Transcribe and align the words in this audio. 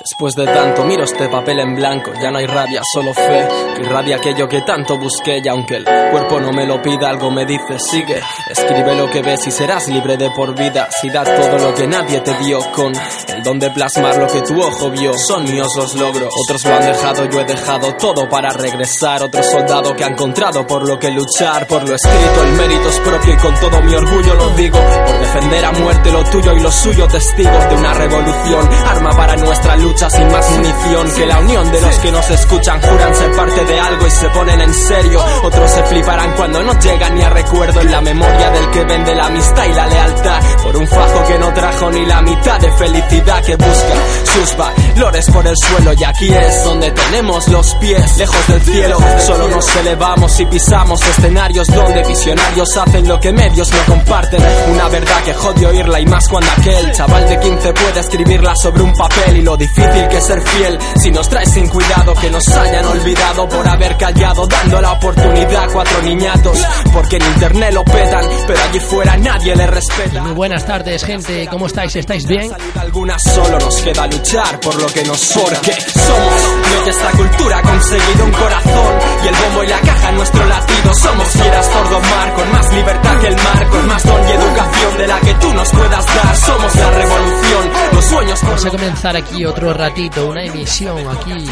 Después 0.00 0.34
de 0.34 0.46
tanto 0.46 0.82
miro 0.84 1.04
este 1.04 1.28
papel 1.28 1.60
en 1.60 1.74
blanco, 1.74 2.12
ya 2.22 2.30
no 2.30 2.38
hay 2.38 2.46
rabia, 2.46 2.80
solo 2.90 3.12
fe, 3.12 3.46
que 3.76 3.82
irradia 3.82 4.16
aquello 4.16 4.48
que 4.48 4.62
tanto 4.62 4.96
busqué. 4.96 5.42
Y 5.44 5.48
aunque 5.48 5.76
el 5.76 5.84
cuerpo 5.84 6.40
no 6.40 6.52
me 6.52 6.66
lo 6.66 6.80
pida, 6.80 7.10
algo 7.10 7.30
me 7.30 7.44
dice, 7.44 7.78
sigue, 7.78 8.18
escribe 8.48 8.94
lo 8.96 9.10
que 9.10 9.20
ves 9.20 9.46
y 9.46 9.50
serás 9.50 9.88
libre 9.88 10.16
de 10.16 10.30
por 10.30 10.54
vida, 10.58 10.88
si 11.02 11.10
das 11.10 11.28
todo 11.28 11.58
lo 11.58 11.74
que 11.74 11.86
nadie 11.86 12.20
te 12.20 12.34
dio 12.38 12.60
con 12.72 12.94
el 13.28 13.42
don 13.42 13.58
de 13.58 13.70
plasmar 13.72 14.16
lo 14.16 14.26
que 14.26 14.40
tu 14.40 14.58
ojo 14.58 14.90
vio, 14.90 15.12
son 15.18 15.44
míos 15.44 15.70
los 15.76 15.94
logros, 15.94 16.32
otros 16.44 16.64
lo 16.64 16.74
han 16.74 16.86
dejado, 16.86 17.28
yo 17.28 17.40
he 17.40 17.44
dejado 17.44 17.94
todo 17.96 18.26
para 18.26 18.50
regresar, 18.54 19.22
otro 19.22 19.42
soldado 19.42 19.94
que 19.94 20.04
ha 20.04 20.08
encontrado 20.08 20.66
por 20.66 20.88
lo 20.88 20.98
que 20.98 21.10
luchar, 21.10 21.66
por 21.66 21.86
lo 21.86 21.94
escrito, 21.94 22.42
el 22.44 22.52
mérito 22.52 22.88
es 22.88 23.00
propio 23.00 23.34
y 23.34 23.36
con 23.36 23.54
todo 23.60 23.82
mi 23.82 23.94
orgullo 23.94 24.34
lo 24.34 24.48
digo, 24.50 24.78
por 24.78 25.20
defender 25.20 25.64
a 25.66 25.72
muerte 25.72 26.10
lo 26.10 26.24
tuyo 26.24 26.52
y 26.54 26.60
lo 26.60 26.72
suyo, 26.72 27.06
testigos 27.06 27.68
de 27.68 27.74
una 27.76 27.92
revolución, 27.92 28.68
arma 28.86 29.10
para 29.10 29.36
nuestra 29.36 29.76
lucha 29.76 29.89
sin 29.98 30.30
más 30.30 30.50
munición 30.52 31.10
que 31.16 31.26
la 31.26 31.40
unión 31.40 31.72
de 31.72 31.80
los 31.80 31.98
que 31.98 32.12
nos 32.12 32.30
escuchan 32.30 32.80
juran 32.80 33.14
ser 33.14 33.32
parte 33.32 33.64
de 33.64 33.80
algo 33.80 34.06
y 34.06 34.10
se 34.10 34.28
ponen 34.28 34.60
en 34.60 34.72
serio. 34.72 35.20
Otros 35.42 35.70
se 35.70 35.82
fliparán 35.84 36.32
cuando 36.36 36.62
no 36.62 36.78
llegan 36.78 37.14
ni 37.16 37.22
a 37.22 37.30
recuerdo 37.30 37.80
en 37.80 37.90
la 37.90 38.00
memoria 38.00 38.50
del 38.50 38.70
que 38.70 38.84
vende 38.84 39.14
la 39.14 39.26
amistad 39.26 39.64
y 39.66 39.72
la 39.72 39.86
lealtad 39.88 40.40
por 40.62 40.76
un 40.76 40.86
fajo 40.86 41.24
que 41.26 41.38
no 41.38 41.52
trajo 41.52 41.90
ni 41.90 42.06
la 42.06 42.22
mitad 42.22 42.60
de 42.60 42.72
felicidad 42.72 43.44
que 43.44 43.56
busca 43.56 43.94
sus 44.32 44.56
valores 44.56 45.26
por 45.30 45.46
el 45.46 45.56
suelo 45.56 45.92
y 45.92 46.04
aquí 46.04 46.32
es 46.32 46.64
donde 46.64 46.90
tenemos 46.92 47.48
los 47.48 47.74
pies 47.74 48.16
lejos 48.16 48.46
del 48.46 48.62
cielo. 48.62 48.98
Solo 49.26 49.48
nos 49.48 49.76
elevamos 49.76 50.38
y 50.38 50.46
pisamos 50.46 51.04
escenarios 51.04 51.66
donde 51.66 52.04
visionarios 52.04 52.76
hacen 52.76 53.08
lo 53.08 53.18
que 53.18 53.32
medios 53.32 53.70
no 53.72 53.94
comparten. 53.94 54.40
Una 54.72 54.88
verdad 54.88 55.20
que 55.24 55.34
jode 55.34 55.66
oírla 55.66 55.98
y 55.98 56.06
más 56.06 56.28
cuando 56.28 56.50
aquel 56.52 56.92
chaval 56.92 57.28
de 57.28 57.40
15 57.40 57.72
puede 57.72 58.00
escribirla 58.00 58.54
sobre 58.54 58.82
un 58.82 58.92
papel 58.92 59.38
y 59.38 59.42
lo 59.42 59.56
difícil 59.56 59.79
difícil 59.80 60.08
que 60.08 60.20
ser 60.20 60.42
fiel. 60.42 60.78
Si 60.96 61.10
nos 61.10 61.28
traes 61.28 61.50
sin 61.50 61.68
cuidado 61.68 62.14
que 62.14 62.30
nos 62.30 62.46
hayan 62.48 62.84
olvidado 62.84 63.48
por 63.48 63.68
haber 63.68 63.96
callado 63.96 64.46
dando 64.46 64.80
la 64.80 64.92
oportunidad 64.92 65.64
a 65.64 65.68
cuatro 65.68 66.02
niñatos. 66.02 66.58
Porque 66.92 67.16
en 67.16 67.22
internet 67.22 67.72
lo 67.72 67.84
petan 67.84 68.24
pero 68.46 68.60
allí 68.68 68.80
fuera 68.80 69.16
nadie 69.16 69.56
le 69.56 69.66
respeta. 69.66 70.22
Muy 70.22 70.32
buenas 70.32 70.66
tardes 70.66 71.04
gente. 71.04 71.48
¿cómo 71.50 71.66
estáis? 71.66 71.96
¿estáis 71.96 72.26
bien? 72.26 72.50
algunas 72.76 73.22
solo 73.22 73.58
nos 73.58 73.76
queda 73.82 74.06
luchar 74.06 74.60
por 74.60 74.74
lo 74.80 74.86
que 74.86 75.04
nos 75.04 75.20
porque 75.32 75.72
somos. 75.72 76.76
Lo 76.76 76.84
que 76.84 76.90
esta 76.90 77.10
cultura 77.12 77.58
ha 77.58 77.62
conseguido 77.62 78.24
un 78.24 78.32
corazón. 78.32 78.94
Y 79.24 79.28
el 79.28 79.34
bombo 79.34 79.64
y 79.64 79.66
la 79.68 79.80
caja 79.80 80.12
nuestro 80.12 80.44
latido. 80.46 80.94
Somos 80.94 81.28
fieras 81.28 81.66
por 81.68 81.90
domar 81.90 82.34
con 82.34 82.52
más 82.52 82.72
libertad 82.72 83.20
que 83.20 83.26
el 83.28 83.36
mar 83.36 83.68
con 83.70 83.86
más 83.86 84.02
don 84.04 84.28
y 84.28 84.32
educación 84.32 84.98
de 84.98 85.06
la 85.06 85.20
que 85.20 85.34
tú 85.34 85.54
nos 85.54 85.70
puedas 85.70 86.06
dar. 86.06 86.36
Somos 86.36 86.74
la 86.76 86.90
revolución 86.90 87.70
los 87.92 88.04
sueños 88.04 88.40
vamos 88.42 88.64
a 88.64 88.70
comenzar 88.70 89.16
aquí 89.16 89.44
otro 89.44 89.69
ratito, 89.74 90.28
una 90.28 90.44
emisión 90.44 90.98
aquí 91.08 91.46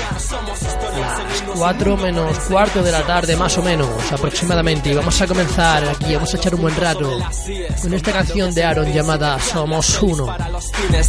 4 1.59 1.97
menos 1.97 2.39
cuarto 2.49 2.83
de 2.85 2.93
la 2.93 3.03
tarde, 3.03 3.37
más 3.37 3.59
o 3.59 3.63
menos, 3.63 3.89
aproximadamente. 4.13 4.91
Y 4.91 4.95
vamos 4.95 5.21
a 5.21 5.27
comenzar 5.27 5.89
aquí, 5.89 6.15
vamos 6.15 6.33
a 6.33 6.37
echar 6.37 6.55
un 6.55 6.63
buen 6.63 6.77
rato 6.77 7.19
con 7.83 7.95
esta 7.95 8.13
canción 8.13 8.55
de 8.55 8.65
Aaron 8.65 8.93
llamada 8.93 9.41
Somos 9.41 10.01
Uno. 10.01 10.37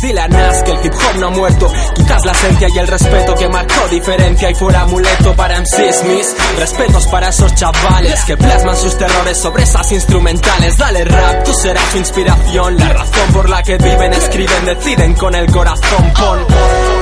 Dile 0.01 0.21
a 0.21 0.27
Nas 0.27 0.63
que 0.63 0.71
el 0.71 0.85
hip 0.85 0.93
hop 0.93 1.19
no 1.19 1.27
ha 1.27 1.29
muerto, 1.29 1.71
quizás 1.95 2.25
la 2.25 2.31
esencia 2.31 2.67
y 2.73 2.79
el 2.79 2.87
respeto 2.87 3.35
que 3.35 3.47
marcó 3.47 3.87
diferencia 3.91 4.49
y 4.49 4.55
fuera 4.55 4.81
amuleto 4.81 5.35
para 5.35 5.59
MCs, 5.59 6.03
mis 6.05 6.35
respetos 6.57 7.05
para 7.07 7.29
esos 7.29 7.53
chavales 7.53 8.23
que 8.25 8.35
plasman 8.35 8.75
sus 8.75 8.97
terrores 8.97 9.37
sobre 9.37 9.63
esas 9.63 9.91
instrumentales. 9.91 10.77
Dale 10.77 11.05
rap, 11.05 11.43
tú 11.43 11.53
serás 11.53 11.91
su 11.91 11.97
inspiración, 11.99 12.77
la 12.77 12.89
razón 12.89 13.33
por 13.33 13.49
la 13.49 13.61
que 13.61 13.77
viven, 13.77 14.13
escriben, 14.13 14.65
deciden 14.65 15.13
con 15.13 15.35
el 15.35 15.51
corazón. 15.51 16.11
Pon 16.17 16.39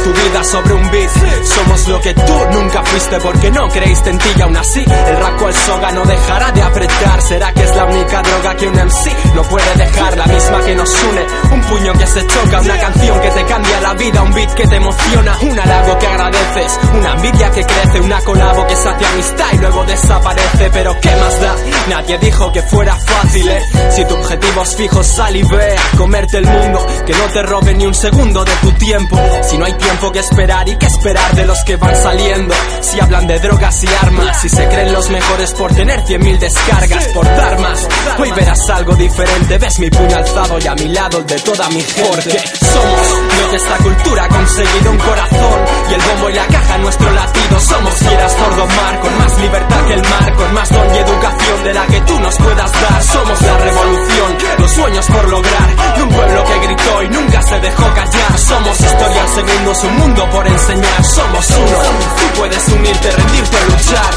tu 0.03 0.13
vida 0.13 0.43
sobre 0.43 0.73
un 0.73 0.91
beat. 0.91 1.09
Somos 1.45 1.87
lo 1.87 2.01
que 2.01 2.13
tú 2.13 2.33
nunca 2.51 2.83
fuiste 2.83 3.19
porque 3.37 3.51
no 3.51 3.67
creíste 3.67 4.09
en 4.09 4.17
ti 4.17 4.41
aún 4.41 4.57
así 4.57 4.79
el 4.79 5.17
raco 5.17 5.47
el 5.47 5.53
soga 5.53 5.91
no 5.91 6.03
dejará 6.05 6.51
de 6.51 6.61
apretar. 6.61 7.21
¿Será 7.21 7.53
que 7.53 7.63
es 7.63 7.75
la 7.75 7.85
única 7.85 8.21
droga 8.21 8.55
que 8.55 8.67
un 8.67 8.73
MC 8.73 9.35
no 9.35 9.43
puede 9.43 9.75
dejar? 9.75 10.17
La 10.17 10.25
misma 10.25 10.59
que 10.61 10.75
nos 10.75 11.03
une, 11.03 11.25
un 11.53 11.61
puño 11.61 11.93
que 11.93 12.07
se 12.07 12.25
choca, 12.25 12.61
una 12.61 12.79
canción 12.79 13.21
que 13.21 13.29
te 13.29 13.45
cambia 13.45 13.81
la 13.81 13.93
vida, 13.93 14.23
un 14.23 14.33
beat 14.33 14.53
que 14.53 14.67
te 14.67 14.75
emociona, 14.75 15.37
un 15.41 15.59
halago 15.59 15.99
que 15.99 16.07
agradeces, 16.07 16.79
una 16.95 17.13
envidia 17.13 17.51
que 17.51 17.63
crece, 17.63 17.99
una 17.99 18.19
colabo 18.21 18.65
que 18.65 18.75
sacia 18.75 19.09
amistad 19.09 19.45
y 19.53 19.57
luego 19.57 19.85
desaparece. 19.85 20.69
Pero 20.73 20.99
¿qué 20.99 21.15
más 21.15 21.41
da? 21.41 21.55
Nadie 21.89 22.17
dijo 22.17 22.51
que 22.51 22.61
fuera 22.63 22.95
fácil, 22.95 23.47
¿eh? 23.49 23.61
Si 23.91 24.05
tu 24.05 24.15
objetivo 24.15 24.63
es 24.63 24.75
fijo, 24.75 25.03
sal 25.03 25.35
y 25.35 25.43
ve 25.43 25.75
a 25.75 25.97
comerte 25.97 26.37
el 26.37 26.45
mundo, 26.45 26.87
que 27.05 27.13
no 27.13 27.25
te 27.31 27.43
robe 27.43 27.73
ni 27.75 27.85
un 27.85 27.93
segundo 27.93 28.43
de 28.43 28.53
tu 28.61 28.71
tiempo. 28.73 29.19
Si 29.43 29.57
no 29.57 29.65
hay 29.65 29.73
tiempo 29.73 30.11
que 30.11 30.19
esperar 30.19 30.67
y 30.69 30.75
que 30.75 30.87
esperar 30.87 31.35
de 31.35 31.45
los 31.45 31.63
que 31.63 31.75
van 31.75 31.95
saliendo. 31.95 32.55
Si 32.81 32.99
hablan 32.99 33.26
de 33.27 33.39
drogas 33.39 33.83
y 33.83 33.87
armas, 34.01 34.41
si 34.41 34.49
se 34.49 34.67
creen 34.67 34.93
los 34.93 35.09
mejores 35.09 35.51
por 35.53 35.73
tener 35.73 36.05
cien 36.05 36.23
mil 36.23 36.39
descargas, 36.39 37.07
por 37.09 37.25
dar 37.25 37.59
más. 37.59 37.87
Hoy 38.17 38.31
verás 38.31 38.69
algo 38.69 38.95
diferente, 38.95 39.57
ves 39.57 39.79
mi 39.79 39.89
puño 39.89 40.15
alzado 40.15 40.57
y 40.59 40.67
a 40.67 40.75
mi 40.75 40.87
lado 40.87 41.17
el 41.19 41.25
de 41.25 41.39
toda 41.39 41.67
mi 41.69 41.81
gente. 41.81 42.07
Porque 42.07 42.41
somos 42.65 43.27
que 43.49 43.55
esta 43.55 43.77
cultura 43.77 44.23
ha 44.23 44.27
conseguido 44.27 44.91
un 44.91 44.97
corazón 44.97 45.59
y 45.89 45.93
el 45.93 46.01
bombo 46.01 46.29
y 46.29 46.33
la 46.33 46.47
caja 46.47 46.77
nuestro 46.77 47.11
latido. 47.11 47.59
Somos 47.59 47.93
fieras 47.95 48.33
por 48.33 48.55
domar, 48.55 48.99
con 48.99 49.17
más 49.17 49.39
libertad 49.39 49.85
que 49.85 49.93
el 49.93 50.01
mar, 50.01 50.35
con 50.35 50.53
más 50.53 50.69
don 50.69 50.95
y 50.95 50.97
educación 50.97 51.63
de 51.63 51.73
la 51.73 51.87
que 51.87 52.01
tú 52.01 52.19
nos 52.19 52.35
puedas 52.37 52.71
dar. 52.71 53.03
Somos 53.03 53.41
la 53.41 53.57
revolución, 53.57 54.37
los 54.59 54.71
sueños 54.71 55.05
por 55.07 55.29
lograr, 55.29 55.95
de 55.95 56.03
un 56.03 56.09
pueblo 56.09 56.43
que 56.45 56.59
gritó 56.67 57.03
y 57.03 57.09
nunca 57.09 57.41
se 57.41 57.59
dejó 57.59 57.93
callar. 57.93 58.37
Somos 58.37 58.79
historia 58.79 59.21
al 59.21 59.29
segundo, 59.29 59.73
un 59.83 59.97
mundo 59.97 60.29
por 60.29 60.47
enseñar. 60.47 61.03
Somos 61.03 61.49
uno, 61.49 61.77
tú 62.17 62.39
puedes 62.39 62.67
unirte, 62.69 63.16
rendirte, 63.17 63.57
luchar. 63.65 64.13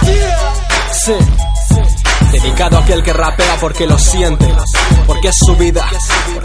Sí. 0.93 1.15
Dedicado 2.33 2.79
a 2.79 2.81
aquel 2.81 3.03
que 3.03 3.13
rapea 3.13 3.57
porque 3.61 3.87
lo 3.87 3.99
siente, 3.99 4.47
porque 5.07 5.29
es 5.29 5.37
su 5.37 5.57
vida, 5.57 5.85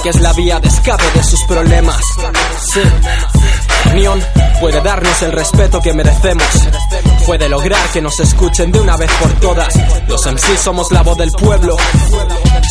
porque 0.05 0.17
es 0.19 0.21
la 0.21 0.33
vía 0.33 0.59
de 0.59 0.67
escape 0.67 1.03
de 1.16 1.23
sus 1.23 1.41
problemas. 1.45 1.99
Sí. 2.59 2.81
Unión 3.91 4.23
puede 4.59 4.79
darnos 4.81 5.21
el 5.23 5.31
respeto 5.31 5.81
que 5.81 5.93
merecemos, 5.93 6.47
puede 7.25 7.49
lograr 7.49 7.89
que 7.89 8.01
nos 8.01 8.19
escuchen 8.19 8.71
de 8.71 8.79
una 8.81 8.97
vez 8.97 9.11
por 9.19 9.31
todas. 9.39 9.73
Los 10.07 10.25
MC 10.25 10.57
somos 10.57 10.91
la 10.91 11.01
voz 11.01 11.17
del 11.17 11.31
pueblo. 11.31 11.75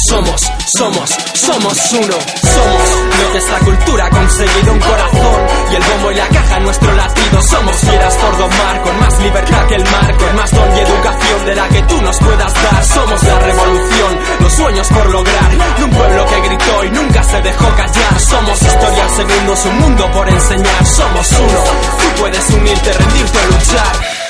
Somos, 0.06 0.40
somos, 0.76 1.10
somos 1.34 1.92
uno. 1.92 2.16
Somos 2.42 2.90
lo 3.20 3.32
que 3.32 3.38
esta 3.38 3.58
cultura 3.60 4.06
ha 4.06 4.10
conseguido 4.10 4.72
un 4.72 4.80
corazón 4.80 5.40
y 5.72 5.74
el 5.74 5.82
bombo 5.82 6.10
y 6.10 6.14
la 6.14 6.28
caja 6.28 6.60
nuestro 6.60 6.92
latido. 6.92 7.42
Somos 7.42 7.76
fieras 7.76 8.18
domar 8.38 8.82
con 8.82 9.00
más 9.00 9.18
libertad 9.20 9.66
que 9.66 9.74
el 9.74 9.84
mar, 9.84 10.16
con 10.16 10.36
más 10.36 10.50
don 10.50 10.76
y 10.76 10.80
educación 10.80 11.46
de 11.46 11.54
la 11.54 11.68
que 11.68 11.82
tú 11.82 12.00
nos 12.00 12.16
puedas 12.18 12.54
dar. 12.54 12.84
Somos 12.84 13.22
la 13.22 13.38
revolución, 13.38 14.18
los 14.40 14.52
sueños 14.52 14.88
por 14.88 15.10
lograr, 15.10 15.76
de 15.76 15.84
un 15.84 15.90
pueblo 15.90 16.26
que 16.26 16.40
gritó 16.48 16.84
y 16.84 16.90
nunca 16.90 17.23
se 17.24 17.40
dejó 17.42 17.74
callar. 17.76 18.20
Somos 18.20 18.62
historia 18.62 19.04
al 19.04 19.10
segundo, 19.10 19.54
un 19.66 19.78
mundo 19.78 20.10
por 20.12 20.28
enseñar. 20.28 20.86
Somos 20.86 21.30
uno, 21.32 21.64
tú 21.98 22.20
puedes 22.20 22.50
unirte, 22.50 22.92
rendirte 22.92 23.38
o 23.38 23.46
luchar. 23.52 24.23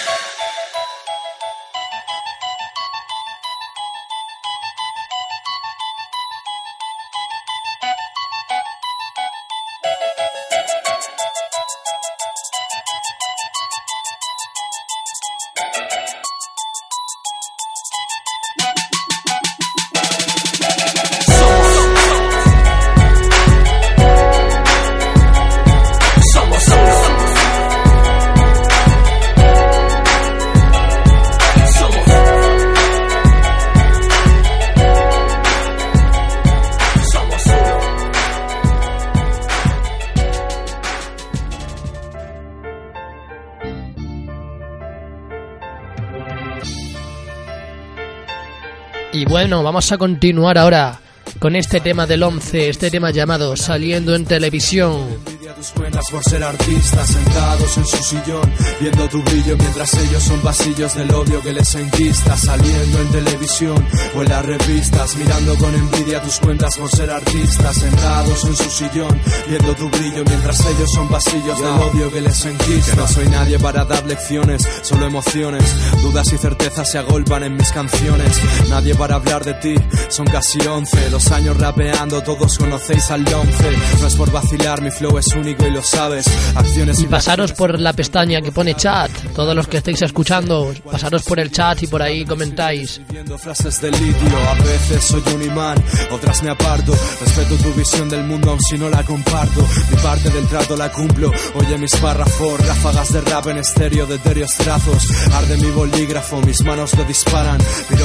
Bueno, 49.45 49.63
vamos 49.63 49.93
a 49.93 49.99
continuar 49.99 50.57
ahora 50.57 51.01
con 51.39 51.55
este 51.55 51.79
tema 51.79 52.07
del 52.07 52.23
11, 52.23 52.71
este 52.71 52.91
tema 52.91 53.11
llamado 53.11 53.55
Saliendo 53.59 54.15
en 54.15 54.25
Televisión. 54.25 55.34
Tus 55.65 55.73
cuentas 55.73 56.05
por 56.11 56.23
ser 56.25 56.43
artistas 56.43 57.09
sentados 57.09 57.79
en 57.79 57.87
su 57.87 57.97
sillón, 57.97 58.53
viendo 58.81 59.09
tu 59.09 59.23
brillo 59.23 59.57
mientras 59.57 59.95
ellos 59.95 60.23
son 60.23 60.43
vasillos 60.43 60.95
del 60.95 61.11
odio 61.13 61.41
que 61.43 61.53
les 61.53 61.75
enquista, 61.75 62.37
saliendo 62.37 63.01
en 63.01 63.09
televisión 63.09 63.87
o 64.15 64.23
en 64.23 64.29
las 64.29 64.45
revistas, 64.45 65.17
mirando 65.17 65.57
con 65.57 65.75
envidia 65.75 66.21
tus 66.21 66.39
cuentas 66.39 66.77
por 66.77 66.91
ser 66.91 67.11
artistas 67.11 67.77
sentados 67.77 68.45
en 68.45 68.57
su 68.57 68.71
sillón, 68.71 69.21
viendo 69.49 69.75
tu 69.75 69.89
brillo 69.89 70.23
mientras 70.27 70.61
ellos 70.67 70.93
son 70.93 71.09
vasillos 71.09 71.59
del 71.59 71.69
odio 71.69 72.13
que 72.13 72.21
les 72.21 72.45
enquista. 72.45 72.91
Que 72.91 72.97
no 72.97 73.09
soy 73.09 73.29
nadie 73.29 73.59
para 73.59 73.85
dar 73.85 74.05
lecciones, 74.07 74.69
solo 74.83 75.07
emociones, 75.07 75.65
dudas 76.03 76.31
y 76.33 76.39
certezas 76.39 76.91
se 76.91 76.99
agolpan 76.99 77.45
en 77.45 77.57
mis 77.57 77.71
canciones. 77.71 78.41
Nadie 78.69 78.95
para 78.95 79.15
hablar 79.15 79.45
de 79.45 79.55
ti, 79.55 79.75
son 80.09 80.27
casi 80.27 80.59
once, 80.67 81.11
los 81.11 81.31
años 81.31 81.57
rapeando, 81.57 82.23
todos 82.23 82.59
conocéis 82.59 83.11
al 83.11 83.25
once. 83.33 83.71
No 84.01 84.07
es 84.07 84.15
por 84.15 84.31
vacilar, 84.31 84.83
mi 84.83 84.91
flow 84.91 85.17
es 85.17 85.29
único 85.29 85.54
y 85.63 85.71
lo 85.71 85.83
sabes. 85.83 86.27
Acciones 86.55 87.01
y 87.01 87.07
pasaros 87.07 87.53
por 87.53 87.79
la 87.79 87.93
pestaña 87.93 88.41
que 88.41 88.53
pone 88.53 88.75
chat, 88.75 89.11
todos 89.35 89.55
los 89.55 89.69
que 89.69 89.79
estéis 89.79 90.03
escuchando, 90.03 90.73
pasaros 90.91 91.23
por 91.23 91.39
el 91.39 91.51
chat 91.51 91.83
y 91.83 91.87
por 91.87 92.03
ahí 92.03 92.25
comentáis. 92.25 93.01
frases 93.39 93.81
de 93.81 93.91
litio, 93.91 94.39
a 94.51 94.55
veces 94.63 95.05
soy 95.05 95.23
un 95.35 95.43
imán, 95.43 95.83
otras 96.11 96.43
me 96.43 96.51
aparto. 96.51 96.93
Respeto 97.21 97.57
tu 97.57 97.73
visión 97.75 98.09
del 98.09 98.25
mundo, 98.25 98.51
aun 98.51 98.61
si 98.61 98.79
no 98.79 98.89
la 98.89 99.03
comparto. 99.03 99.67
Mi 99.91 99.97
parte 99.99 100.31
del 100.31 100.47
trato 100.49 100.77
la 100.77 100.91
cumplo. 100.91 101.31
Oye 101.55 101.79
mis 101.79 101.95
párrafos, 101.97 102.67
ráfagas 102.67 103.13
de 103.13 103.21
rap 103.21 103.47
en 103.49 103.59
estéreo 103.59 104.07
de 104.07 104.17
etéreos 104.17 104.55
trazos. 104.55 105.07
Arde 105.33 105.57
mi 105.59 105.71
bolígrafo, 105.71 106.41
mis 106.43 106.63
manos 106.63 106.95
lo 106.97 107.05
disparan. 107.05 107.59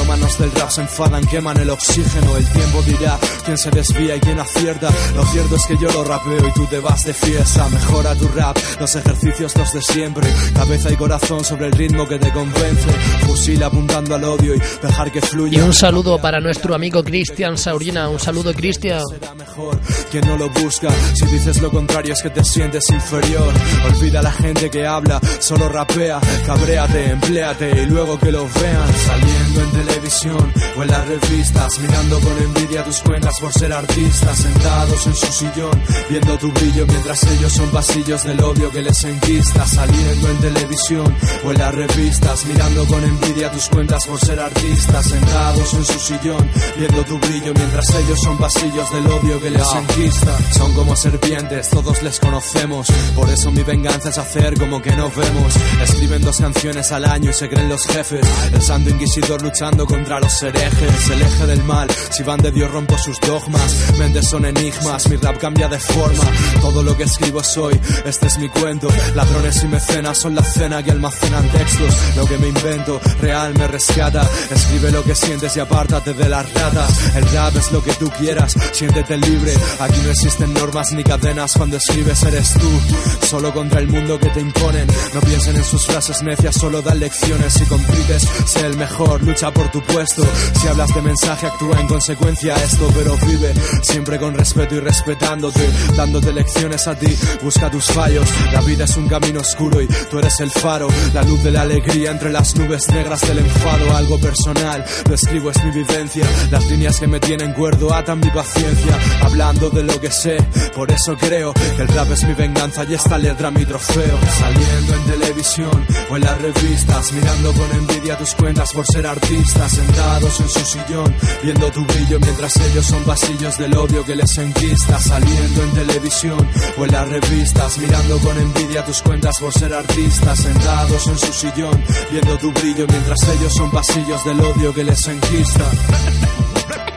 manos 0.06 0.38
del 0.38 0.52
rap 0.52 0.70
se 0.70 0.82
enfadan, 0.82 1.26
queman 1.26 1.58
el 1.58 1.70
oxígeno. 1.70 2.36
El 2.36 2.46
tiempo 2.46 2.82
dirá 2.82 3.18
quién 3.44 3.58
se 3.58 3.70
desvía 3.70 4.16
y 4.16 4.20
quién 4.20 4.38
acierta. 4.38 4.90
Lo 5.14 5.24
cierto 5.26 5.56
es 5.56 5.66
que 5.66 5.76
yo 5.78 5.90
lo 5.90 6.04
rapeo 6.04 6.48
y 6.48 6.52
tú 6.52 6.66
te 6.66 6.78
vas 6.78 7.04
de 7.04 7.14
fiesta. 7.14 7.29
Mejora 7.30 8.12
tu 8.16 8.26
rap, 8.28 8.58
los 8.80 8.96
ejercicios 8.96 9.56
los 9.56 9.72
de 9.72 9.80
siempre. 9.80 10.28
Cabeza 10.52 10.90
y 10.90 10.96
corazón 10.96 11.44
sobre 11.44 11.66
el 11.66 11.72
ritmo 11.72 12.08
que 12.08 12.18
te 12.18 12.32
convence. 12.32 12.90
Fusil 13.24 13.62
apuntando 13.62 14.16
al 14.16 14.24
odio 14.24 14.56
y 14.56 14.58
dejar 14.58 15.12
que 15.12 15.20
fluya. 15.20 15.58
Y 15.58 15.60
un 15.62 15.72
saludo 15.72 16.20
para 16.20 16.40
nuestro 16.40 16.74
amigo 16.74 17.04
Cristian 17.04 17.56
Saurina. 17.56 18.08
Un 18.08 18.18
saludo, 18.18 18.52
Cristian. 18.52 19.06
Será 19.06 19.32
mejor 19.34 19.78
quien 20.10 20.26
no 20.26 20.36
lo 20.36 20.50
busca. 20.50 20.88
Si 21.14 21.24
dices 21.26 21.62
lo 21.62 21.70
contrario 21.70 22.14
es 22.14 22.20
que 22.20 22.30
te 22.30 22.42
sientes 22.42 22.90
inferior. 22.90 23.54
Olvida 23.86 24.18
a 24.18 24.22
la 24.24 24.32
gente 24.32 24.68
que 24.68 24.84
habla, 24.84 25.20
solo 25.38 25.68
rapea. 25.68 26.18
Cabréate, 26.44 27.10
empleate 27.12 27.82
y 27.82 27.86
luego 27.86 28.18
que 28.18 28.32
lo 28.32 28.42
vean. 28.60 28.92
Saliendo 29.06 29.62
en 29.62 29.86
televisión 29.86 30.52
o 30.76 30.82
en 30.82 30.88
las 30.88 31.06
revistas. 31.06 31.78
Mirando 31.78 32.18
con 32.18 32.38
envidia 32.38 32.84
tus 32.84 32.98
cuentas 33.00 33.38
por 33.40 33.52
ser 33.52 33.72
artistas. 33.72 34.36
Sentados 34.36 35.06
en 35.06 35.14
su 35.14 35.26
sillón, 35.26 35.82
viendo 36.08 36.36
tu 36.38 36.50
brillo 36.50 36.86
mientras 36.86 37.19
ellos 37.24 37.52
son 37.52 37.72
vasillos 37.72 38.24
del 38.24 38.40
odio 38.42 38.70
que 38.70 38.82
les 38.82 39.04
enquista. 39.04 39.66
Saliendo 39.66 40.30
en 40.30 40.38
televisión 40.38 41.16
o 41.44 41.50
en 41.50 41.58
las 41.58 41.74
revistas. 41.74 42.46
Mirando 42.46 42.86
con 42.86 43.02
envidia 43.02 43.50
tus 43.50 43.68
cuentas 43.68 44.06
por 44.06 44.18
ser 44.20 44.40
artistas. 44.40 45.06
Sentados 45.06 45.74
en 45.74 45.84
su 45.84 45.98
sillón, 45.98 46.50
viendo 46.76 47.04
tu 47.04 47.18
brillo 47.18 47.52
mientras 47.54 47.90
ellos 47.94 48.18
son 48.22 48.38
vasillos 48.38 48.92
del 48.92 49.06
odio 49.06 49.40
que 49.40 49.50
les 49.50 49.72
enquista. 49.74 50.38
Son 50.56 50.72
como 50.74 50.96
serpientes, 50.96 51.68
todos 51.70 52.02
les 52.02 52.18
conocemos. 52.18 52.88
Por 53.14 53.28
eso 53.28 53.50
mi 53.50 53.62
venganza 53.62 54.10
es 54.10 54.18
hacer 54.18 54.58
como 54.58 54.80
que 54.80 54.94
no 54.96 55.10
vemos. 55.10 55.54
Escriben 55.82 56.22
dos 56.22 56.38
canciones 56.38 56.92
al 56.92 57.04
año 57.04 57.30
y 57.30 57.34
se 57.34 57.48
creen 57.48 57.68
los 57.68 57.86
jefes. 57.86 58.26
El 58.52 58.62
santo 58.62 58.90
inquisidor 58.90 59.42
luchando 59.42 59.86
contra 59.86 60.20
los 60.20 60.42
herejes. 60.42 61.10
El 61.10 61.22
eje 61.22 61.46
del 61.46 61.62
mal, 61.64 61.88
si 62.10 62.22
van 62.22 62.40
de 62.40 62.50
Dios 62.50 62.70
rompo 62.70 62.96
sus 62.98 63.18
dogmas. 63.20 63.76
Mentes 63.98 64.28
son 64.28 64.44
enigmas, 64.44 65.08
mi 65.08 65.16
rap 65.16 65.38
cambia 65.38 65.68
de 65.68 65.78
forma. 65.78 66.24
Todo 66.60 66.82
lo 66.82 66.96
que 66.96 67.04
escribo 67.10 67.42
soy, 67.42 67.78
este 68.04 68.26
es 68.26 68.38
mi 68.38 68.48
cuento. 68.48 68.88
Ladrones 69.14 69.62
y 69.64 69.68
mecenas 69.68 70.18
son 70.18 70.34
la 70.34 70.44
cena 70.44 70.82
que 70.82 70.92
almacenan 70.92 71.48
textos. 71.50 71.94
Lo 72.16 72.24
que 72.26 72.38
me 72.38 72.48
invento, 72.48 73.00
real 73.20 73.52
me 73.58 73.66
rescata. 73.66 74.28
Escribe 74.50 74.90
lo 74.92 75.02
que 75.02 75.14
sientes 75.14 75.56
y 75.56 75.60
apártate 75.60 76.14
de 76.14 76.28
las 76.28 76.52
ratas. 76.52 77.16
El 77.16 77.28
rap 77.32 77.56
es 77.56 77.72
lo 77.72 77.82
que 77.82 77.92
tú 77.94 78.10
quieras, 78.18 78.54
siéntete 78.72 79.16
libre. 79.16 79.52
Aquí 79.80 80.00
no 80.04 80.10
existen 80.10 80.54
normas 80.54 80.92
ni 80.92 81.02
cadenas 81.02 81.54
cuando 81.56 81.76
escribes 81.76 82.22
eres 82.22 82.54
tú. 82.54 83.26
Solo 83.26 83.52
contra 83.52 83.80
el 83.80 83.88
mundo 83.88 84.18
que 84.18 84.30
te 84.30 84.40
imponen. 84.40 84.86
No 85.14 85.20
piensen 85.20 85.56
en 85.56 85.64
sus 85.64 85.86
frases 85.86 86.22
necias, 86.22 86.54
solo 86.54 86.80
dan 86.82 87.00
lecciones. 87.00 87.54
Si 87.54 87.64
compites, 87.64 88.22
sé 88.46 88.66
el 88.66 88.76
mejor, 88.76 89.22
lucha 89.22 89.50
por 89.50 89.70
tu 89.70 89.82
puesto. 89.82 90.22
Si 90.60 90.68
hablas 90.68 90.94
de 90.94 91.02
mensaje, 91.02 91.46
actúa 91.46 91.80
en 91.80 91.88
consecuencia 91.88 92.54
a 92.54 92.62
esto, 92.62 92.88
pero 92.94 93.16
vive 93.26 93.52
siempre 93.82 94.18
con 94.18 94.34
respeto 94.34 94.76
y 94.76 94.80
respetándote. 94.80 95.68
Dándote 95.96 96.32
lecciones 96.32 96.86
a 96.86 96.94
ti, 97.00 97.16
busca 97.42 97.70
tus 97.70 97.86
fallos. 97.86 98.28
La 98.52 98.60
vida 98.60 98.84
es 98.84 98.96
un 98.96 99.08
camino 99.08 99.40
oscuro 99.40 99.80
y 99.80 99.88
tú 100.10 100.18
eres 100.18 100.38
el 100.40 100.50
faro. 100.50 100.88
La 101.12 101.22
luz 101.22 101.42
de 101.42 101.50
la 101.50 101.62
alegría 101.62 102.10
entre 102.10 102.30
las 102.30 102.54
nubes 102.56 102.88
negras 102.88 103.20
del 103.26 103.38
enfado. 103.38 103.96
Algo 103.96 104.20
personal, 104.20 104.84
lo 105.08 105.14
escribo 105.14 105.50
es 105.50 105.64
mi 105.64 105.70
vivencia. 105.70 106.24
Las 106.50 106.64
líneas 106.70 107.00
que 107.00 107.06
me 107.06 107.18
tienen 107.18 107.52
cuerdo 107.52 107.92
atan 107.92 108.20
mi 108.20 108.30
paciencia. 108.30 108.98
Hablando 109.22 109.70
de 109.70 109.82
lo 109.82 110.00
que 110.00 110.10
sé, 110.10 110.36
por 110.74 110.90
eso 110.90 111.16
creo 111.16 111.52
que 111.52 111.82
el 111.82 111.88
rap 111.88 112.10
es 112.12 112.24
mi 112.24 112.34
venganza 112.34 112.84
y 112.84 112.94
esta 112.94 113.18
letra 113.18 113.50
mi 113.50 113.64
trofeo. 113.64 114.18
Saliendo 114.38 114.94
en 114.94 115.04
televisión 115.04 115.86
o 116.10 116.16
en 116.16 116.22
las 116.22 116.40
revistas, 116.40 117.12
mirando 117.12 117.52
con 117.52 117.70
envidia 117.72 118.18
tus 118.18 118.34
cuentas 118.34 118.72
por 118.72 118.86
ser 118.86 119.06
artistas, 119.06 119.72
sentados 119.72 120.40
en 120.40 120.48
su 120.48 120.60
sillón, 120.60 121.14
viendo 121.42 121.70
tu 121.70 121.84
brillo 121.84 122.20
mientras 122.20 122.56
ellos 122.58 122.86
son 122.86 123.04
vasillos 123.06 123.56
del 123.58 123.76
odio 123.76 124.04
que 124.04 124.16
les 124.16 124.38
enquista. 124.38 124.98
Saliendo 125.00 125.62
en 125.62 125.70
televisión 125.72 126.48
o 126.78 126.84
en 126.84 126.89
las 126.90 127.08
revistas, 127.08 127.78
mirando 127.78 128.18
con 128.18 128.36
envidia 128.38 128.84
tus 128.84 129.02
cuentas 129.02 129.38
por 129.38 129.52
ser 129.52 129.72
artistas, 129.72 130.38
sentados 130.40 131.06
en 131.06 131.18
su 131.18 131.32
sillón, 131.32 131.84
viendo 132.10 132.36
tu 132.38 132.52
brillo 132.52 132.86
mientras 132.88 133.18
ellos 133.28 133.52
son 133.54 133.70
vasillos 133.70 134.24
del 134.24 134.40
odio 134.40 134.74
que 134.74 134.84
les 134.84 135.06
enquista. 135.08 135.64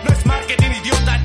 No 0.03 0.13
es 0.13 0.25
marketing 0.25 0.71
idiota, 0.81 1.23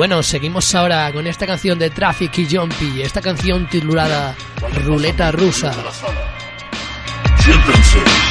bueno, 0.00 0.22
seguimos 0.22 0.74
ahora 0.74 1.12
con 1.12 1.26
esta 1.26 1.46
canción 1.46 1.78
de 1.78 1.90
Traffic 1.90 2.38
y 2.38 2.56
Jumpy, 2.56 3.02
esta 3.02 3.20
canción 3.20 3.68
titulada 3.68 4.34
Ruleta 4.82 5.30
Rusa. 5.30 5.74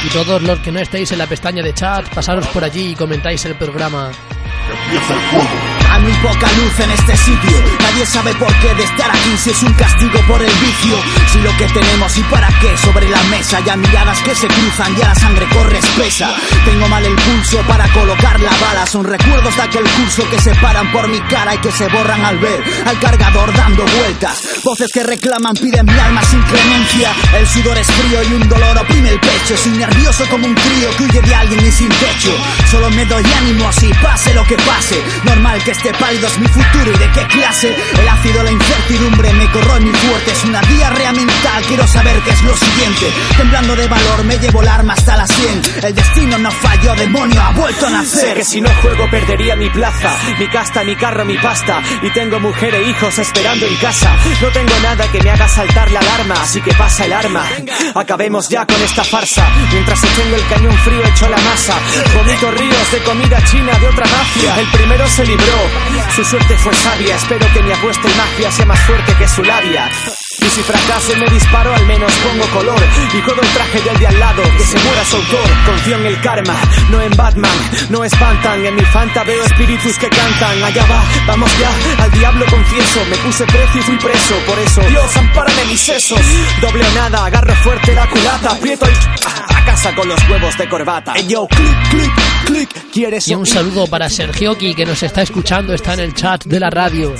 Y 0.04 0.08
todos 0.08 0.42
los 0.42 0.58
que 0.58 0.72
no 0.72 0.80
estéis 0.80 1.12
en 1.12 1.18
la 1.18 1.28
pestaña 1.28 1.62
de 1.62 1.72
chat, 1.72 2.12
pasaros 2.12 2.48
por 2.48 2.64
allí 2.64 2.90
y 2.90 2.94
comentáis 2.96 3.44
el 3.44 3.54
programa. 3.54 4.10
Hay 4.10 5.69
muy 6.00 6.12
poca 6.14 6.46
luz 6.58 6.80
en 6.80 6.90
este 6.90 7.16
sitio. 7.16 7.62
Nadie 7.80 8.06
sabe 8.06 8.34
por 8.34 8.52
qué 8.60 8.74
de 8.74 8.84
estar 8.84 9.10
aquí 9.10 9.36
si 9.36 9.50
es 9.50 9.62
un 9.62 9.72
castigo 9.74 10.20
por 10.26 10.42
el 10.42 10.50
vicio. 10.50 10.96
Si 11.32 11.40
lo 11.40 11.56
que 11.56 11.66
tenemos 11.66 12.16
y 12.18 12.22
para 12.24 12.48
qué 12.60 12.76
sobre 12.76 13.08
la 13.08 13.22
mesa. 13.24 13.60
Ya 13.60 13.76
miradas 13.76 14.20
que 14.20 14.34
se 14.34 14.46
cruzan, 14.46 14.96
ya 14.96 15.08
la 15.08 15.14
sangre 15.14 15.46
corre 15.48 15.78
espesa. 15.78 16.34
Tengo 16.64 16.88
mal 16.88 17.04
el 17.04 17.14
pulso 17.14 17.58
para 17.68 17.88
colocar 17.92 18.40
la 18.40 18.50
bala. 18.50 18.86
Son 18.86 19.04
recuerdos 19.04 19.56
de 19.56 19.62
aquel 19.62 19.84
curso 19.84 20.28
que 20.30 20.40
se 20.40 20.54
paran 20.56 20.90
por 20.92 21.08
mi 21.08 21.20
cara 21.22 21.54
y 21.54 21.58
que 21.58 21.70
se 21.72 21.88
borran 21.88 22.24
al 22.24 22.38
ver 22.38 22.62
al 22.86 22.98
cargador 22.98 23.52
dando 23.54 23.84
vueltas. 23.98 24.40
Voces 24.64 24.90
que 24.92 25.02
reclaman, 25.02 25.54
piden 25.54 25.86
mi 25.86 25.98
alma 25.98 26.22
sin 26.24 26.42
clemencia. 26.42 27.12
El 27.36 27.46
sudor 27.46 27.78
es 27.78 27.86
frío 27.86 28.22
y 28.22 28.32
un 28.34 28.48
dolor 28.48 28.78
oprime 28.78 29.10
el 29.10 29.20
pecho. 29.20 29.56
Soy 29.56 29.72
nervioso 29.72 30.24
como 30.28 30.46
un 30.46 30.54
crío 30.54 30.90
que 30.96 31.04
huye 31.04 31.20
de 31.20 31.34
alguien 31.34 31.66
y 31.66 31.70
sin 31.70 31.88
techo. 31.88 32.32
Solo 32.70 32.90
me 32.90 33.04
doy 33.06 33.24
ánimo 33.38 33.68
así 33.68 33.90
pase 34.02 34.34
lo 34.34 34.44
que 34.44 34.56
pase. 34.56 35.02
Normal 35.24 35.62
que 35.64 35.74
este 35.90 36.04
pálido 36.04 36.26
es 36.28 36.38
mi 36.38 36.46
futuro 36.46 36.92
y 36.94 36.98
de 36.98 37.10
qué 37.10 37.26
clase. 37.26 37.74
El 37.98 38.08
ácido, 38.08 38.42
la 38.42 38.50
incertidumbre 38.50 39.32
me 39.32 39.50
corroe 39.50 39.80
mi 39.80 39.90
fuerte. 39.90 40.30
Es 40.30 40.44
una 40.44 40.60
diarrea 40.60 41.12
mental, 41.12 41.64
quiero 41.66 41.86
saber 41.86 42.20
qué 42.22 42.30
es 42.30 42.42
lo 42.42 42.56
siguiente. 42.56 43.12
Temblando 43.36 43.74
de 43.74 43.88
valor, 43.88 44.24
me 44.24 44.38
llevo 44.38 44.62
el 44.62 44.68
arma 44.68 44.92
hasta 44.92 45.16
la 45.16 45.26
100. 45.26 45.62
El 45.82 45.94
destino 45.94 46.38
no 46.38 46.50
falló, 46.50 46.94
demonio 46.94 47.40
ha 47.40 47.50
vuelto 47.52 47.86
a 47.86 47.90
nacer. 47.90 48.20
Sé 48.20 48.34
que 48.34 48.44
si 48.44 48.60
no 48.60 48.70
juego 48.82 49.10
perdería 49.10 49.56
mi 49.56 49.68
plaza, 49.70 50.14
mi 50.38 50.48
casta, 50.48 50.84
mi 50.84 50.94
carro, 50.94 51.24
mi 51.24 51.36
pasta. 51.38 51.82
Y 52.02 52.10
tengo 52.10 52.38
mujer 52.38 52.74
e 52.74 52.88
hijos 52.88 53.18
esperando 53.18 53.66
en 53.66 53.76
casa. 53.76 54.14
No 54.40 54.48
tengo 54.48 54.74
nada 54.82 55.10
que 55.10 55.20
me 55.22 55.30
haga 55.30 55.48
saltar 55.48 55.90
la 55.90 56.00
alarma, 56.00 56.34
así 56.40 56.60
que 56.60 56.72
pasa 56.74 57.04
el 57.04 57.12
arma. 57.12 57.44
Acabemos 57.94 58.48
ya 58.48 58.64
con 58.66 58.80
esta 58.82 59.02
farsa. 59.02 59.48
Mientras 59.72 60.00
tengo 60.00 60.36
el 60.36 60.46
cañón 60.48 60.78
frío 60.78 61.02
hecho 61.04 61.26
a 61.26 61.30
la 61.30 61.38
masa. 61.38 61.74
Vomito 62.14 62.50
ríos 62.52 62.92
de 62.92 62.98
comida 63.02 63.42
china 63.44 63.72
de 63.78 63.88
otra 63.88 64.06
mafia. 64.06 64.60
El 64.60 64.66
primero 64.68 65.08
se 65.08 65.24
libró, 65.24 65.58
su 66.14 66.24
suerte 66.24 66.56
fue 66.58 66.74
sabia. 66.74 67.16
Espero 67.16 67.46
que 67.52 67.62
mi 67.62 67.72
apuesta 67.72 68.08
en 68.08 68.16
magia 68.16 68.50
sea 68.50 68.66
más 68.66 68.80
fuerte 68.80 69.14
que 69.14 69.28
su 69.28 69.42
labia. 69.42 69.90
Y 70.40 70.48
si 70.48 70.62
fracaso 70.62 71.12
y 71.12 71.20
me 71.20 71.26
disparo, 71.28 71.74
al 71.74 71.86
menos 71.86 72.12
pongo 72.14 72.46
color. 72.46 72.80
Y 73.12 73.20
juego 73.20 73.40
el 73.40 73.48
traje 73.48 73.80
del 73.82 73.98
de 73.98 74.06
al 74.06 74.18
lado, 74.18 74.42
que 74.56 74.64
se 74.64 74.78
muera 74.78 75.04
su 75.04 75.16
autor. 75.16 75.48
Confío 75.66 75.96
en 75.96 76.06
el 76.06 76.20
karma, 76.20 76.54
no 76.90 77.00
en 77.00 77.10
Batman. 77.16 77.70
No 77.90 78.04
espantan, 78.04 78.64
en 78.64 78.74
mi 78.74 78.84
fanta 78.86 79.22
veo 79.24 79.44
espíritus 79.44 79.98
que 79.98 80.08
cantan. 80.08 80.62
Allá 80.62 80.84
va, 80.86 81.02
vamos 81.26 81.50
ya, 81.58 82.02
al 82.02 82.10
diablo 82.12 82.46
confieso. 82.46 83.04
Me 83.10 83.16
puse 83.18 83.44
precio 83.44 83.80
y 83.80 83.84
fui 83.84 83.96
preso, 83.96 84.34
por 84.46 84.58
eso. 84.58 84.80
Dios, 84.82 85.16
ampárame 85.16 85.64
mis 85.66 85.80
sesos. 85.80 86.20
Doble 86.60 86.84
o 86.84 86.90
nada, 86.92 87.26
agarro 87.26 87.54
fuerte 87.56 87.94
la 87.94 88.08
culata. 88.08 88.52
Aprieto 88.52 88.86
y. 88.86 89.49
A 89.60 89.64
casa 89.64 89.94
con 89.94 90.08
los 90.08 90.18
huevos 90.28 90.56
de 90.56 90.68
corbata. 90.68 91.12
Ey, 91.14 91.26
yo, 91.26 91.46
clic, 91.46 91.90
clic, 91.90 92.12
clic. 92.46 92.90
¿Quieres 92.90 93.28
Y 93.28 93.34
un 93.34 93.44
saludo 93.44 93.86
para 93.86 94.08
Sergioki 94.08 94.74
que 94.74 94.86
nos 94.86 95.02
está 95.02 95.22
escuchando, 95.22 95.74
está 95.74 95.94
en 95.94 96.00
el 96.00 96.14
chat 96.14 96.44
de 96.44 96.60
la 96.60 96.70
radio. 96.70 97.14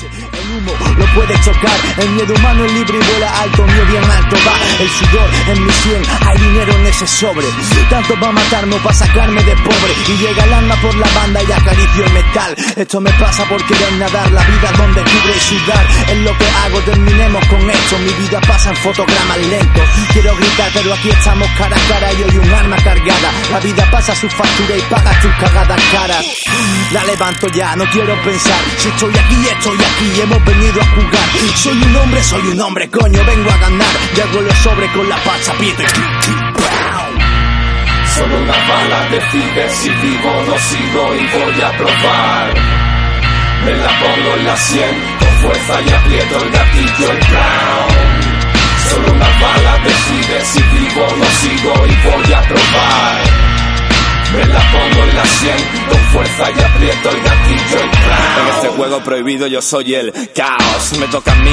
Lo 1.01 1.07
puede 1.15 1.35
chocar, 1.41 1.79
el 1.99 2.11
miedo 2.11 2.35
humano 2.35 2.65
es 2.67 2.73
libre 2.73 2.99
y 2.99 3.11
vuela 3.11 3.41
alto, 3.41 3.65
mío 3.65 3.85
bien 3.87 4.05
alto 4.05 4.37
va, 4.47 4.55
el 4.79 4.91
sudor 4.91 5.31
en 5.49 5.65
mi 5.65 5.73
sien, 5.73 6.03
hay 6.29 6.39
dinero 6.39 6.73
en 6.75 6.87
ese 6.87 7.07
sobre, 7.07 7.47
tanto 7.89 8.15
va 8.21 8.29
a 8.29 8.33
matarme 8.33 8.75
o 8.77 8.79
para 8.79 8.95
sacarme 8.95 9.43
de 9.43 9.57
pobre, 9.57 9.93
y 10.09 10.17
llega 10.19 10.45
el 10.45 10.53
alma 10.53 10.77
por 10.77 10.95
la 10.95 11.09
banda 11.15 11.43
y 11.43 11.51
acaricio 11.51 12.05
el 12.05 12.13
metal, 12.13 12.55
esto 12.77 13.01
me 13.01 13.11
pasa 13.15 13.45
por 13.47 13.65
querer 13.65 13.93
nadar, 13.95 14.31
la 14.31 14.43
vida 14.43 14.71
donde 14.77 15.01
cubre 15.01 15.37
y 15.37 15.41
sudar, 15.41 15.87
es 16.09 16.19
lo 16.19 16.37
que 16.37 16.51
hago, 16.65 16.79
terminemos 16.81 17.47
con 17.47 17.71
esto, 17.71 17.99
mi 17.99 18.13
vida 18.25 18.41
pasa 18.47 18.71
en 18.71 18.77
fotogramas 18.77 19.39
lentos, 19.39 19.85
quiero 20.13 20.37
gritar 20.37 20.71
pero 20.75 20.95
aquí 20.95 21.09
estamos 21.09 21.49
cara 21.59 21.77
a 21.77 21.89
cara. 21.89 22.13
Y 22.13 22.23
hoy 22.23 22.39
un 22.39 22.53
arma 22.53 22.77
cargada, 22.77 23.33
la 23.51 23.61
vida 23.61 23.89
pasa 23.91 24.15
su 24.15 24.29
factura 24.29 24.77
y 24.77 24.81
paga 24.83 25.21
tus 25.21 25.33
cagadas 25.35 25.81
caras, 25.93 26.25
la 26.93 27.05
levanto 27.05 27.49
ya, 27.49 27.75
no 27.77 27.85
quiero 27.87 28.15
pensar, 28.23 28.59
si 28.79 28.89
estoy 28.89 29.13
aquí, 29.17 29.49
estoy 29.49 29.79
aquí, 29.79 30.21
hemos 30.21 30.45
venido 30.45 30.83
a 30.83 30.90
jugar, 30.95 31.57
soy 31.57 31.83
un 31.83 31.97
hombre, 31.97 32.23
soy 32.23 32.47
un 32.49 32.61
hombre, 32.61 32.91
coño, 32.91 33.25
vengo 33.25 33.51
a 33.51 33.57
ganar, 33.59 33.97
ya 34.17 34.25
los 34.27 34.59
sobre 34.59 34.87
con 34.93 35.09
la 35.09 35.17
pacha, 35.17 35.53
pide. 35.55 35.87
Solo 38.15 38.37
una 38.37 38.53
bala 38.53 39.09
decide 39.11 39.71
si 39.71 39.89
vivo 39.89 40.31
o 40.31 40.43
no 40.45 40.59
sigo 40.59 41.15
y 41.15 41.27
voy 41.39 41.63
a 41.63 41.71
probar. 41.79 42.55
Me 43.65 43.73
la 43.77 43.89
pongo 44.01 44.37
en 44.37 44.47
la 44.47 44.57
sien 44.57 44.95
con 45.19 45.29
fuerza 45.41 45.81
y 45.81 45.91
aprieto 45.91 46.45
el 46.45 46.51
gatillo 46.51 47.13
el 47.13 47.19
brown. 47.19 48.41
Solo 48.91 49.13
una 49.13 49.29
bala 49.41 49.79
decide 49.85 50.45
si 50.45 50.63
vivo 50.63 51.07
o 51.07 51.17
no 51.17 51.25
sigo 51.41 51.87
y 51.87 51.95
voy 52.09 52.33
a 52.33 52.41
probar. 52.43 53.51
Me 54.35 54.45
la 54.47 54.61
pongo 54.73 55.05
en 55.05 55.17
la 55.17 55.25
sien 55.25 55.57
con 55.89 55.99
fuerza 56.13 56.51
y 56.51 56.63
aprieto 56.63 57.11
el 57.11 57.23
gatillo 57.23 57.81
el 57.83 57.89
brown. 57.89 58.41
En 58.41 58.55
este 58.55 58.69
juego 58.69 59.01
prohibido 59.01 59.47
yo 59.47 59.63
soy 59.63 59.95
el 59.95 60.13
caos. 60.35 60.99
Me 60.99 61.07
toca 61.09 61.33
a 61.33 61.37
mí 61.37 61.51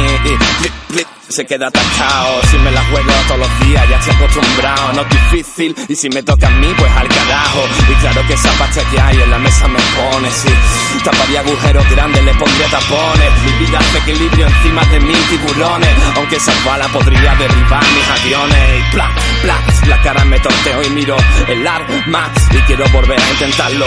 y 1.29 1.33
se 1.33 1.45
queda 1.45 1.67
atacado. 1.67 2.41
Si 2.49 2.57
me 2.57 2.71
la 2.71 2.83
juego 2.85 3.11
todos 3.27 3.41
los 3.41 3.59
días 3.67 3.89
ya 3.89 3.97
estoy 3.97 4.15
acostumbrado. 4.15 4.93
No 4.93 5.01
es 5.01 5.09
difícil 5.09 5.75
y 5.87 5.95
si 5.95 6.09
me 6.09 6.23
toca 6.23 6.47
a 6.47 6.51
mí 6.51 6.67
pues 6.77 6.91
al 6.91 7.07
carajo. 7.07 7.67
Y 7.89 7.93
claro 7.95 8.27
que 8.27 8.33
esa 8.33 8.51
pasta 8.57 8.81
que 8.89 8.99
hay 8.99 9.21
en 9.21 9.31
la 9.31 9.39
mesa 9.39 9.67
me 9.67 9.79
pone. 9.79 10.29
Si 10.31 11.03
taparía 11.03 11.41
agujeros 11.41 11.89
grandes 11.91 12.23
le 12.23 12.33
pondría 12.35 12.67
tapones. 12.67 13.31
Mi 13.45 13.65
vida 13.65 13.79
hace 13.79 13.97
equilibrio 13.99 14.47
encima 14.47 14.85
de 14.85 14.99
mil 14.99 15.23
tiburones. 15.29 15.89
Aunque 16.15 16.37
esa 16.37 16.53
bala 16.65 16.87
podría 16.87 17.35
derribar 17.35 17.83
mis 17.83 18.21
aviones. 18.21 18.79
Y 18.79 18.95
pla, 18.95 19.11
pla, 19.41 19.57
la 19.87 20.01
cara 20.01 20.25
me 20.25 20.39
torteo 20.39 20.83
y 20.83 20.89
miro 20.91 21.17
el 21.47 21.67
arma. 21.67 22.31
Y 22.51 22.57
quiero 22.61 22.87
volver 22.89 23.19
a 23.19 23.29
intentarlo. 23.31 23.85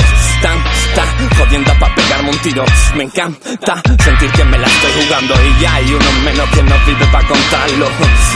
Tan 0.95 1.31
jodiendo 1.37 1.73
pa' 1.79 1.95
pegarme 1.95 2.31
un 2.31 2.39
tiro. 2.39 2.65
Me 2.95 3.05
encanta 3.05 3.83
sentir 4.05 4.31
que 4.33 4.45
me 4.45 4.59
la 4.59 4.67
estoy 4.67 4.91
jugando. 5.03 5.35
Y 5.35 5.63
ya 5.63 5.75
hay 5.75 5.93
uno 5.93 6.13
menos 6.25 6.49
que 6.51 6.63
no 6.63 6.75
vive 6.87 7.07
pa' 7.07 7.23
contarlo. 7.23 7.89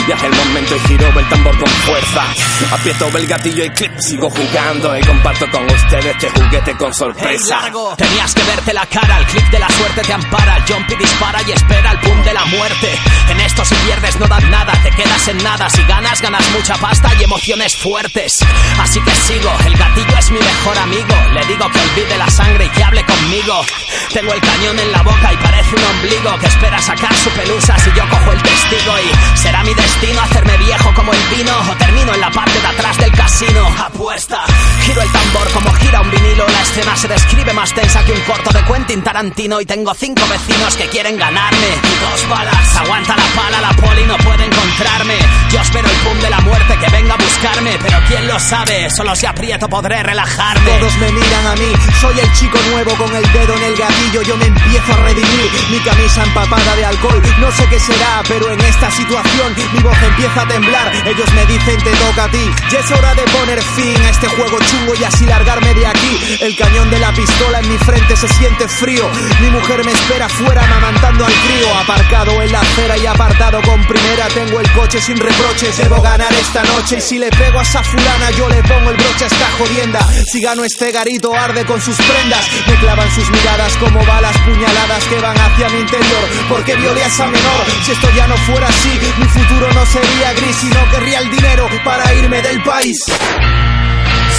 Es 0.07 0.23
el 0.23 0.33
momento 0.33 0.77
y 0.77 0.89
giro 0.89 1.09
el 1.19 1.29
tambor 1.29 1.59
con 1.59 1.69
fuerza. 1.69 2.25
Aprieto 2.71 3.09
el 3.17 3.27
gatillo 3.27 3.65
y 3.65 3.71
clip, 3.71 3.93
sigo 3.99 4.31
jugando. 4.31 4.97
Y 4.99 5.03
comparto 5.03 5.51
con 5.51 5.65
ustedes 5.65 6.07
este 6.07 6.31
juguete 6.31 6.77
con 6.77 6.95
sorpresa. 6.95 7.61
Tenías 7.97 8.35
que 8.35 8.43
verte 8.43 8.73
la 8.73 8.87
cara, 8.87 9.19
el 9.19 9.27
clip 9.27 9.51
de 9.51 9.59
la 9.59 9.69
suerte 9.69 10.03
te 10.03 10.13
ampara. 10.13 10.57
El 10.57 10.63
jumpy 10.73 10.95
dispara 10.97 11.41
y 11.43 11.53
espera 11.53 11.93
el 11.93 11.99
pum 11.99 12.23
de 12.23 12.35
la 12.35 12.45
muerte. 12.47 12.99
En 13.31 13.41
esto 13.41 13.65
si 13.65 13.75
pierdes 13.87 14.19
no 14.21 14.27
das 14.27 14.45
nada, 14.45 14.73
te 14.83 14.91
quedas 14.91 15.29
en 15.29 15.43
nada. 15.43 15.69
Si 15.71 15.83
ganas, 15.85 16.21
ganas 16.21 16.49
mucha 16.51 16.77
pasta 16.77 17.11
y 17.19 17.25
emociones 17.25 17.75
fuertes. 17.77 18.41
Así 18.79 19.01
que 19.01 19.11
sigo, 19.11 19.51
el 19.67 19.75
gatillo 19.77 20.19
es 20.19 20.31
mi 20.31 20.39
mejor 20.39 20.79
amigo. 20.79 21.15
Le 21.33 21.45
digo 21.47 21.69
que 21.71 21.79
olvide 21.81 22.14
la 22.19 22.31
sangre 22.31 22.67
y 22.67 22.69
que 22.69 22.85
hable 22.85 23.05
conmigo. 23.05 23.65
Tengo 24.13 24.33
el 24.33 24.41
cañón 24.41 24.79
en 24.79 24.93
la 24.93 25.03
boca 25.03 25.33
y 25.33 25.37
parece 25.37 25.75
un 25.75 25.83
ombligo 25.83 26.39
que 26.39 26.47
espera 26.47 26.81
sacar 26.81 27.15
su 27.15 27.31
pelusa 27.31 27.77
si 27.79 27.91
yo 27.93 28.09
cojo 28.09 28.33
el 28.33 28.43
testigo. 28.43 28.93
Y 29.01 29.39
será 29.39 29.63
mi 29.65 29.75
destino 29.75 30.21
hacerme 30.21 30.57
viejo 30.59 30.93
como 30.95 31.13
el 31.13 31.23
vino 31.37 31.53
o 31.71 31.77
termino 31.77 32.15
en 32.15 32.21
la 32.21 32.31
parte 32.31 32.61
de 32.61 32.67
atrás 32.67 32.97
del 32.99 33.13
casino. 33.13 33.67
Apuesta, 33.79 34.45
giro 34.83 35.03
el 35.03 35.11
tambor 35.11 35.51
como 35.53 35.73
gira 35.75 36.01
un 36.01 36.11
vinilo. 36.11 36.47
La 36.47 36.63
escena 36.63 36.97
se 36.97 37.09
describe 37.09 37.53
más 37.53 37.73
tensa 37.75 38.05
que 38.05 38.13
un 38.13 38.21
corto 38.21 38.51
de 38.51 38.63
Quentin 38.65 39.03
Tarantino. 39.03 39.61
Y 39.61 39.67
tengo 39.67 39.93
cinco 39.95 40.23
vecinos 40.29 40.77
que 40.77 40.89
quieren 40.89 41.17
ganarme. 41.17 41.69
Dos 42.11 42.29
balas, 42.29 42.77
aguanta 42.77 43.17
la 43.17 43.27
pala, 43.35 43.61
la 43.61 43.73
poli 43.75 44.05
no 44.05 44.17
puede 44.19 44.45
encontrarme. 44.45 45.17
Yo 45.51 45.61
espero 45.61 45.89
el 45.89 45.97
pum 45.97 46.19
de 46.21 46.31
la 46.31 46.41
muerte 46.41 46.77
que 46.79 46.91
venga 46.91 47.15
a 47.15 47.17
buscarme. 47.17 47.79
Pero 47.83 47.99
quién 48.07 48.27
lo 48.29 48.39
sabe, 48.39 48.91
solo 48.91 49.17
si 49.17 49.27
aprieto 49.27 49.69
podré 49.69 50.03
relajarme. 50.03 50.71
Todos 50.79 50.97
me 50.99 51.11
miran 51.13 51.47
a 51.47 51.55
mí, 51.57 51.73
soy 52.05 52.21
el 52.21 52.33
chico 52.35 52.59
nuevo 52.71 52.95
con 52.97 53.17
el 53.17 53.23
dedo 53.33 53.55
en 53.57 53.63
el 53.63 53.77
gatillo, 53.77 54.21
yo 54.21 54.37
me 54.37 54.45
empiezo 54.45 54.93
a 54.93 54.97
redimir, 54.97 55.51
mi 55.71 55.79
camisa 55.79 56.23
empapada 56.23 56.77
de 56.77 56.85
alcohol, 56.85 57.23
no 57.39 57.51
sé 57.51 57.67
qué 57.71 57.81
será, 57.81 58.23
pero 58.29 58.51
en 58.51 58.61
esta 58.61 58.91
situación 58.91 59.55
mi 59.73 59.81
voz 59.81 59.97
empieza 60.03 60.43
a 60.43 60.47
temblar, 60.47 60.93
ellos 61.07 61.33
me 61.33 61.47
dicen 61.47 61.79
te 61.83 61.91
toca 61.93 62.25
a 62.25 62.31
ti, 62.31 62.45
ya 62.71 62.81
es 62.81 62.91
hora 62.91 63.15
de 63.15 63.23
poner 63.23 63.63
fin 63.63 63.97
a 64.03 64.11
este 64.11 64.29
juego 64.29 64.59
chungo 64.71 64.93
y 65.01 65.05
así 65.05 65.25
largarme 65.25 65.73
de 65.73 65.87
aquí, 65.87 66.37
el 66.41 66.55
cañón 66.57 66.91
de 66.91 66.99
la 66.99 67.11
pistola 67.13 67.61
en 67.61 67.69
mi 67.71 67.79
frente 67.79 68.17
se 68.17 68.29
siente 68.29 68.69
frío, 68.69 69.09
mi 69.41 69.49
mujer 69.49 69.83
me 69.83 69.93
espera 69.93 70.29
fuera 70.29 70.63
amamantando 70.63 71.25
al 71.25 71.33
crío, 71.33 71.75
aparcado 71.75 72.43
en 72.43 72.53
la 72.53 72.61
acera 72.61 72.99
y 72.99 73.07
apartado 73.07 73.63
con 73.63 73.83
primera, 73.87 74.29
tengo 74.29 74.61
el 74.61 74.71
coche 74.73 75.01
sin 75.01 75.17
reproches, 75.17 75.79
debo 75.79 76.03
ganar 76.03 76.33
esta 76.35 76.63
noche 76.65 76.99
y 76.99 77.01
si 77.01 77.19
le 77.19 77.31
pego 77.31 77.61
a 77.61 77.63
esa 77.63 77.83
fulana 77.83 78.31
yo 78.33 78.47
le 78.51 78.63
pongo 78.63 78.91
el 78.91 78.97
broche 78.97 79.25
a 79.25 79.29
esta 79.29 79.51
jodienda, 79.59 80.07
si 80.27 80.43
gano 80.43 80.65
este 80.65 80.93
garito 80.93 81.35
arde 81.35 81.65
con 81.65 81.81
sus 81.81 81.94
prendas, 81.97 82.47
me 82.67 82.75
clavan 82.77 83.11
sus 83.11 83.31
miradas 83.31 83.77
como 83.77 84.05
balas 84.05 84.37
puñaladas 84.39 85.05
que 85.05 85.19
van 85.21 85.37
hacia 85.37 85.69
mi 85.71 85.81
interior, 85.81 86.25
porque 86.49 86.75
violé 86.77 87.05
a 87.05 87.07
esa 87.07 87.27
menor, 87.27 87.65
si 87.85 87.93
esto 87.93 88.09
ya 88.17 88.27
no 88.27 88.37
fuera 88.39 88.69
así, 88.69 89.01
mi 89.19 89.29
futuro 89.29 89.73
no 89.73 89.87
sería 89.87 90.33
gris 90.35 90.65
y 90.65 90.69
no 90.69 90.91
querría 90.91 91.19
el 91.21 91.31
dinero 91.31 91.69
para 91.85 92.15
irme 92.15 92.43
del 92.43 92.63
país. 92.63 93.05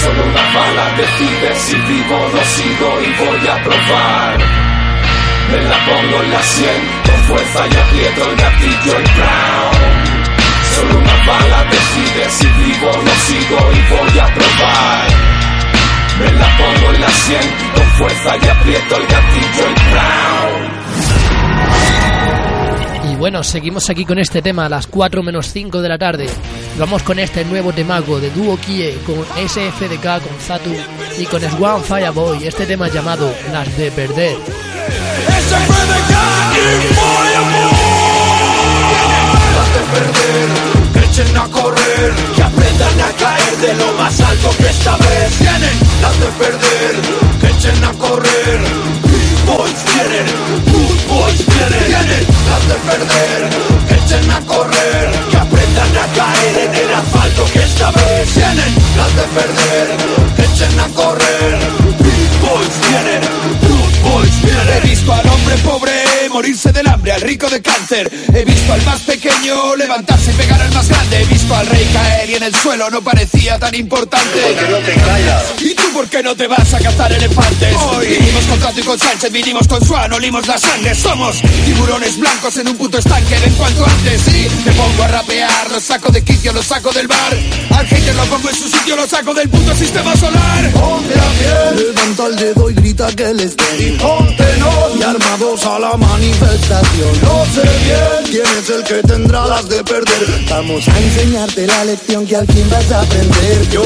Solo 0.02 0.24
una 0.24 0.42
bala 0.54 0.96
decide 0.96 1.54
si 1.56 1.76
vivo 1.76 2.16
o 2.16 2.28
no 2.28 2.44
sigo 2.44 3.00
y 3.02 3.24
voy 3.24 3.48
a 3.48 3.62
probar. 3.62 4.38
Me 5.50 5.62
la 5.62 5.78
pongo 5.86 6.22
en 6.22 6.30
la 6.30 6.42
sien 6.42 6.82
con 7.04 7.16
fuerza 7.24 7.66
y 7.66 7.76
aprieto 7.76 8.30
el 8.30 8.36
gatillo 8.36 8.98
el 8.98 9.04
brown. 9.04 10.26
Solo 10.74 10.98
una 10.98 11.16
bala 11.26 11.64
decide 11.70 12.30
si 12.30 12.45
aprieto 18.66 18.96
el 18.96 19.06
gatillo 19.06 19.66
el 19.68 19.74
brown. 19.92 20.72
Y 23.12 23.16
bueno, 23.16 23.44
seguimos 23.44 23.88
aquí 23.90 24.04
con 24.04 24.18
este 24.18 24.42
tema 24.42 24.66
a 24.66 24.68
las 24.68 24.88
4 24.88 25.22
menos 25.22 25.52
5 25.52 25.80
de 25.80 25.88
la 25.88 25.96
tarde. 25.98 26.26
Vamos 26.78 27.04
con 27.04 27.18
este 27.20 27.44
nuevo 27.44 27.72
temago 27.72 28.18
de 28.18 28.30
Duo 28.30 28.56
Kie 28.56 28.98
con 29.06 29.24
SFDK, 29.48 30.20
con 30.20 30.36
Zatu 30.40 30.74
y 31.18 31.26
con 31.26 31.40
Swan 31.42 31.82
Fireboy. 31.82 32.46
Este 32.46 32.66
tema 32.66 32.88
llamado 32.88 33.32
Las 33.52 33.76
de 33.78 33.90
Perder. 33.92 34.36
Las 39.54 39.74
de 39.74 39.80
perder, 39.92 40.48
que 40.92 41.00
echen 41.06 41.36
a 41.36 41.44
correr, 41.48 42.14
que 42.34 42.42
aprendan 42.42 43.00
a 43.00 43.12
caer 43.12 43.56
de 43.58 43.74
lo 43.74 43.92
más 43.92 44.20
alto 44.20 44.50
que 44.58 44.68
esta 44.68 44.96
vez 44.96 45.38
vienen. 45.38 45.78
Las 46.02 46.18
de 46.20 46.26
perder, 46.26 47.25
echen 47.48 47.84
a 47.84 47.92
correr. 47.92 48.58
Big 49.04 49.38
Boys 49.46 49.80
vienen, 49.92 50.26
Good 50.72 51.00
Boys 51.08 51.40
vienen, 51.46 51.84
vienen. 51.86 52.24
Las 52.48 52.64
de 52.68 52.74
perder, 52.88 53.40
que 53.88 53.94
echen 53.94 54.30
a 54.30 54.40
correr, 54.40 55.10
que 55.30 55.36
aprendan 55.36 55.96
a 55.96 56.06
caer 56.18 56.56
en 56.66 56.74
el 56.74 56.94
asfalto 56.94 57.44
que 57.52 57.62
esta 57.62 57.90
vez 57.92 58.34
vienen. 58.34 58.74
Las 58.96 59.12
de 59.16 59.26
perder, 59.36 59.88
que 60.36 60.42
echen 60.42 60.80
a 60.80 60.88
correr. 60.94 61.58
Big 61.98 62.32
Boys 62.40 62.74
vienen, 62.88 63.22
Good 63.62 64.10
Boys 64.10 64.42
vienen. 64.42 64.76
He 64.76 64.80
visto 64.88 65.12
al 65.12 65.28
hombre 65.28 65.56
pobre 65.58 66.05
morirse 66.36 66.70
del 66.70 66.86
hambre, 66.86 67.12
al 67.12 67.22
rico 67.22 67.48
de 67.48 67.62
cáncer. 67.62 68.12
He 68.34 68.44
visto 68.44 68.70
al 68.70 68.82
más 68.84 69.00
pequeño 69.00 69.74
levantarse 69.74 70.32
y 70.32 70.34
pegar 70.34 70.60
al 70.60 70.70
más 70.72 70.86
grande. 70.86 71.22
He 71.22 71.24
visto 71.24 71.56
al 71.56 71.66
rey 71.66 71.88
caer 71.94 72.28
y 72.28 72.34
en 72.34 72.42
el 72.42 72.54
suelo 72.54 72.90
no 72.90 73.00
parecía 73.00 73.58
tan 73.58 73.74
importante. 73.74 74.38
¿Por 74.42 74.54
qué 74.54 74.70
no 74.70 74.76
te 74.76 74.92
callas? 75.00 75.42
¿Y 75.62 75.74
tú 75.74 75.84
por 75.94 76.06
qué 76.08 76.22
no 76.22 76.36
te 76.36 76.46
vas 76.46 76.74
a 76.74 76.78
cazar 76.78 77.10
elefantes? 77.10 77.74
Hoy 77.74 78.08
vinimos 78.08 78.44
con 78.44 78.60
Tato 78.60 78.80
y 78.80 78.82
con 78.82 78.98
Sánchez, 78.98 79.32
vinimos 79.32 79.66
con 79.66 79.82
Swan, 79.82 80.12
olimos 80.12 80.46
la 80.46 80.58
sangre. 80.58 80.94
Somos 80.94 81.40
tiburones 81.64 82.18
blancos 82.18 82.54
en 82.58 82.68
un 82.68 82.76
puto 82.76 82.98
estanque. 82.98 83.36
En 83.42 83.54
cuanto 83.54 83.86
antes, 83.86 84.20
sí, 84.20 84.46
me 84.66 84.72
pongo 84.72 85.04
a 85.04 85.08
rapear. 85.08 85.70
Los 85.70 85.84
saco 85.84 86.12
de 86.12 86.22
quicio, 86.22 86.52
los 86.52 86.66
saco 86.66 86.92
del 86.92 87.08
bar. 87.08 87.34
Al 87.70 87.86
hater 87.86 88.14
lo 88.14 88.24
pongo 88.26 88.50
en 88.50 88.56
su 88.56 88.68
sitio, 88.68 88.94
lo 88.94 89.08
saco 89.08 89.32
del 89.32 89.48
puto 89.48 89.74
sistema 89.74 90.14
solar. 90.14 90.70
Ponte 90.72 91.16
la 91.16 91.30
piel, 91.30 91.86
levanta 91.86 92.26
el 92.26 92.36
dedo 92.36 92.68
y 92.68 92.74
grita 92.74 93.10
que 93.16 93.32
les 93.32 93.56
den. 93.56 93.66
Y 93.78 93.90
póntenos 93.92 94.96
y 95.00 95.02
armados 95.02 95.64
a 95.64 95.78
la 95.78 95.96
No 96.26 97.44
sé 97.54 97.62
bien 97.62 98.24
quién 98.24 98.58
es 98.58 98.70
el 98.70 98.82
que 98.82 98.94
tendrá 99.06 99.46
las 99.46 99.68
de 99.68 99.84
perder. 99.84 100.44
Vamos 100.50 100.88
a 100.88 100.98
enseñarte 100.98 101.66
la 101.68 101.84
lección 101.84 102.26
que 102.26 102.34
al 102.34 102.46
fin 102.48 102.68
vas 102.68 102.90
a 102.90 103.02
aprender. 103.02 103.68
Yo 103.70 103.82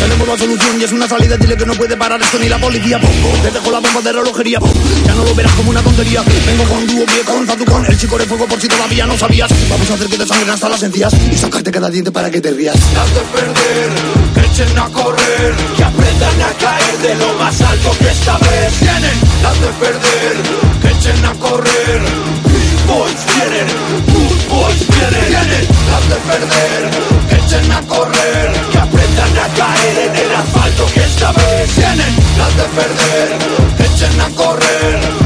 tenemos 0.00 0.26
la 0.26 0.36
solución 0.36 0.80
y 0.80 0.84
es 0.84 0.92
una 0.92 1.08
salida. 1.08 1.36
Dile 1.36 1.56
que 1.56 1.64
no 1.64 1.74
puede 1.74 1.96
parar 1.96 2.20
esto 2.20 2.38
ni 2.40 2.48
la 2.48 2.58
policía. 2.58 2.98
Pongo, 2.98 3.28
te 3.42 3.50
dejo 3.52 3.70
la 3.70 3.78
bomba 3.78 4.00
de 4.00 4.12
relojería. 4.12 4.58
Pum, 4.58 4.70
Ya 5.06 5.14
no 5.14 5.24
lo 5.24 5.34
verás 5.36 5.52
como 5.52 5.70
una 5.70 5.82
tontería. 5.82 6.22
Vengo 6.46 6.64
con 6.64 6.86
dúo 6.88 7.06
pie 7.06 7.20
con 7.24 7.46
Zatucón, 7.46 7.86
el 7.86 7.96
chico 7.96 8.18
de 8.18 8.24
fuego 8.24 8.46
por 8.46 8.60
si 8.60 8.66
todavía 8.66 9.06
no 9.06 9.16
sabías. 9.16 9.50
Vamos 9.70 9.88
a 9.88 9.94
hacer 9.94 10.08
que 10.08 10.18
te 10.18 10.26
sangren 10.26 10.50
hasta 10.50 10.68
las 10.68 10.82
encías 10.82 11.14
y 11.30 11.36
sacarte 11.36 11.70
cada 11.70 11.90
diente 11.90 12.10
para 12.10 12.28
que 12.28 12.40
te 12.40 12.50
rías. 12.50 12.76
Las 12.92 13.14
de 13.14 13.20
perder, 13.20 13.90
que 14.34 14.40
echen 14.40 14.78
a 14.78 14.88
correr, 14.88 15.54
que 15.76 15.84
aprendan 15.84 16.42
a 16.42 16.52
caer 16.58 16.98
de 16.98 17.14
lo 17.14 17.34
más 17.34 17.60
alto 17.60 17.90
que 18.00 18.08
esta 18.10 18.38
vez 18.38 18.72
tienen. 18.80 19.20
Las 19.42 19.60
de 19.60 19.68
perder, 19.78 20.36
echen 21.04 21.24
a 21.24 21.34
correr. 21.34 22.00
Big 22.44 22.86
Boys 22.86 23.24
vienen, 23.26 23.68
Good 24.06 24.42
Boys 24.48 24.86
vienen. 24.88 25.26
Tienen 25.26 25.68
las 25.90 26.08
de 26.08 26.16
perder, 26.30 26.90
echen 27.30 27.72
a 27.72 27.80
correr, 27.82 28.52
que 28.72 28.78
aprendan 28.78 29.38
a 29.38 29.48
caer 29.54 29.98
en 30.08 30.16
el 30.16 30.34
asfalto 30.34 30.86
que 30.94 31.00
esta 31.00 31.32
vez 31.32 31.70
tienen. 31.74 32.16
Las 32.38 32.56
de 32.56 32.64
perder, 32.64 33.38
echen 33.78 34.20
a 34.20 34.28
correr. 34.30 35.23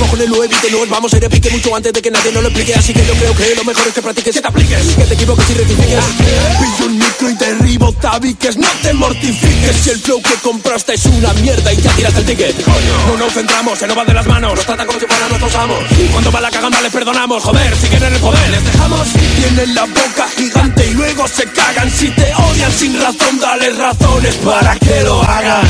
Cojones 0.00 0.28
lo 0.28 0.42
evite, 0.42 0.70
nos 0.70 0.88
vamos 0.88 1.12
a 1.12 1.16
ir 1.18 1.28
pique 1.28 1.50
mucho 1.50 1.74
antes 1.76 1.92
de 1.92 2.02
que 2.02 2.10
nadie 2.10 2.32
nos 2.32 2.42
lo 2.42 2.48
explique. 2.48 2.74
Así 2.74 2.92
que 2.92 3.04
yo 3.06 3.14
creo 3.14 3.34
que 3.34 3.54
lo 3.54 3.64
mejor 3.64 3.86
es 3.86 3.94
que 3.94 4.02
practiques, 4.02 4.34
que 4.34 4.40
te 4.40 4.48
apliques, 4.48 4.86
que 4.96 5.04
te 5.04 5.14
equivoques 5.14 5.50
y 5.50 5.54
rectifiques. 5.54 6.04
Pillo 6.60 6.86
un 6.86 6.98
micro 6.98 7.30
y 7.30 7.34
derribo 7.34 7.92
tabiques, 7.92 8.56
no 8.56 8.68
te 8.82 8.92
mortifiques. 8.94 9.76
Si 9.76 9.90
el 9.90 10.00
flow 10.00 10.22
que 10.22 10.34
compraste 10.42 10.94
es 10.94 11.04
una 11.06 11.32
mierda 11.34 11.72
y 11.72 11.76
ya 11.76 11.92
tiras 11.92 12.16
el 12.16 12.24
ticket. 12.24 12.66
No 13.06 13.16
nos 13.16 13.32
centramos, 13.32 13.78
se 13.78 13.86
nos 13.86 13.96
va 13.96 14.04
de 14.04 14.14
las 14.14 14.26
manos, 14.26 14.54
nos 14.54 14.66
tratan 14.66 14.86
como 14.86 14.98
si 14.98 15.06
fueran 15.06 15.28
nuestros 15.28 15.54
amos. 15.54 15.78
Cuando 16.12 16.32
va 16.32 16.40
la 16.40 16.50
caganda 16.50 16.80
les 16.80 16.92
perdonamos, 16.92 17.42
joder, 17.42 17.76
siguen 17.76 18.02
en 18.02 18.14
el 18.14 18.20
poder, 18.20 18.50
les 18.50 18.64
dejamos. 18.64 19.08
Tienen 19.36 19.74
la 19.74 19.84
boca 19.84 20.28
gigante 20.36 20.86
y 20.86 20.94
luego 20.94 21.28
se 21.28 21.44
cagan. 21.44 21.90
Si 21.90 22.08
te 22.10 22.32
odian 22.34 22.72
sin 22.72 23.00
razón, 23.00 23.38
dales 23.38 23.76
razones 23.76 24.34
para 24.36 24.76
que 24.76 25.02
lo 25.02 25.22
hagan. 25.22 25.68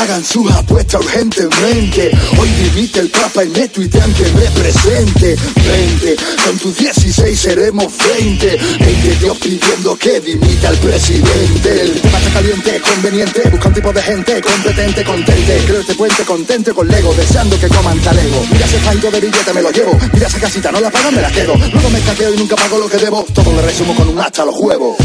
Hagan 0.00 0.24
su 0.24 0.46
apuesta 0.48 0.98
urgentemente. 0.98 2.10
Hoy 2.38 2.48
dimite 2.50 3.00
el 3.00 3.10
papa 3.36 3.44
y 3.44 3.48
me 3.50 3.68
tuitean 3.68 4.12
que 4.14 4.24
me 4.32 4.50
presente. 4.50 5.36
20, 5.36 6.16
con 6.44 6.58
tus 6.58 6.76
16 6.78 7.38
seremos 7.38 7.92
20. 8.18 8.58
20 8.80 9.16
Dios 9.16 9.36
pidiendo 9.38 9.96
que 9.96 10.20
dimita 10.20 10.68
al 10.68 10.76
presidente. 10.78 11.82
El 11.82 12.00
tema 12.00 12.18
caliente, 12.32 12.80
conveniente. 12.80 13.48
Busca 13.50 13.68
un 13.68 13.74
tipo 13.74 13.92
de 13.92 14.02
gente 14.02 14.40
competente, 14.40 15.04
contente. 15.04 15.62
Creo 15.66 15.80
este 15.80 15.94
puente 15.94 16.24
contente 16.24 16.72
con 16.72 16.88
Lego, 16.88 17.14
deseando 17.14 17.58
que 17.58 17.68
coman 17.68 17.98
talego. 18.00 18.46
Mira 18.50 18.66
ese 18.66 18.78
faito 18.78 19.10
de 19.10 19.20
billete, 19.20 19.52
me 19.52 19.62
lo 19.62 19.70
llevo. 19.70 19.98
Mira 20.12 20.26
esa 20.28 20.40
casita, 20.40 20.72
no 20.72 20.80
la 20.80 20.90
pagan, 20.90 21.14
me 21.14 21.22
la 21.22 21.30
quedo. 21.30 21.56
Luego 21.56 21.90
me 21.90 22.00
caqueo 22.00 22.34
y 22.34 22.36
nunca 22.38 22.56
pago 22.56 22.78
lo 22.78 22.88
que 22.88 22.96
debo. 22.98 23.24
Todo 23.34 23.52
lo 23.52 23.62
resumo 23.62 23.94
con 23.94 24.08
un 24.08 24.20
hacha 24.20 24.42
a 24.42 24.46
los 24.46 24.54
huevos. 24.58 24.96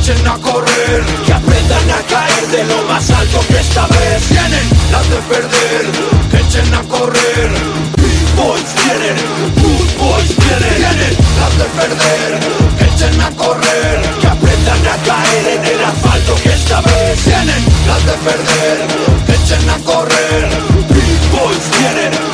Echen 0.00 0.26
a 0.26 0.36
correr, 0.38 1.04
que 1.26 1.32
aprendan 1.32 1.90
a 1.90 2.02
caer 2.08 2.46
de 2.48 2.64
lo 2.64 2.82
más 2.84 3.10
alto 3.10 3.40
que 3.48 3.58
esta 3.58 3.86
vez 3.86 4.22
tienen. 4.28 4.66
Las 4.90 5.08
de 5.10 5.16
perder, 5.28 5.84
que 6.30 6.36
echen 6.38 6.74
a 6.74 6.82
correr. 6.84 7.50
Big 7.96 8.28
Boys 8.36 8.70
vienen, 8.80 9.16
Good 9.60 9.90
Boys 9.98 10.36
vienen. 10.36 10.76
Tienen 10.76 11.16
las 11.38 11.58
de 11.58 11.64
perder, 11.78 12.30
que 12.78 12.84
echen 12.84 13.20
a 13.20 13.30
correr, 13.36 14.00
que 14.20 14.26
aprendan 14.26 14.86
a 14.86 14.96
caer 15.04 15.46
en 15.58 15.64
el 15.66 15.84
asfalto 15.84 16.34
que 16.42 16.48
esta 16.48 16.80
vez 16.80 17.18
tienen. 17.24 17.62
Las 17.86 18.06
de 18.06 18.16
perder, 18.24 18.78
que 19.26 19.34
echen 19.34 19.68
a 19.68 19.78
correr. 19.84 20.48
Big 20.88 21.20
Boys 21.30 21.64
vienen. 21.78 22.29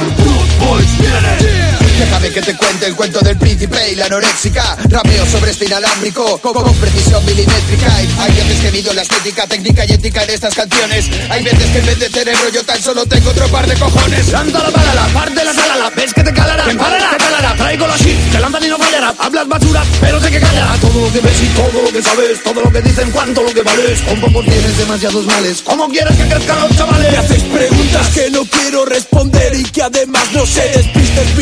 Déjame 1.99 2.31
que 2.31 2.43
te 2.43 2.57
cuente 2.57 2.87
el 2.87 2.95
cuento 2.95 3.21
del 3.21 3.37
príncipe 3.39 3.93
y 3.93 3.95
la 3.95 4.07
anoréxica. 4.07 4.77
Rapeo 4.89 5.27
sobre 5.27 5.51
este 5.51 5.65
inalámbrico 5.65 6.39
con, 6.39 6.53
con 6.53 6.75
precisión 6.75 7.25
milimétrica. 7.25 8.03
Y 8.03 8.21
Hay 8.21 8.33
veces 8.33 8.61
que 8.61 8.73
mido 8.73 8.93
la 8.93 9.03
estética, 9.03 9.47
técnica 9.47 9.85
y 9.87 9.93
ética 9.93 10.25
en 10.25 10.31
estas 10.31 10.55
canciones. 10.55 11.07
Hay 11.31 11.43
veces 11.43 11.71
que 11.71 11.79
en 11.79 11.87
vez 11.87 11.99
de 11.99 12.09
cerebro 12.09 12.49
yo 12.53 12.63
tan 12.65 12.83
solo 12.83 13.07
tengo 13.07 13.31
otro 13.31 13.49
par 13.49 13.67
de 13.67 13.75
cojones. 13.77 14.29
Lanza 14.29 14.59
la 14.63 14.71
bala, 14.71 15.07
parte 15.15 15.45
la 15.45 15.55
sala, 15.55 15.91
ves 15.97 16.13
que 16.13 16.23
te 16.23 16.33
calará, 16.33 16.65
te 16.65 16.71
empalará, 16.71 17.11
te 17.11 17.17
calará, 17.17 17.55
traigo 17.57 17.87
la 17.87 17.97
shit, 17.97 18.31
te 18.31 18.41
lanzan 18.41 18.65
y 18.65 18.69
no 18.69 18.79
fallará, 18.79 19.15
hablas 19.19 19.49
basura, 19.49 19.85
pero 20.01 20.21
sé 20.21 20.31
que 20.31 20.41
callará, 20.41 20.77
todo 20.81 21.01
lo 21.01 21.13
que 21.13 21.21
ves 21.21 21.43
y 21.43 21.47
todo 21.49 21.83
lo 21.83 21.93
que 21.93 22.03
sabes, 22.03 22.43
todo 22.43 22.61
lo 22.63 22.73
que 22.73 22.83
dicen, 22.83 23.11
cuánto 23.11 23.43
lo 23.43 23.53
que 23.55 23.63
vales, 23.63 24.01
con 24.03 24.21
poco 24.21 24.43
tienes 24.43 24.79
demasiados 24.79 25.27
males, 25.27 25.63
¿cómo 25.63 25.89
quieres 25.89 26.17
que 26.17 26.29
crezcan 26.29 26.61
los 26.61 26.77
chavales? 26.77 27.13
Me 27.13 27.19
hacéis 27.19 27.43
preguntas 27.45 28.09
que 28.09 28.31
no 28.31 28.45
quiero 28.45 28.85
responder 28.85 29.55
y 29.55 29.65
que 29.65 29.83
además 29.83 30.25
no 30.33 30.45
sé. 30.47 30.63
Despistes 30.77 31.37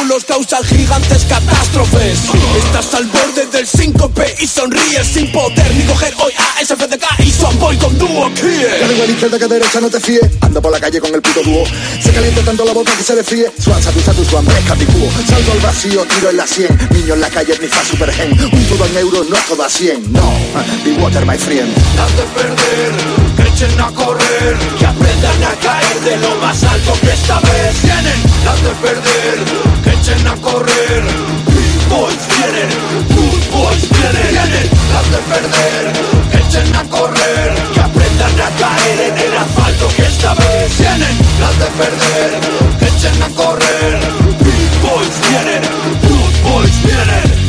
minúsculos 0.00 0.24
causan 0.24 0.64
gigantes 0.64 1.24
catástrofes. 1.24 2.18
Estás 2.64 2.94
al 2.94 3.06
borde 3.06 3.46
del 3.46 3.66
síncope 3.66 4.34
y 4.38 4.46
sonríes 4.46 5.06
sin 5.06 5.30
poder 5.32 5.74
ni 5.74 5.84
coger. 5.84 6.14
Hoy 6.18 6.32
a 6.38 6.64
SFDK 6.64 7.04
y 7.20 7.30
son 7.30 7.58
boy 7.58 7.76
con 7.76 7.96
dúo 7.98 8.30
vengo 8.30 9.02
a 9.02 9.06
la 9.06 9.12
izquierda 9.12 9.38
que 9.38 9.44
a 9.44 9.48
derecha 9.48 9.80
no 9.80 9.88
te 9.88 10.00
fíe 10.00 10.20
Ando 10.40 10.60
por 10.60 10.72
la 10.72 10.80
calle 10.80 11.00
con 11.00 11.14
el 11.14 11.20
puto 11.20 11.42
dúo. 11.42 11.64
Se 12.02 12.12
calienta 12.12 12.42
tanto 12.42 12.64
la 12.64 12.72
boca 12.72 12.92
que 12.96 13.02
se 13.02 13.14
desfríe. 13.14 13.50
Swan, 13.58 13.82
satu, 13.82 14.00
satu, 14.00 14.24
swan, 14.24 14.44
pesca, 14.44 14.74
picúo 14.74 15.08
Salto 15.28 15.52
al 15.52 15.60
vacío, 15.60 16.04
tiro 16.06 16.30
en 16.30 16.36
la 16.36 16.46
100 16.46 16.88
Niño 16.90 17.14
en 17.14 17.20
la 17.20 17.30
calle, 17.30 17.58
ni 17.60 17.68
fa 17.68 17.84
super 17.84 18.12
gen. 18.12 18.32
Un 18.32 18.64
todo 18.66 18.86
en 18.86 18.96
euros, 18.96 19.28
no 19.28 19.36
todo 19.48 19.64
a 19.64 19.68
100 19.68 20.12
No, 20.12 20.32
be 20.84 20.92
water 21.02 21.24
my 21.26 21.36
friend. 21.36 21.70
Las 21.96 22.16
de 22.16 22.22
perder, 22.34 22.92
que 23.36 23.42
echen 23.42 23.80
a 23.80 23.90
correr, 23.92 24.56
que 24.78 24.86
aprendan 24.86 25.44
a 25.44 25.54
caer 25.60 26.00
de 26.00 26.16
lo 26.18 26.34
más 26.36 26.62
alto 26.64 26.92
que 27.00 27.12
esta 27.12 27.40
vez. 27.40 27.74
Tienen. 27.82 28.20
Las 28.44 28.62
de 28.62 28.70
perder, 28.80 29.38
que 29.84 29.89
echen 30.10 30.26
a 30.26 30.36
correr. 30.36 31.02
Big 31.46 31.88
Boys 31.88 32.26
vienen, 32.28 32.70
Good 33.08 33.44
Boys 33.52 33.88
vienen. 33.90 34.28
Tienen 34.30 34.70
las 34.92 35.10
de 35.10 35.18
perder, 35.30 35.92
echen 36.40 36.76
a 36.76 36.84
correr, 36.84 37.54
que 37.74 37.80
aprendan 37.80 38.40
a 38.40 38.50
caer 38.58 39.00
en 39.08 39.18
el 39.18 39.36
asfalto 39.36 39.88
que 39.96 40.02
esta 40.02 40.34
vez 40.34 40.72
tienen. 40.76 41.16
Las 41.40 41.58
de 41.58 41.66
perder, 41.80 42.30
echen 42.80 43.22
a 43.22 43.28
correr. 43.28 44.00
Big 44.40 44.72
Boys 44.82 45.14
vienen, 45.28 45.62
Good 46.02 46.50
Boys 46.50 46.82
vienen. 46.82 47.39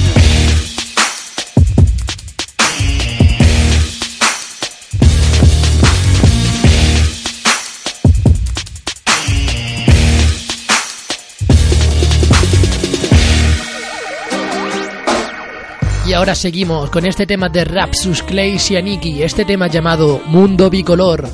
Ahora 16.22 16.36
seguimos 16.36 16.92
con 16.92 17.04
este 17.08 17.26
tema 17.26 17.50
de 17.50 17.66
Rapsus, 17.66 18.22
Clays 18.22 18.70
y 18.70 18.76
Aniki, 18.76 19.24
este 19.24 19.44
tema 19.44 19.66
llamado 19.66 20.22
Mundo 20.28 20.70
Bicolor. 20.70 21.28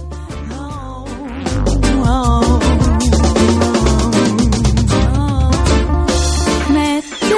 Me 6.69 7.03
tienes 7.19 7.35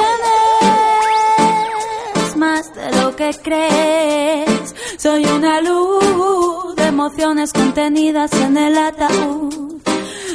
más 2.38 2.72
de 2.76 3.02
lo 3.02 3.16
que 3.16 3.32
crees. 3.42 4.76
Soy 5.00 5.26
una 5.26 5.60
luz 5.60 6.76
de 6.76 6.86
emociones 6.86 7.52
contenidas 7.52 8.32
en 8.34 8.58
el 8.58 8.78
ataúd 8.78 9.82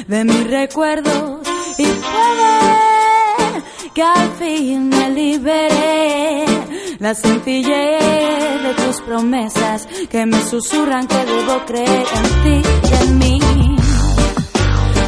de 0.09 0.25
mis 0.25 0.51
recuerdos. 0.51 1.47
Y 1.79 1.85
puede 1.85 3.63
que 3.95 4.03
al 4.03 4.33
fin 4.33 4.89
me 4.89 5.11
libere 5.11 6.54
la 6.99 7.15
sencillez 7.15 8.63
de 8.63 8.75
tus 8.85 9.01
promesas 9.03 9.87
que 10.11 10.27
me 10.27 10.41
susurran 10.43 11.07
que 11.07 11.25
debo 11.25 11.65
creer 11.67 12.07
en 12.17 12.63
ti 12.63 12.69
y 12.91 13.05
en 13.05 13.19
mí. 13.19 13.41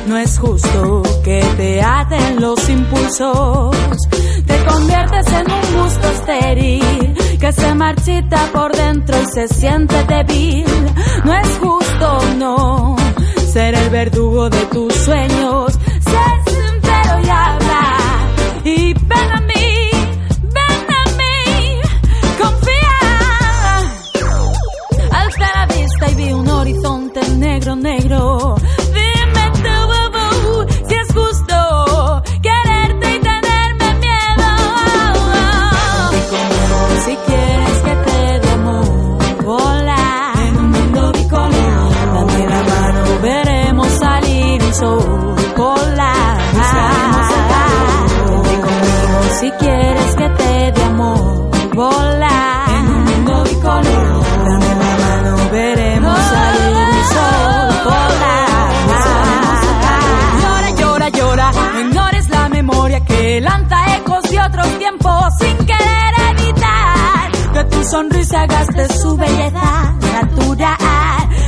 No 0.07 0.17
es 0.17 0.39
justo 0.39 1.03
que 1.25 1.41
te 1.57 1.83
aten 1.83 2.41
los 2.41 2.69
impulsos. 2.69 3.77
Te 4.47 4.65
conviertes 4.65 5.27
en 5.33 5.51
un 5.51 5.83
gusto 5.83 6.09
estéril 6.09 7.17
que 7.41 7.53
se 7.53 7.75
marchita 7.75 8.51
por 8.53 8.75
dentro 8.75 9.17
y 9.21 9.27
se 9.27 9.49
siente 9.49 9.97
débil. 10.05 10.65
No 11.25 11.35
es 11.35 11.49
justo, 11.61 12.19
no. 12.39 12.97
ser 13.53 13.75
el 13.75 13.91
verdugo 13.91 14.49
de 14.49 14.65
tus 14.67 14.95
sueños. 14.95 15.73
Sé 15.73 16.53
sincero 16.53 17.21
y 17.25 17.29
habla. 17.29 17.97
Y 18.65 18.95
ven 18.95 19.31
a 19.33 19.41
mí, 19.41 19.56
negro. 27.87 28.57
Dime 28.99 29.45
tú, 29.65 29.77
si 30.89 30.95
es 30.95 31.09
justo 31.15 31.57
quererte 32.43 33.07
y 33.17 33.19
tenerme 33.31 33.89
miedo. 34.07 34.51
Si 37.05 37.15
quieres 37.27 37.77
que 37.87 37.95
te 38.07 38.19
dé 38.41 38.51
amor, 38.51 39.45
volar 39.45 40.39
en 40.49 40.57
un 40.59 40.71
mundo 40.71 41.13
bicolor. 41.13 41.93
Dame 42.15 42.41
la 42.53 42.63
mano, 42.73 43.03
veremos 43.23 43.89
salir 44.05 44.63
el 44.63 44.75
sol. 44.75 45.37
Vente 48.31 48.55
conmigo 48.67 49.17
si 49.39 49.49
quieres 49.53 50.11
que 50.17 50.29
te 50.41 50.73
dé 50.73 50.83
amor, 50.85 51.51
sonrisa 67.91 68.47
gaste 68.47 68.89
su 69.01 69.17
belleza 69.17 69.95
natural. 70.01 70.77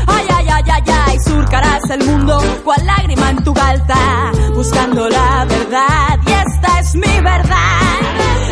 Ay, 0.07 0.27
ay, 0.37 0.47
ay, 0.49 0.65
ay, 0.73 0.83
ay, 1.07 1.19
surcarás 1.21 1.91
el 1.91 2.05
mundo 2.05 2.41
cual 2.65 2.87
lágrima 2.87 3.31
en 3.31 3.45
tu 3.45 3.53
galta, 3.53 4.33
buscando 4.55 5.09
la 5.09 5.45
verdad 5.45 6.19
y 6.27 6.31
esta 6.31 6.81
es 6.81 6.95
mi 6.95 7.21
verdad. 7.21 7.99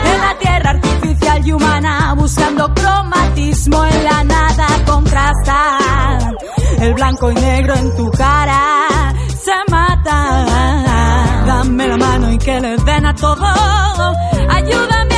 En 0.05 0.21
la 0.21 0.39
tierra 0.39 0.71
artificial 0.71 1.47
y 1.47 1.53
humana, 1.53 2.15
buscando 2.17 2.73
cromatismo 2.75 3.85
en 3.85 4.05
la 4.05 4.25
nada 4.25 4.67
contrasta. 4.85 5.79
El 6.81 6.95
blanco 6.95 7.31
y 7.31 7.35
negro 7.35 7.75
en 7.75 7.97
tu 7.97 8.11
cara 8.11 9.15
se 9.29 9.71
mata. 9.71 10.17
Dame 11.47 11.89
la 11.89 11.97
mano 11.97 12.33
y 12.33 12.39
que 12.39 12.61
le 12.61 12.77
den 12.77 13.07
a 13.07 13.15
todo. 13.15 13.47
Ayúdame 14.49 15.16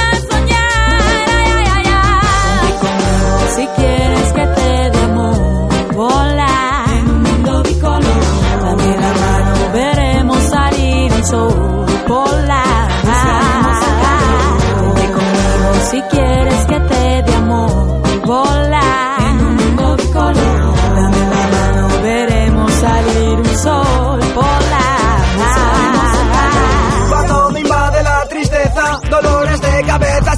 Si 3.58 3.66
quieres 3.66 4.32
que 4.34 4.46
te 4.46 4.90
dé 4.92 5.02
amor, 5.02 5.68
volar 5.92 6.88
en 6.90 7.10
un 7.10 7.22
mundo 7.24 7.62
bicolor. 7.64 8.22
Dame 8.62 8.96
la 9.04 9.12
mano, 9.24 9.72
veremos 9.72 10.38
salir 10.44 11.12
el 11.12 11.24
sol 11.24 11.86
polar. 12.06 12.88
Vente 14.80 15.06
conmigo 15.10 15.70
si 15.90 16.00
quieres 16.02 16.66
que 16.66 16.78
te 16.78 17.22
dé 17.24 17.34
amor, 17.34 18.00
volar 18.24 19.07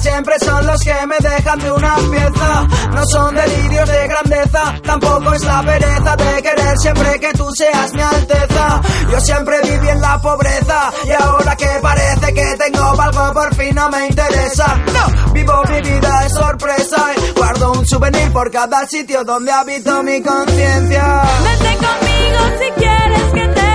siempre 0.01 0.35
son 0.39 0.65
los 0.65 0.81
que 0.81 1.07
me 1.07 1.17
dejan 1.17 1.59
de 1.59 1.71
una 1.71 1.95
pieza. 1.95 2.67
No 2.93 3.05
son 3.05 3.35
delirios 3.35 3.89
de 3.89 4.07
grandeza, 4.07 4.73
tampoco 4.83 5.33
es 5.33 5.43
la 5.43 5.63
pereza 5.63 6.15
de 6.15 6.41
querer 6.41 6.77
siempre 6.77 7.19
que 7.19 7.33
tú 7.33 7.47
seas 7.55 7.93
mi 7.93 8.01
alteza. 8.01 8.81
Yo 9.11 9.19
siempre 9.19 9.61
viví 9.63 9.89
en 9.89 10.01
la 10.01 10.19
pobreza 10.21 10.91
y 11.05 11.11
ahora 11.11 11.55
que 11.55 11.67
parece 11.81 12.33
que 12.33 12.57
tengo 12.57 13.01
algo 13.01 13.33
por 13.33 13.55
fin 13.55 13.75
no 13.75 13.89
me 13.89 14.07
interesa. 14.07 14.75
No, 14.93 15.33
vivo 15.33 15.53
mi 15.69 15.81
vida 15.81 16.21
de 16.23 16.29
sorpresa 16.29 17.05
y 17.15 17.31
guardo 17.39 17.71
un 17.73 17.85
souvenir 17.85 18.31
por 18.31 18.49
cada 18.51 18.85
sitio 18.87 19.23
donde 19.23 19.51
habito 19.51 20.03
mi 20.03 20.21
conciencia. 20.21 21.21
Vente 21.43 21.77
conmigo 21.85 22.39
si 22.59 22.71
quieres 22.79 23.23
que 23.33 23.47
te 23.53 23.70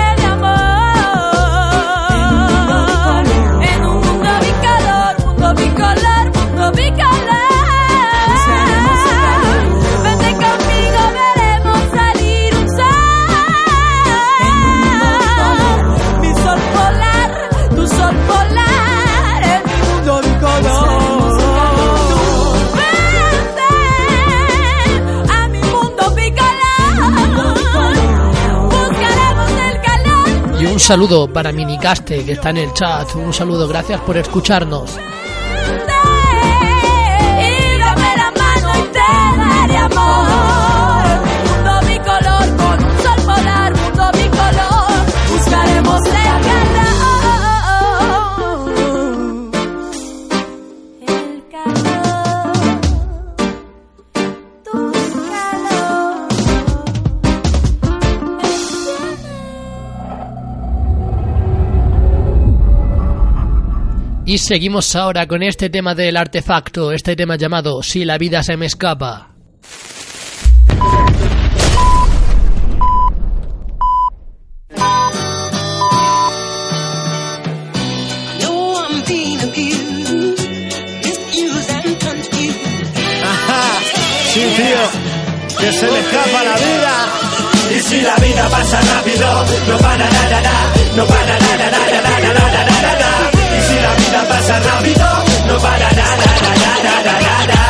saludo 30.87 31.27
para 31.27 31.51
Minicaste 31.51 32.25
que 32.25 32.33
está 32.35 32.51
en 32.51 32.59
el 32.59 32.73
chat. 32.73 33.13
Un 33.17 33.33
saludo, 33.33 33.67
gracias 33.67 34.01
por 34.03 34.17
escucharnos. 34.17 34.97
Y 64.29 64.39
seguimos 64.39 64.97
ahora 64.97 65.29
con 65.29 65.45
este 65.45 65.71
tema 65.71 65.95
del 65.95 66.17
artefacto, 66.17 66.91
este 66.91 67.15
tema 67.15 67.37
llamado 67.37 67.81
Si 67.85 68.05
la 68.05 68.19
vida 68.19 68.43
se 68.43 68.57
me 68.57 68.67
escapa. 68.67 69.31
Sí, 84.33 84.41
tío, 84.57 85.57
que 85.57 85.73
se 85.73 85.87
le 85.87 86.01
escapa 86.01 86.45
la 86.45 86.57
vida. 86.57 87.07
Y 87.77 87.81
si 87.81 88.01
la 88.01 88.17
vida 88.17 88.49
pasa 88.51 88.81
rápido, 88.81 89.45
no 89.69 89.79
para 89.79 90.11
nada, 90.11 90.41
nada, 90.41 90.73
no 90.97 91.07
para 91.07 91.39
nada, 91.39 91.71
nada, 91.71 92.03
nada, 92.03 92.35
nada, 92.35 92.65
nada, 92.65 92.99
nada. 92.99 93.36
Vida 93.99 94.25
pasa 94.29 94.61
rápido, 94.61 95.07
no 95.47 95.59
para 95.59 95.91
nada, 95.93 96.27
nada, 96.43 96.73
nada, 96.83 97.21
nada. 97.21 97.61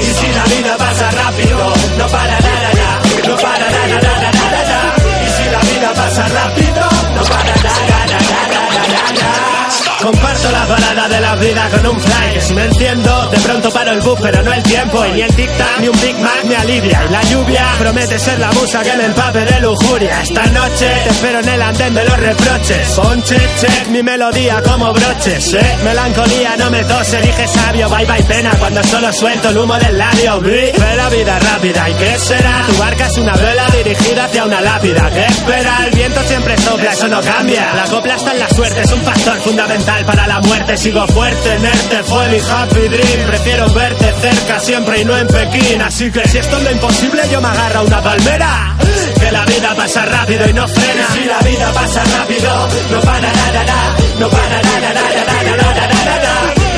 Y 0.00 0.04
si 0.18 0.28
la 0.32 0.44
vida 0.44 0.76
pasa 0.76 1.10
rápido, 1.10 1.72
no 1.98 2.06
para 2.08 2.40
nada, 2.40 3.00
no 3.26 3.36
para 3.36 3.70
nada, 3.70 3.98
nada, 4.00 4.30
nada. 4.32 4.94
Y 5.24 5.28
si 5.36 5.50
la 5.50 5.60
vida 5.60 5.92
pasa 5.94 6.28
rápido, 6.28 6.82
no 7.14 7.22
para 7.22 7.54
nada, 7.66 8.06
nada, 8.10 8.18
nada, 8.30 8.82
nada, 8.88 10.37
nada. 10.42 10.48
Comparto 10.48 10.50
la 10.50 10.66
parada 10.66 11.08
de 11.08 11.20
la 11.20 11.34
vida 11.36 11.68
con 11.70 11.86
un 11.86 12.00
fly 12.00 12.32
Que 12.34 12.40
si 12.40 12.54
me 12.54 12.64
entiendo, 12.64 13.28
de 13.30 13.38
pronto 13.38 13.70
paro 13.70 13.92
el 13.92 14.00
bus 14.00 14.18
pero 14.20 14.42
no 14.42 14.52
el 14.52 14.62
tiempo 14.62 15.04
Y 15.06 15.12
ni 15.12 15.22
el 15.22 15.30
tic-tac 15.30 15.80
ni 15.80 15.88
un 15.88 16.00
Big 16.00 16.18
Mac 16.18 16.44
me 16.44 16.56
alivia 16.56 17.04
la 17.10 17.22
lluvia 17.22 17.64
promete 17.78 18.18
ser 18.18 18.38
la 18.38 18.52
musa 18.52 18.82
que 18.82 18.96
me 18.96 19.04
empape 19.06 19.44
de 19.44 19.60
lujuria 19.60 20.22
Esta 20.22 20.46
noche 20.46 20.86
te 21.04 21.10
espero 21.10 21.40
en 21.40 21.48
el 21.48 21.62
andén 21.62 21.94
de 21.94 22.04
los 22.04 22.18
reproches 22.18 22.88
Ponche, 22.96 23.36
check, 23.60 23.88
mi 23.88 24.02
melodía 24.02 24.62
como 24.62 24.92
broches 24.92 25.54
¿eh? 25.54 25.78
Melancolía, 25.84 26.56
no 26.56 26.70
me 26.70 26.84
tose, 26.84 27.20
dije 27.20 27.48
sabio 27.48 27.88
Bye 27.88 28.06
bye 28.06 28.22
pena 28.24 28.50
cuando 28.58 28.82
solo 28.84 29.12
suelto 29.12 29.48
el 29.48 29.58
humo 29.58 29.78
del 29.78 29.98
labio 29.98 30.40
Ve 30.40 30.72
la 30.96 31.08
vida 31.08 31.38
rápida, 31.38 31.88
¿y 31.88 31.94
qué 31.94 32.18
será? 32.18 32.64
Tu 32.66 32.76
barca 32.76 33.06
es 33.06 33.16
una 33.18 33.34
vela 33.34 33.66
dirigida 33.70 34.24
hacia 34.24 34.44
una 34.44 34.60
lápida 34.60 35.10
¿Qué 35.10 35.26
espera? 35.26 35.86
El 35.86 35.94
viento 35.94 36.22
siempre 36.24 36.56
sopla, 36.58 36.92
eso 36.92 37.08
no 37.08 37.20
cambia 37.20 37.74
La 37.74 37.84
copla 37.84 38.14
está 38.14 38.32
en 38.32 38.38
la 38.38 38.48
suerte, 38.50 38.82
es 38.82 38.92
un 38.92 39.02
factor 39.02 39.36
fundamental 39.40 40.04
para 40.04 40.27
la 40.28 40.40
muerte 40.40 40.76
Sigo 40.76 41.06
fuerte, 41.08 41.58
nerte 41.58 42.02
fue 42.04 42.28
mi 42.28 42.38
happy 42.38 42.88
dream 42.88 43.26
Prefiero 43.26 43.68
verte 43.70 44.14
cerca 44.20 44.60
siempre 44.60 45.00
y 45.00 45.04
no 45.04 45.16
en 45.16 45.26
Pekín 45.26 45.82
Así 45.82 46.10
que 46.10 46.28
si 46.28 46.38
esto 46.38 46.56
es 46.58 46.62
lo 46.62 46.70
imposible 46.70 47.22
yo 47.30 47.40
me 47.40 47.48
agarro 47.48 47.80
a 47.80 47.82
una 47.82 48.02
palmera 48.02 48.76
Que 49.18 49.32
la 49.32 49.44
vida 49.44 49.74
pasa 49.74 50.04
rápido 50.04 50.48
y 50.48 50.52
no 50.52 50.68
frena 50.68 51.06
Si 51.14 51.24
la 51.24 51.38
vida 51.38 51.72
pasa 51.72 52.04
rápido, 52.04 52.68
no 52.90 53.00
para 53.00 53.32
nada, 53.32 53.96
no 54.18 54.28
para 54.28 54.62
nada. 54.62 54.78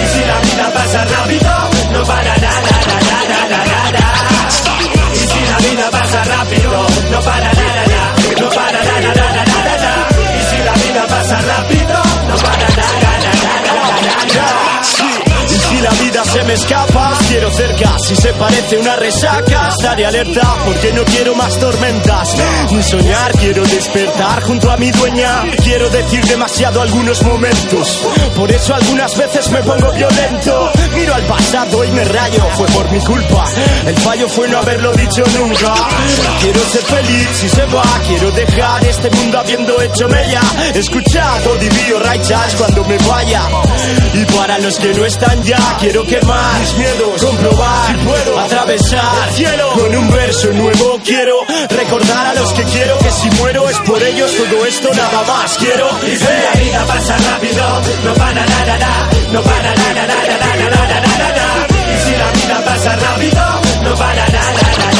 Y 0.02 0.06
si 0.12 0.20
la 0.26 0.40
vida 0.40 0.70
pasa 0.72 1.04
rápido, 1.04 1.50
no 1.92 2.04
para 2.04 2.36
nada, 2.36 2.72
nada. 3.50 4.06
Y 5.14 5.18
si 5.18 5.40
la 5.50 5.58
vida 5.58 5.90
pasa 5.90 6.24
rápido, 6.24 6.86
no 7.10 7.20
para 7.20 7.52
nada, 7.52 7.60
me 16.50 16.54
escapa. 16.54 17.16
Quiero 17.28 17.48
cerca, 17.52 17.96
si 18.11 18.16
se 18.16 18.33
parece 18.33 18.77
una 18.77 18.96
resaca. 18.96 19.68
Estaré 19.68 20.05
alerta 20.05 20.42
porque 20.64 20.92
no 20.92 21.05
quiero 21.05 21.33
más 21.37 21.57
tormentas. 21.61 22.35
Ni 22.73 22.83
soñar, 22.83 23.31
quiero 23.38 23.62
despertar 23.64 24.42
junto 24.42 24.68
a 24.68 24.77
mi 24.77 24.90
dueña. 24.90 25.44
Quiero 25.62 25.88
decir 25.90 26.25
demasiado 26.25 26.81
algunos 26.81 27.23
momentos. 27.23 28.05
Por 28.35 28.51
eso 28.51 28.75
algunas 28.75 29.16
veces 29.16 29.49
me 29.51 29.62
pongo 29.62 29.92
violento. 29.92 30.73
Miro 30.96 31.14
al 31.14 31.23
pasado 31.23 31.85
y 31.85 31.92
me 31.92 32.05
rayo, 32.05 32.44
fue 32.57 32.66
por 32.68 32.90
mi 32.90 32.99
culpa. 32.99 33.44
El 33.87 33.96
fallo 33.99 34.29
fue 34.29 34.49
no 34.49 34.59
haberlo 34.59 34.92
dicho 34.92 35.23
nunca. 35.38 35.73
Quiero 36.40 36.61
ser 36.64 36.83
feliz 36.83 37.29
si 37.40 37.49
se 37.49 37.64
va, 37.66 37.85
quiero 38.09 38.31
dejar 38.33 38.85
este 38.87 39.09
mundo 39.11 39.38
habiendo 39.38 39.81
hecho 39.83 40.09
mella. 40.09 40.40
Escuchado 40.75 41.55
divío 41.59 42.01
raichas 42.01 42.57
cuando 42.57 42.85
me 42.87 42.99
vaya. 42.99 43.42
Y 44.14 44.25
para 44.35 44.59
los 44.59 44.77
que 44.81 44.94
no 44.94 45.05
están 45.05 45.40
ya, 45.44 45.77
quiero 45.79 46.05
quemar 46.05 46.59
mis 46.59 46.75
miedos, 46.75 47.23
comprobar 47.23 47.99
puedo 48.04 48.38
atravesar 48.38 49.28
el 49.28 49.34
cielo 49.34 49.70
con 49.74 49.94
un 49.96 50.10
verso 50.10 50.52
nuevo. 50.52 51.00
Quiero 51.04 51.36
recordar 51.68 52.26
a 52.26 52.34
los 52.34 52.52
que 52.52 52.64
quiero 52.64 52.98
que 52.98 53.10
si 53.10 53.30
muero 53.40 53.68
es 53.68 53.76
por 53.78 54.02
ellos 54.02 54.30
todo 54.36 54.66
esto 54.66 54.88
nada 54.94 55.22
más 55.26 55.56
quiero. 55.58 55.88
Y 56.06 56.16
si 56.16 56.24
la 56.24 56.60
vida 56.60 56.84
pasa 56.86 57.16
rápido, 57.16 57.82
no 58.04 58.14
para 58.14 58.46
nada, 58.46 58.78
nada, 58.78 59.08
no 59.32 59.42
para 59.42 59.74
nada, 59.74 60.06
nada, 60.06 60.38
nada, 60.38 60.70
nada, 60.70 61.00
nada, 61.00 61.18
nada. 61.18 61.66
Y 61.70 61.96
si 62.04 62.16
la 62.16 62.30
vida 62.32 62.64
pasa 62.64 62.96
rápido, 62.96 63.42
no 63.82 63.94
para 63.96 64.26
nada, 64.28 64.52
nada. 64.52 64.90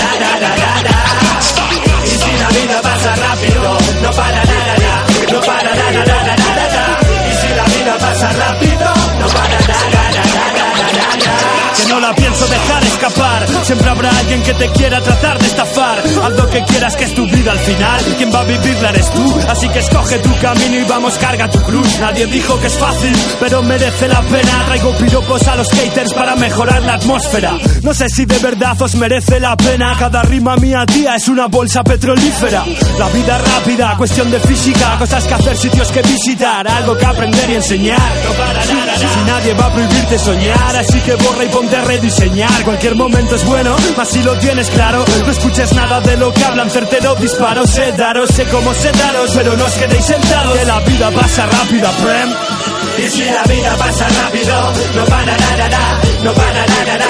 Y 2.05 2.09
si 2.09 2.33
la 2.39 2.49
vida 2.49 2.83
pasa 2.83 3.15
rápido, 3.17 3.79
no 4.03 4.11
para 4.11 4.45
nada, 4.45 4.75
nada, 4.79 5.05
no 5.33 5.41
para 5.41 5.75
nada, 5.75 5.91
nada, 5.93 6.37
nada, 6.37 6.37
nada. 6.37 6.99
Y 7.31 7.35
si 7.41 7.55
la 7.55 7.65
vida 7.65 7.99
pasa 7.99 8.33
rápido, 8.33 8.87
no 9.21 9.27
para 9.29 9.61
nada, 9.61 9.91
nada, 9.93 10.23
nada, 10.35 11.17
nada. 11.17 11.50
Que 11.77 11.87
no 11.89 12.01
la 12.01 12.15
pienso 12.15 12.47
dejar 12.47 12.85
escapar. 12.85 13.47
Siempre 13.65 13.89
habrá 13.89 14.11
alguien 14.19 14.43
que 14.43 14.55
te 14.55 14.69
quiera 14.71 15.01
tratar 15.01 15.39
de 15.39 15.47
estafar. 15.47 15.99
Haz 15.99 16.33
lo 16.33 16.51
que 16.51 16.63
quieras, 16.65 16.97
que 16.97 17.05
es 17.05 17.15
tu 17.15 17.27
vida 17.27 17.53
al 17.53 17.59
final. 17.61 18.01
Quien 18.19 18.35
va 18.35 18.41
a 18.41 18.45
vivirla 18.45 18.91
eres 18.91 19.11
tú. 19.11 19.41
Así 19.49 19.69
que 19.69 19.79
escoge 19.79 20.19
tu 20.19 20.37
camino 20.39 20.79
y 20.79 20.85
vamos, 20.85 21.17
carga 21.19 21.49
tu 21.51 21.61
cruz. 21.63 21.99
Nadie 22.01 22.27
dijo 22.27 22.59
que 22.61 22.67
es 22.67 22.75
fácil, 22.75 23.17
pero 23.39 23.63
merece 23.63 24.09
la 24.09 24.21
pena. 24.23 24.65
Traigo 24.67 24.93
piropos 24.97 25.47
a 25.49 25.57
los 25.57 25.71
haters 25.71 26.13
para 26.13 26.37
mejorar 26.37 26.83
la 26.83 26.95
atmósfera. 26.95 27.55
No 27.83 27.95
sé 27.95 28.09
si 28.09 28.25
de 28.25 28.39
verdad 28.39 28.81
os 28.83 28.95
merece 28.95 29.41
la 29.41 29.57
pena. 29.57 29.95
Cada 29.99 30.23
rima 30.23 30.57
mía, 30.57 30.85
tía, 30.87 31.17
es 31.17 31.29
una 31.29 31.47
bolsa 31.47 31.83
petrolífera. 31.85 32.65
La 32.99 33.09
vida 33.09 33.39
rápida, 33.39 33.95
cuestión 33.97 34.31
de 34.31 34.41
física. 34.41 34.97
Cosas 34.99 35.25
que 35.25 35.35
hacer, 35.35 35.57
sitios 35.57 35.91
que 35.93 36.03
visitar. 36.03 36.67
Algo 36.69 36.97
que 36.97 37.07
aprender 37.07 37.51
y 37.51 37.55
enseñar. 37.55 38.13
Si 38.99 39.27
nadie 39.27 39.55
va 39.55 39.67
a 39.67 39.73
prohibirte 39.73 40.19
soñar, 40.19 40.77
así 40.77 41.01
que 41.01 41.15
borra 41.15 41.45
y 41.45 41.49
ponte 41.61 41.77
a 41.77 41.85
rediseñar. 41.85 42.65
Cualquier 42.65 42.95
momento 42.95 43.35
es 43.35 43.45
bueno, 43.45 43.77
más 43.97 44.09
si 44.09 44.23
lo 44.23 44.35
tienes 44.39 44.71
claro. 44.71 45.05
No 45.27 45.31
escuches 45.31 45.73
nada 45.75 46.01
de 46.01 46.17
lo 46.17 46.33
que 46.33 46.43
hablan, 46.43 46.71
certero 46.71 47.15
disparo. 47.17 47.67
Sé 47.67 47.93
daros, 47.93 48.31
sé 48.31 48.45
cómo 48.47 48.73
sé 48.73 48.91
daros, 48.93 49.31
pero 49.35 49.55
no 49.57 49.67
os 49.67 49.73
quedéis 49.75 50.07
sentados. 50.07 50.57
Que 50.57 50.65
la 50.65 50.81
vida 50.81 51.11
pasa 51.11 51.47
rápida, 51.47 51.91
Prem. 52.03 52.31
Y 53.05 53.11
si 53.11 53.25
la 53.25 53.43
vida 53.43 53.77
pasa 53.77 54.09
rápido, 54.09 54.73
no 54.97 55.05
para 55.05 55.37
nada, 55.37 56.01
no 56.25 56.33
para 56.33 56.67
nada. 56.67 57.07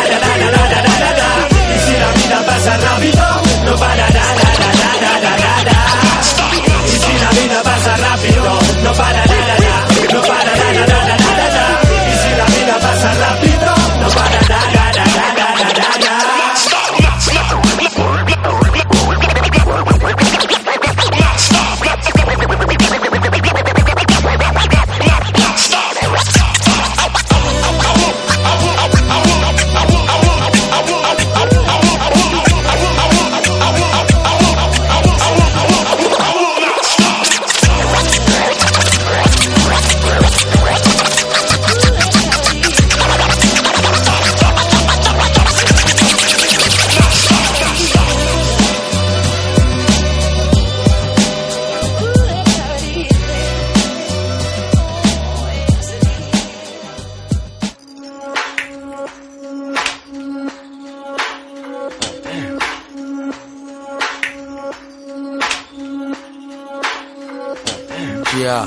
Y 1.74 1.78
si 1.78 1.92
la 1.92 2.12
vida 2.12 2.46
pasa 2.46 2.76
rápido, 2.76 3.24
no 3.66 3.76
para 3.76 4.08
nada. 4.10 4.42
Y 6.86 6.90
si 6.90 7.12
la 7.22 7.30
vida 7.40 7.62
pasa 7.62 7.96
rápido, 7.96 8.58
no 8.82 8.92
para 8.94 9.26
nada, 9.26 9.49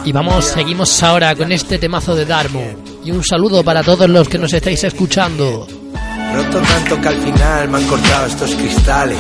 Y 0.06 0.12
vamos, 0.12 0.46
seguimos 0.46 1.02
ahora 1.04 1.36
con 1.36 1.52
este 1.52 1.78
temazo 1.78 2.16
de 2.16 2.26
Darmo. 2.26 2.64
Y 3.04 3.12
un 3.12 3.24
saludo 3.24 3.64
para 3.64 3.84
todos 3.84 4.10
los 4.10 4.28
que 4.28 4.38
nos 4.38 4.54
estáis 4.54 4.84
escuchando. 4.84 5.68
Roto 6.34 6.60
tanto 6.62 7.02
que 7.02 7.08
al 7.08 7.18
final 7.18 7.70
me 7.70 7.78
han 7.78 7.88
cortado 7.88 8.26
estos 8.28 8.56
cristales. 8.56 9.18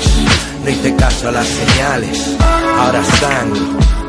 No 0.63 0.69
hice 0.69 0.95
caso 0.95 1.29
a 1.29 1.31
las 1.31 1.47
señales. 1.47 2.35
Ahora 2.79 3.03
sangro, 3.03 3.61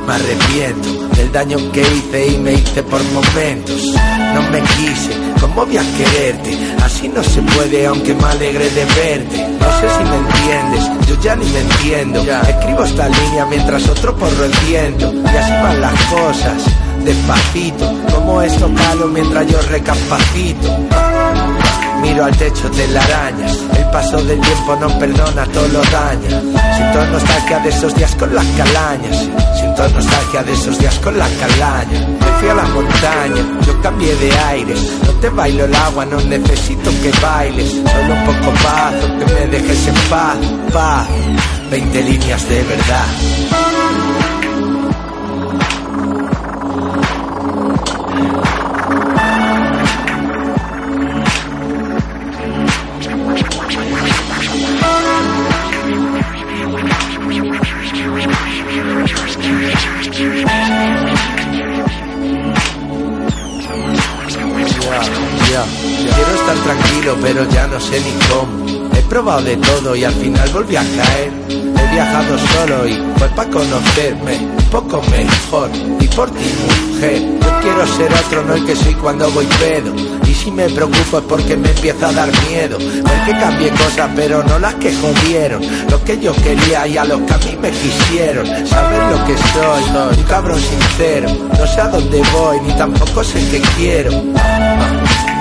me 0.06 0.14
arrepiento 0.14 1.08
del 1.16 1.32
daño 1.32 1.72
que 1.72 1.80
hice 1.82 2.26
y 2.28 2.38
me 2.38 2.54
hice 2.54 2.82
por 2.82 3.02
momentos. 3.04 3.82
No 4.34 4.42
me 4.50 4.60
quise, 4.60 5.12
¿cómo 5.40 5.66
voy 5.66 5.76
a 5.76 5.82
quererte? 5.96 6.73
Así 6.84 7.08
no 7.08 7.22
se 7.22 7.40
puede, 7.40 7.86
aunque 7.86 8.12
me 8.12 8.24
alegre 8.24 8.68
de 8.68 8.84
verte. 8.84 9.48
No 9.58 9.80
sé 9.80 9.88
si 9.96 10.04
me 10.04 10.16
entiendes, 10.16 11.08
yo 11.08 11.20
ya 11.22 11.34
ni 11.34 11.46
me 11.46 11.60
entiendo. 11.60 12.22
Escribo 12.22 12.84
esta 12.84 13.08
línea 13.08 13.46
mientras 13.46 13.88
otro 13.88 14.14
porro 14.14 14.44
entiendo. 14.44 15.10
Y 15.14 15.36
así 15.36 15.52
van 15.62 15.80
las 15.80 16.04
cosas, 16.04 16.62
despacito. 17.02 17.90
Como 18.14 18.42
esto 18.42 18.70
calo 18.76 19.06
mientras 19.06 19.46
yo 19.46 19.58
recapacito. 19.62 20.76
Miro 22.02 22.26
al 22.26 22.36
techo 22.36 22.70
telarañas 22.70 23.58
El 23.78 23.84
paso 23.90 24.22
del 24.24 24.38
tiempo 24.38 24.76
no 24.76 24.98
perdona, 24.98 25.46
todo 25.46 25.66
lo 25.68 25.80
daña 25.84 26.28
Siento 26.76 27.06
nostalgia 27.06 27.60
de 27.60 27.68
esos 27.70 27.94
días 27.94 28.14
con 28.16 28.34
las 28.34 28.44
calañas 28.44 29.30
Siento 29.56 29.88
nostalgia 29.88 30.42
de 30.42 30.52
esos 30.52 30.78
días 30.78 30.98
con 30.98 31.16
las 31.16 31.30
calañas 31.30 32.23
fui 32.44 32.50
a 32.50 32.54
la 32.54 32.64
montaña, 32.64 33.42
yo 33.66 33.80
cambié 33.80 34.14
de 34.16 34.30
aire. 34.32 34.74
No 35.06 35.12
te 35.14 35.28
bailo 35.30 35.64
el 35.64 35.74
agua, 35.74 36.04
no 36.04 36.20
necesito 36.20 36.90
que 37.02 37.10
bailes. 37.22 37.70
Solo 37.70 38.14
un 38.14 38.24
poco 38.26 38.52
paz, 38.62 38.94
que 39.18 39.32
me 39.32 39.46
dejes 39.46 39.88
en 39.88 39.94
paz 40.10 40.36
Paz, 40.72 41.08
20 41.70 42.02
líneas 42.02 42.48
de 42.48 42.62
verdad 42.64 43.63
Quiero 66.12 66.34
estar 66.34 66.56
tranquilo, 66.64 67.16
pero 67.20 67.48
ya 67.50 67.66
no 67.66 67.80
sé 67.80 68.00
ni 68.00 68.12
cómo. 68.28 68.90
He 68.94 69.02
probado 69.02 69.42
de 69.42 69.56
todo 69.56 69.96
y 69.96 70.04
al 70.04 70.14
final 70.14 70.48
volví 70.50 70.76
a 70.76 70.82
caer. 70.82 71.32
He 71.48 71.92
viajado 71.92 72.38
solo 72.38 72.88
y 72.88 72.94
fue 73.18 73.28
para 73.30 73.50
conocerme 73.50 74.38
un 74.38 74.64
poco 74.70 75.02
mejor. 75.10 75.70
Y 76.00 76.06
por 76.08 76.30
ti, 76.30 76.44
mujer, 76.92 77.22
yo 77.40 77.60
quiero 77.60 77.86
ser 77.96 78.12
otro, 78.12 78.44
no 78.44 78.54
el 78.54 78.64
que 78.64 78.76
soy 78.76 78.94
cuando 78.94 79.30
voy 79.30 79.46
pedo. 79.58 79.92
Y 80.26 80.34
si 80.34 80.50
me 80.50 80.68
preocupo 80.68 81.18
es 81.18 81.24
porque 81.24 81.56
me 81.56 81.70
empieza 81.70 82.08
a 82.08 82.12
dar 82.12 82.30
miedo. 82.48 82.78
Ver 82.78 83.24
que 83.26 83.32
cambié 83.32 83.70
cosas, 83.70 84.10
pero 84.14 84.42
no 84.44 84.58
las 84.58 84.74
que 84.74 84.94
jodieron. 84.94 85.62
Lo 85.90 86.02
que 86.04 86.18
yo 86.18 86.32
quería 86.34 86.86
y 86.86 86.96
a 86.96 87.04
los 87.04 87.20
que 87.22 87.34
a 87.34 87.38
mí 87.38 87.58
me 87.60 87.70
quisieron. 87.70 88.46
Saber 88.66 89.02
lo 89.10 89.24
que 89.26 89.36
soy, 89.36 90.18
un 90.18 90.24
cabrón 90.24 90.60
sincero. 90.60 91.28
No 91.58 91.66
sé 91.66 91.80
a 91.80 91.88
dónde 91.88 92.22
voy, 92.32 92.60
ni 92.60 92.72
tampoco 92.74 93.22
sé 93.24 93.38
qué 93.50 93.60
quiero. 93.76 94.10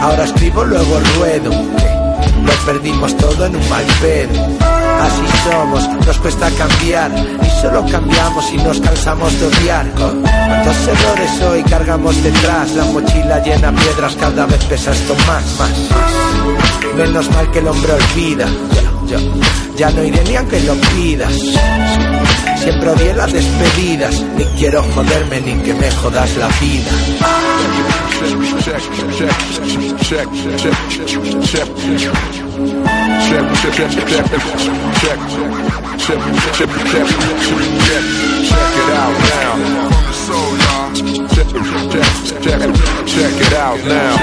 Ahora 0.03 0.25
escribo, 0.25 0.65
luego 0.65 0.99
ruedo. 1.15 1.49
Lo 1.49 2.51
perdimos 2.65 3.15
todo 3.15 3.45
en 3.45 3.55
un 3.55 3.69
mal 3.69 3.85
pedo. 4.01 4.33
Así 5.01 5.23
somos, 5.45 6.05
nos 6.05 6.17
cuesta 6.17 6.51
cambiar. 6.51 7.09
Y 7.41 7.61
solo 7.61 7.85
cambiamos 7.89 8.51
y 8.51 8.57
nos 8.57 8.81
cansamos 8.81 9.31
de 9.39 9.45
odiar. 9.47 9.85
¿Cuántos 9.95 10.87
errores 10.89 11.41
hoy 11.49 11.63
cargamos 11.63 12.21
detrás? 12.21 12.73
La 12.73 12.83
mochila 12.83 13.39
llena 13.45 13.71
piedras, 13.71 14.15
cada 14.17 14.45
vez 14.45 14.61
pesa 14.65 14.91
esto 14.91 15.15
más, 15.25 15.43
más. 15.57 15.71
Menos 16.97 17.31
mal 17.31 17.49
que 17.51 17.59
el 17.59 17.67
hombre 17.69 17.93
olvida. 17.93 18.45
Ya 19.77 19.89
no 19.89 20.03
iré 20.03 20.21
ni 20.25 20.35
aunque 20.35 20.59
lo 20.63 20.75
pidas. 20.75 21.33
Siempre 22.61 22.89
odié 22.89 23.13
las 23.13 23.31
despedidas. 23.31 24.21
Ni 24.37 24.43
quiero 24.59 24.83
joderme 24.83 25.39
ni 25.39 25.53
que 25.63 25.73
me 25.73 25.89
jodas 25.91 26.35
la 26.35 26.49
vida. 26.59 26.91
check, 28.23 28.39
check, 28.63 28.81
check, 29.13 29.35
check, 29.49 29.99
check, 30.01 30.27
check, 30.33 30.57
check, 30.57 30.77
check, 31.43 31.67
check, 31.67 31.67
check, 32.63 33.43
check, 33.43 33.67
check, 34.53 35.19
check, 36.53 36.69
check, 36.73 37.07
check 37.83 38.03
it 38.75 38.89
out 38.93 39.15
now. 39.29 39.53
Check, 41.33 41.47
check, 41.91 42.01
check. 42.41 42.93
Check 43.05 43.35
it 43.41 43.53
out 43.53 43.79
now. 43.85 44.17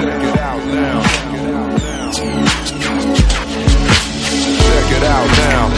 Check 0.00 0.22
it 0.22 0.38
out 0.38 0.64
now. 0.66 1.02
Check 4.62 4.90
it 4.92 5.04
out 5.04 5.28
now. 5.38 5.71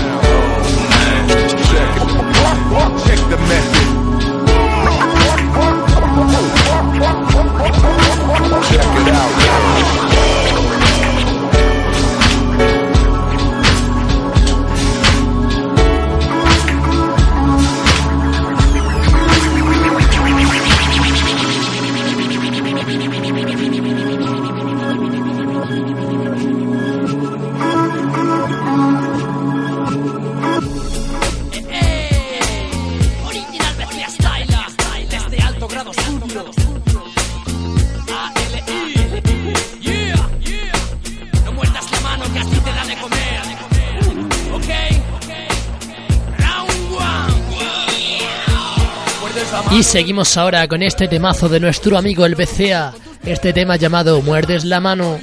Y 49.75 49.83
seguimos 49.83 50.37
ahora 50.37 50.69
con 50.69 50.85
este 50.85 51.09
temazo 51.09 51.49
de 51.49 51.59
nuestro 51.59 51.99
amigo 51.99 52.25
el 52.25 52.37
BCA. 52.37 52.95
Este 53.25 53.53
tema 53.53 53.75
llamado 53.75 54.23
Muerdes 54.23 54.65
la 54.65 54.79
mano. 54.79 55.19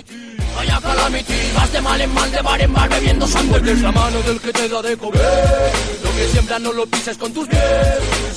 Vaya 0.57 0.77
calamity, 0.81 1.33
vas 1.55 1.71
de 1.71 1.79
mal 1.79 2.01
en 2.01 2.13
mal, 2.13 2.29
de 2.29 2.41
bar 2.41 2.59
en 2.59 2.73
bar 2.73 2.89
bebiendo 2.89 3.25
sangre. 3.25 3.49
Muerdes 3.49 3.81
la 3.81 3.93
mano 3.93 4.21
del 4.23 4.41
que 4.41 4.51
te 4.51 4.67
da 4.67 4.81
de 4.81 4.97
comer. 4.97 5.21
Lo 6.03 6.11
que 6.17 6.27
siembra 6.33 6.59
no 6.59 6.73
lo 6.73 6.85
pises 6.85 7.17
con 7.17 7.33
tus 7.33 7.47
pies. 7.47 7.61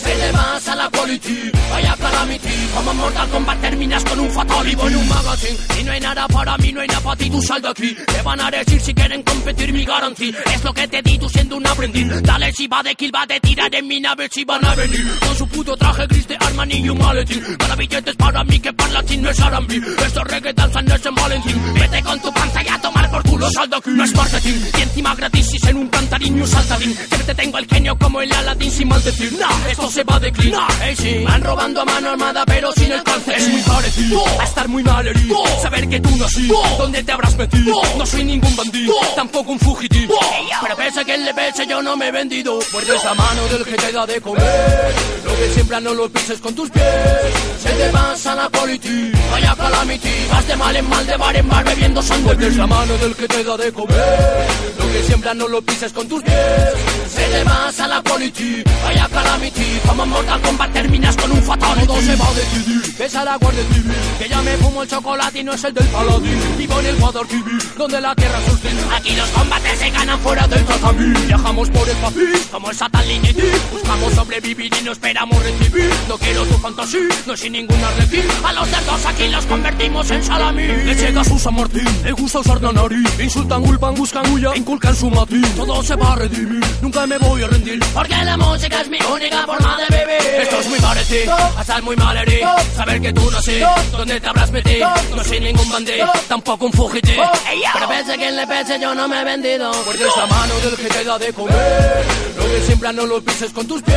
Se 0.04 0.14
le 0.14 0.32
vas 0.32 0.68
a 0.68 0.76
la 0.76 0.90
quality, 0.90 1.50
vaya 1.70 1.96
calamity. 1.96 2.68
Como 2.74 2.94
Mortal 2.94 3.28
Kombat 3.30 3.60
terminas 3.60 4.04
con 4.04 4.20
un 4.20 4.30
fatality. 4.30 4.70
Vivo 4.70 4.88
en 4.88 4.96
un 4.96 5.08
magazine 5.08 5.58
y 5.80 5.84
no 5.84 5.92
hay 5.92 6.00
nada 6.00 6.28
para 6.28 6.56
mí, 6.58 6.72
no 6.72 6.80
hay 6.80 6.88
nada 6.88 7.00
para 7.00 7.16
ti, 7.16 7.30
tú 7.30 7.40
sal 7.40 7.62
de 7.62 7.68
aquí. 7.68 7.96
Te 8.06 8.22
van 8.22 8.40
a 8.40 8.50
decir 8.50 8.80
si 8.80 8.92
quieren 8.94 9.22
competir 9.22 9.72
mi 9.72 9.84
garantía. 9.84 10.34
Es 10.54 10.62
lo 10.62 10.72
que 10.74 10.88
te 10.88 11.02
di 11.02 11.18
tú 11.18 11.28
siendo 11.28 11.56
un 11.56 11.66
aprendiz. 11.66 12.22
Dale 12.22 12.52
si 12.52 12.66
va 12.66 12.82
de 12.82 12.94
kill, 12.94 13.14
va 13.14 13.26
de 13.26 13.40
tirar 13.40 13.74
en 13.74 13.88
mi 13.88 14.00
nave 14.00 14.28
si 14.30 14.44
van 14.44 14.64
a 14.64 14.74
venir. 14.74 15.18
Con 15.20 15.36
su 15.36 15.48
puto 15.48 15.76
traje 15.76 16.06
gris 16.06 16.28
de 16.28 16.36
Armani 16.38 16.74
y 16.74 16.88
un 16.90 16.98
maletín. 16.98 17.42
Para 17.58 17.76
billetes 17.76 18.16
para 18.16 18.44
mí 18.44 18.60
que 18.60 18.72
parlachin 18.72 19.22
no 19.22 19.30
es 19.30 19.38
R&B. 19.38 19.82
Estos 20.06 20.24
reggaeton 20.24 20.84
no 20.84 20.94
es 20.94 21.06
en 21.06 21.14
Valentín. 21.14 21.74
Vete 21.74 22.02
con 22.02 22.20
tu 22.20 22.32
panza 22.32 22.62
y 22.62 22.68
a 22.68 22.78
tomar 22.78 23.10
por 23.10 23.22
culo, 23.22 23.50
sal 23.50 23.70
de 23.70 23.76
aquí. 23.76 23.90
No 23.90 24.04
es 24.04 24.14
marketing. 24.14 24.60
Y 24.78 24.82
encima 24.82 25.14
gratis 25.14 25.46
si 25.46 25.68
en 25.68 25.76
un 25.76 25.88
cantarín 25.88 26.38
y 26.38 26.40
un 26.42 26.46
saltarín. 26.46 26.94
Siempre 26.94 27.34
tengo 27.34 27.58
el 27.58 27.66
genio 27.66 27.96
como 27.98 28.20
el 28.20 28.32
Aladdin 28.32 28.70
sin 28.70 28.88
maldecir. 28.88 29.32
Nah, 29.38 29.68
esto 29.70 29.90
se 29.94 30.02
va 30.02 30.18
de 30.18 30.32
clean. 30.32 30.50
Nah, 30.50 30.84
ey, 30.86 30.96
sí. 30.96 31.24
Van 31.24 31.40
robando 31.40 31.80
a 31.80 31.84
mano 31.84 32.10
armada 32.10 32.44
pero 32.44 32.72
sin 32.72 32.90
el 32.90 33.02
cáncer. 33.04 33.36
Es 33.36 33.48
muy 33.48 33.62
parecido 33.62 34.24
a 34.40 34.44
estar 34.44 34.66
muy 34.68 34.82
mal 34.82 35.06
herido. 35.06 35.36
Saber 35.62 35.88
que 35.88 36.00
tú 36.00 36.10
no 36.16 36.24
así. 36.24 36.48
¿Dónde 36.76 37.04
te 37.04 37.12
habrás 37.12 37.36
metido? 37.36 37.80
No 37.96 38.04
soy 38.04 38.24
ningún 38.24 38.56
bandido. 38.56 38.92
Tampoco 39.14 39.52
un 39.52 39.60
fugitivo. 39.60 40.14
Pero 40.62 40.76
pese 40.76 41.00
a 41.00 41.04
que 41.04 41.16
le 41.16 41.32
pese 41.32 41.66
yo 41.68 41.80
no 41.80 41.96
me 41.96 42.08
he 42.08 42.10
vendido. 42.10 42.58
Muerdes 42.72 43.04
la 43.04 43.14
mano 43.14 43.46
del 43.46 43.64
que 43.64 43.76
te 43.76 43.92
da 43.92 44.04
de 44.04 44.20
comer. 44.20 44.94
Lo 45.24 45.36
que 45.36 45.50
siembra 45.54 45.80
no 45.80 45.94
lo 45.94 46.08
pises 46.08 46.40
con 46.40 46.54
tus 46.56 46.70
pies. 46.70 46.84
Se 47.62 47.70
te 47.70 47.88
pasa 47.90 48.34
la 48.34 48.48
quality. 48.48 49.12
Vaya 49.30 49.54
calamity. 49.54 50.26
Vas 50.28 50.48
de 50.48 50.56
mal 50.56 50.76
en 50.76 50.88
mal, 50.88 51.06
de 51.06 51.16
bar 51.16 51.36
en 51.36 51.48
bar 51.48 51.64
bebiendo 51.64 52.02
sangre. 52.02 52.34
Muerdes 52.34 52.56
la 52.56 52.66
mano 52.66 52.98
del 52.98 53.14
que 53.14 53.28
te 53.28 53.44
da 53.44 53.56
de 53.56 53.72
comer. 53.72 54.46
Lo 54.76 54.92
que 54.92 55.02
siembra 55.04 55.34
no 55.34 55.46
lo 55.46 55.62
pises 55.62 55.92
con 55.92 56.08
tus 56.08 56.20
pies. 56.20 56.34
Se 57.14 57.22
te 57.28 57.44
pasa 57.44 57.86
la 57.86 58.02
quality. 58.02 58.64
Vaya 58.82 59.08
calamity. 59.08 59.83
Como 59.86 60.04
en 60.04 60.10
Mortal 60.10 60.40
Kombat 60.40 60.72
terminas 60.72 61.16
con 61.16 61.30
un 61.32 61.42
fatality. 61.42 61.86
Todo 61.86 62.00
se 62.00 62.16
va 62.16 62.28
a 62.28 62.34
decidir. 62.34 62.96
Que 62.96 63.04
es 63.04 63.14
a 63.14 63.24
la 63.24 63.36
Guardia 63.36 63.64
Civil. 63.72 63.94
Que 64.18 64.28
ya 64.28 64.42
me 64.42 64.56
fumo 64.56 64.82
el 64.82 64.88
chocolate 64.88 65.38
y 65.40 65.44
no 65.44 65.52
es 65.52 65.64
el 65.64 65.74
del 65.74 65.86
paladín. 65.88 66.38
Vivo 66.58 66.80
en 66.80 66.86
el 66.86 66.96
TV. 66.96 67.50
Donde 67.76 68.00
la 68.00 68.14
tierra 68.14 68.40
sostén. 68.46 68.78
Aquí 68.92 69.14
los 69.16 69.28
combates 69.30 69.78
se 69.78 69.90
ganan 69.90 70.18
fuera 70.20 70.46
del 70.46 70.64
tatamí. 70.64 71.26
Viajamos 71.26 71.70
por 71.70 71.88
el 71.88 71.96
país. 71.96 72.48
Como 72.50 72.70
el 72.70 72.76
Satan 72.76 73.08
Lineage. 73.08 73.42
Buscamos 73.72 74.12
sobrevivir 74.14 74.72
y 74.80 74.84
no 74.84 74.92
esperamos 74.92 75.42
recibir. 75.42 75.90
No 76.08 76.18
quiero 76.18 76.44
tu 76.44 76.54
fantasía. 76.58 77.00
No 77.26 77.36
sin 77.36 77.52
ningún 77.52 77.82
arlequín. 77.82 78.24
A 78.44 78.52
los 78.52 78.68
cerdos 78.68 79.06
aquí 79.06 79.28
los 79.28 79.46
convertimos 79.46 80.10
en 80.10 80.22
salamí. 80.22 80.66
Le 80.66 80.94
llega 80.94 81.20
a 81.20 81.24
su 81.24 81.38
San 81.38 81.54
Martín. 81.54 81.88
Le 82.02 82.12
gusta 82.12 82.40
usar 82.40 82.62
la 82.62 82.72
nariz. 82.72 83.20
Insultan, 83.20 83.62
culpan, 83.62 83.94
buscan 83.94 84.32
huya. 84.32 84.50
Inculcan 84.54 84.94
su 84.94 85.10
matín. 85.10 85.44
Todo 85.56 85.82
se 85.82 85.94
va 85.96 86.12
a 86.12 86.16
redimir. 86.16 86.64
Nunca 86.80 87.06
me 87.06 87.18
voy 87.18 87.42
a 87.42 87.48
rendir. 87.48 87.80
Porque 87.92 88.16
la 88.24 88.36
música 88.36 88.80
es 88.80 88.88
mi 88.88 88.98
única 89.12 89.44
forma 89.46 89.73
de 89.76 89.98
vivir. 89.98 90.40
Esto 90.42 90.60
es 90.60 90.68
muy 90.68 90.80
parecido. 90.80 91.34
A 91.34 91.60
estar 91.60 91.82
muy 91.82 91.96
mal 91.96 92.16
herido. 92.16 92.50
Saber 92.76 93.00
que 93.00 93.12
tú 93.12 93.30
no 93.30 93.40
sé 93.42 93.66
dónde 93.92 94.20
te 94.20 94.26
habrás 94.26 94.50
metido. 94.50 94.88
No 95.14 95.24
soy 95.24 95.40
ningún 95.40 95.70
bandido. 95.70 96.10
Tampoco 96.28 96.66
un 96.66 96.72
fugitivo. 96.72 97.22
Pero 97.72 97.88
pese 97.88 98.12
a 98.12 98.16
quien 98.16 98.36
le 98.36 98.46
pese, 98.46 98.80
yo 98.80 98.94
no 98.94 99.08
me 99.08 99.20
he 99.20 99.24
vendido. 99.24 99.72
Muerdes 99.84 100.16
la 100.16 100.26
mano 100.26 100.54
del 100.60 100.76
que 100.76 100.88
te 100.88 101.04
da 101.04 101.18
de 101.18 101.32
comer. 101.32 102.04
Lo 102.36 102.44
que 102.44 102.60
siembra 102.66 102.92
no 102.92 103.06
lo 103.06 103.22
pises 103.22 103.52
con 103.52 103.66
tus 103.66 103.82
pies. 103.82 103.96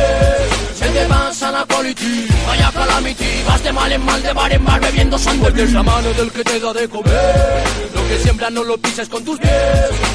Se 0.78 0.88
te 0.88 1.04
pasa 1.06 1.50
la 1.50 1.64
quality. 1.64 2.26
Vaya 2.46 2.70
calamity. 2.72 3.42
Vas 3.46 3.62
de 3.62 3.72
mal 3.72 3.92
en 3.92 4.04
mal, 4.04 4.22
de 4.22 4.32
bar 4.32 4.52
en 4.52 4.64
bar 4.64 4.80
bebiendo 4.80 5.18
sangre. 5.18 5.50
Muerdes 5.50 5.72
la 5.72 5.82
mano 5.82 6.12
del 6.12 6.30
que 6.30 6.44
te 6.44 6.60
da 6.60 6.72
de 6.72 6.88
comer. 6.88 7.64
Lo 7.94 8.08
que 8.08 8.18
siembra 8.18 8.50
no 8.50 8.64
lo 8.64 8.78
pises 8.78 9.08
con 9.08 9.24
tus 9.24 9.38
pies. 9.38 9.52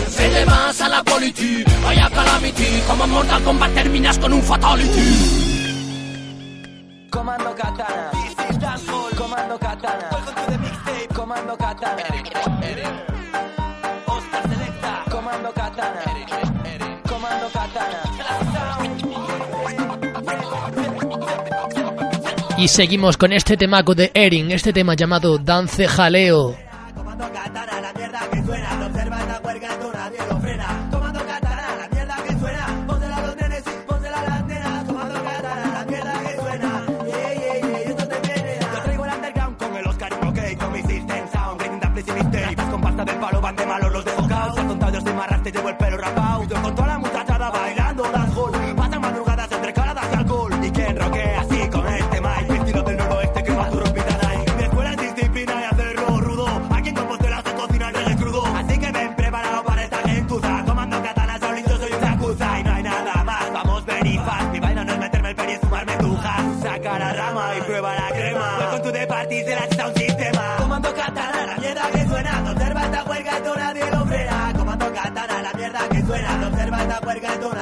Se 0.10 0.30
te 0.30 0.46
pasa 0.46 0.90
la 0.90 1.04
quality. 1.04 1.64
Vaya 1.84 2.10
calamity. 2.10 2.82
Como 2.88 3.08
Mortal 3.08 3.44
Kombat 3.44 3.74
terminas 3.74 4.18
con 4.18 4.34
un 4.34 4.42
fatality. 4.44 5.53
Comando 7.14 7.56
Katana. 7.56 8.12
Comando 9.16 9.60
Katana. 9.60 10.10
Comando 11.14 11.56
Katana. 11.56 12.04
Oscar 14.08 14.50
Selecta. 14.50 15.04
Comando 15.12 15.54
Katana. 15.54 16.02
Comando 17.08 17.48
Katana. 17.54 18.00
Y 22.58 22.68
seguimos 22.68 23.18
con 23.18 23.32
este 23.32 23.58
temaco 23.58 23.94
de 23.94 24.10
Erin, 24.14 24.52
este 24.52 24.74
tema 24.74 24.96
llamado 24.96 25.38
Dance 25.38 25.88
Jaleo. 25.88 26.56
Comando 26.96 27.32
Katana, 27.32 27.80
la 27.80 27.94
mierda 27.94 28.22
que 28.32 28.44
suena. 28.44 28.86
Observa 28.88 29.20
esta 29.20 29.40
puerca, 29.42 29.73
te 45.44 45.52
llevo 45.52 45.70
el 45.70 45.76
pelo 45.76 45.93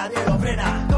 huelga 0.10 0.88
y 0.88 0.91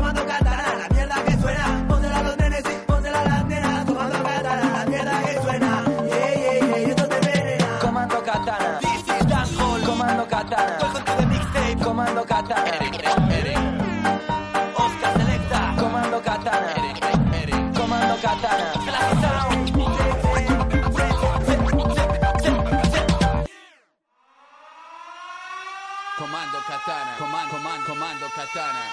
Comando 27.82 28.28
katana. 28.36 28.86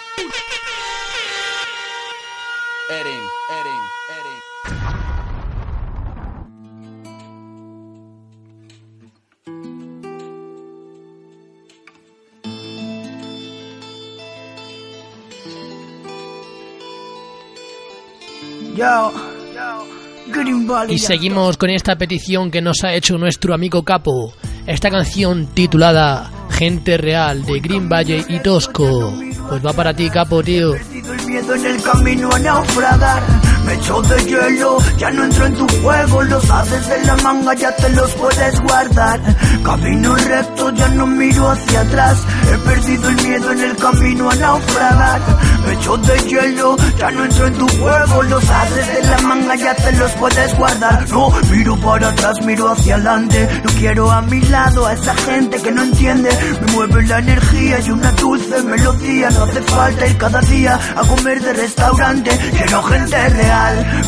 Erin, 2.88 3.22
Erin, 3.60 3.82
Erin. 4.18 4.40
Yo. 18.76 19.12
Y 20.88 20.98
seguimos 20.98 21.56
con 21.56 21.70
esta 21.70 21.96
petición 21.96 22.50
que 22.50 22.62
nos 22.62 22.82
ha 22.84 22.94
hecho 22.94 23.18
nuestro 23.18 23.52
amigo 23.54 23.84
Capo. 23.84 24.32
Esta 24.66 24.90
canción 24.90 25.46
titulada 25.46 26.39
Gente 26.60 26.98
Real 26.98 27.42
de 27.42 27.58
Green 27.58 27.88
Valley 27.88 28.22
y 28.28 28.38
Tosco. 28.40 29.14
Pues 29.48 29.64
va 29.64 29.72
para 29.72 29.94
ti, 29.94 30.10
Capo, 30.10 30.42
tío. 30.42 30.74
el 30.74 31.26
miedo 31.26 31.54
en 31.54 31.64
el 31.64 31.82
camino 31.82 32.28
a 32.30 32.38
naufragar. 32.38 33.39
Me 33.70 33.76
echo 33.76 34.02
de 34.02 34.24
hielo, 34.24 34.78
ya 34.98 35.10
no 35.12 35.22
entro 35.22 35.46
en 35.46 35.54
tu 35.54 35.66
juego. 35.80 36.22
Los 36.24 36.50
haces 36.50 36.88
de 36.88 37.04
la 37.04 37.16
manga 37.18 37.54
ya 37.54 37.70
te 37.76 37.88
los 37.90 38.12
puedes 38.14 38.60
guardar. 38.62 39.20
Camino 39.64 40.16
recto, 40.16 40.70
ya 40.70 40.88
no 40.88 41.06
miro 41.06 41.48
hacia 41.48 41.80
atrás. 41.82 42.18
He 42.52 42.58
perdido 42.58 43.08
el 43.10 43.16
miedo 43.22 43.52
en 43.52 43.60
el 43.60 43.76
camino 43.76 44.28
a 44.28 44.34
naufragar. 44.34 45.20
Me 45.64 45.74
echo 45.74 45.96
de 45.98 46.18
hielo, 46.18 46.76
ya 46.98 47.10
no 47.12 47.24
entro 47.24 47.46
en 47.46 47.54
tu 47.54 47.68
juego. 47.68 48.22
Los 48.24 48.50
haces 48.50 48.94
de 48.94 49.08
la 49.08 49.18
manga 49.18 49.54
ya 49.54 49.74
te 49.76 49.92
los 49.92 50.10
puedes 50.12 50.58
guardar. 50.58 51.08
No, 51.08 51.30
miro 51.52 51.76
para 51.76 52.08
atrás, 52.08 52.44
miro 52.44 52.72
hacia 52.72 52.96
adelante. 52.96 53.48
No 53.62 53.70
quiero 53.78 54.10
a 54.10 54.20
mi 54.22 54.40
lado 54.40 54.86
a 54.86 54.94
esa 54.94 55.14
gente 55.14 55.62
que 55.62 55.70
no 55.70 55.82
entiende. 55.82 56.30
Me 56.60 56.72
mueve 56.72 57.06
la 57.06 57.20
energía 57.20 57.78
y 57.78 57.90
una 57.90 58.10
dulce 58.12 58.64
melodía. 58.64 59.30
No 59.30 59.44
hace 59.44 59.62
falta 59.62 60.06
ir 60.08 60.18
cada 60.18 60.40
día 60.40 60.80
a 60.96 61.06
comer 61.06 61.40
de 61.40 61.52
restaurante. 61.52 62.30
Quiero 62.56 62.82
gente 62.82 63.28
real. 63.28 63.59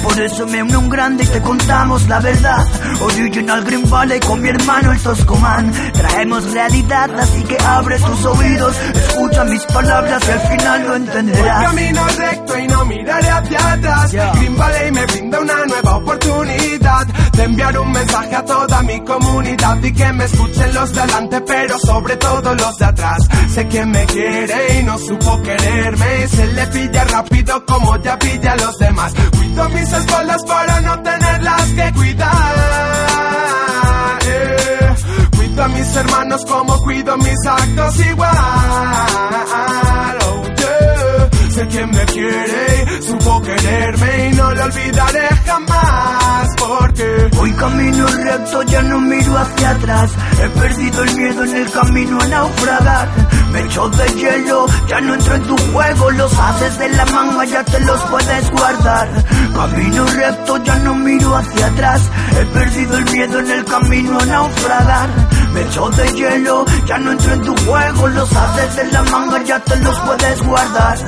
Por 0.02 0.20
eso 0.20 0.46
me 0.46 0.62
uno 0.62 0.78
un 0.78 0.88
grande 0.88 1.24
y 1.24 1.26
te 1.26 1.40
contamos 1.42 2.08
la 2.08 2.20
verdad. 2.20 2.66
Original 3.00 3.64
Green 3.64 3.88
Valley 3.88 4.20
con 4.20 4.40
mi 4.40 4.48
hermano 4.48 4.92
el 4.92 5.00
Toscoman. 5.00 5.72
Traemos 5.92 6.52
realidad, 6.52 7.10
así 7.18 7.42
que 7.44 7.56
abre 7.58 7.98
tus 7.98 8.24
oídos. 8.24 8.76
Escucha 8.94 9.44
mis 9.44 9.64
palabras 9.66 10.22
y 10.26 10.30
al 10.30 10.40
final 10.40 10.86
lo 10.86 10.96
entenderás. 10.96 11.64
camino 11.64 12.06
recto 12.06 12.58
y 12.58 12.66
no 12.66 12.84
miraré 12.84 13.28
hacia 13.28 13.72
atrás. 13.72 14.12
Green 14.12 14.56
Valley 14.56 14.92
me 14.92 15.06
brinda 15.06 15.40
una 15.40 15.66
nueva 15.66 15.96
oportunidad 15.96 17.06
de 17.32 17.44
enviar 17.44 17.78
un 17.78 17.92
mensaje 17.92 18.36
a 18.36 18.44
toda 18.44 18.82
mi 18.82 19.00
comunidad 19.04 19.82
y 19.82 19.92
que 19.92 20.12
me 20.12 20.24
escuchen 20.24 20.74
los 20.74 20.92
de 20.92 21.00
adelante, 21.00 21.40
pero 21.42 21.78
sobre 21.78 22.16
todo 22.16 22.54
los 22.54 22.78
de 22.78 22.84
atrás. 22.84 23.18
Sé 23.54 23.66
quién 23.68 23.90
me 23.90 24.04
quiere 24.06 24.78
y 24.78 24.82
no 24.84 24.98
supo 24.98 25.40
quererme 25.42 26.28
se 26.28 26.46
le 26.46 26.66
pilla 26.68 27.04
rápido 27.04 27.64
como 27.66 27.96
ya 28.02 28.18
pilla 28.18 28.52
a 28.52 28.56
los 28.56 28.78
demás. 28.78 29.12
Cuido 29.42 29.68
mis 29.70 29.92
espaldas 29.92 30.44
para 30.44 30.80
no 30.82 31.02
tenerlas 31.02 31.62
que 31.72 31.92
cuidar. 31.94 32.30
eh. 34.26 34.94
Cuido 35.36 35.64
a 35.64 35.68
mis 35.68 35.96
hermanos 35.96 36.44
como 36.46 36.80
cuido 36.82 37.16
mis 37.18 37.46
actos 37.46 37.98
igual. 38.06 38.30
Quién 41.70 41.90
me 41.90 42.04
quiere 42.06 43.02
supo 43.02 43.40
quererme 43.40 44.28
y 44.28 44.32
no 44.34 44.50
lo 44.52 44.64
olvidaré 44.64 45.28
jamás 45.46 46.48
porque 46.58 47.30
Hoy 47.42 47.52
camino 47.54 48.06
recto, 48.06 48.62
ya 48.62 48.82
no 48.82 49.00
miro 49.00 49.36
hacia 49.36 49.70
atrás. 49.70 50.10
He 50.40 50.48
perdido 50.60 51.02
el 51.02 51.16
miedo 51.16 51.44
en 51.44 51.56
el 51.56 51.70
camino 51.72 52.20
a 52.20 52.28
naufragar. 52.28 53.08
Me 53.50 53.60
echo 53.62 53.88
de 53.88 54.06
hielo, 54.14 54.66
ya 54.86 55.00
no 55.00 55.14
entro 55.14 55.34
en 55.34 55.42
tu 55.42 55.56
juego. 55.72 56.10
Los 56.12 56.38
haces 56.38 56.78
de 56.78 56.88
la 56.90 57.04
manga 57.06 57.44
ya 57.44 57.64
te 57.64 57.80
los 57.80 58.00
puedes 58.02 58.50
guardar. 58.52 59.08
Camino 59.54 60.06
recto, 60.06 60.56
ya 60.64 60.76
no 60.76 60.94
miro 60.94 61.36
hacia 61.36 61.66
atrás. 61.66 62.10
He 62.40 62.44
perdido 62.46 62.98
el 62.98 63.04
miedo 63.10 63.38
en 63.40 63.50
el 63.50 63.64
camino 63.64 64.18
a 64.20 64.26
naufragar. 64.26 65.08
Me 65.52 65.62
echo 65.62 65.90
de 65.90 66.12
hielo, 66.12 66.64
ya 66.86 66.98
no 66.98 67.10
entro 67.12 67.32
en 67.32 67.42
tu 67.42 67.56
juego. 67.64 68.08
Los 68.08 68.32
haces 68.36 68.76
de 68.76 68.92
la 68.92 69.02
manga 69.02 69.42
ya 69.42 69.58
te 69.58 69.76
los 69.80 69.98
puedes 69.98 70.42
guardar. 70.42 70.98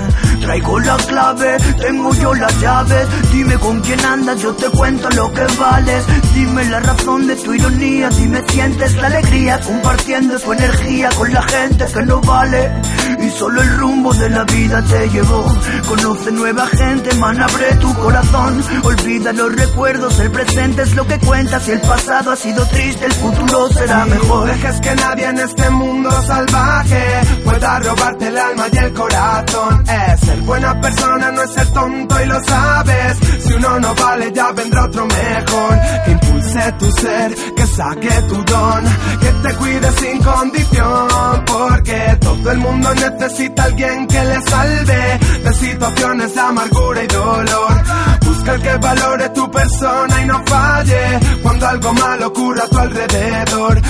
Traigo 0.44 0.78
la 0.80 0.96
clave, 0.98 1.56
tengo 1.80 2.14
yo 2.16 2.34
las 2.34 2.60
llaves. 2.60 3.08
Dime 3.32 3.58
con 3.58 3.80
quién 3.80 4.04
andas, 4.04 4.42
yo 4.42 4.52
te 4.54 4.68
cuento 4.68 5.08
lo 5.10 5.32
que 5.32 5.46
vales. 5.58 6.04
Dime 6.34 6.64
la 6.66 6.80
razón 6.80 7.26
de 7.26 7.36
tu 7.36 7.54
ironía, 7.54 8.10
dime 8.10 8.44
sientes 8.48 8.94
la 8.96 9.06
alegría 9.06 9.58
compartiendo 9.60 10.38
tu 10.38 10.52
energía 10.52 11.08
con 11.16 11.32
la 11.32 11.42
gente 11.42 11.86
que 11.86 12.02
no 12.02 12.20
vale. 12.20 12.72
Y 13.20 13.30
solo 13.30 13.62
el 13.62 13.76
rumbo 13.78 14.12
de 14.12 14.28
la 14.28 14.44
vida 14.44 14.82
te 14.82 15.08
llevó. 15.08 15.46
Conoce 15.88 16.30
nueva 16.32 16.66
gente, 16.66 17.14
man, 17.14 17.40
abre 17.40 17.74
tu 17.76 17.94
corazón. 17.94 18.62
Olvida 18.82 19.32
los 19.32 19.54
recuerdos, 19.56 20.18
el 20.18 20.30
presente 20.30 20.82
es 20.82 20.94
lo 20.94 21.06
que 21.06 21.18
cuenta. 21.20 21.58
Si 21.58 21.70
el 21.70 21.80
pasado 21.80 22.32
ha 22.32 22.36
sido 22.36 22.66
triste, 22.66 23.06
el 23.06 23.12
futuro 23.12 23.68
será 23.72 24.04
mejor. 24.04 24.48
Dejes 24.48 24.78
que 24.80 24.94
nadie 24.94 25.26
en 25.26 25.38
este 25.38 25.70
mundo 25.70 26.10
salvaje 26.26 27.02
pueda 27.44 27.78
robarte 27.78 28.28
el 28.28 28.36
alma 28.36 28.66
y 28.70 28.76
el 28.76 28.92
corazón. 28.92 29.84
Es 29.88 30.33
ser 30.34 30.42
buena 30.44 30.80
persona, 30.80 31.30
no 31.30 31.42
es 31.42 31.52
ser 31.52 31.70
tonto 31.70 32.22
y 32.22 32.26
lo 32.26 32.44
sabes. 32.44 33.18
Si 33.44 33.52
uno 33.52 33.80
no 33.80 33.94
vale, 33.94 34.32
ya 34.32 34.52
vendrá 34.52 34.84
otro 34.84 35.06
mejor. 35.06 35.78
Que 36.04 36.10
impulse 36.12 36.72
tu 36.78 36.90
ser, 36.92 37.34
que 37.56 37.66
saque 37.66 38.22
tu 38.28 38.34
don, 38.44 38.84
que 39.20 39.48
te 39.48 39.54
cuide 39.56 39.92
sin 39.92 40.22
condición. 40.22 41.44
Porque 41.46 42.18
todo 42.20 42.50
el 42.50 42.58
mundo 42.58 42.94
necesita 42.94 43.64
alguien 43.64 44.06
que 44.06 44.24
le 44.24 44.42
salve 44.42 45.20
de 45.44 45.54
situaciones 45.54 46.34
de 46.34 46.40
amargura 46.40 47.04
y 47.04 47.06
dolor. 47.06 47.82
Busca 48.24 48.54
el 48.54 48.62
que 48.62 48.76
valore 48.76 49.28
tu 49.30 49.50
persona 49.50 50.22
y 50.22 50.26
no 50.26 50.42
falle 50.46 51.20
cuando 51.42 51.66
algo 51.66 51.92
malo 51.92 52.26
ocurra 52.28 52.64
a 52.64 52.68
tu 52.68 52.78
alrededor. 52.78 53.80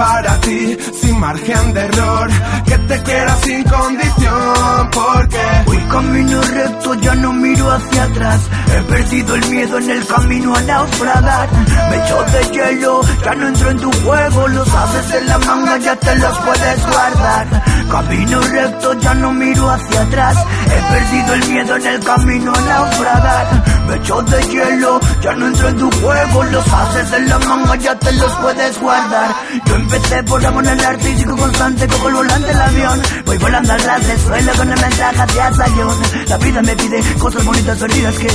Para 0.00 0.40
ti 0.40 0.78
sin 0.98 1.20
margen 1.20 1.74
de 1.74 1.80
error. 1.80 2.30
Que 2.64 2.78
te 2.78 3.02
quiera 3.02 3.36
sin 3.36 3.62
condición. 3.64 4.90
Porque 4.92 5.40
Hoy 5.66 5.84
camino 5.90 6.40
recto, 6.40 6.94
ya 6.94 7.14
no 7.16 7.32
miro 7.34 7.70
hacia 7.70 8.04
atrás. 8.04 8.40
He 8.74 8.82
perdido 8.84 9.34
el 9.34 9.50
miedo 9.50 9.78
en 9.78 9.90
el 9.90 10.06
camino 10.06 10.54
a 10.56 10.62
naufragar. 10.62 11.48
Me 11.90 11.96
echo 11.98 12.24
de 12.32 12.52
hielo, 12.54 13.00
ya 13.24 13.34
no 13.34 13.48
entro 13.48 13.70
en 13.70 13.78
tu 13.78 13.92
juego. 13.92 14.48
Los 14.48 14.68
haces 14.74 15.14
en 15.20 15.26
la 15.26 15.38
manga, 15.38 15.76
ya 15.76 15.96
te 15.96 16.16
los 16.16 16.38
puedes 16.38 16.86
guardar. 16.86 17.46
Camino 17.90 18.40
recto, 18.40 18.94
ya 19.00 19.14
no 19.14 19.32
miro 19.32 19.70
hacia 19.70 20.00
atrás. 20.00 20.36
He 20.66 20.92
perdido 20.92 21.34
el 21.34 21.48
miedo 21.50 21.76
en 21.76 21.86
el 21.86 22.00
camino 22.00 22.52
a 22.54 22.60
naufragar. 22.60 23.46
Me 23.86 23.96
echo 23.96 24.22
de 24.22 24.42
hielo, 24.48 25.00
ya 25.20 25.32
no 25.34 25.46
entro 25.46 25.68
en 25.68 25.76
tu 25.76 25.90
juego. 25.90 26.44
Los 26.44 26.72
haces 26.72 27.12
en 27.12 27.28
la 27.28 27.38
manga, 27.40 27.76
ya 27.76 27.94
te 27.98 28.12
los 28.12 28.32
puedes 28.36 28.80
guardar. 28.80 29.34
Yo 29.66 29.76
empecé 29.92 30.22
por 30.22 30.44
amor 30.46 30.68
al 30.68 31.00
sigo 31.00 31.36
constante, 31.36 31.86
cojo 31.88 32.08
el 32.08 32.14
volante 32.14 32.46
del 32.46 32.60
avión. 32.60 33.02
Voy 33.26 33.38
volando 33.38 33.72
al 33.72 33.82
ras 33.82 34.06
del 34.06 34.20
suelo 34.20 34.52
con 34.56 34.72
el 34.72 34.80
mensaje 34.80 35.20
hacia 35.20 35.54
Sayón. 35.54 35.96
La 36.28 36.38
vida 36.38 36.62
me 36.62 36.76
pide 36.76 37.02
cosas 37.18 37.44
bonitas 37.44 37.78
perdidas 37.78 38.14
que 38.16 38.28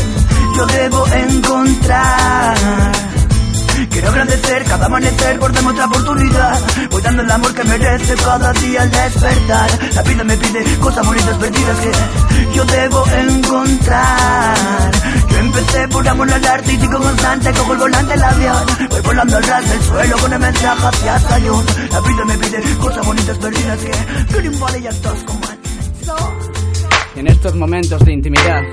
yo 0.58 0.66
debo 0.66 1.08
encontrar. 1.08 2.56
Quiero 3.90 4.10
agradecer 4.10 4.64
cada 4.66 4.86
amanecer 4.88 5.40
por 5.40 5.54
darme 5.54 5.70
otra 5.70 5.86
oportunidad. 5.86 6.60
Voy 6.92 7.02
dando 7.02 7.22
el 7.22 7.32
amor 7.32 7.54
que 7.54 7.64
merece 7.64 8.16
cada 8.16 8.52
día 8.54 8.82
al 8.82 8.92
despertar. 8.92 9.70
La 9.94 10.02
vida 10.02 10.24
me 10.26 10.38
pide 10.38 10.64
cosas 10.80 11.06
bonitas 11.06 11.38
perdidas 11.38 11.78
que 11.80 11.92
yo 12.54 12.66
debo 12.66 13.06
encontrar. 13.08 14.92
Empecé 15.58 15.88
por 15.88 16.06
amor 16.06 16.30
al 16.30 16.46
arte 16.46 16.74
y 16.74 16.78
sigo 16.78 17.00
constante, 17.00 17.52
cojo 17.54 17.74
el 17.74 17.80
volante 17.80 18.14
del 18.14 18.24
avión. 18.24 18.66
Voy 18.90 19.02
volando 19.02 19.38
al 19.38 19.44
ras 19.44 19.70
del 19.70 19.82
suelo 19.84 20.18
con 20.18 20.34
el 20.34 20.40
mensaje 20.40 20.86
hacia 20.86 21.20
Sayón. 21.20 21.66
La 21.92 22.02
vida 22.02 22.26
me 22.26 22.38
pide 22.38 22.78
cosas 22.78 23.06
bonitas 23.06 23.38
perdidas 23.38 23.80
que 23.80 24.38
Green 24.38 24.60
Valley 24.60 24.84
y 24.84 24.88
actos 24.88 25.24
como 25.24 25.40
En 27.16 27.28
estos 27.28 27.56
momentos 27.56 28.04
de 28.04 28.12
intimidad 28.12 28.64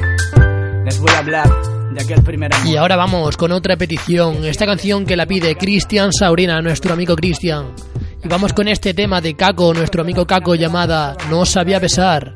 les 0.84 0.98
voy 0.98 1.10
a 1.12 1.18
hablar 1.18 1.48
de 1.92 2.02
aquel 2.02 2.22
primer 2.24 2.52
amor. 2.52 2.66
Y 2.66 2.76
ahora 2.76 2.96
vamos 2.96 3.36
con 3.36 3.52
otra 3.52 3.76
petición. 3.76 4.44
Esta 4.44 4.66
canción 4.66 5.06
que 5.06 5.16
la 5.16 5.26
pide 5.26 5.54
Cristian 5.54 6.12
Saurina, 6.12 6.60
nuestro 6.62 6.94
amigo 6.94 7.14
Cristian. 7.14 7.76
Y 8.24 8.26
vamos 8.26 8.52
con 8.52 8.66
este 8.66 8.92
tema 8.92 9.20
de 9.20 9.34
Caco, 9.34 9.72
nuestro 9.72 10.02
amigo 10.02 10.26
Caco, 10.26 10.56
llamada 10.56 11.16
No 11.30 11.46
sabía 11.46 11.78
besar. 11.78 12.34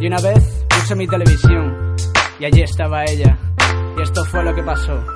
Y 0.00 0.06
una 0.06 0.20
vez 0.22 0.42
puse 0.70 0.94
mi 0.94 1.06
televisión 1.06 1.83
y 2.38 2.44
allí 2.44 2.62
estaba 2.62 3.04
ella. 3.04 3.36
Y 3.96 4.02
esto 4.02 4.24
fue 4.24 4.42
lo 4.42 4.54
que 4.54 4.62
pasó. 4.62 5.13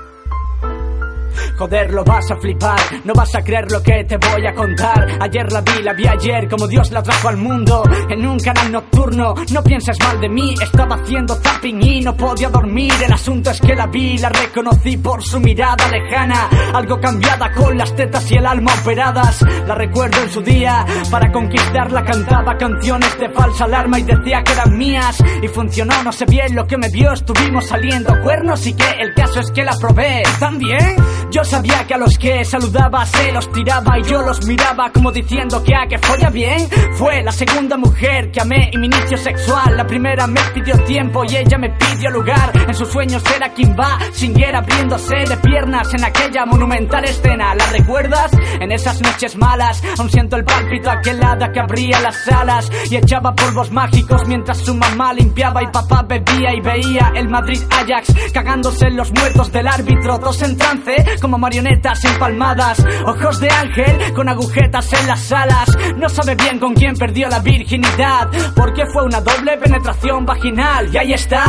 Joder, 1.58 1.92
lo 1.92 2.04
vas 2.04 2.30
a 2.30 2.36
flipar, 2.36 2.78
no 3.02 3.12
vas 3.14 3.34
a 3.34 3.42
creer 3.42 3.68
lo 3.72 3.82
que 3.82 4.04
te 4.04 4.16
voy 4.16 4.46
a 4.46 4.54
contar. 4.54 5.18
Ayer 5.20 5.50
la 5.50 5.60
vi, 5.60 5.82
la 5.82 5.92
vi 5.92 6.06
ayer, 6.06 6.48
como 6.48 6.68
Dios 6.68 6.92
la 6.92 7.02
trajo 7.02 7.28
al 7.28 7.36
mundo. 7.36 7.82
En 8.08 8.24
un 8.24 8.38
canal 8.38 8.70
nocturno, 8.70 9.34
no 9.52 9.64
pienses 9.64 9.98
mal 9.98 10.20
de 10.20 10.28
mí. 10.28 10.54
Estaba 10.62 10.94
haciendo 10.94 11.34
zapping 11.34 11.82
y 11.82 12.00
no 12.00 12.16
podía 12.16 12.48
dormir. 12.48 12.92
El 13.04 13.12
asunto 13.12 13.50
es 13.50 13.60
que 13.60 13.74
la 13.74 13.88
vi, 13.88 14.16
la 14.18 14.28
reconocí 14.28 14.98
por 14.98 15.20
su 15.24 15.40
mirada 15.40 15.88
lejana. 15.88 16.48
Algo 16.74 17.00
cambiada 17.00 17.52
con 17.52 17.76
las 17.76 17.92
tetas 17.96 18.30
y 18.30 18.36
el 18.36 18.46
alma 18.46 18.72
operadas. 18.80 19.42
La 19.66 19.74
recuerdo 19.74 20.22
en 20.22 20.30
su 20.30 20.40
día, 20.40 20.86
para 21.10 21.32
conquistarla 21.32 22.04
cantaba 22.04 22.56
canciones 22.56 23.18
de 23.18 23.30
falsa 23.30 23.64
alarma 23.64 23.98
y 23.98 24.04
decía 24.04 24.44
que 24.44 24.52
eran 24.52 24.78
mías. 24.78 25.18
Y 25.42 25.48
funcionó, 25.48 26.04
no 26.04 26.12
sé 26.12 26.24
bien 26.26 26.54
lo 26.54 26.68
que 26.68 26.78
me 26.78 26.88
vio, 26.88 27.12
estuvimos 27.12 27.66
saliendo 27.66 28.14
cuernos 28.22 28.64
y 28.64 28.74
que 28.74 28.90
el 29.00 29.12
caso 29.12 29.40
es 29.40 29.50
que 29.50 29.64
la 29.64 29.76
probé. 29.76 30.22
¿También? 30.38 30.94
Yo 31.30 31.44
sabía 31.48 31.86
que 31.86 31.94
a 31.94 31.98
los 31.98 32.18
que 32.18 32.44
saludaba 32.44 33.06
se 33.06 33.32
los 33.32 33.50
tiraba 33.50 33.98
y 33.98 34.02
yo 34.02 34.20
los 34.20 34.46
miraba 34.46 34.90
como 34.92 35.10
diciendo 35.10 35.62
que 35.62 35.74
a 35.74 35.86
que 35.86 35.98
folla 35.98 36.28
bien. 36.28 36.68
Fue 36.94 37.22
la 37.22 37.32
segunda 37.32 37.76
mujer 37.78 38.30
que 38.30 38.40
amé 38.40 38.70
y 38.72 38.76
mi 38.76 38.86
inicio 38.86 39.16
sexual. 39.16 39.76
La 39.76 39.86
primera 39.86 40.26
me 40.26 40.40
pidió 40.52 40.76
tiempo 40.84 41.24
y 41.24 41.36
ella 41.36 41.56
me 41.56 41.70
pidió 41.70 42.10
lugar. 42.10 42.52
En 42.54 42.74
sus 42.74 42.88
sueños 42.88 43.22
era 43.34 43.48
quien 43.54 43.74
va, 43.74 43.98
singuera 44.12 44.58
abriéndose 44.58 45.16
de 45.16 45.36
piernas 45.38 45.92
en 45.94 46.04
aquella 46.04 46.44
monumental 46.44 47.04
escena. 47.04 47.54
¿La 47.54 47.66
recuerdas? 47.66 48.30
En 48.60 48.70
esas 48.70 49.00
noches 49.00 49.36
malas, 49.36 49.82
aún 49.98 50.10
siento 50.10 50.36
el 50.36 50.44
pálpito 50.44 50.90
aquel 50.90 51.22
hada 51.24 51.50
que 51.50 51.60
abría 51.60 52.00
las 52.00 52.28
alas 52.28 52.70
y 52.90 52.96
echaba 52.96 53.34
polvos 53.34 53.70
mágicos 53.70 54.26
mientras 54.26 54.58
su 54.58 54.74
mamá 54.74 55.14
limpiaba 55.14 55.62
y 55.62 55.68
papá 55.68 56.02
bebía 56.02 56.54
y 56.54 56.60
veía 56.60 57.12
el 57.14 57.28
Madrid 57.28 57.62
Ajax 57.70 58.32
cagándose 58.34 58.86
en 58.88 58.96
los 58.96 59.10
muertos 59.12 59.50
del 59.50 59.66
árbitro, 59.66 60.18
dos 60.18 60.42
en 60.42 60.56
trance 60.58 60.96
como 61.20 61.37
marionetas 61.38 62.04
empalmadas, 62.04 62.84
ojos 63.06 63.40
de 63.40 63.50
ángel 63.50 64.12
con 64.14 64.28
agujetas 64.28 64.92
en 64.92 65.06
las 65.06 65.32
alas. 65.32 65.76
No 65.96 66.08
sabe 66.08 66.34
bien 66.34 66.58
con 66.58 66.74
quién 66.74 66.94
perdió 66.96 67.28
la 67.28 67.40
virginidad, 67.40 68.28
porque 68.54 68.84
fue 68.92 69.04
una 69.04 69.20
doble 69.20 69.56
penetración 69.58 70.24
vaginal. 70.26 70.88
Y 70.92 70.96
ahí 70.98 71.12
está, 71.12 71.44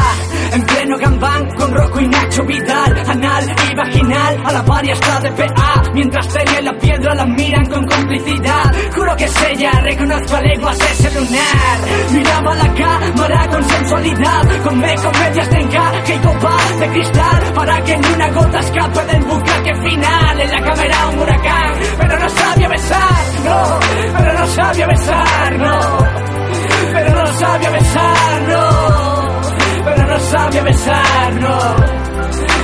en 0.54 0.62
pleno 0.64 0.98
gambán 0.98 1.50
con 1.56 1.74
Rocco 1.74 2.00
y 2.00 2.08
Nacho 2.08 2.44
Vidal, 2.44 3.10
anal 3.10 3.56
y 3.72 3.76
vaginal, 3.76 4.42
a 4.46 4.52
la 4.54 4.66
par 4.66 4.86
y 4.86 4.92
está 4.92 5.20
de 5.20 5.32
PA, 5.32 5.84
mientras 5.94 6.32
Celia 6.32 6.62
la 6.62 6.78
piedra 6.78 7.16
la 7.16 7.26
miran 7.26 7.66
con 7.66 7.86
complicidad. 7.86 8.49
Juro 9.30 9.46
que 9.46 9.46
es 9.46 9.52
ella, 9.52 9.72
reconozco 9.82 10.36
a 10.36 10.42
leguas 10.42 10.78
ese 10.80 11.12
lunar. 11.20 11.80
Miraba 12.12 12.56
la 12.56 12.74
cámara 12.74 13.48
con 13.50 13.64
sensualidad, 13.64 14.64
con 14.64 14.82
B 14.82 14.96
comedias 14.96 15.50
de 15.50 15.60
encaje 15.60 16.16
y 16.16 16.20
copa 16.20 16.58
de 16.80 16.88
cristal, 16.90 17.54
para 17.54 17.84
que 17.84 17.98
ni 17.98 18.08
una 18.08 18.30
gota 18.32 18.60
escape 18.60 19.06
del 19.06 19.24
bucaque 19.24 19.76
final. 19.76 20.42
En 20.42 20.52
la 20.52 20.62
cámara 20.62 21.08
un 21.10 21.20
huracán, 21.20 21.74
pero 21.98 22.20
no 22.20 22.30
sabía 22.30 22.68
besar, 22.70 23.26
no, 23.44 23.80
pero 24.18 24.34
no 24.34 24.48
sabía 24.48 24.88
besar, 24.88 25.60
no, 25.60 25.98
pero 26.94 27.24
no 27.24 27.34
sabía 27.40 27.70
besar, 27.70 28.42
no, 28.48 29.42
pero 29.86 30.08
no 30.08 30.20
sabía 30.20 30.64
besar, 30.64 31.34
no 31.36 31.99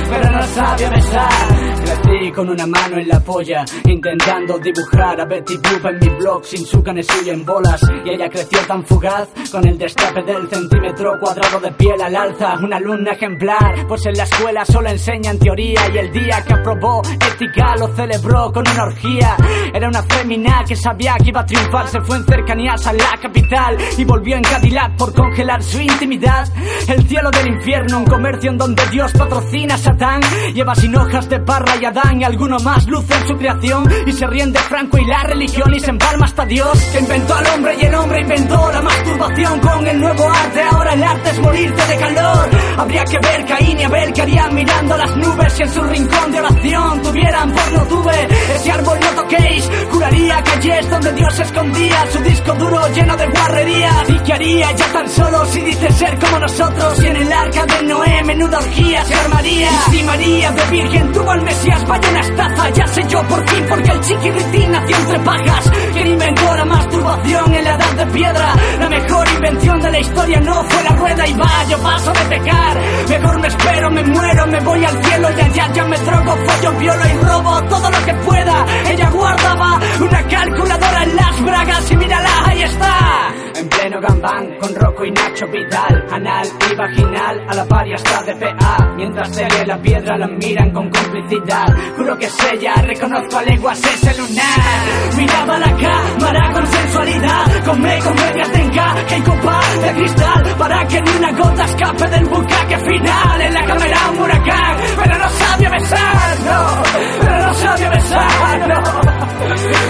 pero 0.08 0.30
no 0.30 0.42
sabía 0.42 0.90
besar. 0.90 1.76
Crecí 1.76 2.32
con 2.32 2.48
una 2.48 2.66
mano 2.66 2.98
en 2.98 3.08
la 3.08 3.20
polla, 3.20 3.64
intentando 3.84 4.58
dibujar 4.58 5.20
a 5.20 5.24
Betty 5.24 5.56
Boop 5.56 5.84
en 5.86 5.98
mi 6.00 6.08
blog 6.16 6.44
sin 6.44 6.64
su 6.64 6.82
canesulla 6.82 7.32
en 7.32 7.44
bolas. 7.44 7.80
Y 8.04 8.10
ella 8.10 8.28
creció 8.28 8.58
tan 8.66 8.84
fugaz, 8.84 9.28
con 9.50 9.66
el 9.66 9.78
destape 9.78 10.22
del 10.22 10.48
centímetro 10.48 11.18
cuadrado 11.20 11.60
de 11.60 11.72
piel 11.72 12.00
al 12.00 12.16
alza. 12.16 12.54
Una 12.62 12.76
alumna 12.76 13.12
ejemplar, 13.12 13.86
pues 13.86 14.06
en 14.06 14.16
la 14.16 14.24
escuela 14.24 14.64
solo 14.64 14.88
enseñan 14.88 15.38
teoría. 15.38 15.80
Y 15.92 15.98
el 15.98 16.12
día 16.12 16.42
que 16.46 16.54
aprobó 16.54 17.02
ética 17.04 17.74
lo 17.78 17.88
celebró 17.94 18.52
con 18.52 18.68
una 18.68 18.84
orgía. 18.84 19.36
Era 19.72 19.88
una 19.88 20.02
fémina 20.02 20.64
que 20.66 20.76
sabía 20.76 21.14
que 21.22 21.30
iba 21.30 21.40
a 21.40 21.46
triunfar, 21.46 21.88
se 21.88 22.00
fue 22.00 22.16
en 22.16 22.24
cercanías 22.24 22.86
a 22.86 22.92
la 22.92 23.18
capital 23.20 23.76
y 23.96 24.04
volvió 24.04 24.36
en 24.36 24.42
Cadillac 24.42 24.96
por 24.96 25.14
congelar 25.14 25.62
su 25.62 25.80
intimidad. 25.80 26.48
El 26.88 27.06
cielo 27.06 27.30
del 27.30 27.48
infierno, 27.48 27.98
un 27.98 28.06
comercio 28.06 28.50
en 28.50 28.58
donde 28.58 28.82
Dios 28.90 29.12
patrocina 29.12 29.74
a 29.74 29.78
Lleva 29.96 30.74
sin 30.74 30.94
hojas 30.94 31.26
de 31.30 31.40
parra 31.40 31.74
y 31.80 31.84
Adán 31.86 32.20
y 32.20 32.24
alguno 32.24 32.58
más 32.58 32.86
luce 32.86 33.14
en 33.14 33.28
su 33.28 33.36
creación 33.36 33.90
y 34.06 34.12
se 34.12 34.26
ríen 34.26 34.52
de 34.52 34.58
Franco 34.58 34.98
y 34.98 35.06
la 35.06 35.22
religión 35.22 35.72
y 35.72 35.80
se 35.80 35.88
empalma 35.88 36.26
hasta 36.26 36.44
Dios 36.44 36.78
que 36.92 37.00
inventó 37.00 37.34
al 37.34 37.46
hombre 37.46 37.76
y 37.80 37.86
el 37.86 37.94
hombre 37.94 38.20
inventó 38.20 38.70
la 38.72 38.82
masturbación 38.82 39.58
con 39.60 39.86
el 39.86 39.98
nuevo 39.98 40.28
arte. 40.28 40.62
Ahora 40.70 40.92
el 40.92 41.02
arte 41.02 41.30
es 41.30 41.38
morirte 41.40 41.86
de 41.86 41.96
calor. 41.96 42.50
Habría 42.76 43.04
que 43.04 43.18
ver 43.18 43.46
Caín 43.46 43.80
y 43.80 43.84
Abel 43.84 44.12
que 44.12 44.22
harían 44.22 44.54
mirando 44.54 44.96
las 44.98 45.16
nubes 45.16 45.52
si 45.54 45.62
en 45.62 45.72
su 45.72 45.82
rincón 45.82 46.32
de 46.32 46.40
oración 46.40 47.02
tuvieran 47.02 47.52
porno 47.52 47.86
tuve. 47.86 48.28
Ese 48.54 48.72
árbol 48.72 48.98
no 49.00 49.22
toquéis, 49.22 49.70
curaría 49.90 50.42
calles 50.42 50.90
donde 50.90 51.12
Dios 51.14 51.38
escondía 51.38 52.06
su 52.12 52.18
disco 52.20 52.52
duro 52.54 52.86
lleno 52.88 53.16
de 53.16 53.26
guarrerías. 53.28 54.10
¿Y 54.10 54.18
qué 54.18 54.32
haría 54.34 54.72
ya 54.72 54.92
tan 54.92 55.08
solo 55.08 55.46
si 55.46 55.60
dice 55.62 55.90
ser 55.92 56.18
como 56.18 56.38
nosotros? 56.38 57.02
Y 57.02 57.06
en 57.06 57.16
el 57.16 57.32
arca 57.32 57.64
de 57.64 57.82
Noé 57.86 58.22
menuda 58.24 58.58
orgía 58.58 59.04
se 59.06 59.14
armaría. 59.14 59.85
Si 59.90 60.02
María 60.02 60.50
de 60.50 60.64
Virgen 60.70 61.12
tuvo 61.12 61.30
al 61.30 61.42
Mesías, 61.42 61.86
vaya 61.86 62.10
una 62.10 62.20
estafa, 62.20 62.70
ya 62.70 62.86
sé 62.88 63.02
yo 63.08 63.22
por 63.24 63.48
fin, 63.48 63.64
porque 63.68 63.92
el 63.92 64.00
chiquirritín 64.00 64.70
nació 64.70 64.96
entre 64.96 65.18
pajas. 65.20 65.70
Quien 65.92 66.06
inventó 66.08 66.54
la 66.54 66.64
masturbación 66.64 67.54
en 67.54 67.64
la 67.64 67.74
edad 67.74 67.92
de 67.94 68.06
piedra? 68.06 68.54
La 68.80 68.88
mejor 68.88 69.28
invención 69.28 69.80
de 69.80 69.90
la 69.90 70.00
historia 70.00 70.40
no 70.40 70.64
fue 70.64 70.82
la 70.82 70.90
rueda 70.90 71.26
y 71.26 71.32
va, 71.34 71.64
yo 71.68 71.78
paso 71.78 72.12
de 72.12 72.36
pecar. 72.36 72.80
Mejor 73.08 73.40
me 73.40 73.48
espero, 73.48 73.90
me 73.90 74.04
muero, 74.04 74.46
me 74.46 74.60
voy 74.60 74.84
al 74.84 75.04
cielo 75.04 75.28
y 75.30 75.40
allá 75.40 75.72
ya 75.72 75.84
me 75.84 75.98
drogo, 75.98 76.36
follo, 76.46 76.72
violo 76.78 77.02
y 77.06 77.24
robo 77.24 77.62
todo 77.68 77.90
lo 77.90 78.04
que 78.04 78.14
pueda. 78.14 78.66
Ella 78.90 79.10
guardaba 79.10 79.80
una 80.00 80.22
calculadora 80.28 81.02
en 81.04 81.16
las 81.16 81.42
bragas 81.42 81.90
y 81.90 81.96
mírala, 81.96 82.30
ahí 82.44 82.62
está. 82.62 83.34
En 83.56 83.68
pleno 83.68 84.00
gambán 84.00 84.58
con 84.60 84.74
Rocco 84.74 85.04
y 85.04 85.10
Nacho 85.10 85.46
Vidal, 85.46 86.06
anal 86.10 86.46
y 86.70 86.76
vaginal, 86.76 87.46
a 87.48 87.54
la 87.54 87.64
par 87.64 87.86
y 87.86 87.94
hasta 87.94 88.22
de 88.24 88.34
PA. 88.34 88.92
Mientras 88.96 89.38
y 89.38 89.66
la 89.66 89.75
piedra 89.78 90.16
la 90.18 90.26
miran 90.26 90.70
con 90.70 90.90
complicidad. 90.90 91.66
Juro 91.96 92.16
que 92.18 92.26
es 92.26 92.36
ella, 92.52 92.74
reconozco 92.82 93.38
a 93.38 93.42
leguas 93.42 93.78
ese 93.78 94.18
lunar. 94.18 95.16
Miraba 95.16 95.58
la 95.58 95.76
cámara 95.76 96.52
con 96.52 96.66
sensualidad, 96.66 97.64
con 97.64 97.80
me 97.80 97.98
comedias 97.98 98.52
de 98.52 98.62
encaje 98.62 99.16
y 99.18 99.20
copa 99.22 99.60
de 99.82 99.92
cristal, 99.94 100.54
para 100.58 100.86
que 100.86 101.02
ni 101.02 101.10
una 101.10 101.32
gota 101.32 101.64
escape 101.64 102.08
del 102.08 102.24
bucaque 102.26 102.78
final. 102.78 103.40
En 103.40 103.54
la 103.54 103.66
cámara 103.66 103.98
un 104.10 104.22
huracán, 104.22 104.76
pero 104.96 105.18
no 105.18 105.30
sabía 105.30 105.70
besar, 105.70 106.40
no, 106.44 106.82
pero 107.20 107.46
no 107.46 107.54
sabía 107.54 107.90
besar, 107.90 108.68
no, 108.68 108.82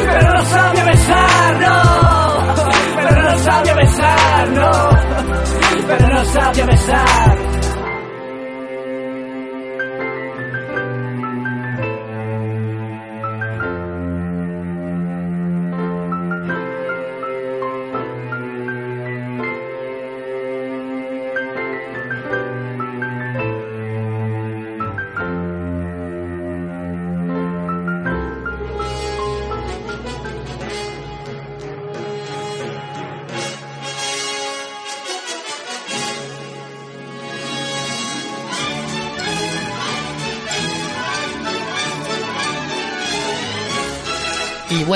pero 0.06 0.32
no 0.32 0.44
sabía 0.44 0.84
besar, 0.84 1.60
no, 1.60 2.56
pero 2.96 3.22
no 3.22 3.38
sabía 3.38 3.74
besar, 3.74 4.48
no, 4.48 4.90
pero 5.86 6.08
no 6.08 6.24
sabía 6.24 6.66
besar. 6.66 7.55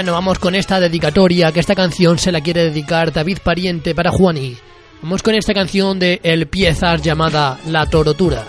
Bueno, 0.01 0.15
vamos 0.15 0.39
con 0.39 0.55
esta 0.55 0.81
dedicatoria, 0.81 1.53
que 1.53 1.61
esta 1.61 1.75
canción 1.75 2.19
se 2.19 2.33
la 2.33 2.41
quiere 2.41 2.65
dedicar 2.65 3.13
David 3.13 3.37
Pariente 3.45 3.95
para 3.95 4.11
Juani. 4.11 4.57
Vamos 5.03 5.23
con 5.23 5.35
esta 5.35 5.53
canción 5.53 5.99
de 5.99 6.21
El 6.23 6.47
Piezas 6.47 7.03
llamada 7.03 7.59
La 7.67 7.85
Torotura. 7.85 8.47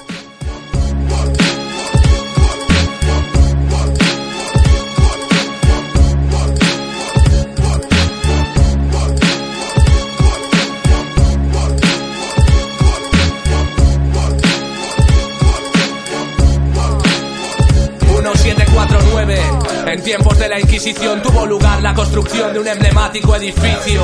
Tuvo 20.81 21.45
lugar 21.45 21.79
la 21.83 21.93
construcción 21.93 22.53
de 22.53 22.59
un 22.59 22.67
emblemático 22.67 23.35
edificio. 23.35 24.01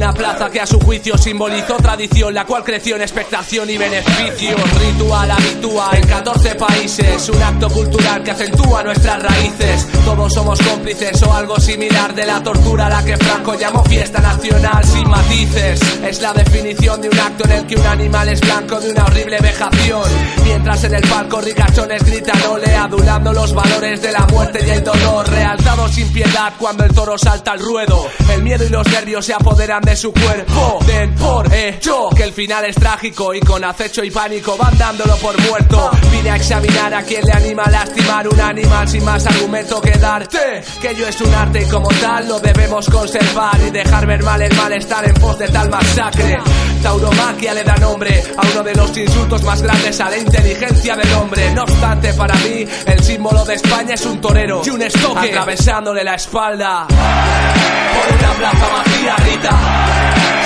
Un 0.00 0.06
una 0.06 0.14
plaza 0.14 0.48
que 0.48 0.58
a 0.58 0.66
su 0.66 0.80
juicio 0.80 1.18
simbolizó 1.18 1.76
tradición, 1.76 2.32
la 2.32 2.46
cual 2.46 2.64
creció 2.64 2.96
en 2.96 3.02
expectación 3.02 3.68
y 3.68 3.76
beneficio. 3.76 4.56
Ritual 4.78 5.30
habitual 5.30 5.94
en 5.94 6.08
14 6.08 6.54
países, 6.54 7.28
un 7.28 7.42
acto 7.42 7.68
cultural 7.68 8.22
que 8.22 8.30
acentúa 8.30 8.82
nuestras 8.82 9.22
raíces. 9.22 9.86
Todos 10.06 10.32
somos 10.32 10.58
cómplices 10.62 11.22
o 11.22 11.34
algo 11.34 11.60
similar 11.60 12.14
de 12.14 12.24
la 12.24 12.42
tortura 12.42 12.86
a 12.86 12.88
la 12.88 13.04
que 13.04 13.14
Franco 13.18 13.54
llamó 13.58 13.84
fiesta 13.84 14.20
nacional 14.20 14.82
sin 14.84 15.06
matices. 15.06 15.80
Es 16.02 16.22
la 16.22 16.32
definición 16.32 17.02
de 17.02 17.10
un 17.10 17.18
acto 17.18 17.44
en 17.44 17.52
el 17.52 17.66
que 17.66 17.76
un 17.76 17.86
animal 17.86 18.28
es 18.30 18.40
blanco 18.40 18.80
de 18.80 18.92
una 18.92 19.04
horrible 19.04 19.38
vejación. 19.38 20.02
Mientras 20.44 20.82
en 20.84 20.94
el 20.94 21.02
palco 21.06 21.42
ricachones 21.42 22.02
gritan 22.04 22.40
ole, 22.50 22.74
adulando 22.74 23.34
los 23.34 23.52
valores 23.52 24.00
de 24.00 24.12
la 24.12 24.26
muerte 24.32 24.64
y 24.66 24.70
el 24.70 24.82
dolor, 24.82 25.28
realzado 25.28 25.88
sin 25.88 26.10
piedad 26.10 26.54
cuando 26.58 26.84
el 26.84 26.94
toro 26.94 27.18
salta 27.18 27.52
al 27.52 27.60
ruedo. 27.60 28.08
El 28.32 28.42
miedo 28.42 28.64
y 28.64 28.70
los 28.70 28.86
nervios 28.88 29.26
se 29.26 29.34
apoderan 29.34 29.82
de 29.82 29.89
su 29.96 30.12
cuerpo. 30.12 30.78
Den 30.86 31.14
por 31.14 31.52
hecho 31.52 32.08
que 32.16 32.24
el 32.24 32.32
final 32.32 32.64
es 32.64 32.76
trágico 32.76 33.34
y 33.34 33.40
con 33.40 33.64
acecho 33.64 34.04
y 34.04 34.10
pánico 34.10 34.56
van 34.56 34.76
dándolo 34.78 35.16
por 35.16 35.40
muerto. 35.42 35.90
Vine 36.10 36.30
a 36.30 36.36
examinar 36.36 36.94
a 36.94 37.02
quien 37.02 37.24
le 37.24 37.32
anima 37.32 37.64
a 37.64 37.70
lastimar 37.70 38.28
un 38.28 38.40
animal 38.40 38.88
sin 38.88 39.04
más 39.04 39.26
argumento 39.26 39.80
que 39.80 39.92
darte. 39.92 40.62
Que 40.80 40.90
ello 40.90 41.06
es 41.06 41.20
un 41.20 41.34
arte 41.34 41.62
y 41.62 41.66
como 41.66 41.88
tal 41.88 42.28
lo 42.28 42.38
debemos 42.38 42.88
conservar 42.88 43.58
y 43.66 43.70
dejar 43.70 44.06
ver 44.06 44.22
mal 44.22 44.40
el 44.42 44.54
malestar 44.54 45.04
en 45.08 45.14
pos 45.14 45.38
de 45.38 45.48
tal 45.48 45.70
masacre. 45.70 46.38
Tauromaquia 46.82 47.54
le 47.54 47.62
da 47.62 47.74
nombre 47.76 48.22
a 48.36 48.46
uno 48.52 48.62
de 48.62 48.74
los 48.74 48.96
insultos 48.96 49.42
más 49.42 49.62
grandes 49.62 50.00
a 50.00 50.08
la 50.10 50.16
inteligencia 50.16 50.96
del 50.96 51.12
hombre. 51.14 51.52
No 51.54 51.62
obstante, 51.62 52.14
para 52.14 52.34
mí, 52.36 52.64
el 52.86 53.04
símbolo 53.04 53.44
de 53.44 53.54
España 53.54 53.94
es 53.94 54.06
un 54.06 54.20
torero 54.20 54.62
y 54.64 54.70
un 54.70 54.82
estoque 54.82 55.28
atravesándole 55.28 56.02
la 56.02 56.14
espalda. 56.14 56.86
Por 56.88 58.16
una 58.16 58.32
plaza 58.34 58.68
vacía 58.68 59.16
grita, 59.24 59.50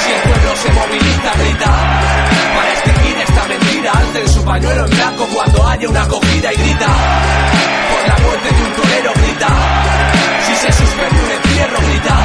si 0.05 0.13
el 0.13 0.23
pueblo 0.23 0.57
se 0.57 0.73
moviliza 0.73 1.33
grita, 1.39 1.71
para 2.55 2.73
extinguir 2.73 3.19
esta 3.19 3.45
mentira. 3.49 3.93
Alcen 3.93 4.29
su 4.29 4.45
pañuelo 4.45 4.85
en 4.87 4.91
blanco 4.91 5.27
cuando 5.35 5.69
haya 5.69 5.89
una 5.89 6.03
acogida 6.03 6.53
y 6.53 6.57
grita, 6.57 6.87
por 7.93 8.09
la 8.09 8.17
muerte 8.25 8.55
de 8.55 8.63
un 8.63 8.73
torero 8.73 9.13
grita, 9.15 9.49
si 10.47 10.57
se 10.57 10.73
suspende 10.73 11.23
un 11.23 11.31
encierro 11.31 11.79
grita, 11.87 12.17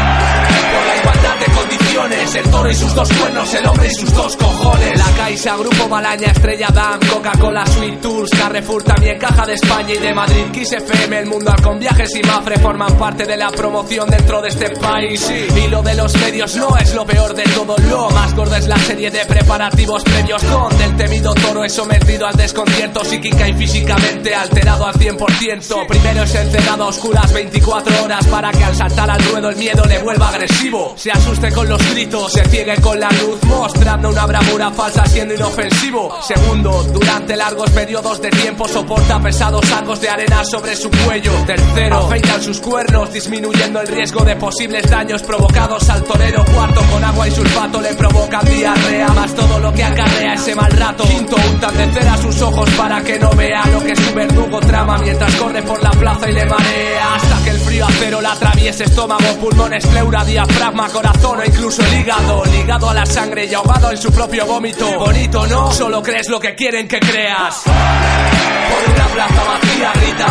el 2.12 2.50
toro 2.50 2.70
y 2.70 2.76
sus 2.76 2.94
dos 2.96 3.10
cuernos, 3.14 3.54
el 3.54 3.68
hombre 3.68 3.88
y 3.88 3.94
sus 3.94 4.14
dos 4.14 4.36
cojones. 4.36 4.98
La 4.98 5.12
Caixa, 5.16 5.56
Grupo 5.58 5.88
Malaña, 5.88 6.32
Estrella 6.32 6.68
Damm, 6.74 7.00
Coca-Cola, 7.08 7.66
Sweet 7.66 8.02
Tours, 8.02 8.30
Carrefour, 8.32 8.84
también 8.84 9.20
Caja 9.20 9.46
de 9.46 9.54
España 9.54 9.94
y 9.94 9.98
de 9.98 10.14
Madrid, 10.14 10.46
Kiss 10.52 10.72
FM, 10.74 11.20
El 11.20 11.26
Mundo 11.28 11.54
con 11.64 11.80
Viajes 11.80 12.16
y 12.16 12.26
Mafre 12.26 12.58
forman 12.60 12.98
parte 12.98 13.26
de 13.26 13.38
la 13.38 13.52
promoción 13.52 14.10
dentro 14.10 14.42
de 14.42 14.50
este 14.50 14.70
país. 14.72 15.30
Y 15.30 15.68
lo 15.68 15.82
de 15.82 15.96
los 15.96 16.16
medios 16.18 16.56
no 16.56 16.76
es 16.78 16.94
lo 16.94 17.06
peor 17.06 17.34
de 17.36 17.44
todo, 17.44 17.76
lo 17.90 18.10
más 18.10 18.36
gordo 18.36 18.56
es 18.56 18.68
la 18.68 18.78
serie 18.78 19.12
de 19.12 19.26
preparativos 19.26 20.04
previos 20.04 20.42
donde 20.50 20.86
el 20.86 20.96
temido 20.96 21.34
toro 21.36 21.64
es 21.64 21.74
sometido 21.74 22.26
al 22.26 22.36
desconcierto 22.36 23.04
psíquica 23.04 23.48
y 23.48 23.54
físicamente 23.54 24.34
alterado 24.34 24.86
al 24.86 24.96
100%. 24.96 25.88
Primero 25.88 26.24
es 26.24 26.36
encerrado 26.36 26.86
a 26.86 26.88
oscuras 26.88 27.32
24 27.34 28.04
horas 28.04 28.26
para 28.28 28.52
que 28.52 28.64
al 28.64 28.76
saltar 28.76 29.10
al 29.10 29.24
ruedo 29.26 29.50
el 29.50 29.56
miedo 29.58 29.84
le 29.86 30.00
vuelva 30.00 30.30
agresivo. 30.30 30.94
Se 30.98 31.12
asuste 31.12 31.52
con 31.52 31.68
los 31.68 31.82
se 32.08 32.46
ciegue 32.46 32.80
con 32.82 32.98
la 32.98 33.10
luz, 33.10 33.44
mostrando 33.44 34.08
una 34.08 34.26
bravura 34.26 34.72
falsa 34.72 35.06
siendo 35.06 35.34
inofensivo. 35.34 36.18
Segundo, 36.22 36.82
durante 36.84 37.36
largos 37.36 37.70
periodos 37.72 38.22
de 38.22 38.30
tiempo 38.30 38.66
soporta 38.70 39.20
pesados 39.20 39.68
sacos 39.68 40.00
de 40.00 40.08
arena 40.08 40.46
sobre 40.46 40.78
su 40.78 40.90
cuello. 40.90 41.34
Tercero, 41.46 41.98
afeitan 41.98 42.42
sus 42.42 42.62
cuernos, 42.62 43.12
disminuyendo 43.12 43.82
el 43.82 43.88
riesgo 43.88 44.24
de 44.24 44.38
posibles 44.38 44.90
daños 44.90 45.22
provocados 45.24 45.90
al 45.90 46.02
torero. 46.04 46.46
Cuarto, 46.46 46.82
con 46.90 47.04
agua 47.04 47.28
y 47.28 47.32
sulfato 47.32 47.82
le 47.82 47.94
provocan 47.94 48.46
diarrea, 48.46 49.08
más 49.10 49.36
todo 49.36 49.60
lo 49.60 49.74
que 49.74 49.84
acarrea 49.84 50.36
ese 50.36 50.56
mal 50.56 50.72
rato. 50.72 51.04
Quinto, 51.04 51.36
untan 51.52 51.78
de 51.78 51.92
cera 51.92 52.18
sus 52.18 52.42
ojos 52.42 52.70
para 52.78 53.02
que 53.02 53.20
no 53.20 53.30
vea 53.32 53.66
lo 53.66 53.84
que 53.84 53.96
su 53.98 54.14
verdugo 54.14 54.62
trama 54.62 54.98
mientras 55.00 55.36
corre 55.36 55.62
por 55.64 55.84
la 55.84 55.92
plaza 55.92 56.30
y 56.30 56.34
le 56.34 56.46
marea. 56.46 57.16
Hasta 57.16 57.44
que 57.44 57.50
el 57.50 57.60
frío 57.60 57.86
acero 57.86 58.22
la 58.22 58.32
atraviese 58.32 58.86
estómago, 58.86 59.36
pulmones, 59.42 59.86
pleura, 59.86 60.24
diafragma, 60.24 60.88
corazón 60.88 61.40
o 61.40 61.46
incluso 61.46 61.89
el 61.90 62.00
hígado. 62.02 62.44
Ligado 62.46 62.90
a 62.90 62.94
la 62.94 63.06
sangre 63.06 63.46
y 63.46 63.54
ahogado 63.54 63.92
en 63.92 63.98
su 63.98 64.12
propio 64.12 64.46
vómito. 64.46 64.88
Bonito, 65.00 65.48
¿no? 65.48 65.72
Solo 65.72 66.02
crees 66.02 66.28
lo 66.30 66.40
que 66.40 66.56
quieren 66.56 66.88
que 66.88 67.00
creas. 67.00 67.64
Por 67.64 68.94
una 68.94 69.06
plaza 69.08 69.44
vacía 69.44 69.92
grita. 69.94 70.28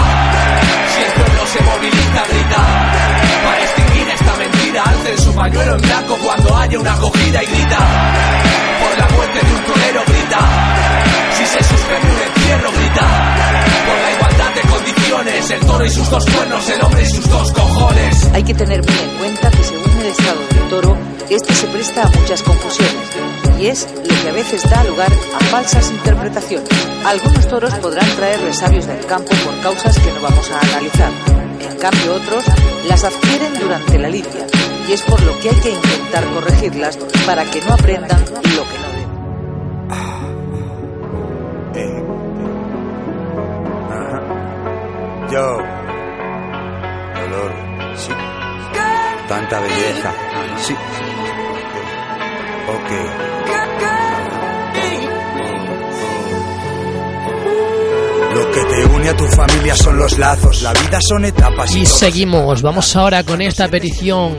Si 0.94 1.02
el 1.02 1.12
pueblo 1.12 1.46
se 1.46 1.62
moviliza, 1.62 2.22
grita. 2.30 2.56
Para 3.44 3.62
extinguir 3.62 4.08
esta 4.08 4.36
mentira, 4.36 4.82
alcen 4.84 5.18
su 5.18 5.34
pañuelo 5.34 5.74
en 5.74 5.80
blanco 5.80 6.18
cuando 6.22 6.56
haya 6.56 6.78
una 6.78 6.92
acogida 6.94 7.42
y 7.42 7.46
grita. 7.46 7.78
Por 8.80 8.98
la 8.98 9.08
muerte 9.16 9.46
de 9.46 9.54
un 9.54 9.64
torero, 9.64 10.02
grita. 10.06 10.38
Si 11.36 11.46
se 11.46 11.64
suspende 11.64 12.08
un 12.10 12.22
encierro, 12.22 12.72
grita. 12.72 13.06
Por 13.86 13.98
la 13.98 14.12
igualdad 14.12 14.54
de 14.54 14.60
condiciones, 14.62 15.50
el 15.50 15.60
toro 15.60 15.84
y 15.84 15.90
sus 15.90 16.10
dos 16.10 16.24
cuernos, 16.26 16.68
el 16.68 16.82
hombre 16.82 17.02
y 17.02 17.06
sus 17.06 17.28
dos 17.28 17.52
cojones. 17.52 18.30
Hay 18.34 18.42
que 18.42 18.54
tener 18.54 18.82
muy 18.84 18.98
en 18.98 19.18
cuenta 19.18 19.50
que 19.50 19.64
según 19.64 20.00
el 20.00 20.06
estado 20.06 20.40
del 20.48 20.68
toro, 20.68 20.96
este 21.30 21.54
se 21.54 21.66
presta 21.68 22.02
a 22.04 22.08
muchas 22.08 22.42
confusiones 22.42 23.08
y 23.58 23.66
es 23.66 23.86
lo 23.92 24.22
que 24.22 24.28
a 24.28 24.32
veces 24.32 24.62
da 24.70 24.84
lugar 24.84 25.12
a 25.34 25.44
falsas 25.46 25.90
interpretaciones. 25.90 26.68
Algunos 27.04 27.48
toros 27.48 27.74
podrán 27.74 28.08
traer 28.16 28.40
resabios 28.40 28.86
del 28.86 29.04
campo 29.04 29.30
por 29.44 29.60
causas 29.60 29.98
que 29.98 30.12
no 30.12 30.22
vamos 30.22 30.50
a 30.50 30.60
analizar. 30.60 31.12
En 31.60 31.76
cambio 31.78 32.14
otros 32.14 32.44
las 32.88 33.04
adquieren 33.04 33.54
durante 33.60 33.98
la 33.98 34.08
lidia 34.08 34.46
y 34.88 34.92
es 34.92 35.02
por 35.02 35.22
lo 35.22 35.38
que 35.40 35.50
hay 35.50 35.56
que 35.56 35.70
intentar 35.70 36.24
corregirlas 36.32 36.96
para 37.26 37.44
que 37.44 37.60
no 37.60 37.74
aprendan 37.74 38.20
lo 38.20 38.64
que 38.64 38.78
no 38.78 38.88
deben. 38.92 39.08
Eh. 41.74 42.04
Ajá. 43.90 44.22
Yo. 45.30 45.58
Dolor. 47.20 47.52
Sí. 47.96 48.12
Tanta 49.28 49.60
belleza. 49.60 50.14
Sí. 50.56 50.74
Ok. 52.72 52.90
Lo 58.34 58.50
que 58.52 58.64
te 58.64 58.84
une 58.86 59.08
a 59.08 59.16
tu 59.16 59.24
familia 59.26 59.74
son 59.74 59.98
los 59.98 60.18
lazos. 60.18 60.62
La 60.62 60.72
vida 60.72 60.98
son 61.06 61.24
etapas. 61.26 61.74
Y 61.76 61.84
seguimos, 61.84 62.62
vamos 62.62 62.96
ahora 62.96 63.22
con 63.22 63.42
esta 63.42 63.68
petición 63.68 64.36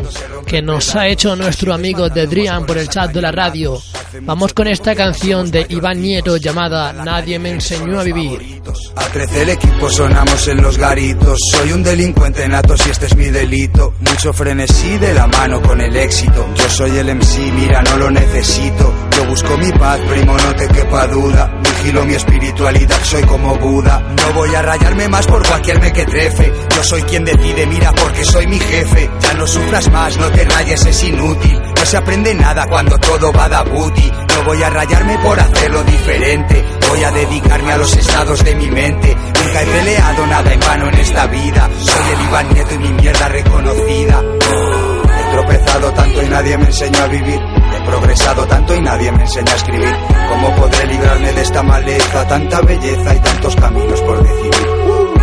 que 0.49 0.63
nos 0.63 0.95
ha 0.95 1.07
hecho 1.07 1.35
nuestro 1.35 1.75
amigo 1.75 2.09
de 2.09 2.25
Drian 2.25 2.65
por 2.65 2.79
el 2.79 2.89
chat 2.89 3.11
de 3.11 3.21
la 3.21 3.31
radio. 3.31 3.79
Vamos 4.21 4.55
con 4.55 4.67
esta 4.67 4.95
canción 4.95 5.51
de 5.51 5.67
Iván 5.69 6.01
Nieto 6.01 6.37
llamada 6.37 6.91
Nadie 6.91 7.37
me 7.37 7.51
enseñó 7.51 7.99
a 7.99 8.03
vivir. 8.03 8.59
A 8.95 9.05
13 9.05 9.41
el 9.43 9.49
equipo 9.49 9.89
sonamos 9.91 10.47
en 10.47 10.61
los 10.61 10.77
garitos. 10.79 11.37
Soy 11.51 11.71
un 11.71 11.83
delincuente 11.83 12.47
nato 12.47 12.75
si 12.75 12.89
este 12.89 13.05
es 13.05 13.15
mi 13.15 13.25
delito. 13.25 13.93
Mucho 13.99 14.33
frenesí 14.33 14.97
de 14.97 15.13
la 15.13 15.27
mano 15.27 15.61
con 15.61 15.79
el 15.81 15.95
éxito. 15.95 16.49
Yo 16.55 16.69
soy 16.69 16.97
el 16.97 17.15
MC, 17.15 17.51
mira, 17.53 17.83
no 17.83 17.97
lo 17.97 18.09
necesito. 18.09 18.91
Yo 19.15 19.25
busco 19.25 19.55
mi 19.57 19.71
paz, 19.73 19.99
primo, 20.09 20.35
no 20.35 20.55
te 20.55 20.67
quepa 20.67 21.05
duda. 21.07 21.61
Vigilo 21.63 22.05
mi 22.05 22.13
espiritualidad, 22.13 22.99
soy 23.03 23.23
como 23.23 23.55
Buda. 23.57 23.99
No 23.99 24.33
voy 24.33 24.53
a 24.55 24.61
rayarme 24.61 25.07
más 25.07 25.27
por 25.27 25.45
cualquier 25.47 25.79
mequetrefe. 25.79 26.51
Yo 26.75 26.83
soy 26.83 27.01
quien 27.03 27.23
decide, 27.23 27.67
mira, 27.67 27.91
porque 27.91 28.25
soy 28.25 28.47
mi 28.47 28.59
jefe. 28.59 29.09
Ya 29.21 29.33
no 29.33 29.45
sufras 29.45 29.89
más, 29.91 30.17
no 30.17 30.29
te 30.31 30.38
rayes, 30.45 30.85
es 30.85 31.03
inútil. 31.03 31.61
No 31.75 31.85
se 31.85 31.97
aprende 31.97 32.33
nada 32.35 32.65
cuando 32.67 32.97
todo 32.97 33.31
va 33.31 33.49
da 33.49 33.63
booty. 33.63 34.11
No 34.35 34.43
voy 34.45 34.61
a 34.63 34.69
rayarme 34.69 35.17
por 35.19 35.39
hacerlo 35.39 35.83
diferente. 35.83 36.63
Voy 36.89 37.03
a 37.03 37.11
dedicarme 37.11 37.71
a 37.71 37.77
los 37.77 37.95
estados 37.95 38.43
de 38.43 38.55
mi 38.55 38.69
mente. 38.69 39.15
Nunca 39.15 39.61
he 39.61 39.65
peleado 39.65 40.27
nada 40.27 40.53
en 40.53 40.59
vano 40.59 40.89
en 40.89 40.95
esta 40.95 41.27
vida. 41.27 41.69
Soy 41.79 42.13
el 42.13 42.21
Iván 42.21 42.53
Nieto 42.53 42.75
y 42.75 42.77
mi 42.79 42.93
mierda 42.93 43.27
reconocida. 43.29 44.21
He 45.19 45.31
tropezado 45.31 45.91
tanto 45.93 46.23
y 46.23 46.27
nadie 46.27 46.57
me 46.57 46.65
enseñó 46.65 47.03
a 47.03 47.07
vivir. 47.07 47.39
He 47.75 47.85
progresado 47.85 48.47
tanto 48.47 48.75
y 48.75 48.81
nadie 48.81 49.11
me 49.11 49.21
enseñó 49.21 49.51
a 49.51 49.55
escribir. 49.55 49.95
¿Cómo 50.29 50.55
podré 50.55 50.87
librarme 50.87 51.31
de 51.33 51.41
esta 51.41 51.63
maleza? 51.63 52.27
Tanta 52.27 52.61
belleza 52.61 53.15
y 53.15 53.19
tantos 53.19 53.55
caminos 53.55 54.01
por 54.01 54.23
decidir. 54.23 54.67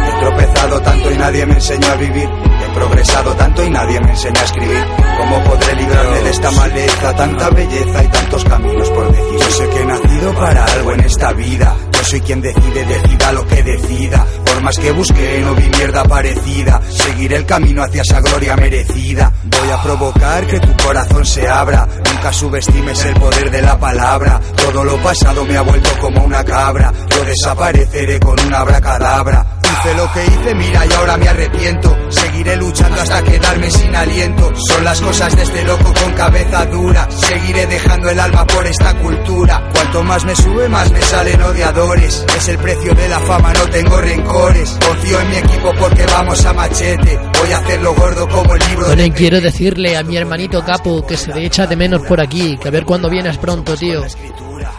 He 0.06 0.20
tropezado 0.20 0.80
tanto 0.80 1.10
y 1.10 1.16
nadie 1.16 1.46
me 1.46 1.54
enseñó 1.54 1.90
a 1.90 1.96
vivir. 1.96 2.28
Progresado 2.76 3.34
tanto 3.36 3.64
y 3.64 3.70
nadie 3.70 3.98
me 4.00 4.10
enseñó 4.10 4.38
a 4.38 4.44
escribir. 4.44 4.84
¿Cómo 5.16 5.42
podré 5.44 5.74
librarme 5.76 6.18
de 6.20 6.30
esta 6.30 6.50
maleza? 6.50 7.16
Tanta 7.16 7.48
belleza 7.48 8.04
y 8.04 8.08
tantos 8.08 8.44
caminos 8.44 8.90
por 8.90 9.10
decidir. 9.10 9.40
Yo 9.40 9.50
sé 9.50 9.68
que 9.70 9.80
he 9.80 9.86
nacido 9.86 10.34
para 10.34 10.64
algo 10.66 10.92
en 10.92 11.00
esta 11.00 11.32
vida. 11.32 11.74
Yo 11.90 12.04
soy 12.04 12.20
quien 12.20 12.42
decide, 12.42 12.84
decida 12.84 13.32
lo 13.32 13.46
que 13.46 13.62
decida. 13.62 14.26
Por 14.44 14.62
más 14.62 14.78
que 14.78 14.92
busque, 14.92 15.40
no 15.42 15.54
vi 15.54 15.70
mierda 15.70 16.04
parecida. 16.04 16.82
Seguiré 16.90 17.36
el 17.36 17.46
camino 17.46 17.82
hacia 17.82 18.02
esa 18.02 18.20
gloria 18.20 18.56
merecida. 18.56 19.32
Voy 19.44 19.70
a 19.70 19.82
provocar 19.82 20.46
que 20.46 20.60
tu 20.60 20.76
corazón 20.84 21.24
se 21.24 21.48
abra. 21.48 21.88
Nunca 22.04 22.30
subestimes 22.30 23.02
el 23.06 23.14
poder 23.14 23.50
de 23.50 23.62
la 23.62 23.78
palabra. 23.80 24.38
Todo 24.54 24.84
lo 24.84 24.98
pasado 24.98 25.46
me 25.46 25.56
ha 25.56 25.62
vuelto 25.62 25.88
como 25.98 26.24
una 26.24 26.44
cabra. 26.44 26.92
Yo 27.08 27.24
desapareceré 27.24 28.20
con 28.20 28.38
una 28.38 28.58
abracadabra. 28.58 29.55
Hice 29.78 29.94
lo 29.94 30.12
que 30.12 30.24
hice, 30.24 30.54
mira 30.54 30.86
y 30.86 30.92
ahora 30.94 31.16
me 31.16 31.28
arrepiento. 31.28 31.96
Seguiré 32.08 32.56
luchando 32.56 33.00
hasta 33.00 33.22
quedarme 33.22 33.70
sin 33.70 33.94
aliento. 33.94 34.52
Son 34.68 34.84
las 34.84 35.00
cosas 35.00 35.36
de 35.36 35.42
este 35.42 35.64
loco 35.64 35.92
con 35.92 36.12
cabeza 36.12 36.66
dura. 36.66 37.08
Seguiré 37.10 37.66
dejando 37.66 38.10
el 38.10 38.18
alma 38.20 38.46
por 38.46 38.66
esta 38.66 38.94
cultura. 38.98 39.68
Cuanto 39.72 40.02
más 40.02 40.24
me 40.24 40.34
sube, 40.36 40.68
más 40.68 40.90
me 40.90 41.02
salen 41.02 41.42
odiadores. 41.42 42.24
Es 42.36 42.48
el 42.48 42.58
precio 42.58 42.94
de 42.94 43.08
la 43.08 43.20
fama, 43.20 43.52
no 43.52 43.66
tengo 43.68 44.00
rencores. 44.00 44.78
Confío 44.86 45.20
en 45.20 45.30
mi 45.30 45.36
equipo 45.36 45.72
porque 45.78 46.06
vamos 46.06 46.44
a 46.44 46.52
machete. 46.52 47.18
Voy 47.40 47.52
a 47.52 47.58
hacerlo 47.58 47.94
gordo 47.94 48.28
como 48.28 48.54
el 48.54 48.60
libro 48.68 48.86
Bueno, 48.86 49.02
de 49.02 49.12
quiero 49.12 49.40
decirle 49.40 49.96
a 49.96 50.02
mi 50.02 50.16
hermanito 50.16 50.64
Capo 50.64 51.06
que 51.06 51.16
se 51.16 51.34
le 51.34 51.44
echa 51.44 51.66
de 51.66 51.76
menos 51.76 52.02
por 52.02 52.20
aquí, 52.20 52.56
que 52.56 52.68
a 52.68 52.70
ver 52.70 52.84
cuándo 52.84 53.10
vienes 53.10 53.36
pronto, 53.38 53.76
tío. 53.76 54.02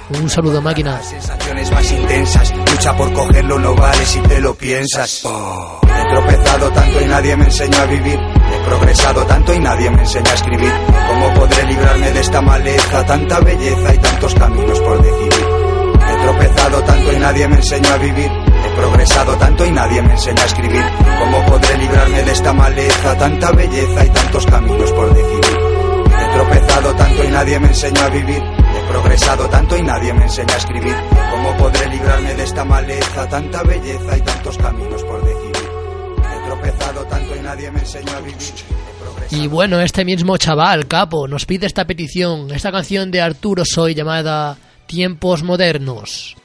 Un 0.10 0.30
saludo, 0.30 0.62
máquina. 0.62 1.01
sensaciones 1.01 1.70
más 1.70 1.91
intensas. 1.91 2.53
Lucha 2.55 2.95
por 2.95 3.12
cogerlo, 3.12 3.60
no 3.60 3.76
vale 3.76 4.05
si 4.05 4.20
te 4.22 4.39
lo 4.39 4.55
piensas. 4.55 5.22
Oh, 5.26 5.82
he 5.84 6.10
tropezado 6.10 6.72
tanto 6.72 7.01
y 7.01 7.05
nadie 7.05 7.36
me 7.36 7.45
enseñó 7.45 7.78
a 7.78 7.86
vivir. 7.86 8.18
He 8.18 8.66
progresado 8.66 9.26
tanto 9.26 9.53
y 9.53 9.60
nadie 9.60 9.89
me 9.89 10.01
enseñó 10.01 10.30
a 10.30 10.34
escribir. 10.34 10.72
¿Cómo 11.10 11.34
podré 11.34 11.64
librarme 11.66 12.12
de 12.12 12.20
esta 12.22 12.41
maleza? 12.41 13.05
Tanta 13.05 13.39
belleza 13.41 13.93
y 13.93 13.97
tantos 13.97 14.36
caminos 14.36 14.80
por 14.80 15.01
decidir. 15.01 15.45
He 16.10 16.22
tropezado 16.24 16.84
tanto 16.84 17.14
y 17.14 17.20
nadie 17.20 17.47
me 17.49 17.55
enseñó 17.58 17.89
a 17.89 17.97
vivir. 17.97 18.32
He 18.32 18.70
progresado 18.80 19.36
tanto 19.36 19.66
y 19.66 19.72
nadie 19.72 20.01
me 20.01 20.14
enseñó 20.14 20.41
a 20.41 20.45
escribir. 20.45 20.86
¿Cómo 21.20 21.45
podré 21.47 21.78
librarme 21.78 22.24
de 22.24 22.32
esta 22.32 22.53
maleza? 22.53 23.18
Tanta 23.18 23.51
belleza 23.51 24.05
y 24.05 24.10
tantos 24.10 24.45
caminos 24.45 24.91
por 24.93 25.14
decidir. 25.14 25.58
He 26.18 26.34
tropezado 26.34 26.95
tanto 26.95 27.24
y 27.26 27.28
nadie 27.28 27.60
me 27.60 27.68
enseñó 27.68 28.01
a 28.01 28.10
vivir. 28.10 28.57
Progresado 28.89 29.49
tanto 29.49 29.77
y 29.77 29.83
nadie 29.83 30.13
me 30.13 30.23
enseñó 30.23 30.53
a 30.53 30.57
escribir. 30.57 30.95
¿Cómo 31.31 31.57
podré 31.57 31.89
librarme 31.89 32.33
de 32.35 32.43
esta 32.43 32.63
maleza? 32.63 33.27
Tanta 33.29 33.63
belleza 33.63 34.17
y 34.17 34.21
tantos 34.21 34.57
caminos 34.57 35.03
por 35.03 35.23
decidir. 35.23 35.69
He 36.17 36.45
tropezado 36.47 37.05
tanto 37.05 37.35
y 37.35 37.39
nadie 37.41 37.71
me 37.71 37.79
enseñó 37.79 38.11
a 38.13 38.19
vivir. 38.21 38.38
Y 39.31 39.47
bueno, 39.47 39.81
este 39.81 40.05
mismo 40.05 40.38
chaval, 40.38 40.88
Capo, 40.88 41.27
nos 41.27 41.45
pide 41.45 41.65
esta 41.65 41.85
petición, 41.85 42.49
esta 42.51 42.71
canción 42.71 43.11
de 43.11 43.21
Arturo 43.21 43.63
Soy 43.65 43.93
llamada 43.93 44.57
Tiempos 44.85 45.43
Modernos. 45.43 46.38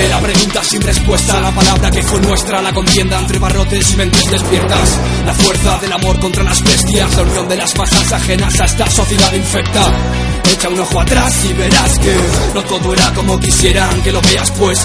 Vuelve 0.00 0.14
la 0.14 0.20
pregunta 0.22 0.64
sin 0.64 0.80
respuesta, 0.80 1.40
la 1.42 1.54
palabra 1.54 1.90
que 1.90 2.02
fue 2.02 2.18
nuestra, 2.20 2.62
la 2.62 2.72
contienda 2.72 3.18
entre 3.18 3.38
barrotes 3.38 3.92
y 3.92 3.96
mentes 3.96 4.30
despiertas. 4.30 4.98
La 5.26 5.34
fuerza 5.34 5.76
del 5.76 5.92
amor 5.92 6.18
contra 6.18 6.42
las 6.42 6.62
bestias, 6.62 7.16
la 7.16 7.22
unión 7.22 7.46
de 7.46 7.56
las 7.58 7.76
masas 7.76 8.10
ajenas 8.10 8.58
a 8.60 8.64
esta 8.64 8.90
sociedad 8.90 9.30
infecta. 9.34 10.29
Echa 10.52 10.68
un 10.68 10.80
ojo 10.80 11.00
atrás 11.00 11.32
y 11.48 11.52
verás 11.54 11.98
que 11.98 12.14
no 12.54 12.62
todo 12.62 12.92
era 12.92 13.12
como 13.14 13.38
quisieran 13.38 14.02
que 14.02 14.12
lo 14.12 14.20
veas 14.22 14.50
pues. 14.52 14.84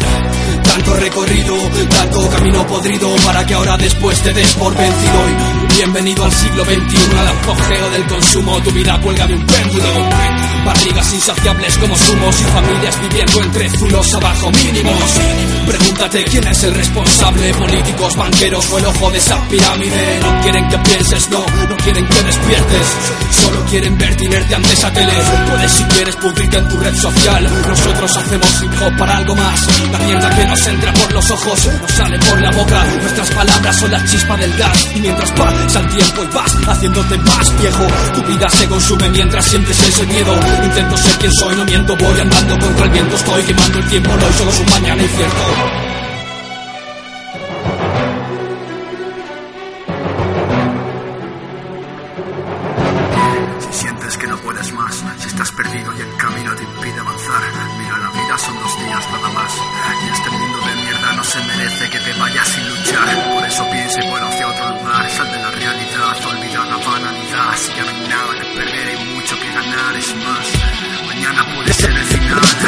Tanto 0.64 0.94
recorrido, 0.96 1.56
tanto 1.90 2.30
camino 2.30 2.66
podrido 2.68 3.16
para 3.26 3.46
que 3.46 3.54
ahora 3.54 3.78
después 3.78 4.22
te 4.22 4.34
des 4.34 4.54
por 4.56 4.76
vencido. 4.76 5.20
Y 5.30 5.76
bienvenido 5.76 6.24
al 6.24 6.32
siglo 6.32 6.64
XXI, 6.66 7.18
al 7.18 7.28
apogeo 7.28 7.90
del 7.92 8.08
consumo, 8.08 8.62
tu 8.62 8.72
vida 8.72 9.00
cuelga 9.02 9.28
de 9.28 9.36
un 9.36 9.46
péndulo. 9.46 9.86
Barrigas 10.66 11.14
insaciables 11.14 11.78
como 11.78 11.96
zumos 11.96 12.42
y 12.42 12.44
familias 12.46 13.02
viviendo 13.02 13.44
entre 13.44 13.70
zulos 13.70 14.14
abajo 14.16 14.52
mínimos. 14.52 15.14
Pregúntate 15.68 16.24
quién 16.26 16.48
es 16.48 16.64
el 16.64 16.74
responsable, 16.74 17.54
políticos, 17.54 18.16
banqueros 18.16 18.70
o 18.72 18.78
el 18.80 18.86
ojo 18.86 19.12
de 19.12 19.18
esa 19.18 19.40
pirámide. 19.48 20.20
No 20.22 20.42
quieren 20.42 20.68
que 20.68 20.78
pienses, 20.80 21.30
no, 21.30 21.40
no 21.40 21.78
quieren 21.78 22.08
que 22.08 22.24
despiertes. 22.24 22.88
Solo 23.32 23.66
quieren 23.66 23.98
verte 23.98 24.26
inerte 24.26 24.56
ante 24.56 24.74
esa 24.74 24.92
tele. 24.92 25.14
Puedes 25.50 25.72
si 25.72 25.84
quieres 25.86 26.16
pudrirte 26.16 26.58
en 26.58 26.68
tu 26.68 26.78
red 26.78 26.96
social. 26.96 27.48
Nosotros 27.68 28.18
hacemos 28.18 28.64
hip 28.64 28.72
hop 28.82 28.98
para 28.98 29.18
algo 29.18 29.36
más. 29.36 29.68
La 29.92 30.00
mierda 30.00 30.30
que 30.30 30.46
nos 30.46 30.68
entra 30.68 30.94
por 30.94 31.14
los 31.14 31.32
ojos, 31.32 31.70
nos 31.82 31.92
sale 31.92 32.20
por 32.20 32.42
la 32.42 32.52
boca. 32.52 32.84
Nuestras 33.02 33.30
palabras 33.32 33.76
son 33.78 33.92
la 33.92 34.06
chispa 34.06 34.38
del 34.38 34.54
gas. 34.58 34.88
Y 34.96 35.00
mientras 35.02 35.32
pasa 35.32 35.80
el 35.80 35.88
tiempo 35.90 36.24
y 36.24 36.28
vas 36.28 36.56
haciéndote 36.68 37.18
más 37.20 37.62
viejo, 37.62 37.88
tu 38.14 38.24
vida 38.24 38.50
se 38.50 38.68
consume 38.68 39.10
mientras 39.10 39.46
sientes 39.46 39.80
ese 39.80 40.06
miedo. 40.06 40.34
Intento 40.64 40.98
ser 40.98 41.18
quien 41.20 41.34
soy, 41.34 41.56
no 41.56 41.66
miento, 41.66 41.96
voy 41.96 42.20
andando 42.20 42.58
contra 42.60 42.86
el 42.86 42.92
viento. 42.92 43.16
Estoy 43.16 43.44
quemando 43.44 43.80
el 43.80 43.88
tiempo, 43.88 44.16
no 44.16 44.26
hoy 44.26 44.34
solo 44.38 44.52
es 44.52 44.60
un 44.60 44.70
mañana 44.70 45.04
incierto. 45.04 45.85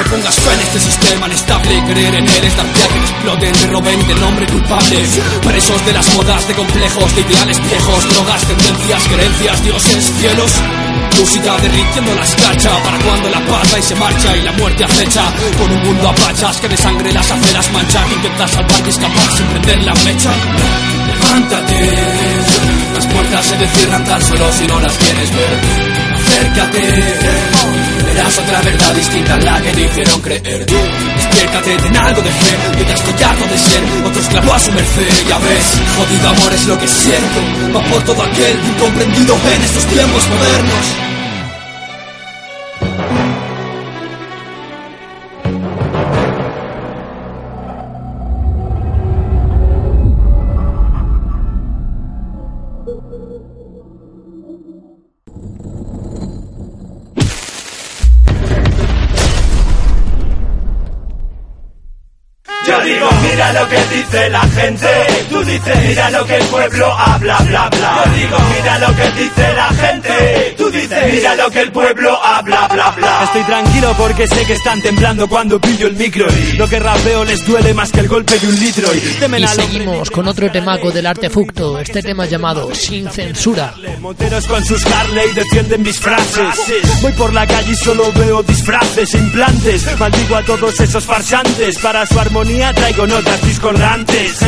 Pongas 0.09 0.35
fe 0.35 0.53
en 0.53 0.59
este 0.61 0.79
sistema 0.79 1.27
inestable 1.27 1.83
Creer 1.85 2.15
en 2.15 2.27
él 2.27 2.43
es 2.43 2.57
dar 2.57 2.65
pie 2.73 2.83
a 2.83 2.87
que 2.87 2.99
te 2.99 3.05
exploten 3.05 3.51
Te 3.53 3.67
roben 3.67 4.07
del 4.07 4.19
nombre 4.19 4.45
culpable. 4.47 4.97
Presos 5.43 5.85
de 5.85 5.93
las 5.93 6.15
modas, 6.15 6.47
de 6.47 6.53
complejos, 6.53 7.15
de 7.15 7.21
ideales 7.21 7.61
viejos 7.61 8.09
Drogas, 8.13 8.41
tendencias, 8.45 9.03
creencias, 9.07 9.63
dioses, 9.63 10.13
cielos. 10.19 10.51
Música 11.19 11.57
derritiendo 11.57 12.15
la 12.15 12.23
escarcha 12.23 12.71
Para 12.83 12.97
cuando 12.99 13.29
la 13.29 13.39
parda 13.45 13.79
y 13.79 13.83
se 13.83 13.95
marcha 13.95 14.37
Y 14.37 14.41
la 14.41 14.51
muerte 14.53 14.83
acecha. 14.83 15.23
Con 15.57 15.71
un 15.71 15.83
mundo 15.83 16.09
a 16.09 16.15
pachas 16.15 16.57
que 16.57 16.69
de 16.69 16.77
sangre 16.77 17.11
las 17.11 17.29
aceras 17.31 17.71
mancha 17.71 18.05
Que 18.05 18.13
intentas 18.13 18.51
salvar 18.51 18.81
y 18.85 18.89
escapar 18.89 19.31
sin 19.35 19.45
prender 19.47 19.83
la 19.83 19.93
mecha 19.93 20.31
Levántate. 21.07 21.97
Las 22.93 23.07
puertas 23.07 23.45
se 23.45 23.55
te 23.55 23.67
cierran 23.67 24.03
tan 24.05 24.21
solo 24.21 24.51
si 24.51 24.67
no 24.67 24.79
las 24.79 24.97
quieres 24.97 25.31
ver. 25.31 25.59
Acércate 26.15 27.86
Otra 28.25 28.61
verdad 28.61 28.93
distinta 28.93 29.33
a 29.35 29.37
la 29.37 29.61
que 29.61 29.71
te 29.71 29.81
hicieron 29.81 30.21
creer. 30.21 30.65
Despiértate, 30.65 31.77
ten 31.77 31.97
algo 31.97 32.21
de 32.21 32.31
fe 32.31 32.57
Mientras 32.75 32.99
estoy 32.99 33.23
harto 33.23 33.45
de 33.45 33.57
ser. 33.57 33.83
Otro 34.05 34.21
esclavo 34.21 34.53
a 34.53 34.59
su 34.59 34.71
merced 34.71 35.27
Ya 35.27 35.37
ves, 35.37 35.81
jodido 35.97 36.29
amor 36.29 36.53
es 36.53 36.65
lo 36.65 36.77
que 36.77 36.87
siento 36.87 37.39
Va 37.75 37.81
por 37.83 38.03
todo 38.03 38.21
aquel 38.23 38.59
incomprendido 38.65 39.35
en 39.53 39.61
estos 39.63 39.85
tiempos 39.85 40.29
modernos 40.29 41.16
dice 64.09 64.29
la 64.29 64.41
gente. 64.41 65.16
Tú 65.57 65.63
dices, 65.63 65.87
mira 65.87 66.09
lo 66.11 66.25
que 66.25 66.35
el 66.35 66.45
pueblo 66.45 66.93
habla, 66.93 67.37
bla, 67.39 67.69
bla. 67.69 68.03
Yo 68.05 68.11
digo, 68.13 68.37
mira 68.55 68.79
lo 68.79 68.95
que 68.95 69.11
dice 69.11 69.53
la 69.55 69.69
gente. 69.69 70.55
Tú 70.57 70.69
dices, 70.69 71.13
mira 71.13 71.35
lo 71.35 71.49
que 71.49 71.61
el 71.61 71.71
pueblo 71.71 72.23
habla, 72.23 72.67
bla, 72.67 72.91
bla. 72.91 73.23
Estoy 73.23 73.43
tranquilo 73.43 73.95
porque 73.97 74.27
sé 74.27 74.45
que 74.45 74.53
están 74.53 74.81
temblando 74.81 75.27
cuando 75.27 75.59
pillo 75.59 75.87
el 75.87 75.95
micro 75.95 76.27
y 76.31 76.57
lo 76.57 76.67
que 76.67 76.79
rapeo 76.79 77.25
les 77.25 77.45
duele 77.45 77.73
más 77.73 77.91
que 77.91 78.01
el 78.01 78.07
golpe 78.07 78.37
de 78.37 78.47
un 78.47 78.59
litro 78.59 78.87
y 78.93 78.97
Y 78.97 79.47
seguimos 79.47 80.11
con 80.11 80.27
otro 80.27 80.51
temaco 80.51 80.91
del 80.91 81.05
artefacto, 81.07 81.79
este 81.79 82.01
tema 82.01 82.25
llamado 82.25 82.73
Sin 82.75 83.09
Censura. 83.09 83.73
Monteros 83.99 84.45
con 84.45 84.63
sus 84.63 84.85
Harley 84.85 85.33
defienden 85.33 85.81
mis 85.81 85.99
frases. 85.99 87.01
Voy 87.01 87.11
por 87.13 87.33
la 87.33 87.47
calle 87.47 87.71
y 87.71 87.75
solo 87.75 88.11
veo 88.13 88.43
disfraces 88.43 89.13
e 89.15 89.17
implantes. 89.17 89.97
Maldigo 89.99 90.35
a 90.35 90.43
todos 90.43 90.79
esos 90.79 91.05
farsantes. 91.05 91.79
Para 91.79 92.05
su 92.05 92.19
armonía 92.19 92.73
traigo 92.73 93.07
notas 93.07 93.41
discordantes. 93.43 94.39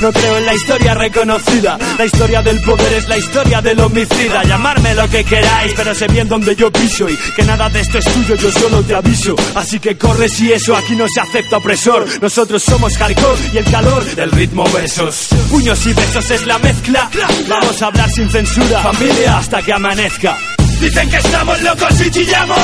No 0.00 0.12
creo 0.22 0.38
en 0.38 0.46
la 0.46 0.54
historia 0.54 0.94
reconocida. 0.94 1.78
La 1.98 2.04
historia 2.04 2.42
del 2.42 2.60
poder 2.60 2.92
es 2.92 3.08
la 3.08 3.18
historia 3.18 3.60
del 3.60 3.80
homicida. 3.80 4.44
Llamarme 4.44 4.94
lo 4.94 5.08
que 5.08 5.24
queráis, 5.24 5.72
pero 5.76 5.94
sé 5.94 6.06
bien 6.08 6.28
dónde 6.28 6.54
yo 6.54 6.70
piso. 6.70 7.08
Y 7.08 7.16
que 7.34 7.42
nada 7.42 7.68
de 7.68 7.80
esto 7.80 7.98
es 7.98 8.04
tuyo, 8.04 8.36
yo 8.36 8.52
solo 8.52 8.82
te 8.82 8.94
aviso. 8.94 9.34
Así 9.54 9.80
que 9.80 9.96
corre 9.96 10.28
si 10.28 10.52
eso 10.52 10.76
aquí 10.76 10.94
no 10.94 11.06
se 11.12 11.20
acepta 11.20 11.56
opresor. 11.56 12.06
Nosotros 12.20 12.62
somos 12.62 12.96
hardcore 12.96 13.40
y 13.52 13.58
el 13.58 13.64
calor 13.64 14.04
del 14.14 14.30
ritmo 14.30 14.64
besos. 14.70 15.28
Puños 15.50 15.84
y 15.86 15.92
besos 15.92 16.30
es 16.30 16.46
la 16.46 16.58
mezcla. 16.58 17.10
Vamos 17.48 17.82
a 17.82 17.86
hablar 17.86 18.10
sin 18.10 18.30
censura, 18.30 18.80
familia, 18.80 19.38
hasta 19.38 19.62
que 19.62 19.72
amanezca. 19.72 20.36
Dicen 20.80 21.10
que 21.10 21.16
estamos 21.16 21.60
locos 21.62 22.00
y 22.00 22.10
chillamos. 22.10 22.58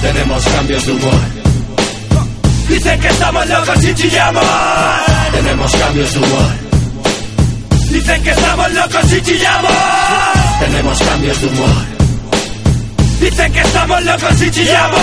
Tenemos 0.00 0.44
cambios 0.44 0.86
de 0.86 0.92
humor. 0.92 1.20
Dicen 2.68 3.00
que 3.00 3.08
estamos 3.08 3.46
locos 3.48 3.84
y 3.84 3.94
chillamos. 3.94 4.44
Tenemos 5.32 5.76
cambios 5.76 6.12
de 6.12 6.18
humor. 6.18 6.69
Dicen 7.90 8.22
que 8.22 8.30
estamos 8.30 8.72
locos 8.72 9.12
y 9.12 9.22
chillamos. 9.22 9.72
Tenemos 10.60 10.98
cambios 10.98 11.40
de 11.40 11.46
humor. 11.48 11.68
Dicen 13.20 13.52
que 13.52 13.60
estamos 13.60 14.02
locos 14.04 14.42
y 14.42 14.50
chillamos. 14.50 15.00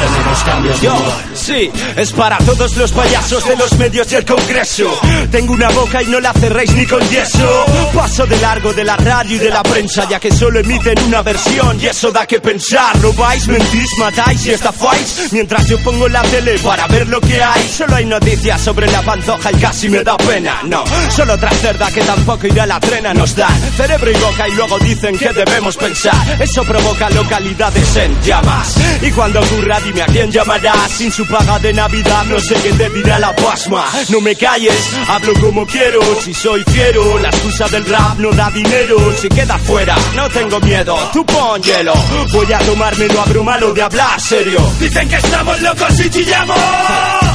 Tenemos 0.00 0.44
cambios 0.44 0.80
de 0.80 0.88
humor. 0.88 1.33
Sí, 1.44 1.70
es 1.94 2.10
para 2.12 2.38
todos 2.38 2.74
los 2.78 2.90
payasos 2.92 3.46
de 3.46 3.54
los 3.54 3.70
medios 3.76 4.10
y 4.10 4.14
el 4.14 4.24
congreso. 4.24 4.98
Tengo 5.30 5.52
una 5.52 5.68
boca 5.68 6.02
y 6.02 6.06
no 6.06 6.18
la 6.18 6.32
cerréis 6.32 6.72
ni 6.72 6.86
con 6.86 7.06
yeso. 7.10 7.66
Paso 7.92 8.24
de 8.24 8.38
largo 8.38 8.72
de 8.72 8.82
la 8.82 8.96
radio 8.96 9.36
y 9.36 9.38
de 9.38 9.50
la 9.50 9.62
prensa, 9.62 10.08
ya 10.08 10.18
que 10.18 10.32
solo 10.32 10.60
emiten 10.60 10.98
una 11.02 11.20
versión 11.20 11.78
y 11.78 11.84
eso 11.84 12.10
da 12.10 12.26
que 12.26 12.40
pensar. 12.40 12.98
Robáis, 13.02 13.46
mentís, 13.46 13.90
matáis 13.98 14.46
y 14.46 14.52
estafáis. 14.52 15.32
Mientras 15.32 15.66
yo 15.66 15.76
pongo 15.80 16.08
la 16.08 16.22
tele 16.22 16.58
para 16.60 16.86
ver 16.86 17.08
lo 17.08 17.20
que 17.20 17.42
hay. 17.42 17.68
Solo 17.68 17.96
hay 17.96 18.06
noticias 18.06 18.62
sobre 18.62 18.90
la 18.90 19.02
pantoja 19.02 19.52
y 19.52 19.56
casi 19.56 19.90
me 19.90 20.02
da 20.02 20.16
pena. 20.16 20.62
No, 20.64 20.82
solo 21.10 21.34
otra 21.34 21.50
cerda 21.50 21.90
que 21.90 22.00
tampoco 22.00 22.46
irá 22.46 22.62
a 22.62 22.68
la 22.68 22.80
trena 22.80 23.12
nos 23.12 23.36
dan. 23.36 23.52
Cerebro 23.76 24.10
y 24.10 24.14
boca 24.14 24.48
y 24.48 24.52
luego 24.52 24.78
dicen 24.78 25.18
que 25.18 25.30
debemos 25.30 25.76
pensar. 25.76 26.40
Eso 26.40 26.64
provoca 26.64 27.10
localidades 27.10 27.96
en 27.96 28.18
llamas. 28.22 28.78
Y 29.02 29.10
cuando 29.10 29.40
ocurra, 29.40 29.78
dime 29.80 30.00
a 30.00 30.06
quién 30.06 30.30
llamarás. 30.30 30.90
Sin 30.90 31.12
su 31.12 31.26
paga 31.34 31.58
de 31.58 31.72
Navidad, 31.72 32.24
no 32.26 32.38
sé 32.38 32.54
qué 32.54 32.72
te 32.72 33.18
la 33.18 33.34
pasma. 33.34 33.84
No 34.08 34.20
me 34.20 34.36
calles, 34.36 34.94
hablo 35.08 35.32
como 35.40 35.66
quiero. 35.66 36.00
Si 36.22 36.32
soy 36.32 36.62
fiero, 36.62 37.18
la 37.18 37.28
excusa 37.28 37.66
del 37.68 37.84
rap 37.86 38.18
no 38.18 38.30
da 38.30 38.50
dinero. 38.50 38.96
Si 39.20 39.28
queda 39.28 39.58
fuera, 39.58 39.96
no 40.14 40.28
tengo 40.28 40.60
miedo. 40.60 40.96
Tú 41.12 41.26
pon 41.26 41.60
hielo. 41.60 41.92
Voy 42.32 42.52
a 42.52 42.58
tomármelo 42.58 43.20
a 43.20 43.24
bromalo 43.24 43.74
de 43.74 43.82
hablar 43.82 44.20
serio. 44.20 44.60
Dicen 44.78 45.08
que 45.08 45.16
estamos 45.16 45.60
locos 45.60 46.00
y 46.00 46.10
chillamos. 46.10 46.58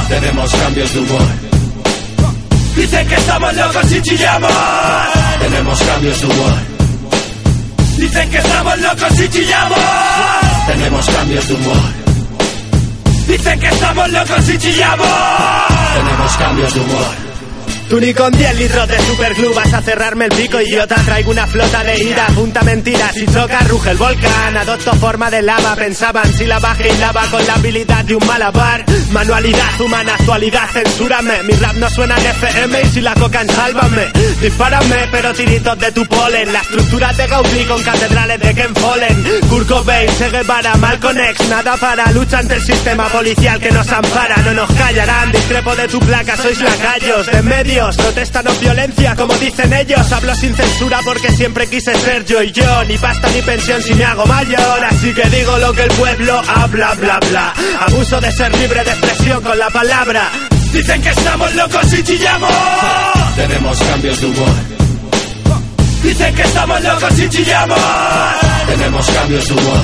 Tenemos 0.08 0.50
cambios 0.50 0.94
de 0.94 1.00
humor. 1.00 1.28
Dicen 2.76 3.06
que 3.06 3.14
estamos 3.16 3.54
locos 3.54 3.92
y 3.92 4.02
chillamos. 4.02 4.52
Tenemos 5.40 5.78
cambios 5.82 6.20
de 6.20 6.26
humor. 6.26 6.54
Dicen 7.98 8.30
que 8.30 8.38
estamos 8.38 8.78
locos 8.80 9.20
y 9.20 9.28
chillamos. 9.28 9.78
Tenemos 10.66 11.06
cambios 11.10 11.48
de 11.48 11.54
humor. 11.54 11.99
Dicen 13.30 13.60
que 13.60 13.68
estamos 13.68 14.10
locos 14.10 14.48
y 14.48 14.58
chillamos. 14.58 15.06
Tenemos 15.94 16.36
cambios 16.36 16.74
de 16.74 16.80
humor. 16.80 17.29
Tú 17.90 17.98
ni 17.98 18.14
con 18.14 18.30
10 18.30 18.56
litros 18.56 18.86
de 18.86 18.96
superglue 19.00 19.52
vas 19.52 19.74
a 19.74 19.82
cerrarme 19.82 20.26
el 20.26 20.30
pico 20.30 20.60
idiota. 20.60 20.94
Traigo 20.94 21.32
una 21.32 21.44
flota 21.48 21.82
de 21.82 21.98
ira, 21.98 22.24
punta 22.28 22.62
mentiras 22.62 23.12
Si 23.12 23.26
choca 23.26 23.58
ruge 23.66 23.90
el 23.90 23.96
volcán, 23.96 24.56
adopto 24.56 24.92
forma 24.94 25.28
de 25.28 25.42
lava 25.42 25.74
Pensaban. 25.74 26.32
Si 26.32 26.46
la 26.46 26.60
baja 26.60 26.86
y 26.86 26.96
lava 26.98 27.26
con 27.32 27.44
la 27.44 27.54
habilidad 27.54 28.04
de 28.04 28.14
un 28.14 28.24
malabar. 28.24 28.84
Manualidad 29.10 29.80
humana, 29.80 30.14
actualidad, 30.14 30.68
censúrame. 30.72 31.42
Mi 31.42 31.52
rap 31.54 31.74
no 31.74 31.90
suena 31.90 32.16
en 32.16 32.26
FM 32.26 32.80
y 32.80 32.88
si 32.90 33.00
la 33.00 33.12
cocan 33.14 33.48
sálvame. 33.48 34.12
Dispárame 34.40 35.08
pero 35.10 35.32
tiritos 35.32 35.76
de 35.80 35.90
tu 35.90 36.06
polen. 36.06 36.52
La 36.52 36.60
estructura 36.60 37.12
de 37.12 37.26
Gaudí 37.26 37.64
con 37.64 37.82
catedrales 37.82 38.38
de 38.38 38.54
Ken 38.54 38.76
Follen. 38.76 39.24
Kurt 39.48 39.66
Cobain, 39.66 40.08
Che 40.16 40.30
Guevara, 40.30 40.76
Malcolm 40.76 41.18
X. 41.18 41.48
Nada 41.48 41.76
para, 41.76 42.12
lucha 42.12 42.38
ante 42.38 42.54
el 42.54 42.62
sistema 42.62 43.08
policial 43.08 43.58
que 43.58 43.72
nos 43.72 43.90
ampara. 43.90 44.36
No 44.44 44.52
nos 44.52 44.72
callarán, 44.74 45.32
discrepo 45.32 45.74
de 45.74 45.88
tu 45.88 45.98
placa, 45.98 46.36
sois 46.36 46.60
lacayos 46.60 47.26
De 47.26 47.42
medio 47.42 47.79
protesta 47.96 48.42
no 48.42 48.52
violencia, 48.54 49.14
como 49.16 49.34
dicen 49.34 49.72
ellos. 49.72 50.12
Hablo 50.12 50.34
sin 50.34 50.54
censura 50.54 51.00
porque 51.04 51.32
siempre 51.32 51.66
quise 51.68 51.94
ser 51.94 52.24
yo 52.24 52.42
y 52.42 52.52
yo. 52.52 52.84
Ni 52.84 52.98
pasta 52.98 53.28
ni 53.30 53.40
pensión 53.42 53.82
si 53.82 53.94
me 53.94 54.04
hago 54.04 54.26
mayor. 54.26 54.84
Así 54.84 55.12
que 55.14 55.28
digo 55.30 55.56
lo 55.58 55.72
que 55.72 55.82
el 55.84 55.90
pueblo 55.92 56.40
habla, 56.46 56.94
bla, 56.94 57.18
bla. 57.30 57.54
Abuso 57.80 58.20
de 58.20 58.30
ser 58.32 58.56
libre 58.56 58.84
de 58.84 58.90
expresión 58.90 59.42
con 59.42 59.58
la 59.58 59.70
palabra. 59.70 60.28
Dicen 60.72 61.02
que 61.02 61.10
estamos 61.10 61.54
locos 61.54 61.92
y 61.92 62.02
chillamos. 62.02 62.50
Tenemos 63.36 63.78
cambios 63.78 64.20
de 64.20 64.26
humor. 64.26 64.54
Dicen 66.02 66.34
que 66.34 66.42
estamos 66.42 66.82
locos 66.82 67.18
y 67.18 67.28
chillamos. 67.28 67.78
Tenemos 68.66 69.10
cambios 69.10 69.48
de 69.48 69.54
humor. 69.54 69.80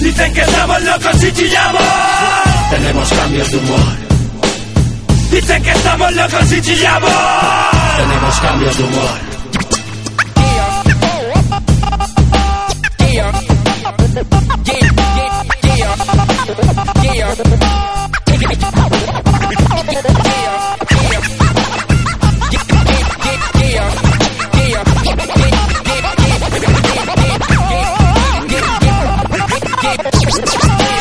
Dicen 0.00 0.32
que 0.32 0.40
estamos 0.40 0.82
locos 0.82 1.22
y 1.22 1.32
chillamos. 1.32 1.82
Tenemos 2.70 3.08
cambios 3.12 3.50
de 3.50 3.56
humor. 3.58 4.05
Dicen 5.30 5.62
que 5.62 5.70
estamos 5.70 6.12
locos 6.14 6.52
y 6.52 6.60
chillamos. 6.62 7.10
Tenemos 7.96 8.40
cambios 8.40 8.78
de 8.78 8.84
humor. 8.84 9.36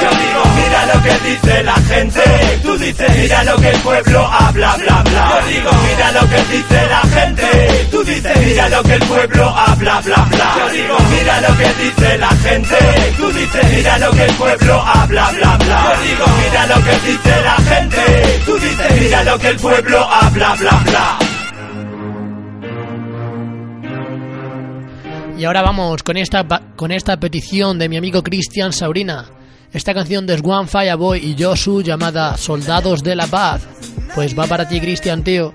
Yo 0.01 0.09
digo, 0.11 0.41
mira 0.55 0.85
lo 0.93 1.03
que 1.03 1.13
dice 1.29 1.63
la 1.63 1.73
gente. 1.75 2.21
Tú 2.63 2.74
dices, 2.85 3.17
mira 3.17 3.43
lo 3.43 3.55
que 3.57 3.69
el 3.69 3.79
pueblo 3.81 4.27
habla, 4.27 4.75
bla, 4.77 5.03
bla. 5.03 5.41
Yo 5.41 5.47
digo, 5.47 5.69
mira 5.87 6.11
lo 6.11 6.29
que 6.29 6.37
dice 6.55 6.87
la 6.87 7.01
gente. 7.01 7.87
Tú 7.91 8.03
dices, 8.03 8.45
mira 8.45 8.69
lo 8.69 8.83
que 8.83 8.93
el 8.93 9.03
pueblo 9.05 9.49
habla, 9.49 10.01
bla, 10.01 10.27
bla. 10.29 10.55
Yo 10.57 10.69
digo, 10.69 10.97
mira 11.09 11.41
lo 11.41 11.57
que 11.57 11.83
dice 11.83 12.17
la 12.17 12.29
gente. 12.29 12.77
Tú 13.17 13.31
dices, 13.31 13.73
mira 13.75 13.97
lo 13.97 14.11
que 14.11 14.25
el 14.25 14.33
pueblo 14.33 14.81
habla, 14.81 15.31
bla, 15.31 15.57
bla. 15.57 15.93
Yo 15.95 16.01
digo, 16.03 16.25
mira 16.43 16.67
lo 16.67 16.83
que 16.83 16.91
dice 17.07 17.41
la 17.43 17.55
gente. 17.55 18.41
Tú 18.45 18.53
dices, 18.59 19.01
mira 19.01 19.23
lo 19.23 19.39
que 19.39 19.47
el 19.49 19.57
pueblo 19.57 19.99
habla, 20.09 20.55
bla, 20.55 20.81
bla. 20.85 21.17
Y 25.37 25.43
ahora 25.43 25.61
vamos 25.63 26.01
con 26.03 26.15
esta, 26.15 26.45
con 26.77 26.91
esta 26.91 27.17
petición 27.17 27.77
de 27.77 27.89
mi 27.89 27.97
amigo 27.97 28.23
Cristian 28.23 28.71
Saurina. 28.71 29.25
Esta 29.75 29.93
canción 29.93 30.25
de 30.25 30.37
Swan 30.37 30.69
Fireboy 30.69 31.19
y 31.19 31.35
Josu 31.37 31.81
llamada 31.81 32.37
Soldados 32.37 33.03
de 33.03 33.13
la 33.13 33.27
Paz. 33.27 33.61
Pues 34.15 34.33
va 34.33 34.47
para 34.47 34.65
ti, 34.65 34.79
Cristian, 34.79 35.21
tío. 35.21 35.53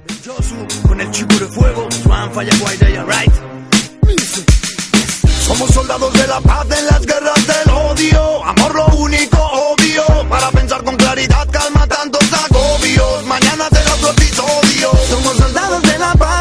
Con 0.86 1.00
el 1.00 1.10
chico 1.10 1.36
fuego, 1.48 1.88
Swan 1.90 2.30
alright. 2.36 3.32
Somos 5.46 5.70
soldados 5.70 6.12
de 6.12 6.26
la 6.26 6.38
paz 6.42 6.66
en 6.78 6.86
las 6.86 7.06
guerras 7.06 7.46
del 7.46 7.74
odio. 7.74 8.44
Amor 8.44 8.74
lo 8.74 8.86
único 8.98 9.38
obvio. 9.38 10.28
Para 10.28 10.50
pensar 10.50 10.84
con 10.84 10.96
claridad, 10.96 11.48
calma 11.50 11.86
tantos 11.86 12.22
agobios. 12.30 13.24
Mañana 13.24 13.68
será 13.72 13.94
otro 13.94 14.10
episodio. 14.10 14.90
Somos 15.08 15.36
soldados 15.38 15.82
de 15.82 15.98
la 15.98 16.12
paz 16.12 16.39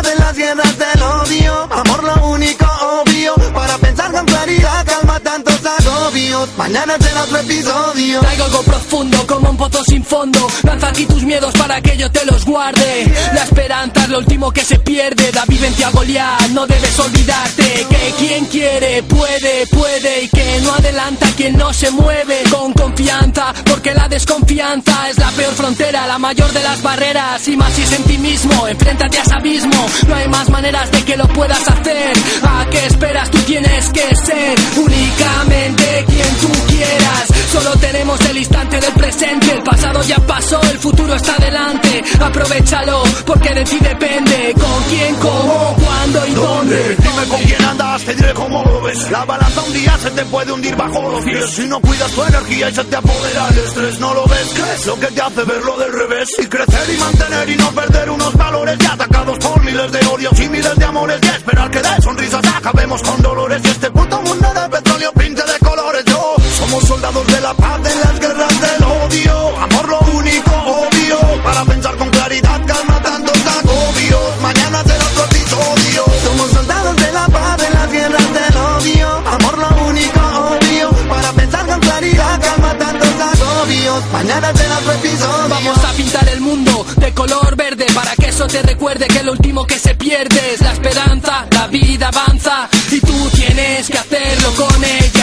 Mañana 6.58 6.96
será 7.00 7.24
otro 7.24 7.40
episodio. 7.40 8.20
Traigo 8.22 8.44
algo 8.46 8.62
profundo 8.64 9.28
como 9.28 9.50
un 9.50 9.58
pozo 9.58 9.84
sin 9.84 10.04
fondo. 10.04 10.48
Lanza 10.64 10.88
aquí 10.88 11.06
tus 11.06 11.24
miedos 11.24 11.54
para 11.54 11.82
que 11.82 11.98
yo 11.98 12.10
te 12.12 12.26
los 12.26 12.46
guarde. 12.46 13.12
La 13.34 13.44
esperanza 13.44 14.04
es 14.04 14.10
lo 14.10 14.20
último 14.20 14.52
que 14.52 14.64
se 14.64 14.80
pierde. 14.80 15.32
Da 15.32 15.44
vivencia 15.46 15.88
a 15.88 15.92
Goliat, 15.92 16.50
no 16.50 16.66
debes 16.66 16.98
olvidarte. 17.00 17.86
Que 17.90 18.14
quien 18.18 18.46
quiere, 18.46 19.04
puede, 19.04 19.68
puede. 19.68 20.24
Y 20.24 20.30
que 20.30 20.60
no 20.62 20.74
adelanta 20.74 21.28
quien 21.36 21.58
no 21.58 21.74
se 21.74 21.92
mueve. 21.92 22.44
Con 22.50 22.74
confianza, 22.74 23.54
porque 23.66 23.94
la 23.94 24.08
desconfianza 24.08 25.10
es 25.10 25.18
la 25.18 25.32
peor 25.32 25.54
frontera, 25.54 26.08
la 26.08 26.20
mayor 26.20 26.52
de 26.54 26.64
las 26.64 26.82
barreras. 26.82 27.48
Y 27.48 27.58
más 27.58 27.74
si 27.74 27.82
es 27.82 27.92
en 27.92 28.04
ti 28.04 28.18
mismo, 28.18 28.68
enfréntate 28.68 29.20
a 29.20 29.24
ese 29.24 29.34
abismo. 29.34 29.86
No 30.08 30.16
hay 30.16 30.28
más 30.30 30.50
maneras 30.50 30.90
de 30.92 31.04
que 31.04 31.18
lo 31.18 31.28
puedas 31.28 31.68
hacer. 31.68 32.14
¿A 32.44 32.66
qué 32.70 32.86
esperas? 32.86 33.30
Tú 33.30 33.40
tienes 33.40 33.90
que 33.90 34.16
ser 34.16 34.56
únicamente 34.78 36.06
quien 36.08 36.29
tú 36.36 36.48
quieras. 36.68 37.28
Solo 37.52 37.72
tenemos 37.80 38.20
el 38.30 38.38
instante 38.38 38.80
del 38.80 38.94
presente. 38.94 39.52
El 39.52 39.64
pasado 39.64 40.02
ya 40.04 40.18
pasó, 40.18 40.62
el 40.62 40.78
futuro 40.78 41.14
está 41.16 41.36
delante. 41.38 42.04
Aprovechalo, 42.20 43.04
porque 43.26 43.54
de 43.54 43.64
ti 43.64 43.78
depende. 43.80 44.54
Con 44.54 44.84
quién, 44.90 45.16
cómo, 45.16 45.76
cuándo 45.84 46.28
y 46.28 46.32
dónde. 46.34 46.96
Dime 46.98 47.28
con 47.28 47.42
quién 47.42 47.66
andas, 47.66 48.04
te 48.04 48.16
diré 48.16 48.34
cómo 48.34 48.64
lo 48.64 48.82
ves. 48.82 49.10
La 49.12 49.26
balanza 49.26 49.62
un 49.64 49.74
día 49.74 49.98
se 49.98 50.12
te 50.12 50.26
puede 50.26 50.52
hundir 50.52 50.76
bajo 50.76 51.02
los 51.10 51.24
pies. 51.24 51.50
Si 51.50 51.68
no 51.68 51.80
cuidas 51.80 52.12
tu 52.12 52.24
energía 52.24 52.70
y 52.70 52.76
se 52.76 52.84
te 52.84 52.96
apodera 52.96 53.48
el 53.50 53.58
estrés, 53.58 54.00
no 54.00 54.14
lo 54.14 54.26
ves. 54.26 54.48
¿Crees 54.54 54.86
lo 54.86 55.00
que 55.00 55.08
te 55.08 55.22
hace 55.22 55.44
verlo 55.44 55.78
del 55.78 55.92
revés? 55.92 56.30
Y 56.38 56.46
crecer 56.46 56.96
y 56.96 56.98
mantener 56.98 57.50
y 57.50 57.56
no 57.56 57.72
perder 57.72 58.10
unos 58.10 58.34
valores 58.36 58.78
ya 58.78 58.94
atacados 58.94 59.38
por 59.40 59.64
miles 59.64 59.92
de 59.92 60.06
odios 60.06 60.40
y 60.40 60.50
miles 60.50 60.76
de 60.76 60.86
amores. 60.86 61.20
Y 61.22 61.28
esperar 61.28 61.72
que 61.72 61.82
de 61.82 62.02
sonrisas 62.02 62.46
acabemos 62.56 63.02
con 63.02 63.22
dolores. 63.22 63.62
Y 63.64 63.68
este 63.68 63.90
puto 63.92 64.22
mundo 64.22 64.54
de 64.54 64.70
petróleo 64.70 65.12
pinte 65.14 65.44
de 65.44 65.59
Yo 66.06 66.36
somos 66.58 66.84
soldados 66.86 67.28
de 67.28 67.42
la 67.42 67.54
paz 67.54 67.80
en 67.84 68.00
las 68.00 68.20
guerras 68.20 68.62
del 68.62 68.84
odio. 68.84 69.58
Amor 69.58 69.90
lo 69.90 70.00
único 70.18 70.52
obvio. 70.52 71.44
Para 71.44 71.66
pensar 71.66 71.96
con 71.98 72.10
claridad, 72.10 72.62
calma 72.66 73.02
tantos 73.02 73.38
agobios. 73.38 74.42
Mañana 74.42 74.84
será 74.84 75.06
otro 75.06 75.26
episodio. 75.26 76.06
Somos 76.24 76.52
soldados 76.52 76.96
de 76.96 77.12
la 77.12 77.26
paz 77.28 77.64
en 77.64 77.74
las 77.74 77.92
guerras 77.92 78.34
del 78.34 78.58
odio. 78.58 79.10
Amor 79.28 79.58
lo 79.58 79.88
único 79.88 80.20
obvio. 80.20 80.90
Para 81.10 81.34
pensar 81.34 81.66
con 81.66 81.80
claridad, 81.82 82.42
calma 82.42 82.78
tantos 82.78 83.10
agobios. 83.10 84.06
Mañana 84.14 84.54
será 84.56 84.78
otro 84.78 84.94
episodio. 84.94 85.50
Vamos 85.50 85.78
a 85.84 85.92
pintar 85.94 86.30
el 86.30 86.40
mundo 86.40 86.86
de 86.96 87.14
color 87.14 87.56
verde 87.58 87.86
para 87.94 88.16
que 88.16 88.28
eso 88.30 88.48
te 88.48 88.62
recuerde 88.62 89.08
que 89.08 89.24
lo 89.24 89.34
último 89.34 89.66
que 89.68 89.78
se 89.78 89.96
pierde 89.96 90.54
es 90.54 90.62
la 90.62 90.72
esperanza, 90.72 91.46
la 91.52 91.68
vida 91.68 92.08
avanza 92.08 92.70
y 92.90 93.02
tú 93.02 93.30
tienes 93.32 93.88
que 93.90 93.98
hacerlo 93.98 94.54
con 94.56 94.84
ella. 94.84 95.19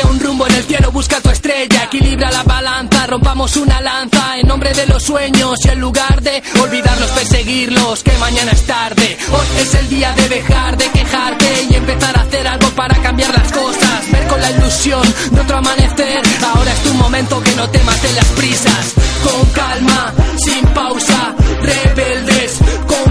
Un 0.00 0.18
rumbo 0.18 0.46
en 0.46 0.54
el 0.54 0.64
cielo, 0.64 0.90
busca 0.90 1.20
tu 1.20 1.28
estrella, 1.28 1.84
equilibra 1.84 2.30
la 2.30 2.42
balanza, 2.44 3.06
rompamos 3.06 3.56
una 3.56 3.78
lanza 3.82 4.38
en 4.38 4.48
nombre 4.48 4.72
de 4.72 4.86
los 4.86 5.02
sueños 5.02 5.58
y 5.66 5.68
en 5.68 5.80
lugar 5.80 6.22
de 6.22 6.42
olvidarlos, 6.62 7.10
perseguirlos, 7.10 8.02
que 8.02 8.12
mañana 8.12 8.52
es 8.52 8.66
tarde. 8.66 9.18
Hoy 9.30 9.60
es 9.60 9.74
el 9.74 9.88
día 9.90 10.12
de 10.14 10.28
dejar 10.30 10.78
de 10.78 10.88
quejarte 10.90 11.66
y 11.68 11.74
empezar 11.74 12.16
a 12.16 12.22
hacer 12.22 12.48
algo 12.48 12.68
para 12.70 12.96
cambiar 13.02 13.34
las 13.36 13.52
cosas, 13.52 14.10
ver 14.10 14.26
con 14.28 14.40
la 14.40 14.50
ilusión 14.52 15.02
de 15.30 15.40
otro 15.42 15.58
amanecer. 15.58 16.22
Ahora 16.54 16.72
es 16.72 16.82
tu 16.82 16.94
momento 16.94 17.42
que 17.42 17.52
no 17.52 17.68
te 17.68 17.78
maten 17.80 18.14
las 18.16 18.26
prisas, 18.28 18.94
con 19.22 19.46
calma, 19.50 20.14
sin 20.38 20.66
pausa, 20.68 21.34
rebeldes, 21.60 22.58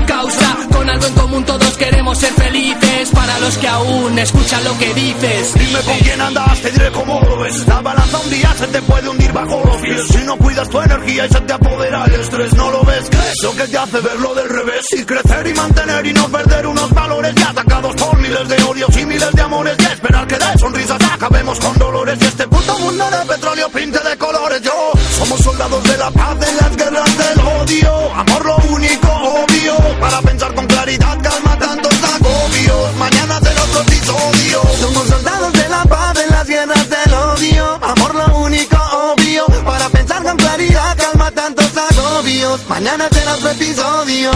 causa, 0.06 0.58
con 0.72 0.90
algo 0.90 1.06
en 1.06 1.14
común 1.14 1.46
todos 1.46 1.78
queremos 1.78 2.18
ser 2.18 2.34
felices. 2.34 3.10
Para 3.12 3.40
los 3.40 3.58
que 3.58 3.68
aún 3.68 4.18
escuchan 4.20 4.64
lo 4.64 4.78
que 4.78 4.94
dices, 4.94 5.54
Dime 5.54 5.80
con 5.82 5.98
quién 6.00 6.22
andas, 6.22 6.62
te 6.62 6.72
diré 6.72 6.92
cómo 6.92 7.22
lo 7.22 7.38
ves. 7.40 7.68
La 7.68 7.82
balanza 7.82 8.20
un 8.20 8.30
día 8.30 8.54
se 8.58 8.68
te 8.68 8.82
puede 8.82 9.10
hundir 9.10 9.32
bajo 9.32 9.62
los 9.66 9.78
pies. 9.78 10.02
Si 10.08 10.18
no 10.20 10.38
cuidas 10.38 10.70
tu 10.70 10.82
energía 10.82 11.26
y 11.26 11.30
se 11.30 11.42
te 11.42 11.54
apodera 11.54 12.06
el 12.06 12.16
estrés, 12.16 12.54
no 12.54 12.72
lo 12.72 12.84
ves. 12.84 13.10
Lo 13.44 13.52
que 13.54 13.68
te 13.68 13.78
hace 13.78 14.00
verlo 14.00 14.34
del 14.36 14.50
revés. 14.50 14.86
Y 14.92 15.04
crecer 15.04 15.48
y 15.48 15.54
mantener 15.54 16.06
y 16.06 16.14
no 16.14 16.28
perder 16.30 16.68
unos 16.68 16.90
valores 16.92 17.34
ya 17.36 17.50
atacados 17.50 17.96
por 17.96 18.18
miles 18.20 18.48
de 18.48 18.64
odios 18.64 18.98
y 18.98 19.06
miles 19.06 19.32
de 19.32 19.42
amores. 19.42 19.76
Y 19.80 19.84
esperar 19.84 20.28
que 20.28 20.36
de 20.36 20.60
sonrisas 20.60 21.02
acabemos 21.12 21.60
con 21.60 21.78
dolores. 21.78 22.18
Y 22.22 22.26
este 22.26 22.48
puto 22.48 22.78
mundo 22.80 23.06
de 23.10 23.34
petróleo 23.34 23.70
pinte 23.70 24.00
de 24.00 24.18
colores. 24.18 24.62
Yo 24.62 24.92
somos 25.18 25.40
soldados 25.42 25.84
de 25.84 25.98
la 25.98 26.12
paz 26.12 26.38
en 26.48 26.58
las 26.58 26.78
guerras 26.78 27.18
del 27.18 27.40
odio. 27.46 28.14
Amor 28.16 28.46
lo 28.46 28.58
único 28.74 29.01
obvio. 29.32 29.76
Para 30.00 30.22
pensar 30.22 30.54
con 30.54 30.66
claridad, 30.68 31.18
calma 31.22 31.58
tantos 31.58 31.94
agobios. 32.16 32.96
Mañana 32.98 33.40
será 33.40 33.64
otro 33.64 33.82
episodio. 33.82 34.62
Somos 34.80 35.08
soldados 35.08 35.54
de 35.54 35.70
la 35.70 35.84
paz 35.84 36.18
en 36.24 36.30
las 36.32 36.48
guerras 36.48 36.90
del 36.90 37.14
odio. 37.14 37.80
Amor 37.82 38.16
lo 38.16 38.38
único 38.40 38.78
obvio. 39.12 39.46
Para 39.66 39.90
pensar 39.90 40.24
con 40.24 40.38
claridad, 40.38 40.98
calma 40.98 41.32
tantos 41.32 41.72
agobios. 41.78 42.60
Mañana 42.70 43.08
será 43.12 43.36
otro 43.36 43.50
episodio. 43.50 44.32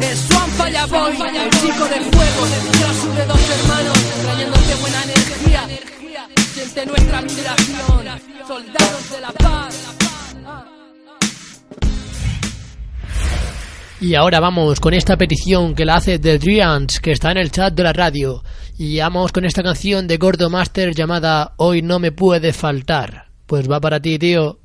es 0.00 0.20
Fallaboy, 0.56 1.12
el 1.12 1.50
chico 1.50 1.84
del 1.86 2.04
fuego, 2.14 2.42
tras 2.78 3.16
de 3.16 3.26
dos 3.26 3.40
hermanos, 3.56 3.98
trayéndote 4.22 4.74
buena 4.76 5.02
energía. 5.02 5.66
Siente 6.74 6.90
nuestra 6.90 7.20
soldados 8.48 9.10
de 9.12 9.20
la 9.20 9.30
paz. 9.30 9.96
Y 14.00 14.16
ahora 14.16 14.40
vamos 14.40 14.80
con 14.80 14.92
esta 14.92 15.16
petición 15.16 15.76
que 15.76 15.84
la 15.84 15.94
hace 15.94 16.18
The 16.18 16.38
Drians, 16.38 16.98
que 16.98 17.12
está 17.12 17.30
en 17.30 17.38
el 17.38 17.52
chat 17.52 17.74
de 17.74 17.84
la 17.84 17.92
radio. 17.92 18.42
Y 18.76 18.98
vamos 18.98 19.30
con 19.30 19.44
esta 19.44 19.62
canción 19.62 20.08
de 20.08 20.16
Gordo 20.16 20.50
Master 20.50 20.92
llamada 20.92 21.54
Hoy 21.58 21.80
no 21.80 22.00
me 22.00 22.10
puede 22.10 22.52
faltar. 22.52 23.28
Pues 23.46 23.70
va 23.70 23.80
para 23.80 24.00
ti, 24.00 24.18
tío. 24.18 24.58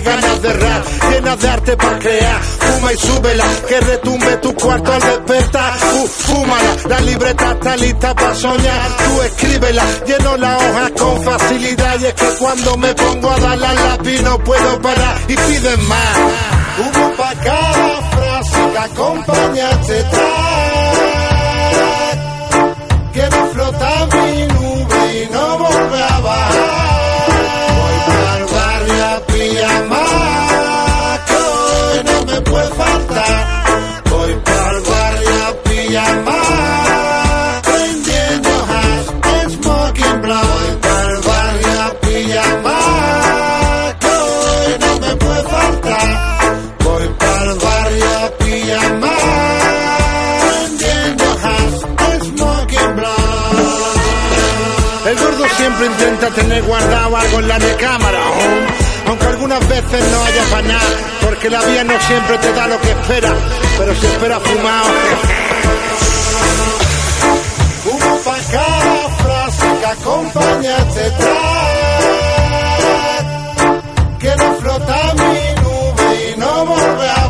Ganas 0.00 0.42
de 0.42 0.52
rap, 0.52 0.84
llena 1.10 1.36
de 1.36 1.48
arte 1.48 1.76
para 1.76 1.98
crear. 1.98 2.40
Fuma 2.42 2.92
y 2.92 2.96
súbela, 2.96 3.44
que 3.68 3.80
retumbe 3.80 4.36
tu 4.38 4.54
cuarto 4.54 4.92
al 4.92 5.00
despertar. 5.00 5.72
Uh, 5.94 6.06
fúmala, 6.06 6.76
la 6.88 7.00
libreta 7.00 7.52
está 7.52 7.76
lista 7.76 8.14
para 8.14 8.34
soñar. 8.34 8.96
Tú 9.04 9.22
escríbela, 9.22 9.84
lleno 10.06 10.36
la 10.36 10.56
hoja 10.56 10.90
con 10.98 11.22
facilidad. 11.22 12.00
Y 12.00 12.06
es 12.06 12.14
que 12.14 12.26
cuando 12.38 12.76
me 12.76 12.94
pongo 12.94 13.30
a 13.30 13.38
darle 13.38 13.66
al 13.66 13.74
lápiz 13.76 14.22
no 14.22 14.38
puedo 14.38 14.80
parar 14.80 15.16
y 15.28 15.34
piden 15.34 15.88
más. 15.88 16.18
Hubo 16.78 17.16
para 17.16 17.40
cada 17.40 18.02
frase 18.10 18.70
que 18.72 18.78
acompaña 18.78 19.70
este 19.70 20.02
track. 20.04 20.22
Quiero 23.12 23.46
flotar 23.52 24.08
mi 24.14 24.46
nube 24.46 25.22
y 25.22 25.32
no 25.32 25.58
volver 25.58 26.02
a 26.02 26.20
bajar. 26.20 26.91
Siempre 55.82 56.06
intenta 56.06 56.30
tener 56.30 56.62
guardado 56.62 57.16
algo 57.16 57.40
en 57.40 57.48
la 57.48 57.58
recámara, 57.58 58.18
aún, 58.18 58.66
aunque 59.08 59.26
algunas 59.26 59.68
veces 59.68 60.10
no 60.12 60.24
haya 60.24 60.44
para 60.50 60.68
nada, 60.68 60.96
porque 61.22 61.50
la 61.50 61.60
vida 61.62 61.84
no 61.84 62.00
siempre 62.00 62.38
te 62.38 62.52
da 62.52 62.66
lo 62.68 62.80
que 62.80 62.90
espera, 62.90 63.34
pero 63.78 63.94
si 63.94 64.06
espera 64.06 64.40
fumado. 64.40 64.90
Humo 67.84 68.20
para 68.24 68.42
cada 68.44 69.08
frase 69.08 69.66
que 69.80 69.86
acompaña 69.86 70.78
este 70.78 71.10
track. 71.10 71.32
Quiero 74.18 74.54
flotar 74.60 75.14
mi 75.16 75.62
nube 75.62 76.30
y 76.30 76.38
no 76.38 76.66
volver 76.66 77.21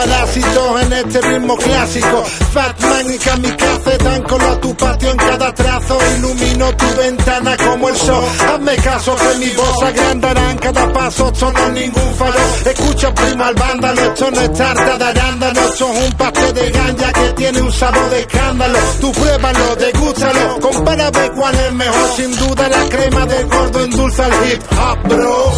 parásitos 0.00 0.82
en 0.82 0.92
este 0.92 1.20
ritmo 1.20 1.56
clásico. 1.56 2.24
Fatman 2.52 3.14
y 3.14 3.18
kamikaze 3.18 3.98
dan 3.98 4.22
color 4.22 4.50
a 4.50 4.60
tu 4.60 4.74
patio 4.74 5.10
en 5.10 5.16
cada 5.16 5.54
trazo. 5.54 5.98
Ilumino 6.16 6.76
tu 6.76 6.86
ventana 6.96 7.56
como 7.56 7.88
el 7.88 7.96
sol. 7.96 8.24
Hazme 8.48 8.76
caso 8.76 9.14
que 9.16 9.38
mi 9.38 9.50
voz 9.50 9.82
agrandará 9.82 10.50
en 10.50 10.58
cada 10.58 10.92
paso. 10.92 11.28
Esto 11.28 11.52
ningún 11.74 12.14
faro. 12.14 12.40
Escucha 12.64 13.14
primo 13.14 13.44
al 13.44 13.54
vándalo. 13.54 14.02
Esto 14.02 14.30
no 14.30 14.40
es 14.40 14.52
tarta 14.54 14.98
de 14.98 15.04
arándano. 15.04 15.60
Esto 15.60 15.92
es 15.92 16.06
un 16.06 16.12
pastel 16.12 16.54
de 16.54 16.70
ganja 16.70 17.12
que 17.12 17.32
tiene 17.34 17.60
un 17.60 17.72
sabor 17.72 18.10
de 18.10 18.20
escándalo. 18.20 18.78
Tú 19.00 19.12
pruébalo, 19.12 19.76
degústalo. 19.76 20.60
Compara 20.60 21.10
ve 21.10 21.30
cuál 21.36 21.54
es 21.54 21.72
mejor. 21.72 22.16
Sin 22.16 22.36
duda 22.36 22.68
la 22.68 22.88
crema 22.88 23.26
del 23.26 23.46
gordo 23.48 23.84
endulza 23.84 24.26
el 24.26 24.52
hip 24.52 24.62
hop, 24.72 25.08
bro. 25.08 25.52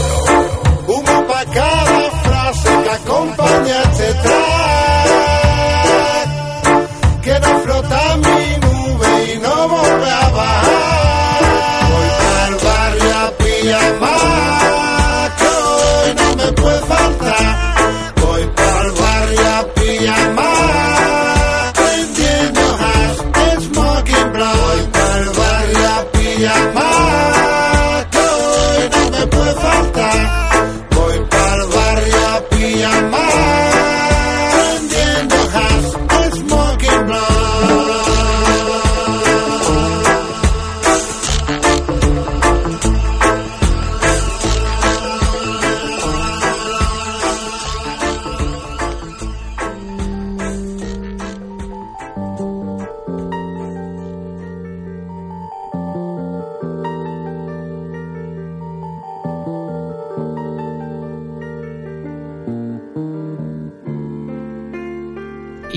Humo 0.89 1.27
para 1.29 1.45
cada 1.53 2.22
frase 3.13 4.07
que 4.23 4.29
acompaña 4.29 4.82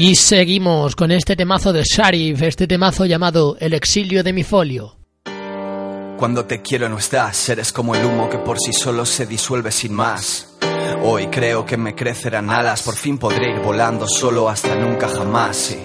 Y 0.07 0.13
seguimos 0.13 0.95
con 0.95 1.09
este 1.09 1.35
temazo 1.35 1.73
de 1.73 1.81
Sharif, 1.83 2.43
este 2.43 2.67
temazo 2.67 3.07
llamado 3.07 3.57
El 3.59 3.73
exilio 3.73 4.23
de 4.23 4.33
mi 4.33 4.43
folio. 4.43 4.97
Cuando 6.19 6.45
te 6.45 6.61
quiero 6.61 6.87
no 6.87 6.99
estás, 6.99 7.49
eres 7.49 7.73
como 7.73 7.95
el 7.95 8.05
humo 8.05 8.29
que 8.29 8.37
por 8.37 8.59
sí 8.59 8.71
solo 8.71 9.03
se 9.07 9.25
disuelve 9.25 9.71
sin 9.71 9.95
más. 9.95 10.57
Hoy 11.01 11.25
creo 11.25 11.65
que 11.65 11.75
me 11.75 11.95
crecerán 11.95 12.51
alas, 12.51 12.83
por 12.83 12.95
fin 12.95 13.17
podré 13.17 13.49
ir 13.49 13.61
volando 13.61 14.07
solo 14.07 14.47
hasta 14.47 14.75
nunca 14.75 15.09
jamás. 15.09 15.75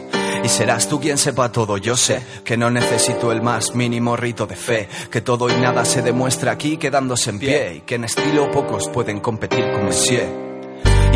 Y 0.44 0.48
serás 0.50 0.86
tú 0.86 1.00
quien 1.00 1.16
sepa 1.16 1.50
todo, 1.50 1.78
yo 1.78 1.96
sé 1.96 2.20
que 2.44 2.58
no 2.58 2.70
necesito 2.70 3.32
el 3.32 3.40
más 3.40 3.74
mínimo 3.74 4.18
rito 4.18 4.46
de 4.46 4.56
fe, 4.56 4.86
que 5.10 5.22
todo 5.22 5.48
y 5.48 5.58
nada 5.58 5.86
se 5.86 6.02
demuestra 6.02 6.52
aquí 6.52 6.76
quedándose 6.76 7.30
en 7.30 7.38
pie 7.38 7.74
y 7.76 7.80
que 7.80 7.94
en 7.94 8.04
estilo 8.04 8.50
pocos 8.50 8.86
pueden 8.90 9.20
competir 9.20 9.72
con 9.72 9.86
Messier. 9.86 10.49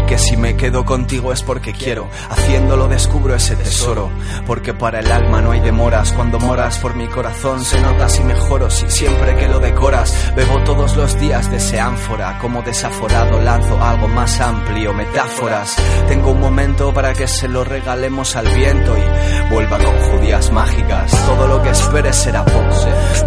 Que 0.06 0.18
si 0.18 0.36
me 0.36 0.56
quedo 0.56 0.84
contigo 0.84 1.32
es 1.32 1.42
porque 1.42 1.72
quiero, 1.72 2.08
haciéndolo 2.28 2.88
descubro 2.88 3.34
ese 3.34 3.56
tesoro. 3.56 4.10
Porque 4.46 4.74
para 4.74 5.00
el 5.00 5.10
alma 5.10 5.40
no 5.40 5.52
hay 5.52 5.60
demoras, 5.60 6.12
cuando 6.12 6.38
moras 6.38 6.78
por 6.78 6.94
mi 6.94 7.06
corazón 7.08 7.64
se 7.64 7.80
nota 7.80 8.08
si 8.08 8.22
mejoro, 8.22 8.70
si 8.70 8.88
siempre 8.90 9.36
que 9.36 9.48
lo 9.48 9.60
decoras. 9.60 10.14
Bebo 10.36 10.62
todos 10.64 10.96
los 10.96 11.18
días 11.18 11.50
de 11.50 11.56
ese 11.56 11.80
ánfora, 11.80 12.38
como 12.38 12.62
desaforado 12.62 13.40
lanzo 13.40 13.82
algo 13.82 14.08
más 14.08 14.40
amplio, 14.40 14.92
metáforas. 14.92 15.76
Tengo 16.08 16.32
un 16.32 16.40
momento 16.40 16.92
para 16.92 17.12
que 17.12 17.26
se 17.26 17.48
lo 17.48 17.64
regalemos 17.64 18.36
al 18.36 18.48
viento 18.48 18.94
y 18.96 19.50
vuelva 19.52 19.78
con 19.78 19.94
judías 20.10 20.50
mágicas. 20.52 21.10
Todo 21.26 21.48
lo 21.48 21.62
que 21.62 21.70
esperes 21.70 22.16
será 22.16 22.44
poco, 22.44 22.64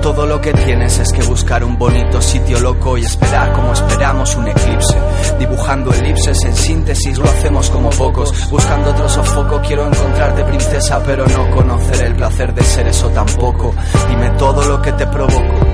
todo 0.01 0.25
lo 0.25 0.39
que 0.41 0.53
tienes 0.53 0.99
es 0.99 1.11
que 1.11 1.23
buscar 1.23 1.63
un 1.63 1.78
bonito 1.78 2.21
sitio 2.21 2.59
loco 2.59 2.97
y 2.97 3.03
esperar 3.03 3.53
como 3.53 3.73
esperamos 3.73 4.36
un 4.36 4.47
eclipse, 4.47 4.97
dibujando 5.39 5.93
elipses 5.93 6.43
en 6.43 6.55
síntesis 6.68 7.18
lo 7.18 7.24
hacemos 7.24 7.70
como 7.70 7.89
pocos. 7.91 8.49
Buscando 8.49 8.91
otro 8.91 9.07
sofoco, 9.07 9.61
quiero 9.65 9.88
encontrarte 9.88 10.43
princesa, 10.43 11.01
pero 11.05 11.26
no 11.26 11.49
conocer 11.51 12.07
el 12.07 12.15
placer 12.15 12.53
de 12.53 12.61
ser 12.61 12.88
eso 12.88 13.07
tampoco. 13.09 13.74
Dime 14.09 14.30
todo 14.32 14.61
lo 14.65 14.82
que 14.82 14.91
te 14.91 15.07
provoco. 15.07 15.65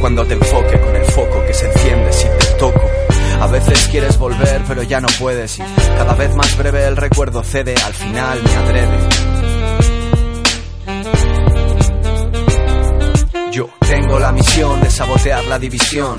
Cuando 0.00 0.24
te 0.24 0.34
enfoque 0.34 0.80
con 0.80 0.94
el 0.94 1.04
foco 1.06 1.44
que 1.48 1.52
se 1.52 1.66
enciende 1.66 2.12
si 2.12 2.28
te 2.28 2.46
toco. 2.60 2.80
A 3.40 3.46
veces 3.48 3.88
quieres 3.90 4.16
volver, 4.18 4.62
pero 4.68 4.84
ya 4.84 5.00
no 5.00 5.08
puedes. 5.18 5.58
Y 5.58 5.62
cada 5.98 6.14
vez 6.14 6.32
más 6.36 6.56
breve 6.56 6.86
el 6.86 6.96
recuerdo 6.96 7.42
cede, 7.42 7.74
al 7.84 7.94
final 7.94 8.40
me 8.44 8.54
adrede. 8.54 9.45
Yo 13.56 13.70
tengo 13.88 14.18
la 14.18 14.32
misión 14.32 14.82
de 14.82 14.90
sabotear 14.90 15.42
la 15.44 15.58
división, 15.58 16.18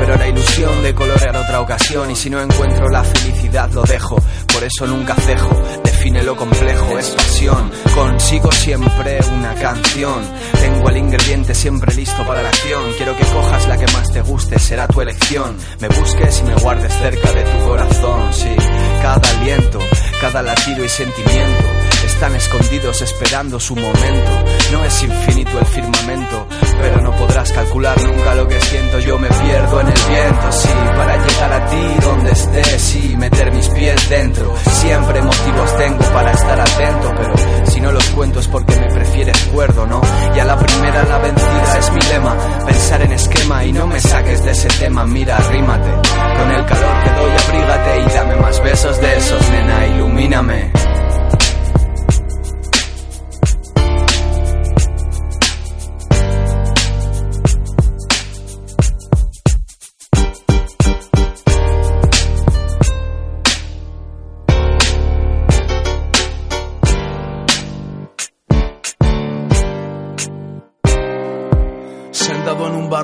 pero 0.00 0.16
la 0.16 0.26
ilusión 0.26 0.82
de 0.82 0.94
colorear 0.94 1.36
otra 1.36 1.60
ocasión 1.60 2.10
y 2.10 2.16
si 2.16 2.30
no 2.30 2.40
encuentro 2.40 2.88
la 2.88 3.04
felicidad 3.04 3.70
lo 3.72 3.82
dejo, 3.82 4.16
por 4.50 4.64
eso 4.64 4.86
nunca 4.86 5.14
cejo, 5.16 5.50
define 5.84 6.22
lo 6.22 6.34
complejo, 6.34 6.98
es 6.98 7.10
pasión, 7.10 7.70
consigo 7.94 8.50
siempre 8.52 9.18
una 9.34 9.54
canción, 9.56 10.22
tengo 10.58 10.88
el 10.88 10.96
ingrediente 10.96 11.54
siempre 11.54 11.94
listo 11.94 12.26
para 12.26 12.42
la 12.42 12.48
acción, 12.48 12.82
quiero 12.96 13.14
que 13.18 13.24
cojas 13.26 13.68
la 13.68 13.76
que 13.76 13.92
más 13.92 14.10
te 14.10 14.22
guste, 14.22 14.58
será 14.58 14.88
tu 14.88 15.02
elección, 15.02 15.58
me 15.80 15.88
busques 15.88 16.40
y 16.40 16.42
me 16.44 16.54
guardes 16.54 16.94
cerca 16.94 17.32
de 17.34 17.42
tu 17.42 17.66
corazón, 17.66 18.32
sí, 18.32 18.56
cada 19.02 19.30
aliento, 19.36 19.78
cada 20.22 20.40
latido 20.40 20.82
y 20.82 20.88
sentimiento 20.88 21.77
están 22.18 22.34
escondidos 22.34 23.00
esperando 23.00 23.60
su 23.60 23.76
momento. 23.76 24.30
No 24.72 24.84
es 24.84 25.02
infinito 25.04 25.56
el 25.56 25.66
firmamento, 25.66 26.48
pero 26.80 27.00
no 27.00 27.12
podrás 27.12 27.52
calcular 27.52 27.96
nunca 28.02 28.34
lo 28.34 28.48
que 28.48 28.60
siento. 28.60 28.98
Yo 28.98 29.16
me 29.20 29.28
pierdo 29.28 29.80
en 29.80 29.86
el 29.86 29.94
viento, 29.94 30.50
sí, 30.50 30.68
para 30.96 31.16
llegar 31.16 31.52
a 31.52 31.66
ti 31.70 31.94
donde 32.02 32.32
estés 32.32 32.96
y 32.96 33.16
meter 33.16 33.52
mis 33.52 33.68
pies 33.68 34.08
dentro. 34.10 34.52
Siempre 34.80 35.22
motivos 35.22 35.76
tengo 35.76 36.04
para 36.12 36.32
estar 36.32 36.60
atento, 36.60 37.14
pero 37.16 37.66
si 37.70 37.80
no 37.80 37.92
los 37.92 38.04
cuento 38.08 38.40
es 38.40 38.48
porque 38.48 38.74
me 38.74 38.88
prefieres 38.92 39.38
cuerdo, 39.52 39.86
¿no? 39.86 40.00
Y 40.34 40.40
a 40.40 40.44
la 40.44 40.58
primera 40.58 41.04
la 41.04 41.18
vencida 41.18 41.78
es 41.78 41.92
mi 41.92 42.00
lema, 42.00 42.36
pensar 42.66 43.00
en 43.02 43.12
esquema 43.12 43.64
y 43.64 43.72
no 43.72 43.86
me 43.86 44.00
saques 44.00 44.42
de 44.42 44.50
ese 44.50 44.68
tema. 44.80 45.06
Mira, 45.06 45.36
arrímate, 45.36 45.88
con 45.88 46.50
el 46.50 46.66
calor 46.66 47.04
que 47.04 47.10
doy 47.10 47.30
abrígate 47.46 48.00
y 48.00 48.12
dame 48.12 48.36
más 48.42 48.60
besos 48.60 49.00
de 49.00 49.16
esos, 49.16 49.50
nena, 49.50 49.86
ilumíname. 49.86 50.72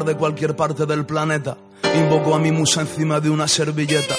De 0.04 0.16
cualquier 0.16 0.54
parte 0.54 0.86
del 0.86 1.06
planeta, 1.06 1.56
invoco 1.96 2.34
a 2.34 2.38
mi 2.38 2.52
musa 2.52 2.82
encima 2.82 3.20
de 3.20 3.30
una 3.30 3.48
servilleta. 3.48 4.14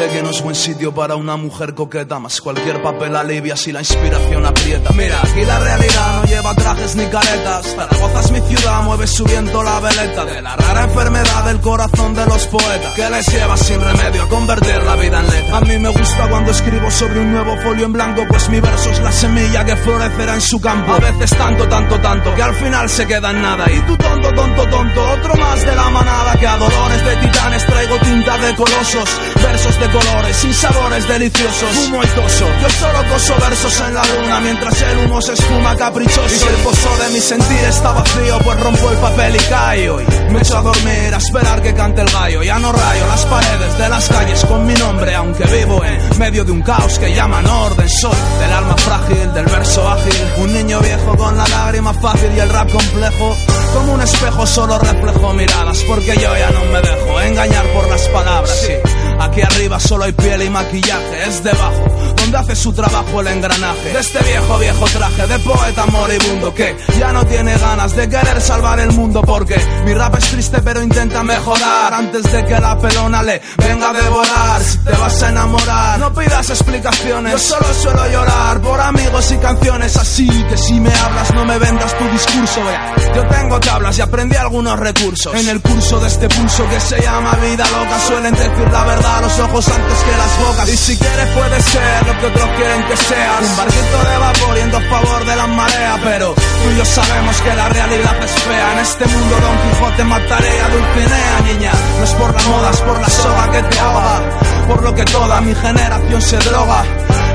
Sé 0.00 0.08
que 0.08 0.22
no 0.22 0.30
es 0.30 0.40
buen 0.40 0.54
sitio 0.54 0.94
para 0.94 1.14
una 1.14 1.36
mujer 1.36 1.74
coqueta, 1.74 2.18
más 2.18 2.40
cualquier 2.40 2.82
papel 2.82 3.14
alivia 3.14 3.54
si 3.54 3.70
la 3.70 3.80
inspiración 3.80 4.46
aprieta. 4.46 4.94
Mira, 4.94 5.20
aquí 5.20 5.44
la 5.44 5.58
realidad 5.58 6.14
no 6.14 6.24
lleva 6.24 6.54
trajes 6.54 6.96
ni 6.96 7.04
caretas. 7.04 7.66
Zaragoza 7.76 8.20
es 8.20 8.30
mi 8.30 8.40
ciudad, 8.40 8.82
mueve 8.82 9.06
su 9.06 9.24
viento 9.24 9.62
la 9.62 9.78
veleta 9.78 10.24
de 10.24 10.40
la 10.40 10.56
rara 10.56 10.84
enfermedad 10.84 11.44
del 11.44 11.60
corazón 11.60 12.14
de 12.14 12.24
los 12.24 12.46
poetas 12.46 12.94
que 12.94 13.10
les 13.10 13.26
lleva 13.26 13.58
sin 13.58 13.78
remedio 13.78 14.22
a 14.22 14.28
convertir 14.30 14.82
la 14.84 14.96
vida 14.96 15.20
en 15.20 15.26
letra. 15.26 15.58
A 15.58 15.60
mí 15.60 15.78
me 15.78 15.90
gusta 15.90 16.30
cuando 16.30 16.50
escribo 16.50 16.90
sobre 16.90 17.20
un 17.20 17.32
nuevo 17.32 17.58
folio 17.58 17.84
en 17.84 17.92
blanco, 17.92 18.22
pues 18.26 18.48
mi 18.48 18.58
verso 18.58 18.90
es 18.92 19.00
la 19.02 19.12
semilla 19.12 19.66
que 19.66 19.76
florecerá 19.76 20.32
en 20.32 20.40
su 20.40 20.58
campo. 20.62 20.94
A 20.94 20.98
veces 20.98 21.28
tanto, 21.36 21.68
tanto, 21.68 22.00
tanto 22.00 22.34
que 22.34 22.42
al 22.42 22.54
final 22.54 22.88
se 22.88 23.06
queda 23.06 23.32
en 23.32 23.42
nada. 23.42 23.70
Y 23.70 23.78
tú 23.80 23.98
tonto, 23.98 24.32
tonto, 24.32 24.66
tonto, 24.66 25.10
otro 25.10 25.36
más 25.36 25.60
de 25.60 25.76
la 25.76 25.90
manada 25.90 26.40
que 26.40 26.46
a 26.46 26.56
dolores 26.56 27.04
de 27.04 27.16
titanes 27.16 27.66
traigo 27.66 27.98
tinta 27.98 28.38
de 28.38 28.56
colosos, 28.56 29.04
versos 29.42 29.78
de 29.78 29.89
colores, 29.92 30.36
sin 30.36 30.54
sabores 30.54 31.06
deliciosos. 31.08 31.68
Fumo 31.70 32.02
y 32.02 32.06
toso, 32.08 32.46
yo 32.60 32.70
solo 32.70 33.08
coso 33.10 33.34
versos 33.40 33.80
en 33.80 33.94
la 33.94 34.04
luna 34.04 34.40
mientras 34.40 34.82
el 34.82 34.98
humo 34.98 35.20
se 35.20 35.32
esfuma 35.32 35.76
caprichoso. 35.76 36.26
Y 36.26 36.38
si 36.38 36.48
el 36.48 36.54
pozo 36.56 36.96
de 37.02 37.10
mi 37.10 37.20
sentir 37.20 37.64
está 37.68 37.92
vacío, 37.92 38.38
pues 38.44 38.60
rompo 38.60 38.90
el 38.90 38.98
papel 38.98 39.36
y 39.36 39.38
caigo. 39.38 40.00
Y 40.00 40.32
me 40.32 40.40
echo 40.40 40.58
a 40.58 40.62
dormir, 40.62 41.14
a 41.14 41.18
esperar 41.18 41.62
que 41.62 41.74
cante 41.74 42.02
el 42.02 42.10
gallo. 42.10 42.42
Ya 42.42 42.58
no 42.58 42.72
rayo 42.72 43.06
las 43.06 43.24
paredes 43.26 43.78
de 43.78 43.88
las 43.88 44.08
calles 44.08 44.44
con 44.44 44.66
mi 44.66 44.74
nombre, 44.74 45.14
aunque 45.14 45.44
vivo 45.44 45.84
en 45.84 46.18
medio 46.18 46.44
de 46.44 46.52
un 46.52 46.62
caos 46.62 46.98
que 46.98 47.14
llaman 47.14 47.46
orden. 47.46 47.88
Soy 47.88 48.16
del 48.40 48.52
alma 48.52 48.76
frágil, 48.76 49.32
del 49.32 49.46
verso 49.46 49.88
ágil, 49.88 50.32
un 50.38 50.52
niño 50.52 50.80
viejo 50.80 51.16
con 51.16 51.36
la 51.36 51.46
lágrima 51.46 51.92
fácil 51.94 52.30
y 52.36 52.40
el 52.40 52.48
rap 52.48 52.70
complejo. 52.70 53.36
Como 53.74 53.94
un 53.94 54.00
espejo 54.00 54.46
solo 54.46 54.78
reflejo 54.78 55.32
miradas, 55.32 55.82
porque 55.86 56.14
yo 56.16 56.36
ya 56.36 56.50
no 56.50 56.64
me 56.66 56.80
dejo 56.80 57.20
engañar 57.20 57.66
por 57.72 57.88
las 57.88 58.08
palabras. 58.08 58.66
Sí. 58.66 58.99
Aquí 59.20 59.42
arriba 59.42 59.78
solo 59.78 60.04
hay 60.04 60.12
piel 60.12 60.42
y 60.42 60.50
maquillaje, 60.50 61.28
es 61.28 61.44
debajo 61.44 61.84
donde 62.20 62.38
hace 62.38 62.56
su 62.56 62.72
trabajo 62.72 63.20
el 63.20 63.28
engranaje 63.28 63.92
de 63.92 64.00
este 64.00 64.18
viejo 64.24 64.58
viejo 64.58 64.84
traje 64.86 65.26
de 65.26 65.38
poeta 65.40 65.86
moribundo 65.86 66.54
que 66.54 66.76
ya 66.98 67.12
no 67.12 67.24
tiene 67.26 67.56
ganas 67.56 67.94
de 67.96 68.08
querer 68.08 68.40
salvar 68.40 68.80
el 68.80 68.92
mundo 68.92 69.22
porque 69.22 69.56
mi 69.84 69.94
rap 69.94 70.16
es 70.16 70.24
triste 70.30 70.60
pero 70.62 70.82
intenta 70.82 71.22
mejorar 71.22 71.94
antes 71.94 72.30
de 72.30 72.44
que 72.44 72.58
la 72.58 72.78
pelona 72.78 73.22
le 73.22 73.40
venga 73.56 73.90
a 73.90 73.92
devorar. 73.92 74.62
Si 74.62 74.78
te 74.78 74.92
vas 74.92 75.22
a 75.22 75.28
enamorar, 75.28 75.98
no 75.98 76.12
pidas 76.12 76.50
explicaciones, 76.50 77.32
yo 77.32 77.38
solo 77.38 77.74
suelo 77.74 78.08
llorar 78.10 78.60
por 78.60 78.80
amigos 78.80 79.32
y 79.32 79.36
canciones 79.38 79.96
así 79.96 80.28
que 80.48 80.56
si 80.56 80.74
me 80.74 80.92
hablas 80.92 81.34
no 81.34 81.44
me 81.44 81.58
vendas 81.58 81.96
tu 81.96 82.04
discurso. 82.08 82.64
Vea, 82.64 82.94
yo 83.14 83.26
tengo 83.26 83.60
tablas 83.60 83.98
y 83.98 84.02
aprendí 84.02 84.36
algunos 84.36 84.78
recursos 84.78 85.34
en 85.34 85.48
el 85.48 85.60
curso 85.60 86.00
de 86.00 86.08
este 86.08 86.28
pulso 86.28 86.68
que 86.68 86.80
se 86.80 87.00
llama 87.00 87.34
vida 87.36 87.64
loca. 87.70 87.98
Suelen 88.06 88.34
decir 88.34 88.68
la 88.72 88.84
verdad 88.84 89.22
los 89.22 89.38
ojos 89.40 89.68
antes 89.68 89.98
que 89.98 90.16
las 90.16 90.48
bocas. 90.48 90.68
Y 90.68 90.76
si 90.76 90.96
quieres 90.96 91.26
puede 91.28 91.62
ser 91.62 92.09
lo 92.10 92.20
que 92.20 92.26
otros 92.26 92.48
quieren 92.56 92.82
que 92.84 92.96
seas. 92.96 93.40
Un 93.42 93.56
barquito 93.56 93.98
de 94.10 94.18
vapor 94.18 94.56
yendo 94.56 94.76
a 94.76 94.80
favor 94.80 95.24
de 95.24 95.36
las 95.36 95.48
mareas. 95.48 95.98
Pero 96.02 96.34
tú 96.34 96.70
y 96.72 96.76
yo 96.76 96.84
sabemos 96.84 97.40
que 97.40 97.54
la 97.54 97.68
realidad 97.68 98.24
es 98.24 98.32
fea. 98.32 98.72
En 98.72 98.78
este 98.78 99.06
mundo 99.06 99.36
Don 99.40 99.56
Quijote 99.62 100.04
mataré 100.04 100.60
a 100.60 100.68
Dulcinea, 100.68 101.40
niña. 101.44 101.72
No 101.98 102.04
es 102.04 102.12
por 102.14 102.34
la 102.34 102.42
moda, 102.48 102.70
es 102.70 102.80
por 102.80 103.00
la 103.00 103.08
soga 103.08 103.50
que 103.52 103.62
te 103.62 103.78
ahoga. 103.78 104.20
Por 104.66 104.82
lo 104.82 104.94
que 104.94 105.04
toda 105.04 105.40
mi 105.40 105.54
generación 105.54 106.22
se 106.22 106.36
droga. 106.38 106.84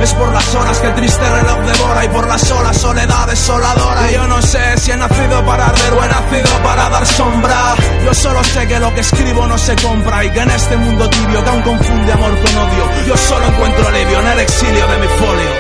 Es 0.02 0.14
por 0.14 0.32
las 0.32 0.56
horas 0.56 0.80
que 0.80 0.88
el 0.88 0.96
triste 0.96 1.30
reloj 1.30 1.60
devora 1.66 2.06
y 2.06 2.08
por 2.10 2.28
la 2.28 2.38
sola 2.38 2.74
soledad 2.74 3.28
desoladora. 3.28 4.12
Y 4.12 4.14
yo 4.14 4.28
no 4.28 4.42
sé 4.42 4.78
si 4.78 4.92
he 4.92 4.98
nacido 4.98 5.46
para 5.46 5.68
arder 5.68 5.94
o 5.94 6.04
he 6.04 6.08
nacido 6.08 6.64
para 6.64 6.90
dar 6.90 7.06
sombra. 7.06 7.76
Yo 8.04 8.14
solo 8.14 8.44
sé 8.44 8.68
que 8.68 8.80
lo 8.80 8.94
que 8.94 9.02
escribo 9.02 9.48
no 9.48 9.58
se 9.58 9.76
compra 9.78 10.24
y 10.24 10.30
que 10.32 10.40
en 10.42 10.52
este 10.52 10.78
mundo 10.78 11.10
tibio 11.10 11.44
que 11.44 11.50
aún 11.50 11.62
confunde 11.62 12.12
amor 12.12 12.32
con 12.40 12.58
odio, 12.58 13.06
yo 13.08 13.18
solo 13.18 13.46
encuentro 13.48 13.88
alivio 13.88 14.20
en 14.20 14.28
el 14.28 14.40
exilio 14.40 14.88
de 14.88 14.98
mi 14.98 15.08
folio. 15.08 15.52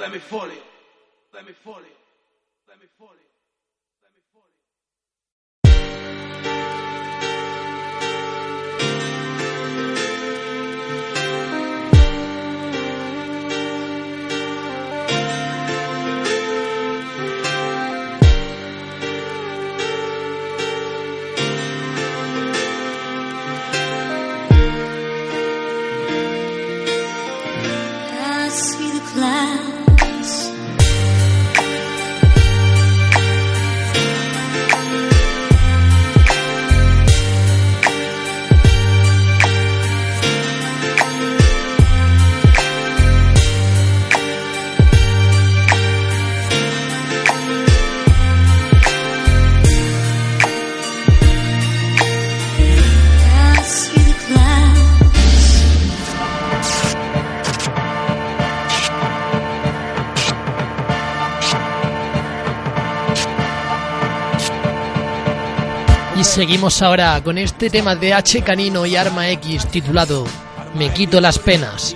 De 0.00 0.08
mi 0.08 0.18
folio. 0.18 0.62
De 1.32 1.42
mi 1.42 1.52
folio. 1.64 2.01
Seguimos 66.32 66.80
ahora 66.80 67.20
con 67.22 67.36
este 67.36 67.68
tema 67.68 67.94
de 67.94 68.14
H 68.14 68.40
Canino 68.40 68.86
y 68.86 68.96
Arma 68.96 69.28
X 69.28 69.66
titulado 69.66 70.24
Me 70.74 70.88
quito 70.88 71.20
las 71.20 71.38
penas. 71.38 71.94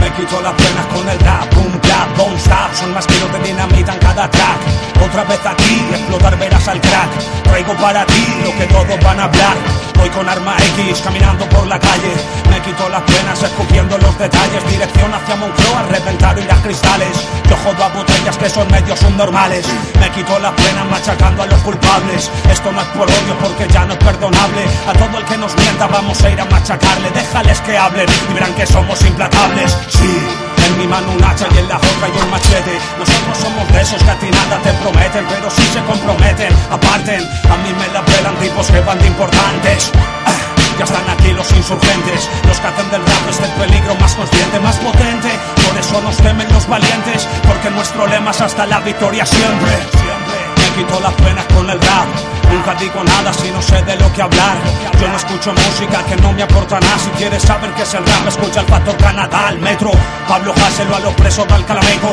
Me 0.00 0.10
quito 0.12 0.40
las 0.40 0.54
penas 0.54 0.86
con 0.86 1.08
el 1.10 1.18
rap, 1.18 1.54
boom, 1.54 1.78
clap, 1.80 2.16
don't 2.16 2.38
stop 2.38 2.74
Son 2.74 2.94
más 2.94 3.06
kilos 3.06 3.30
de 3.34 3.48
dinamita 3.50 3.92
en 3.92 3.98
cada 3.98 4.30
track. 4.30 4.60
Otra 5.06 5.24
vez 5.24 5.40
aquí, 5.44 5.78
explotar 5.90 6.38
verás 6.38 6.68
al 6.68 6.80
crack. 6.80 7.42
Traigo 7.42 7.74
para 7.74 8.06
ti 8.06 8.26
lo 8.42 8.56
que 8.56 8.64
todos 8.72 9.04
van 9.04 9.20
a 9.20 9.24
hablar 9.24 9.89
Voy 10.00 10.08
con 10.08 10.26
arma 10.26 10.56
X 10.78 11.02
caminando 11.04 11.46
por 11.50 11.66
la 11.66 11.78
calle. 11.78 12.12
Me 12.48 12.58
quito 12.62 12.88
las 12.88 13.02
penas 13.02 13.42
escupiendo 13.42 13.98
los 13.98 14.18
detalles. 14.18 14.66
Dirección 14.70 15.12
hacia 15.12 15.36
Moncloa, 15.36 15.82
reventar 15.90 16.38
y 16.38 16.44
las 16.44 16.58
cristales. 16.60 17.28
Yo 17.48 17.56
jodo 17.56 17.84
a 17.84 17.88
botellas 17.88 18.38
que 18.38 18.48
son 18.48 18.66
medios 18.70 18.98
subnormales. 18.98 19.66
Me 20.00 20.10
quito 20.10 20.38
las 20.38 20.52
penas 20.52 20.86
machacando 20.90 21.42
a 21.42 21.46
los 21.46 21.60
culpables. 21.60 22.30
Esto 22.50 22.72
no 22.72 22.80
es 22.80 22.86
por 22.88 23.08
odio 23.08 23.38
porque 23.42 23.68
ya 23.68 23.84
no 23.84 23.92
es 23.92 23.98
perdonable. 23.98 24.64
A 24.88 24.92
todo 24.94 25.18
el 25.18 25.24
que 25.26 25.36
nos 25.36 25.54
mienta 25.54 25.86
vamos 25.86 26.22
a 26.24 26.30
ir 26.30 26.40
a 26.40 26.46
machacarle. 26.46 27.10
Déjales 27.10 27.60
que 27.60 27.76
hablen 27.76 28.08
y 28.30 28.32
verán 28.32 28.54
que 28.54 28.66
somos 28.66 29.04
implacables. 29.04 29.76
Sí. 29.88 30.49
En 30.66 30.78
mi 30.78 30.86
mano 30.86 31.12
un 31.12 31.24
hacha 31.24 31.46
y 31.54 31.58
en 31.58 31.68
la 31.68 31.76
otra 31.76 32.08
y 32.08 32.18
un 32.22 32.30
machete 32.30 32.78
Nosotros 32.98 33.38
somos 33.38 33.72
de 33.72 33.80
esos 33.80 34.02
que 34.02 34.10
a 34.10 34.18
ti 34.18 34.30
nada 34.30 34.58
te 34.62 34.72
prometen 34.74 35.24
Pero 35.28 35.50
si 35.50 35.62
se 35.62 35.82
comprometen, 35.84 36.52
aparten 36.70 37.22
A 37.50 37.56
mí 37.62 37.70
me 37.78 37.88
la 37.92 38.04
pelan 38.04 38.36
tipos 38.38 38.66
que 38.70 38.80
van 38.80 38.98
de 38.98 39.06
importantes 39.06 39.92
ah, 40.26 40.50
ya 40.80 40.84
están 40.84 41.10
aquí 41.10 41.30
los 41.34 41.52
insurgentes, 41.52 42.26
los 42.48 42.58
que 42.58 42.66
hacen 42.66 42.90
del 42.90 43.02
rap 43.02 43.28
este 43.28 43.44
el 43.44 43.50
peligro 43.50 43.94
más 43.96 44.14
consciente, 44.14 44.60
más 44.60 44.76
potente. 44.78 45.28
Por 45.68 45.78
eso 45.78 46.00
nos 46.00 46.16
temen 46.16 46.50
los 46.54 46.66
valientes, 46.66 47.28
porque 47.46 47.68
nuestro 47.68 48.06
lema 48.06 48.30
es 48.30 48.40
hasta 48.40 48.64
la 48.64 48.80
victoria 48.80 49.26
siempre. 49.26 50.19
Quito 50.76 51.00
las 51.00 51.12
penas 51.14 51.44
con 51.46 51.68
el 51.68 51.80
rap. 51.80 52.06
Nunca 52.50 52.74
digo 52.74 53.04
nada 53.04 53.32
si 53.32 53.50
no 53.50 53.62
sé 53.62 53.80
de 53.82 53.96
lo 53.96 54.12
que 54.12 54.22
hablar. 54.22 54.56
Yo 55.00 55.08
no 55.08 55.16
escucho 55.16 55.52
música 55.52 56.02
que 56.04 56.16
no 56.16 56.32
me 56.32 56.42
aporta 56.42 56.80
nada. 56.80 56.98
Si 56.98 57.10
quieres 57.10 57.42
saber 57.42 57.70
qué 57.74 57.82
es 57.82 57.94
el 57.94 58.04
rap, 58.04 58.26
escucha 58.26 58.60
el 58.60 58.66
Factor 58.66 58.96
Canadá, 58.96 59.48
al 59.48 59.58
metro. 59.58 59.90
Pablo 60.28 60.52
Haselo 60.52 60.96
a 60.96 61.00
los 61.00 61.14
presos 61.14 61.46
del 61.48 61.64
Calameco. 61.64 62.10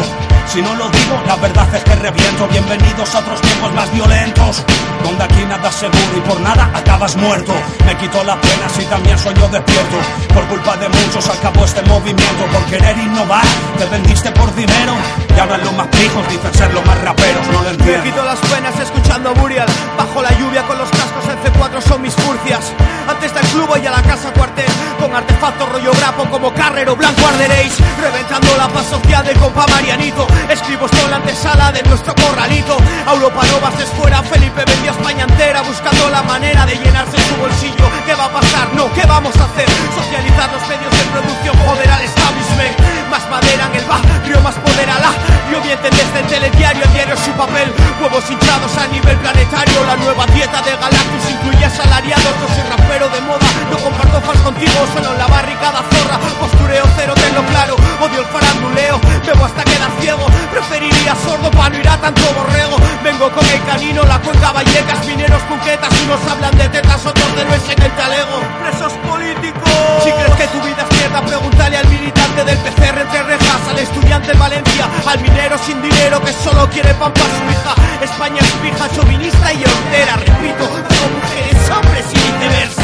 Si 0.47 0.61
no 0.61 0.73
lo 0.75 0.87
digo, 0.89 1.21
la 1.27 1.35
verdad 1.35 1.67
es 1.75 1.83
que 1.83 1.95
reviento. 1.95 2.47
Bienvenidos 2.47 3.13
a 3.15 3.19
otros 3.19 3.41
tiempos 3.41 3.73
más 3.73 3.91
violentos. 3.91 4.63
Donde 5.03 5.23
aquí 5.23 5.43
nada 5.45 5.69
es 5.69 5.75
seguro 5.75 6.17
y 6.17 6.21
por 6.21 6.39
nada 6.39 6.71
acabas 6.73 7.15
muerto. 7.17 7.53
Me 7.85 7.97
quito 7.97 8.23
la 8.23 8.39
pena 8.39 8.69
si 8.69 8.85
también 8.85 9.17
sueño 9.19 9.47
despierto. 9.49 9.97
Por 10.33 10.45
culpa 10.47 10.77
de 10.77 10.87
muchos 10.87 11.27
acabó 11.29 11.65
este 11.65 11.81
movimiento. 11.83 12.45
Por 12.51 12.63
querer 12.65 12.97
innovar, 12.97 13.45
te 13.77 13.85
vendiste 13.85 14.31
por 14.31 14.53
dinero. 14.55 14.93
Y 15.35 15.39
ahora 15.39 15.57
los 15.57 15.73
más 15.73 15.87
pijos 15.87 16.27
dicen 16.29 16.53
ser 16.53 16.73
los 16.73 16.85
más 16.85 17.01
raperos. 17.01 17.47
No 17.47 17.61
lo 17.63 17.69
entiendo. 17.69 18.03
Me 18.03 18.09
quito 18.09 18.23
las 18.23 18.39
penas 18.47 18.79
escuchando 18.79 19.33
Burial. 19.35 19.67
Bajo 19.97 20.21
la 20.21 20.31
lluvia 20.37 20.63
con 20.63 20.77
los 20.77 20.89
cascos 20.89 21.25
en 21.29 21.37
C4 21.43 21.81
son 21.81 22.01
mis 22.01 22.13
furcias. 22.13 22.71
Antes 23.07 23.33
del 23.33 23.45
club 23.47 23.67
voy 23.67 23.85
a 23.85 23.91
la 23.91 24.01
casa 24.01 24.31
cuartel. 24.33 24.65
Con 24.99 25.13
artefactos 25.13 25.69
rollo 25.69 25.91
grapo 25.93 26.25
como 26.29 26.53
carrero 26.53 26.95
blanco 26.95 27.25
arderéis. 27.27 27.73
Reventando 28.01 28.47
la 28.57 28.67
paz 28.67 28.85
social 28.87 29.25
del 29.25 29.37
compa 29.37 29.65
Marianito. 29.67 30.27
Escribo 30.49 30.87
en 30.87 31.11
la 31.11 31.17
antesala 31.17 31.71
de 31.71 31.83
nuestro 31.83 32.13
corralito. 32.15 32.77
Europa 33.11 33.41
no 33.51 33.81
es 33.81 33.89
fuera. 33.99 34.21
Felipe 34.23 34.63
vendió 34.65 34.91
España 34.91 35.23
entera 35.23 35.61
buscando 35.61 36.09
la 36.09 36.21
manera 36.23 36.65
de 36.65 36.75
llenarse 36.75 37.17
su 37.27 37.35
bolsillo. 37.37 37.85
¿Qué 38.05 38.13
va 38.15 38.25
a 38.25 38.31
pasar? 38.31 38.73
No, 38.73 38.91
¿qué 38.93 39.05
vamos 39.05 39.35
a 39.37 39.45
hacer? 39.45 39.67
Socializar 39.95 40.51
los 40.51 40.67
medios 40.67 40.91
de 40.91 41.03
producción, 41.11 41.55
joder 41.65 41.89
al 41.89 42.01
establishment. 42.01 42.75
Más 43.09 43.29
madera 43.29 43.69
en 43.71 43.75
el 43.79 43.85
barrio, 43.85 44.41
más 44.41 44.55
poder 44.55 44.89
a 44.89 44.99
la. 44.99 45.46
Yo 45.51 45.61
mienten 45.63 45.91
desde 45.95 46.19
el 46.19 46.27
telediario, 46.27 46.83
el 46.83 46.93
diario 46.93 47.15
su 47.15 47.31
papel. 47.31 47.71
Huevos 48.01 48.23
hinchados 48.29 48.75
a 48.77 48.87
nivel 48.87 49.15
planetario. 49.17 49.79
La 49.87 49.95
nueva 49.95 50.25
dieta 50.27 50.61
de 50.61 50.75
Galactus 50.75 51.23
incluye 51.31 51.65
asalariados. 51.65 52.35
No 52.41 52.47
soy 52.51 52.63
rapero 52.67 53.07
de 53.07 53.21
moda, 53.21 53.47
no 53.71 53.77
comparto 53.79 54.19
fans 54.21 54.41
contigo. 54.41 54.75
Solo 54.93 55.13
en 55.13 55.17
la 55.17 55.27
barricada 55.27 55.83
zorra. 55.87 56.19
Postureo 56.39 56.83
cero, 56.97 57.13
tenlo 57.15 57.43
claro. 57.47 57.75
Odio 58.03 58.19
el 58.19 58.27
faranduleo, 58.27 58.99
bebo 59.25 59.45
hasta 59.45 59.63
quedar 59.63 59.91
ciego. 60.01 60.25
Preferiría 60.51 61.15
sordo 61.23 61.49
para 61.51 61.69
no 61.69 61.79
ir 61.79 61.87
a 61.87 61.97
tanto 61.97 62.21
borrego. 62.35 62.75
Vengo 63.03 63.31
con 63.31 63.45
el 63.45 63.63
canino, 63.63 64.03
la 64.03 64.19
cuenca 64.19 64.51
Vallecas, 64.51 65.05
mineros 65.07 65.41
cuquetas. 65.43 65.93
Unos 66.03 66.19
hablan 66.29 66.57
de 66.57 66.67
tetas, 66.69 67.05
otros 67.05 67.35
de 67.35 67.45
nuez 67.45 67.63
en 67.71 67.81
el 67.81 67.91
talego. 67.95 68.35
Presos 68.59 68.93
políticos. 69.07 69.71
Si 70.03 70.11
crees 70.11 70.35
que 70.35 70.47
tu 70.47 70.59
vida 70.61 70.83
es 70.83 70.97
mierda, 70.97 71.21
pregúntale 71.21 71.77
al 71.77 71.87
militante 71.87 72.43
del 72.43 72.57
PCR 72.57 72.99
entre 72.99 73.23
rejas, 73.23 73.61
al 73.69 73.79
estudiante 73.79 74.31
en 74.31 74.39
Valencia, 74.39 74.87
al 75.05 75.19
minero 75.21 75.36
sin 75.63 75.81
dinero 75.81 76.19
que 76.21 76.33
solo 76.33 76.67
quiere 76.69 76.93
pan 76.95 77.13
su 77.15 77.43
hija. 77.51 77.73
España 78.01 78.39
es 78.39 78.51
pija, 78.61 78.89
chauvinista 78.89 79.53
y 79.53 79.63
hortera, 79.63 80.15
repito, 80.17 80.65
como 80.67 81.05
mujeres, 81.13 81.69
hombres 81.69 82.05
y 82.11 82.15
viceversa. 82.15 82.81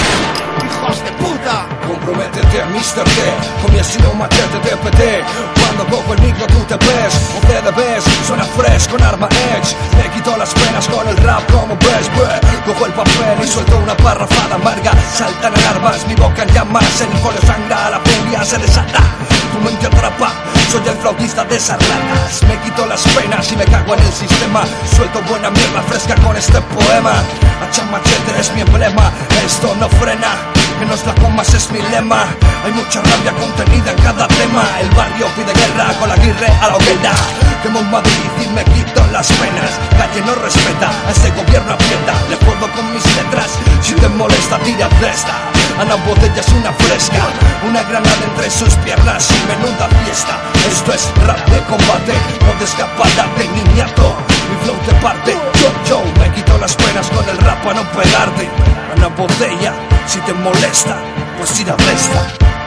¡Hijos 0.63 1.03
de 1.03 1.11
puta! 1.13 1.65
Comprométete, 1.87 2.63
Mr. 2.65 3.03
T, 3.03 3.19
con 3.61 3.73
mi 3.73 3.79
estilo 3.79 4.13
machete 4.13 4.59
de 4.69 4.77
PT. 4.77 5.23
Cuando 5.59 5.85
cojo 5.87 6.13
el 6.13 6.21
micro 6.21 6.45
tú 6.47 6.59
te 6.69 6.77
ves, 6.77 7.13
o 7.35 7.47
te 7.47 7.61
debes, 7.61 8.03
suena 8.27 8.45
fresh 8.45 8.87
con 8.87 9.01
arma 9.01 9.27
edge. 9.27 9.75
Me 9.97 10.09
quito 10.13 10.37
las 10.37 10.53
penas 10.53 10.87
con 10.87 11.07
el 11.07 11.17
rap 11.17 11.43
como 11.51 11.75
Bresh, 11.75 12.09
Cojo 12.65 12.85
el 12.85 12.93
papel 12.93 13.43
y 13.43 13.47
suelto 13.47 13.77
una 13.77 13.97
parrafada 13.97 14.55
amarga. 14.55 14.93
Saltan 15.11 15.53
alarmas, 15.53 16.07
mi 16.07 16.15
boca 16.15 16.43
en 16.43 16.53
llamas, 16.53 17.01
el 17.01 17.17
folio 17.17 17.41
sangra, 17.41 17.89
la 17.89 17.99
furia 17.99 18.45
se 18.45 18.57
desata. 18.57 19.01
Tu 19.51 19.59
mente 19.59 19.87
atrapa, 19.87 20.31
soy 20.71 20.87
el 20.87 20.95
flautista 20.97 21.43
de 21.45 21.55
esas 21.55 21.77
ratas. 21.77 22.43
Me 22.47 22.57
quito 22.61 22.85
las 22.85 23.01
penas 23.15 23.51
y 23.51 23.55
me 23.55 23.65
cago 23.65 23.93
en 23.93 24.01
el 24.01 24.13
sistema. 24.13 24.63
Suelto 24.95 25.21
buena 25.29 25.49
mierda 25.49 25.81
fresca 25.83 26.15
con 26.15 26.35
este 26.35 26.59
poema. 26.61 27.13
Hacha 27.61 27.83
machete 27.91 28.39
es 28.39 28.51
mi 28.53 28.61
emblema, 28.61 29.11
esto 29.45 29.75
no 29.79 29.89
frena. 29.89 30.33
Menos 30.79 31.05
la 31.05 31.15
comas 31.15 31.53
es 31.53 31.71
mi 31.71 31.81
lema. 31.81 32.25
Hay 32.65 32.71
mucha 32.73 33.01
rabia 33.01 33.31
contenida 33.33 33.91
en 33.91 33.97
cada 33.97 34.27
tema. 34.27 34.63
El 34.81 34.89
barrio 34.91 35.27
pide 35.35 35.53
guerra 35.53 35.93
con 35.99 36.09
la 36.09 36.15
guirre 36.17 36.47
a 36.61 36.67
la 36.67 36.75
hoguera. 36.75 37.13
Quemo 37.61 37.79
en 37.79 37.91
Madrid 37.91 38.29
y 38.43 38.47
me 38.49 38.63
quito 38.65 39.05
las 39.11 39.27
penas. 39.27 39.71
Calle 39.97 40.21
no 40.25 40.35
respeta, 40.35 40.91
a 41.07 41.11
ese 41.11 41.29
gobierno 41.31 41.73
aprieta. 41.73 42.13
Le 42.29 42.37
puedo 42.37 42.71
con 42.73 42.93
mis 42.93 43.05
letras. 43.15 43.57
Si 43.81 43.93
te 43.93 44.09
molesta, 44.09 44.57
tira 44.59 44.89
de. 44.89 45.52
Ana 45.79 45.95
Botella 46.05 46.39
es 46.39 46.49
una 46.49 46.71
fresca. 46.73 47.23
Una 47.67 47.83
granada 47.83 48.23
entre 48.25 48.49
sus 48.49 48.73
piernas 48.85 49.29
y 49.31 49.47
menuda 49.47 49.87
fiesta. 50.03 50.37
Esto 50.67 50.93
es 50.93 51.09
rap 51.25 51.39
de 51.49 51.59
combate, 51.63 52.13
no 52.45 52.53
de 52.59 52.65
escapada 52.65 53.27
de 53.37 53.47
niñato. 53.47 54.15
Mi 54.49 54.65
flow 54.65 54.77
te 54.85 54.93
parte. 55.01 55.31
Yo, 55.33 55.69
yo 55.89 56.01
me 56.19 56.31
quito 56.33 56.57
las 56.57 56.75
penas 56.75 57.09
con 57.09 57.27
el 57.29 57.37
rap 57.39 57.63
para 57.63 57.81
no 57.81 57.91
pegarte. 57.91 58.49
Ana 58.95 59.07
Botella, 59.07 59.73
si 60.07 60.19
te 60.19 60.33
molesta, 60.33 60.97
pues 61.37 61.51
tira 61.51 61.75
de 61.75 62.62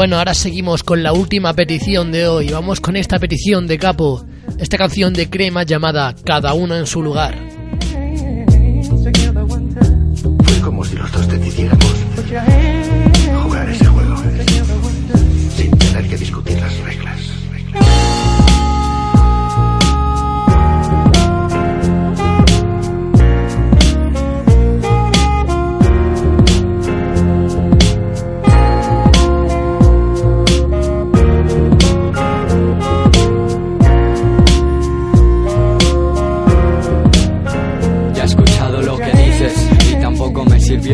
bueno, 0.00 0.16
ahora 0.16 0.32
seguimos 0.32 0.82
con 0.82 1.02
la 1.02 1.12
última 1.12 1.52
petición 1.52 2.10
de 2.10 2.26
hoy. 2.26 2.48
Vamos 2.48 2.80
con 2.80 2.96
esta 2.96 3.18
petición 3.18 3.66
de 3.66 3.76
Capo. 3.76 4.24
esta 4.58 4.78
canción 4.78 5.12
de 5.12 5.28
crema 5.28 5.62
llamada 5.62 6.14
Cada 6.24 6.54
uno 6.54 6.74
en 6.74 6.86
su 6.86 7.02
lugar. 7.02 7.59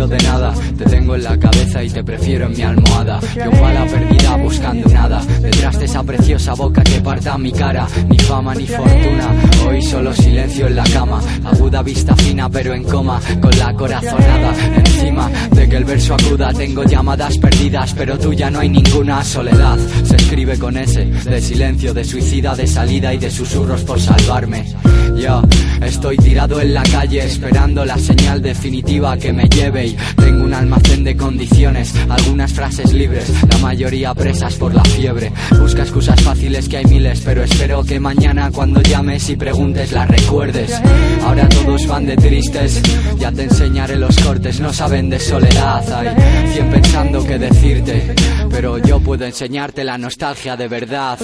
De 0.07 0.19
nada. 0.19 0.55
Te 0.79 0.85
tengo 0.85 1.15
en 1.15 1.25
la 1.25 1.39
cabeza 1.39 1.66
y 1.83 1.91
te 1.91 2.03
prefiero 2.03 2.47
en 2.47 2.53
mi 2.53 2.63
almohada. 2.63 3.21
Yo 3.35 3.51
bala 3.61 3.85
perdida 3.87 4.37
buscando 4.37 4.89
nada. 4.89 5.23
Detrás 5.41 5.79
de 5.79 5.85
esa 5.85 6.03
preciosa 6.03 6.55
boca 6.55 6.83
que 6.83 7.01
parta 7.01 7.37
mi 7.39 7.53
cara. 7.53 7.87
Ni 8.09 8.19
fama 8.19 8.55
ni 8.55 8.67
fortuna. 8.67 9.35
Hoy 9.67 9.83
solo 9.83 10.15
silencio 10.15 10.67
en 10.67 10.77
la 10.77 10.85
cama. 10.85 11.21
Aguda 11.45 11.83
vista 11.83 12.15
fina 12.17 12.49
pero 12.49 12.75
en 12.75 12.85
coma. 12.85 13.21
Con 13.41 13.59
la 13.59 13.73
corazonada 13.75 14.55
encima 14.77 15.31
de 15.51 15.69
que 15.69 15.77
el 15.77 15.85
verso 15.85 16.15
acuda. 16.15 16.53
Tengo 16.53 16.85
llamadas 16.85 17.37
perdidas 17.39 17.95
pero 17.95 18.19
tú 18.19 18.33
ya 18.33 18.51
no 18.51 18.61
hay 18.61 18.69
ninguna. 18.69 19.23
Soledad 19.25 19.79
se 20.05 20.17
escribe 20.17 20.59
con 20.59 20.77
ese. 20.77 21.05
De 21.05 21.41
silencio, 21.41 21.93
de 21.93 22.05
suicida, 22.05 22.55
de 22.55 22.67
salida 22.67 23.13
y 23.13 23.19
de 23.19 23.31
susurros 23.31 23.83
por 23.83 24.01
salvarme. 24.01 24.65
Yo 25.17 25.43
estoy 25.83 26.17
tirado 26.19 26.61
en 26.61 26.75
la 26.75 26.83
calle 26.83 27.25
esperando 27.25 27.85
la 27.85 27.99
señal 27.99 28.43
definitiva 28.43 29.17
que 29.17 29.33
me 29.33 29.49
lleve 29.49 29.87
y 29.87 29.97
tengo 30.17 30.45
un 30.45 30.53
almacén 30.53 31.05
de 31.05 31.17
condiciones, 31.17 31.66
algunas 32.09 32.53
frases 32.53 32.93
libres, 32.93 33.29
la 33.49 33.59
mayoría 33.59 34.15
presas 34.15 34.55
por 34.55 34.73
la 34.73 34.85
fiebre. 34.85 35.33
Busca 35.59 35.83
excusas 35.83 36.21
fáciles 36.23 36.69
que 36.69 36.77
hay 36.77 36.85
miles, 36.85 37.21
pero 37.25 37.43
espero 37.43 37.83
que 37.83 37.99
mañana 37.99 38.51
cuando 38.53 38.81
llames 38.83 39.29
y 39.31 39.37
preguntes 39.37 39.91
las 39.91 40.09
recuerdes. 40.09 40.81
Ahora 41.25 41.49
todos 41.49 41.87
van 41.89 42.07
de 42.07 42.17
tristes, 42.17 42.81
ya 43.19 43.33
te 43.33 43.45
enseñaré 43.45 43.97
los 43.97 44.17
cortes, 44.19 44.61
no 44.61 44.73
saben 44.73 45.11
de 45.11 45.19
soledad, 45.19 45.93
hay 45.93 46.53
cien 46.53 46.71
pensando 46.71 47.25
que 47.25 47.39
decirte, 47.39 48.15
pero 48.57 48.79
yo 48.79 48.99
puedo 49.01 49.27
enseñarte 49.27 49.85
la 49.85 49.99
nostalgia 49.99 50.57
de 50.57 50.67
verdad. 50.67 51.19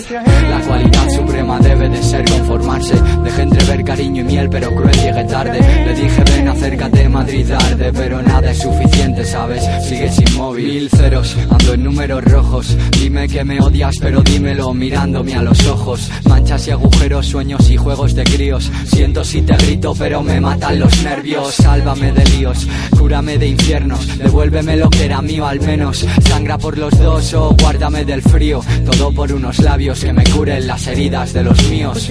La 0.50 0.60
cualidad 0.66 1.08
suprema 1.08 1.58
debe 1.60 1.88
de 1.88 2.02
ser 2.02 2.28
conformarse, 2.28 2.94
deje 3.24 3.42
entrever 3.42 3.84
cariño 3.84 4.20
y 4.20 4.24
miel, 4.24 4.50
pero 4.50 4.68
cruel 4.74 4.94
llegue 4.96 5.24
tarde. 5.24 5.58
Le 5.58 5.94
dije 5.94 6.22
ven 6.24 6.48
acércate 6.48 7.08
Madrid 7.08 7.48
tarde, 7.48 7.90
pero 7.94 8.20
nada 8.20 8.50
es 8.50 8.58
suficiente, 8.58 9.24
¿sabes? 9.24 9.64
Sigues 9.88 10.20
inmóvil, 10.20 10.66
mil 10.66 10.90
ceros, 10.90 11.34
ando 11.50 11.72
en 11.72 11.84
números 11.84 12.22
rojos. 12.22 12.76
Dime 13.00 13.26
que 13.26 13.42
me 13.44 13.58
odias, 13.62 13.94
pero 13.98 14.20
dímelo 14.22 14.74
mirándome 14.74 15.34
a 15.34 15.42
los 15.42 15.66
ojos. 15.68 16.10
Manchas 16.28 16.68
y 16.68 16.72
agujeros, 16.72 17.24
sueños 17.24 17.70
y 17.70 17.78
juegos 17.78 18.14
de 18.14 18.24
críos. 18.24 18.70
Siento 18.84 19.24
si 19.24 19.40
te 19.40 19.56
grito, 19.56 19.94
pero 19.98 20.22
me 20.22 20.38
matan 20.38 20.80
los 20.80 21.02
nervios. 21.02 21.54
Sálvame 21.54 22.12
de 22.12 22.24
líos, 22.26 22.68
cúrame 22.98 23.38
de 23.38 23.48
infiernos. 23.48 24.18
Devuélveme 24.18 24.76
lo 24.76 24.90
que 24.90 25.06
era 25.06 25.22
mío 25.22 25.46
al 25.46 25.60
menos. 25.60 26.06
Sangra 26.28 26.58
por 26.58 26.76
los 26.76 26.98
dos 26.98 27.21
guárdame 27.30 28.04
del 28.04 28.20
frío. 28.20 28.60
Todo 28.84 29.12
por 29.12 29.32
unos 29.32 29.58
labios 29.60 30.00
que 30.00 30.12
me 30.12 30.24
curen 30.24 30.66
las 30.66 30.86
heridas 30.86 31.32
de 31.32 31.42
los 31.44 31.68
míos. 31.68 32.10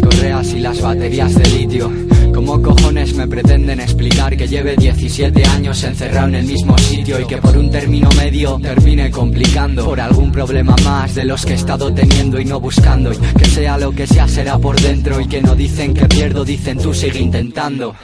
Correas 0.00 0.54
y 0.54 0.60
las 0.60 0.80
baterías 0.80 1.34
de 1.34 1.48
litio. 1.50 1.90
¿Cómo 2.44 2.60
cojones 2.60 3.14
me 3.14 3.28
pretenden 3.28 3.78
explicar 3.78 4.36
que 4.36 4.48
lleve 4.48 4.74
17 4.74 5.44
años 5.46 5.84
encerrado 5.84 6.26
en 6.26 6.34
el 6.34 6.44
mismo 6.44 6.76
sitio 6.76 7.20
y 7.20 7.24
que 7.24 7.36
por 7.36 7.56
un 7.56 7.70
término 7.70 8.08
medio 8.16 8.58
termine 8.60 9.12
complicando 9.12 9.84
por 9.84 10.00
algún 10.00 10.32
problema 10.32 10.74
más 10.82 11.14
de 11.14 11.24
los 11.24 11.46
que 11.46 11.52
he 11.52 11.54
estado 11.54 11.94
teniendo 11.94 12.40
y 12.40 12.44
no 12.44 12.58
buscando? 12.58 13.12
Y 13.12 13.16
que 13.16 13.44
sea 13.44 13.78
lo 13.78 13.92
que 13.92 14.08
sea 14.08 14.26
será 14.26 14.58
por 14.58 14.74
dentro 14.80 15.20
y 15.20 15.28
que 15.28 15.40
no 15.40 15.54
dicen 15.54 15.94
que 15.94 16.06
pierdo, 16.06 16.44
dicen 16.44 16.78
tú 16.78 16.92
sigue 16.92 17.20
intentando. 17.20 17.94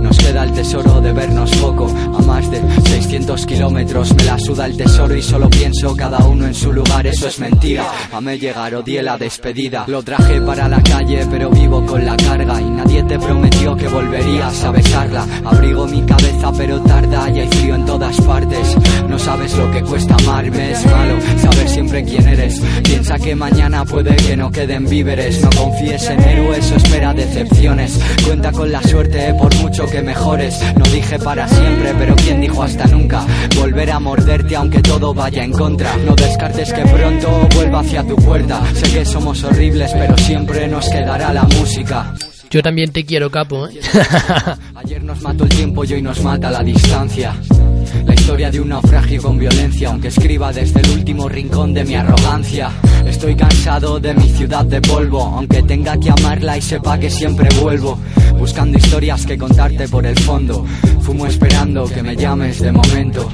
Nos 0.00 0.18
queda 0.18 0.44
el 0.44 0.52
tesoro 0.52 1.00
de 1.00 1.12
vernos 1.12 1.50
poco, 1.56 1.86
a 1.86 2.22
más 2.22 2.50
de 2.50 2.60
600 2.90 3.46
kilómetros. 3.46 4.14
Me 4.14 4.24
la 4.24 4.38
suda 4.38 4.66
el 4.66 4.76
tesoro 4.76 5.16
y 5.16 5.22
solo 5.22 5.48
pienso 5.48 5.94
cada 5.96 6.18
uno 6.26 6.46
en 6.46 6.54
su 6.54 6.72
lugar, 6.72 7.06
eso 7.06 7.28
es 7.28 7.38
mentira. 7.38 7.86
A 8.12 8.20
me 8.20 8.38
llegar, 8.38 8.74
odié 8.74 9.02
la 9.02 9.16
despedida. 9.16 9.84
Lo 9.86 10.02
traje 10.02 10.40
para 10.40 10.68
la 10.68 10.82
calle, 10.82 11.26
pero 11.30 11.50
vivo 11.50 11.84
con 11.86 12.04
la 12.04 12.16
carga. 12.16 12.60
Y 12.60 12.64
nadie 12.64 13.02
te 13.04 13.18
prometió 13.18 13.73
que 13.76 13.88
volverías 13.88 14.64
a 14.64 14.70
besarla. 14.70 15.26
Abrigo 15.44 15.86
mi 15.86 16.02
cabeza, 16.02 16.52
pero 16.56 16.80
tarda 16.80 17.30
y 17.30 17.40
hay 17.40 17.48
frío 17.48 17.74
en 17.74 17.84
todas 17.84 18.20
partes. 18.20 18.76
No 19.08 19.18
sabes 19.18 19.56
lo 19.56 19.70
que 19.70 19.82
cuesta 19.82 20.14
amarme, 20.14 20.72
es 20.72 20.86
malo 20.86 21.18
saber 21.40 21.68
siempre 21.68 22.04
quién 22.04 22.26
eres. 22.28 22.60
Piensa 22.82 23.18
que 23.18 23.34
mañana 23.34 23.84
puede 23.84 24.16
que 24.16 24.36
no 24.36 24.50
queden 24.50 24.86
víveres. 24.86 25.42
No 25.42 25.50
confíes 25.50 26.08
en 26.10 26.20
héroes 26.22 26.72
o 26.72 26.76
espera 26.76 27.14
decepciones. 27.14 27.98
Cuenta 28.24 28.52
con 28.52 28.70
la 28.70 28.82
suerte, 28.82 29.34
por 29.34 29.54
mucho 29.56 29.86
que 29.86 30.02
mejores. 30.02 30.60
No 30.76 30.84
dije 30.90 31.18
para 31.18 31.48
siempre, 31.48 31.94
pero 31.98 32.16
¿quién 32.16 32.40
dijo 32.40 32.62
hasta 32.62 32.86
nunca? 32.86 33.24
Volver 33.56 33.90
a 33.90 34.00
morderte 34.00 34.56
aunque 34.56 34.80
todo 34.80 35.14
vaya 35.14 35.44
en 35.44 35.52
contra. 35.52 35.96
No 35.98 36.14
descartes 36.14 36.72
que 36.72 36.82
pronto 36.82 37.48
vuelva 37.54 37.80
hacia 37.80 38.04
tu 38.04 38.16
puerta. 38.16 38.60
Sé 38.74 38.92
que 38.92 39.04
somos 39.04 39.42
horribles, 39.44 39.92
pero 39.92 40.16
siempre 40.18 40.68
nos 40.68 40.88
quedará 40.88 41.32
la 41.32 41.44
música. 41.44 42.14
Yo 42.54 42.62
también 42.62 42.92
te 42.92 43.04
quiero, 43.04 43.32
capo. 43.32 43.66
¿eh? 43.66 43.80
Ayer 44.76 45.02
nos 45.02 45.20
mató 45.22 45.42
el 45.42 45.50
tiempo 45.50 45.84
y 45.84 45.94
hoy 45.94 46.02
nos 46.02 46.22
mata 46.22 46.52
la 46.52 46.62
distancia. 46.62 47.34
La 48.06 48.14
historia 48.14 48.48
de 48.48 48.60
un 48.60 48.68
naufragio 48.68 49.20
con 49.20 49.36
violencia, 49.40 49.88
aunque 49.88 50.06
escriba 50.06 50.52
desde 50.52 50.78
el 50.78 50.90
último 50.90 51.28
rincón 51.28 51.74
de 51.74 51.82
mi 51.82 51.96
arrogancia. 51.96 52.70
Estoy 53.04 53.34
cansado 53.34 53.98
de 53.98 54.14
mi 54.14 54.28
ciudad 54.28 54.64
de 54.64 54.80
polvo, 54.80 55.20
aunque 55.20 55.64
tenga 55.64 55.98
que 55.98 56.10
amarla 56.10 56.56
y 56.56 56.62
sepa 56.62 56.96
que 56.96 57.10
siempre 57.10 57.48
vuelvo. 57.60 57.98
Buscando 58.38 58.78
historias 58.78 59.26
que 59.26 59.36
contarte 59.36 59.88
por 59.88 60.06
el 60.06 60.16
fondo. 60.20 60.64
Fumo 61.00 61.26
esperando 61.26 61.88
que 61.88 62.04
me 62.04 62.14
llames 62.14 62.60
de 62.60 62.70
momento. 62.70 63.30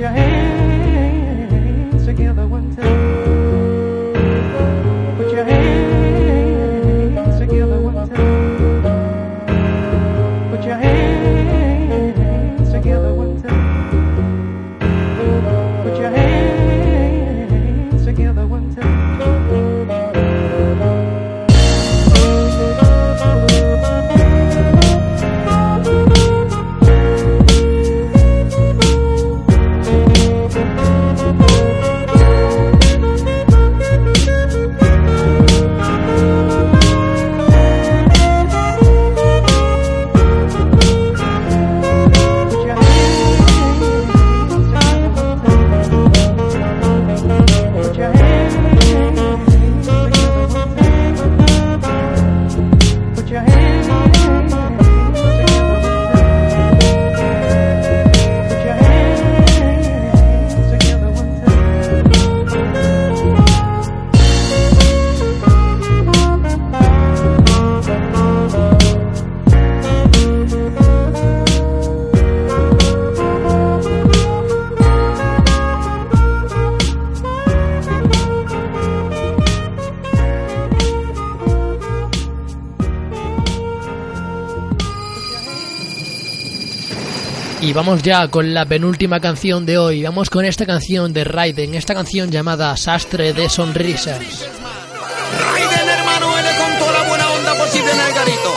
Vamos 87.80 88.02
ya 88.02 88.28
con 88.28 88.52
la 88.52 88.66
penúltima 88.66 89.20
canción 89.20 89.64
de 89.64 89.78
hoy. 89.78 90.02
Vamos 90.02 90.28
con 90.28 90.44
esta 90.44 90.66
canción 90.66 91.14
de 91.14 91.24
Raiden, 91.24 91.74
esta 91.74 91.94
canción 91.94 92.30
llamada 92.30 92.76
Sastre 92.76 93.32
de 93.32 93.48
Sonrisas. 93.48 94.18
Raiden, 94.18 95.88
hermano, 95.88 96.38
él 96.38 96.44
con 96.58 96.78
toda 96.78 96.92
la 96.92 97.08
buena 97.08 97.30
onda 97.30 97.54
por 97.54 97.68
si 97.68 97.78
tiene 97.78 98.06
el 98.06 98.14
garito. 98.14 98.52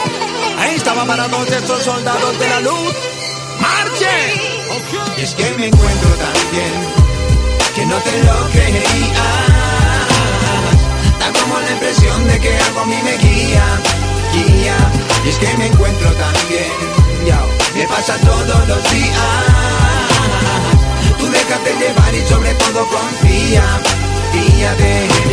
Ahí 0.58 0.74
estaba 0.74 1.06
para 1.06 1.26
todos 1.28 1.50
estos 1.50 1.82
soldados 1.84 2.38
de 2.38 2.48
la 2.50 2.60
luz. 2.60 2.94
¡Marche! 3.62 4.34
Y 5.16 5.22
es 5.22 5.34
que 5.34 5.50
me 5.56 5.68
encuentro 5.68 6.08
tan 6.16 6.50
bien 6.52 6.74
que 7.74 7.86
no 7.86 7.96
te 7.96 8.24
lo 8.24 8.50
creía. 8.52 9.24
Da 11.18 11.40
como 11.40 11.60
la 11.60 11.70
impresión 11.70 12.28
de 12.28 12.40
que 12.40 12.58
algo 12.58 12.80
a 12.80 12.84
mí 12.84 12.96
me 13.02 13.16
guía, 13.16 13.64
guía. 14.34 14.76
Y 15.24 15.28
es 15.30 15.38
que 15.38 15.56
me 15.56 15.66
encuentro 15.68 16.10
tan 16.12 16.34
bien, 16.50 17.03
me 17.84 17.88
pasa 17.88 18.16
todos 18.18 18.68
los 18.68 18.90
días. 18.90 19.18
Tú 21.18 21.26
déjate 21.26 21.74
llevar 21.78 22.14
y 22.14 22.26
sobre 22.26 22.54
todo 22.54 22.86
confía. 22.88 24.03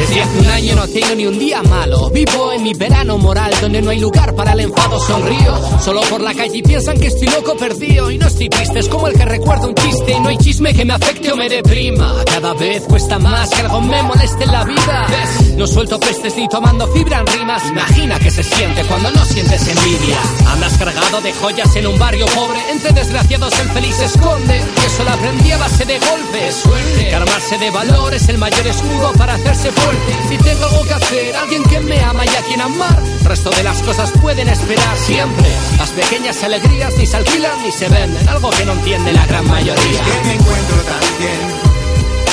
Desde 0.01 0.21
hace 0.21 0.39
un 0.39 0.47
año 0.47 0.75
no 0.75 0.87
tengo 0.87 1.15
ni 1.15 1.25
un 1.25 1.39
día 1.39 1.61
malo. 1.63 2.09
Vivo 2.09 2.51
en 2.51 2.63
mi 2.63 2.73
verano 2.73 3.17
moral 3.17 3.53
donde 3.61 3.81
no 3.81 3.91
hay 3.91 3.99
lugar 3.99 4.35
para 4.35 4.53
el 4.53 4.61
enfado. 4.61 4.99
Sonrío 4.99 5.79
solo 5.79 6.01
por 6.09 6.21
la 6.21 6.33
calle 6.33 6.57
y 6.57 6.61
piensan 6.63 6.99
que 6.99 7.07
estoy 7.07 7.27
loco 7.27 7.55
perdido. 7.55 8.11
Y 8.11 8.17
no 8.17 8.27
estoy 8.27 8.49
triste, 8.49 8.79
es 8.79 8.89
como 8.89 9.07
el 9.07 9.13
que 9.13 9.25
recuerda 9.25 9.67
un 9.67 9.75
chiste. 9.75 10.13
Y 10.13 10.19
no 10.19 10.29
hay 10.29 10.37
chisme 10.37 10.73
que 10.73 10.85
me 10.85 10.93
afecte 10.93 11.31
o 11.31 11.37
me 11.37 11.47
deprima. 11.47 12.15
Cada 12.25 12.53
vez 12.53 12.83
cuesta 12.83 13.19
más 13.19 13.49
que 13.51 13.61
algo 13.61 13.81
me 13.81 14.01
moleste 14.03 14.43
en 14.43 14.51
la 14.51 14.63
vida. 14.63 15.07
No 15.55 15.67
suelto 15.67 15.99
pestes 15.99 16.35
ni 16.35 16.49
tomando 16.49 16.87
fibra 16.87 17.19
en 17.19 17.27
rimas. 17.27 17.63
Imagina 17.69 18.19
que 18.19 18.31
se 18.31 18.43
siente 18.43 18.83
cuando 18.85 19.11
no 19.11 19.23
sientes 19.25 19.67
envidia. 19.67 20.17
Andas 20.51 20.77
cargado 20.77 21.21
de 21.21 21.31
joyas 21.33 21.75
en 21.75 21.87
un 21.87 21.97
barrio 21.97 22.25
pobre. 22.27 22.59
Entre 22.71 22.91
desgraciados 22.91 23.57
el 23.59 23.69
feliz 23.69 23.99
esconde. 23.99 24.61
Eso 24.91 25.05
lo 25.05 25.11
aprendí 25.11 25.49
a 25.53 25.57
base 25.57 25.85
de 25.85 25.97
golpes. 25.99 26.53
Suerte. 26.53 27.15
Armarse 27.15 27.57
de 27.57 27.71
valor 27.71 28.13
es 28.13 28.27
el 28.27 28.37
mayor 28.37 28.67
escudo 28.67 29.13
para 29.13 29.35
hacerse 29.35 29.71
fuerte. 29.71 30.17
Si 30.27 30.37
tengo 30.37 30.65
algo 30.65 30.83
que 30.83 30.93
hacer, 30.93 31.33
alguien 31.37 31.63
que 31.63 31.79
me 31.79 32.01
ama 32.01 32.25
y 32.25 32.35
a 32.35 32.41
quien 32.41 32.59
amar, 32.59 33.01
el 33.01 33.25
resto 33.25 33.51
de 33.51 33.63
las 33.63 33.81
cosas 33.83 34.11
pueden 34.21 34.49
esperar 34.49 34.97
siempre. 34.97 35.49
Las 35.77 35.91
pequeñas 35.91 36.43
alegrías 36.43 36.93
ni 36.97 37.05
se 37.05 37.15
alquilan 37.15 37.63
ni 37.63 37.71
se 37.71 37.87
venden, 37.87 38.27
algo 38.27 38.49
que 38.49 38.65
no 38.65 38.73
entiende 38.73 39.13
la 39.13 39.25
gran 39.27 39.47
mayoría. 39.47 40.01
Es 40.01 40.07
que 40.07 40.27
me 40.27 40.33
encuentro 40.33 40.75
tan 40.83 41.17
bien 41.19 41.71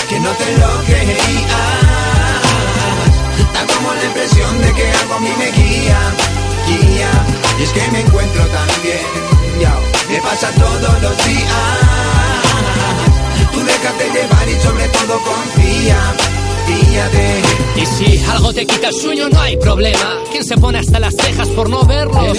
que 0.09 0.19
no 0.19 0.31
te 0.31 0.59
lo 0.59 0.85
creía. 0.85 1.59
Da 3.55 3.73
como 3.73 3.95
la 3.95 4.05
impresión 4.05 4.61
de 4.63 4.73
que 4.75 4.91
algo 4.95 5.15
a 5.15 5.21
mí 5.21 5.31
me 5.39 5.53
guía, 5.53 5.99
guía. 6.67 7.11
Y 7.57 7.63
es 7.63 7.71
que 7.71 7.89
me 7.93 8.01
encuentro 8.01 8.45
tan 8.47 8.67
bien, 8.83 9.07
me 10.11 10.21
pasa 10.23 10.51
todos 10.59 11.03
los 11.03 11.25
días. 11.25 12.28
Déjate 13.81 14.11
llevar 14.11 14.49
y 14.49 14.61
sobre 14.61 14.89
todo 14.89 15.21
confía. 15.23 16.17
Y 17.79 17.87
si 17.87 18.25
algo 18.25 18.53
te 18.53 18.67
quita 18.67 18.89
el 18.89 18.95
sueño, 18.95 19.29
no 19.29 19.41
hay 19.41 19.57
problema. 19.57 20.17
¿Quién 20.33 20.45
se 20.45 20.57
pone 20.57 20.79
hasta 20.81 20.99
las 20.99 21.15
cejas 21.15 21.49
por 21.51 21.71
no 21.71 21.85
verlo? 21.85 22.33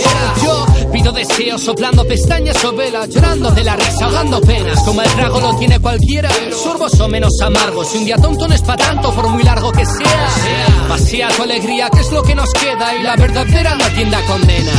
Yo 0.43 0.65
pido 0.91 1.13
deseos, 1.13 1.61
soplando 1.61 2.05
pestañas 2.05 2.61
o 2.65 2.73
velas, 2.73 3.07
llorando 3.07 3.49
de 3.51 3.63
la 3.63 3.77
risa, 3.77 4.05
ahogando 4.05 4.41
penas. 4.41 4.83
Como 4.83 5.01
el 5.01 5.09
trago 5.11 5.39
lo 5.39 5.55
tiene 5.55 5.79
cualquiera, 5.79 6.29
sorbos 6.51 6.99
o 6.99 7.07
menos 7.07 7.39
amargos. 7.41 7.87
Si 7.87 7.99
un 7.99 8.05
día 8.05 8.17
tonto 8.17 8.49
no 8.49 8.53
es 8.53 8.61
para 8.61 8.83
tanto, 8.83 9.13
por 9.13 9.29
muy 9.29 9.43
largo 9.43 9.71
que 9.71 9.85
sea. 9.85 10.29
Pasea 10.89 11.29
tu 11.29 11.43
alegría, 11.43 11.89
que 11.89 12.01
es 12.01 12.11
lo 12.11 12.21
que 12.21 12.35
nos 12.35 12.51
queda. 12.51 12.95
Y 12.95 13.03
la 13.03 13.15
verdadera 13.15 13.75
no 13.75 13.85
atienda 13.85 14.21
condenas. 14.25 14.75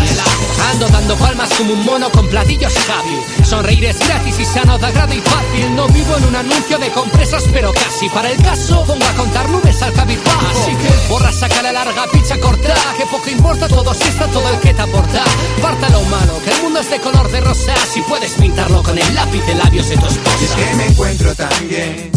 Ando 0.73 0.89
dando 0.89 1.15
palmas 1.16 1.49
como 1.57 1.73
un 1.73 1.85
mono 1.87 2.11
con 2.11 2.28
platillos 2.28 2.73
Javi. 2.74 3.45
Sonreír 3.45 3.87
es 3.87 3.99
gratis 3.99 4.39
y 4.39 4.45
sano 4.45 4.77
de 4.78 4.87
agrado 4.87 5.15
y 5.15 5.20
fácil. 5.20 5.74
No 5.74 5.89
vivo 5.89 6.16
en 6.19 6.24
un 6.27 6.37
anuncio 6.37 6.78
de 6.78 6.91
compresas, 6.91 7.45
pero 7.53 7.73
casi. 7.73 8.09
Para 8.11 8.31
el 8.31 8.43
caso, 8.43 8.85
pongo 8.87 9.05
a 9.05 9.12
contar 9.15 9.49
nubes 9.49 9.81
al 9.82 9.93
cabizbajo. 9.95 10.49
Así 10.51 10.72
que 10.77 11.09
borra, 11.09 11.32
saca 11.32 11.62
la 11.62 11.72
larga, 11.72 12.06
picha 12.12 12.39
corta. 12.39 12.74
Que 12.98 13.06
poco 13.06 13.31
importa 13.31 13.68
todo 13.68 13.94
si 13.94 14.05
está 14.05 14.27
todo 14.27 14.48
el 14.48 14.60
que 14.60 14.74
te 14.74 14.82
aporta. 14.82 15.24
Parta 15.62 15.89
lo 15.90 16.01
humano, 16.01 16.32
que 16.44 16.51
el 16.51 16.62
mundo 16.62 16.81
es 16.81 16.90
de 16.90 17.01
color 17.01 17.31
de 17.31 17.40
rosa. 17.40 17.74
Si 17.93 18.01
puedes 18.02 18.32
pintarlo 18.32 18.82
con 18.82 18.98
el 18.98 19.14
lápiz 19.14 19.44
de 19.47 19.55
labios 19.55 19.89
de 19.89 19.97
tu 19.97 20.06
esposa. 20.06 20.44
Es 20.44 20.51
que 20.51 20.74
me 20.74 20.86
encuentro 20.86 21.35
tan 21.35 21.68
bien. 21.68 22.10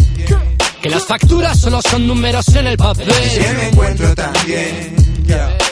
Que 0.82 0.90
las 0.90 1.04
facturas 1.04 1.58
solo 1.58 1.80
son 1.80 2.06
números 2.06 2.46
en 2.48 2.66
el 2.66 2.76
papel. 2.76 3.08
Es 3.08 3.38
que 3.38 3.52
me 3.54 3.68
encuentro 3.68 4.14
tan 4.14 4.32
bien. 4.46 4.94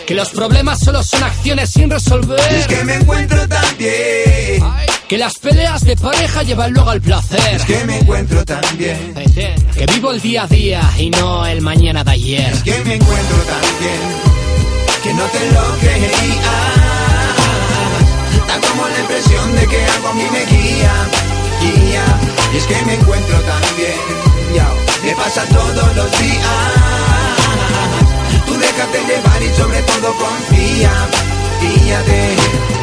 Que 0.07 0.15
los 0.15 0.31
problemas 0.31 0.81
solo 0.81 1.03
son 1.03 1.23
acciones 1.23 1.71
sin 1.71 1.91
resolver. 1.91 2.41
Es 2.53 2.67
que 2.67 2.85
me 2.85 2.97
encuentro 2.97 3.47
tan 3.49 3.77
bien. 3.79 4.63
Que 5.09 5.19
las 5.19 5.39
peleas 5.39 5.85
de 5.85 5.97
pareja 5.97 6.43
llevan 6.43 6.73
luego 6.73 6.91
al 6.91 7.01
placer. 7.01 7.57
Es 7.57 7.65
que 7.65 7.85
me 7.85 7.99
encuentro 7.99 8.45
tan 8.45 8.63
bien. 8.77 9.15
Que 9.75 9.87
vivo 9.87 10.11
el 10.13 10.21
día 10.21 10.45
a 10.45 10.47
día 10.47 10.83
y 10.99 11.11
no 11.11 11.47
el 11.47 11.61
mañana 11.63 12.03
de 12.05 12.11
ayer. 12.11 12.53
Es 12.53 12.63
que 12.63 12.79
me 12.85 12.95
encuentro 12.95 13.37
tan 13.37 13.61
bien. 13.81 14.01
Que 15.03 15.15
no 15.15 15.25
te 15.25 15.53
lo 15.53 15.79
creía. 15.81 16.53
Da 18.49 18.69
como 18.69 18.89
la 18.89 18.99
impresión 19.01 19.55
de 19.55 19.67
que 19.67 19.85
algo 19.85 20.09
a 20.09 20.15
mí 20.15 20.25
me 20.33 20.45
guía, 20.47 20.93
guía. 21.61 22.05
Y 22.53 22.57
es 22.57 22.65
que 22.65 22.83
me 22.87 22.95
encuentro 22.95 23.39
tan 23.41 23.77
bien. 23.77 24.33
Me 25.05 25.13
pasa 25.17 25.45
todos 25.47 25.97
los 25.97 26.19
días. 26.21 27.12
Déjate 28.75 28.99
llevar 29.07 29.43
y 29.43 29.61
sobre 29.61 29.83
todo 29.83 30.15
confía. 30.15 30.91
Fíjate. 31.61 32.37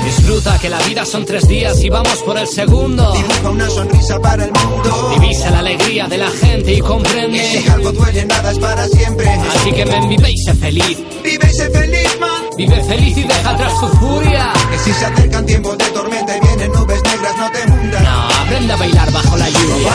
Disfruta 0.05 0.59
que 0.59 0.69
la 0.69 0.79
vida 0.81 1.03
son 1.03 1.25
tres 1.25 1.47
días 1.47 1.83
y 1.83 1.89
vamos 1.89 2.21
por 2.23 2.37
el 2.37 2.47
segundo. 2.47 3.11
Dibuja 3.11 3.49
una 3.49 3.69
sonrisa 3.69 4.19
para 4.19 4.45
el 4.45 4.51
mundo. 4.51 5.15
Divisa 5.19 5.49
la 5.49 5.59
alegría 5.59 6.07
de 6.07 6.17
la 6.19 6.29
gente 6.29 6.73
y 6.73 6.79
comprende. 6.79 7.39
Que 7.39 7.61
si 7.61 7.69
algo 7.69 7.91
duele, 7.91 8.23
nada 8.25 8.51
es 8.51 8.59
para 8.59 8.87
siempre. 8.87 9.29
Así 9.29 9.71
que 9.71 9.85
ven, 9.85 10.09
vive 10.09 10.31
y 10.31 10.37
sé 10.37 10.53
feliz. 10.53 10.97
Vive 11.23 11.49
y 11.51 11.55
sé 11.55 11.69
feliz, 11.71 12.19
man. 12.19 12.43
Vive 12.55 12.83
feliz 12.83 13.17
y 13.17 13.23
deja 13.23 13.49
atrás 13.49 13.79
tu 13.79 13.87
furia. 13.97 14.53
Que 14.71 14.77
si 14.77 14.93
se 14.93 15.05
acercan 15.05 15.45
tiempos 15.47 15.77
de 15.77 15.85
tormenta 15.85 16.37
y 16.37 16.39
vienen 16.39 16.71
nubes 16.71 17.01
negras, 17.01 17.35
no 17.35 17.51
te 17.51 17.71
hundas. 17.71 18.03
No, 18.03 18.43
aprende 18.43 18.73
a 18.73 18.77
bailar 18.77 19.11
bajo 19.11 19.37
la 19.37 19.49
lluvia. 19.49 19.93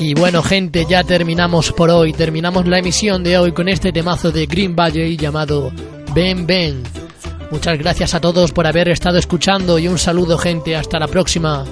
Y 0.00 0.14
bueno 0.14 0.42
gente, 0.42 0.86
ya 0.88 1.02
terminamos 1.04 1.72
por 1.72 1.90
hoy, 1.90 2.12
terminamos 2.12 2.66
la 2.66 2.78
emisión 2.78 3.24
de 3.24 3.36
hoy 3.36 3.52
con 3.52 3.68
este 3.68 3.92
temazo 3.92 4.30
de 4.30 4.46
Green 4.46 4.76
Valley 4.76 5.16
llamado 5.16 5.72
Ben 6.14 6.46
Ben. 6.46 6.82
Muchas 7.50 7.78
gracias 7.78 8.14
a 8.14 8.20
todos 8.20 8.52
por 8.52 8.66
haber 8.66 8.88
estado 8.88 9.18
escuchando 9.18 9.78
y 9.78 9.88
un 9.88 9.98
saludo 9.98 10.38
gente, 10.38 10.76
hasta 10.76 10.98
la 10.98 11.08
próxima. 11.08 11.64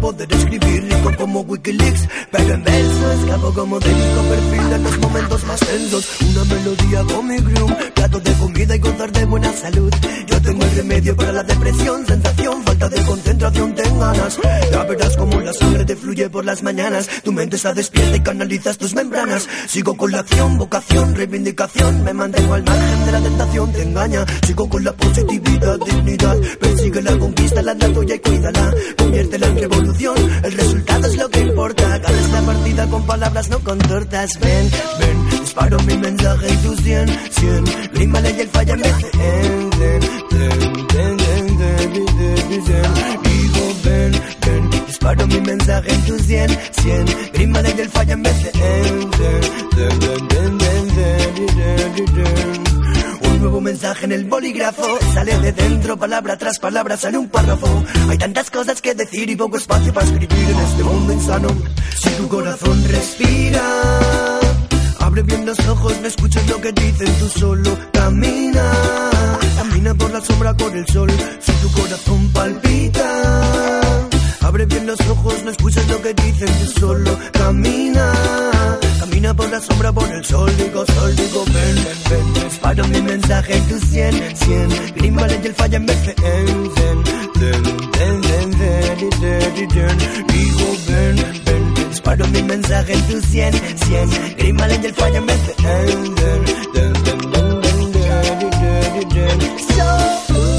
Poder 0.00 0.32
escribir 0.32 0.82
rico 0.84 1.12
como 1.16 1.40
Wikileaks, 1.40 2.08
pero 2.30 2.54
en 2.54 2.64
verso 2.64 3.12
escapo 3.12 3.52
como 3.54 3.78
de 3.80 3.86
perfil 3.86 4.72
en 4.72 4.82
los 4.84 4.98
momentos 4.98 5.44
más 5.44 5.60
tensos. 5.60 6.20
Una 6.22 6.44
melodía 6.44 7.04
con 7.04 7.26
mi 7.26 7.36
groove, 7.36 7.92
plato 7.94 8.20
de 8.20 8.32
comida 8.34 8.76
y 8.76 8.78
gozar 8.78 9.12
de 9.12 9.24
buena 9.24 9.52
salud. 9.52 9.92
Tengo 10.48 10.64
el 10.64 10.76
remedio 10.76 11.14
para 11.14 11.32
la 11.32 11.42
depresión, 11.42 12.06
sensación, 12.06 12.64
falta 12.64 12.88
de 12.88 13.02
concentración, 13.04 13.74
ten 13.74 13.98
ganas. 13.98 14.38
Ya 14.72 14.82
verás 14.84 15.16
como 15.18 15.40
la 15.42 15.52
sangre 15.52 15.84
te 15.84 15.94
fluye 15.94 16.30
por 16.30 16.44
las 16.46 16.62
mañanas, 16.62 17.06
tu 17.22 17.32
mente 17.32 17.56
está 17.56 17.74
despierta 17.74 18.16
y 18.16 18.20
canalizas 18.20 18.78
tus 18.78 18.94
membranas. 18.94 19.46
Sigo 19.66 19.94
con 19.94 20.10
la 20.10 20.20
acción, 20.20 20.56
vocación, 20.56 21.14
reivindicación, 21.14 22.02
me 22.02 22.14
mantengo 22.14 22.54
al 22.54 22.62
margen 22.62 23.04
de 23.04 23.12
la 23.12 23.20
tentación, 23.20 23.72
te 23.72 23.82
engaña. 23.82 24.24
Sigo 24.46 24.68
con 24.70 24.84
la 24.84 24.92
positividad, 24.94 25.78
dignidad, 25.84 26.36
persigue 26.58 27.02
la 27.02 27.18
conquista, 27.18 27.62
la 27.62 27.74
tuya 27.74 28.14
y 28.14 28.18
cuídala. 28.18 28.74
Conviértela 28.96 29.46
en 29.48 29.56
revolución, 29.58 30.16
el 30.44 30.52
resultado 30.52 31.06
es 31.08 31.16
lo 31.16 31.28
que 31.28 31.40
importa. 31.40 31.98
Ganas 31.98 32.30
la 32.30 32.40
partida 32.40 32.86
con 32.86 33.06
palabras, 33.06 33.50
no 33.50 33.58
con 33.58 33.78
tortas. 33.80 34.30
Ven, 34.40 34.70
ven, 34.98 35.40
disparo 35.40 35.78
mi 35.80 35.98
mensaje 35.98 36.46
y 36.50 36.56
tu 36.56 36.74
cien, 36.76 37.06
cien. 37.32 37.64
Rímale 37.92 38.30
y 38.30 38.40
el 38.40 38.48
falla 38.48 38.76
me 38.76 38.88
güzel 40.38 40.60
Den 40.94 41.18
den 41.18 41.58
de 41.58 41.94
bir 41.94 42.06
de 42.18 42.42
güzel 42.48 42.84
Digo 43.24 43.64
ven 43.84 44.12
ven 44.46 44.70
Disparo 44.86 45.26
mi 45.26 45.40
mensaje 45.40 45.92
en 45.92 46.02
tus 46.06 46.22
cien 46.26 46.50
cien 46.80 47.06
Grima 47.32 47.62
de 47.62 47.72
del 47.72 47.88
falla 47.88 48.12
en 48.12 48.22
vez 48.22 48.42
de 48.44 48.50
en 48.50 49.10
Den 49.10 49.40
den 49.76 50.18
den 50.28 50.58
den 50.58 50.88
den 50.96 51.34
den 51.56 52.14
den 52.16 52.68
un 53.30 53.40
nuevo 53.40 53.60
mensaje 53.60 54.04
en 54.04 54.12
el 54.12 54.24
bolígrafo 54.24 54.98
Sale 55.14 55.38
de 55.38 55.52
dentro, 55.52 55.96
palabra 55.96 56.36
tras 56.36 56.58
palabra, 56.58 56.96
sale 56.96 57.18
un 57.18 57.28
párrafo 57.28 57.84
Hay 58.08 58.18
tantas 58.18 58.50
cosas 58.50 58.80
que 58.82 58.94
decir 58.94 59.30
y 59.30 59.36
poco 59.36 59.56
espacio 59.56 59.92
para 59.92 60.06
escribir 60.06 60.50
en 60.50 60.58
este 60.58 60.82
mundo 60.82 61.12
insano. 61.12 61.48
Si 62.00 62.10
tu 62.10 62.28
corazón 62.28 62.84
respira 62.88 64.37
Abre 65.08 65.22
bien 65.22 65.46
los 65.46 65.58
ojos, 65.66 65.94
no 66.02 66.06
escuches 66.06 66.46
lo 66.50 66.60
que 66.60 66.70
dicen, 66.70 67.08
tú 67.18 67.28
solo 67.40 67.78
camina. 67.94 68.72
Camina 69.56 69.94
por 69.94 70.10
la 70.10 70.20
sombra 70.20 70.52
con 70.52 70.76
el 70.76 70.86
sol, 70.86 71.10
si 71.40 71.52
tu 71.52 71.72
corazón 71.72 72.28
palpita. 72.30 73.80
Abre 74.42 74.66
bien 74.66 74.86
los 74.86 75.00
ojos, 75.08 75.42
no 75.44 75.50
escuches 75.50 75.88
lo 75.88 76.02
que 76.02 76.12
dicen, 76.12 76.48
tú 76.58 76.80
solo 76.80 77.18
camina. 77.32 78.12
Camina 79.00 79.32
por 79.32 79.48
la 79.50 79.60
sombra, 79.62 79.92
por 79.92 80.12
el 80.12 80.22
sol, 80.26 80.52
digo 80.58 80.84
sol, 80.84 81.16
digo 81.16 81.44
ven, 81.46 81.74
ven, 82.10 82.34
ven. 82.34 82.44
Disparo 82.44 82.88
mi 82.88 83.00
mensaje 83.00 83.56
en 83.56 83.66
tu 83.66 83.78
cien, 83.86 84.36
cien. 84.36 84.68
Y 84.94 85.46
el 85.46 85.54
falla 85.54 85.76
en 85.78 85.86
vez 85.86 86.04
de 86.04 86.14
en, 86.22 86.64
den, 86.74 87.02
den, 87.92 88.20
den. 88.20 89.98
Digo 90.28 90.76
ven, 90.86 91.16
ven, 91.16 91.42
ven. 91.46 91.47
Disparo 91.98 92.28
mi 92.28 92.42
mensaje 92.44 92.92
en 92.92 93.02
tu 93.08 93.20
100, 93.20 93.54
100. 93.76 94.36
Grimal 94.38 94.70
y 94.70 94.86
el 94.86 94.94
fallo 94.94 95.20
me 95.20 95.32
hace. 95.32 95.52
So 99.74 100.57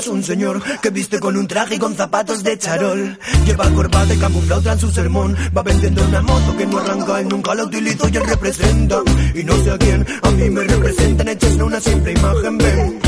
es 0.00 0.08
un 0.08 0.24
señor 0.24 0.62
que 0.80 0.88
viste 0.88 1.20
con 1.20 1.36
un 1.36 1.46
traje 1.46 1.74
y 1.74 1.78
con 1.78 1.94
zapatos 1.94 2.42
de 2.42 2.56
charol. 2.56 3.18
Lleva 3.44 3.68
corbata 3.70 4.14
y 4.14 4.16
camuflado 4.16 4.62
tras 4.62 4.80
su 4.80 4.90
sermón. 4.90 5.36
Va 5.54 5.62
vendiendo 5.62 6.02
una 6.02 6.22
moto 6.22 6.56
que 6.56 6.66
no 6.66 6.78
arranca, 6.78 7.20
él 7.20 7.28
nunca 7.28 7.54
la 7.54 7.64
utilizo 7.64 8.08
y 8.08 8.16
él 8.16 8.26
representa. 8.26 9.02
Y 9.34 9.44
no 9.44 9.54
sé 9.62 9.70
a 9.70 9.78
quién, 9.78 10.06
a 10.22 10.30
mí 10.30 10.48
me 10.48 10.62
representan 10.62 11.28
hechos 11.28 11.52
en 11.52 11.62
una 11.62 11.80
simple 11.80 12.12
imagen. 12.12 12.58
Ven, 12.58 12.98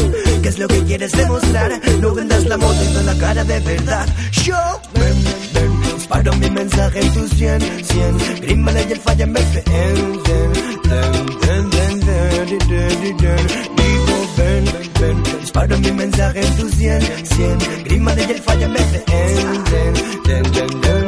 ¿qué 0.42 0.48
es 0.48 0.58
lo 0.58 0.68
que 0.68 0.84
quieres 0.84 1.12
demostrar? 1.12 1.80
No 2.00 2.14
vendas 2.14 2.44
la 2.44 2.58
moto 2.58 2.84
y 2.84 2.94
da 2.94 3.02
la 3.02 3.18
cara 3.18 3.44
de 3.44 3.60
verdad. 3.60 4.06
Yo, 4.44 4.56
ven, 4.94 5.24
ven, 5.54 5.80
ven. 5.80 6.40
Mi 6.40 6.50
mensaje 6.50 7.00
en 7.00 7.14
tus 7.14 7.30
100, 7.30 7.60
100. 7.84 8.40
Grímale 8.42 8.86
y 8.86 8.92
el 8.92 9.00
falla 9.00 9.24
en 9.24 9.32
vez 9.32 9.54
de 9.54 9.60
en, 9.60 10.22
den, 10.22 10.52
den, 10.82 11.30
den, 11.40 11.70
den, 11.70 12.00
den, 12.00 12.48
den, 12.48 12.68
den, 12.68 13.16
den. 13.16 13.22
Digo, 13.22 13.28
ven, 13.28 13.76
ven, 13.76 14.01
ven. 15.02 15.22
Disparo 15.40 15.78
mi 15.78 15.92
mensaje 15.92 16.40
en 16.40 16.56
tus 16.56 16.70
100, 16.72 17.26
100. 17.26 17.58
Grímale 17.84 18.24
y 18.28 18.30
el 18.30 18.42
falla 18.42 18.68
de 18.68 19.04
den, 20.24 20.52
den, 20.52 20.80
den. 20.80 21.02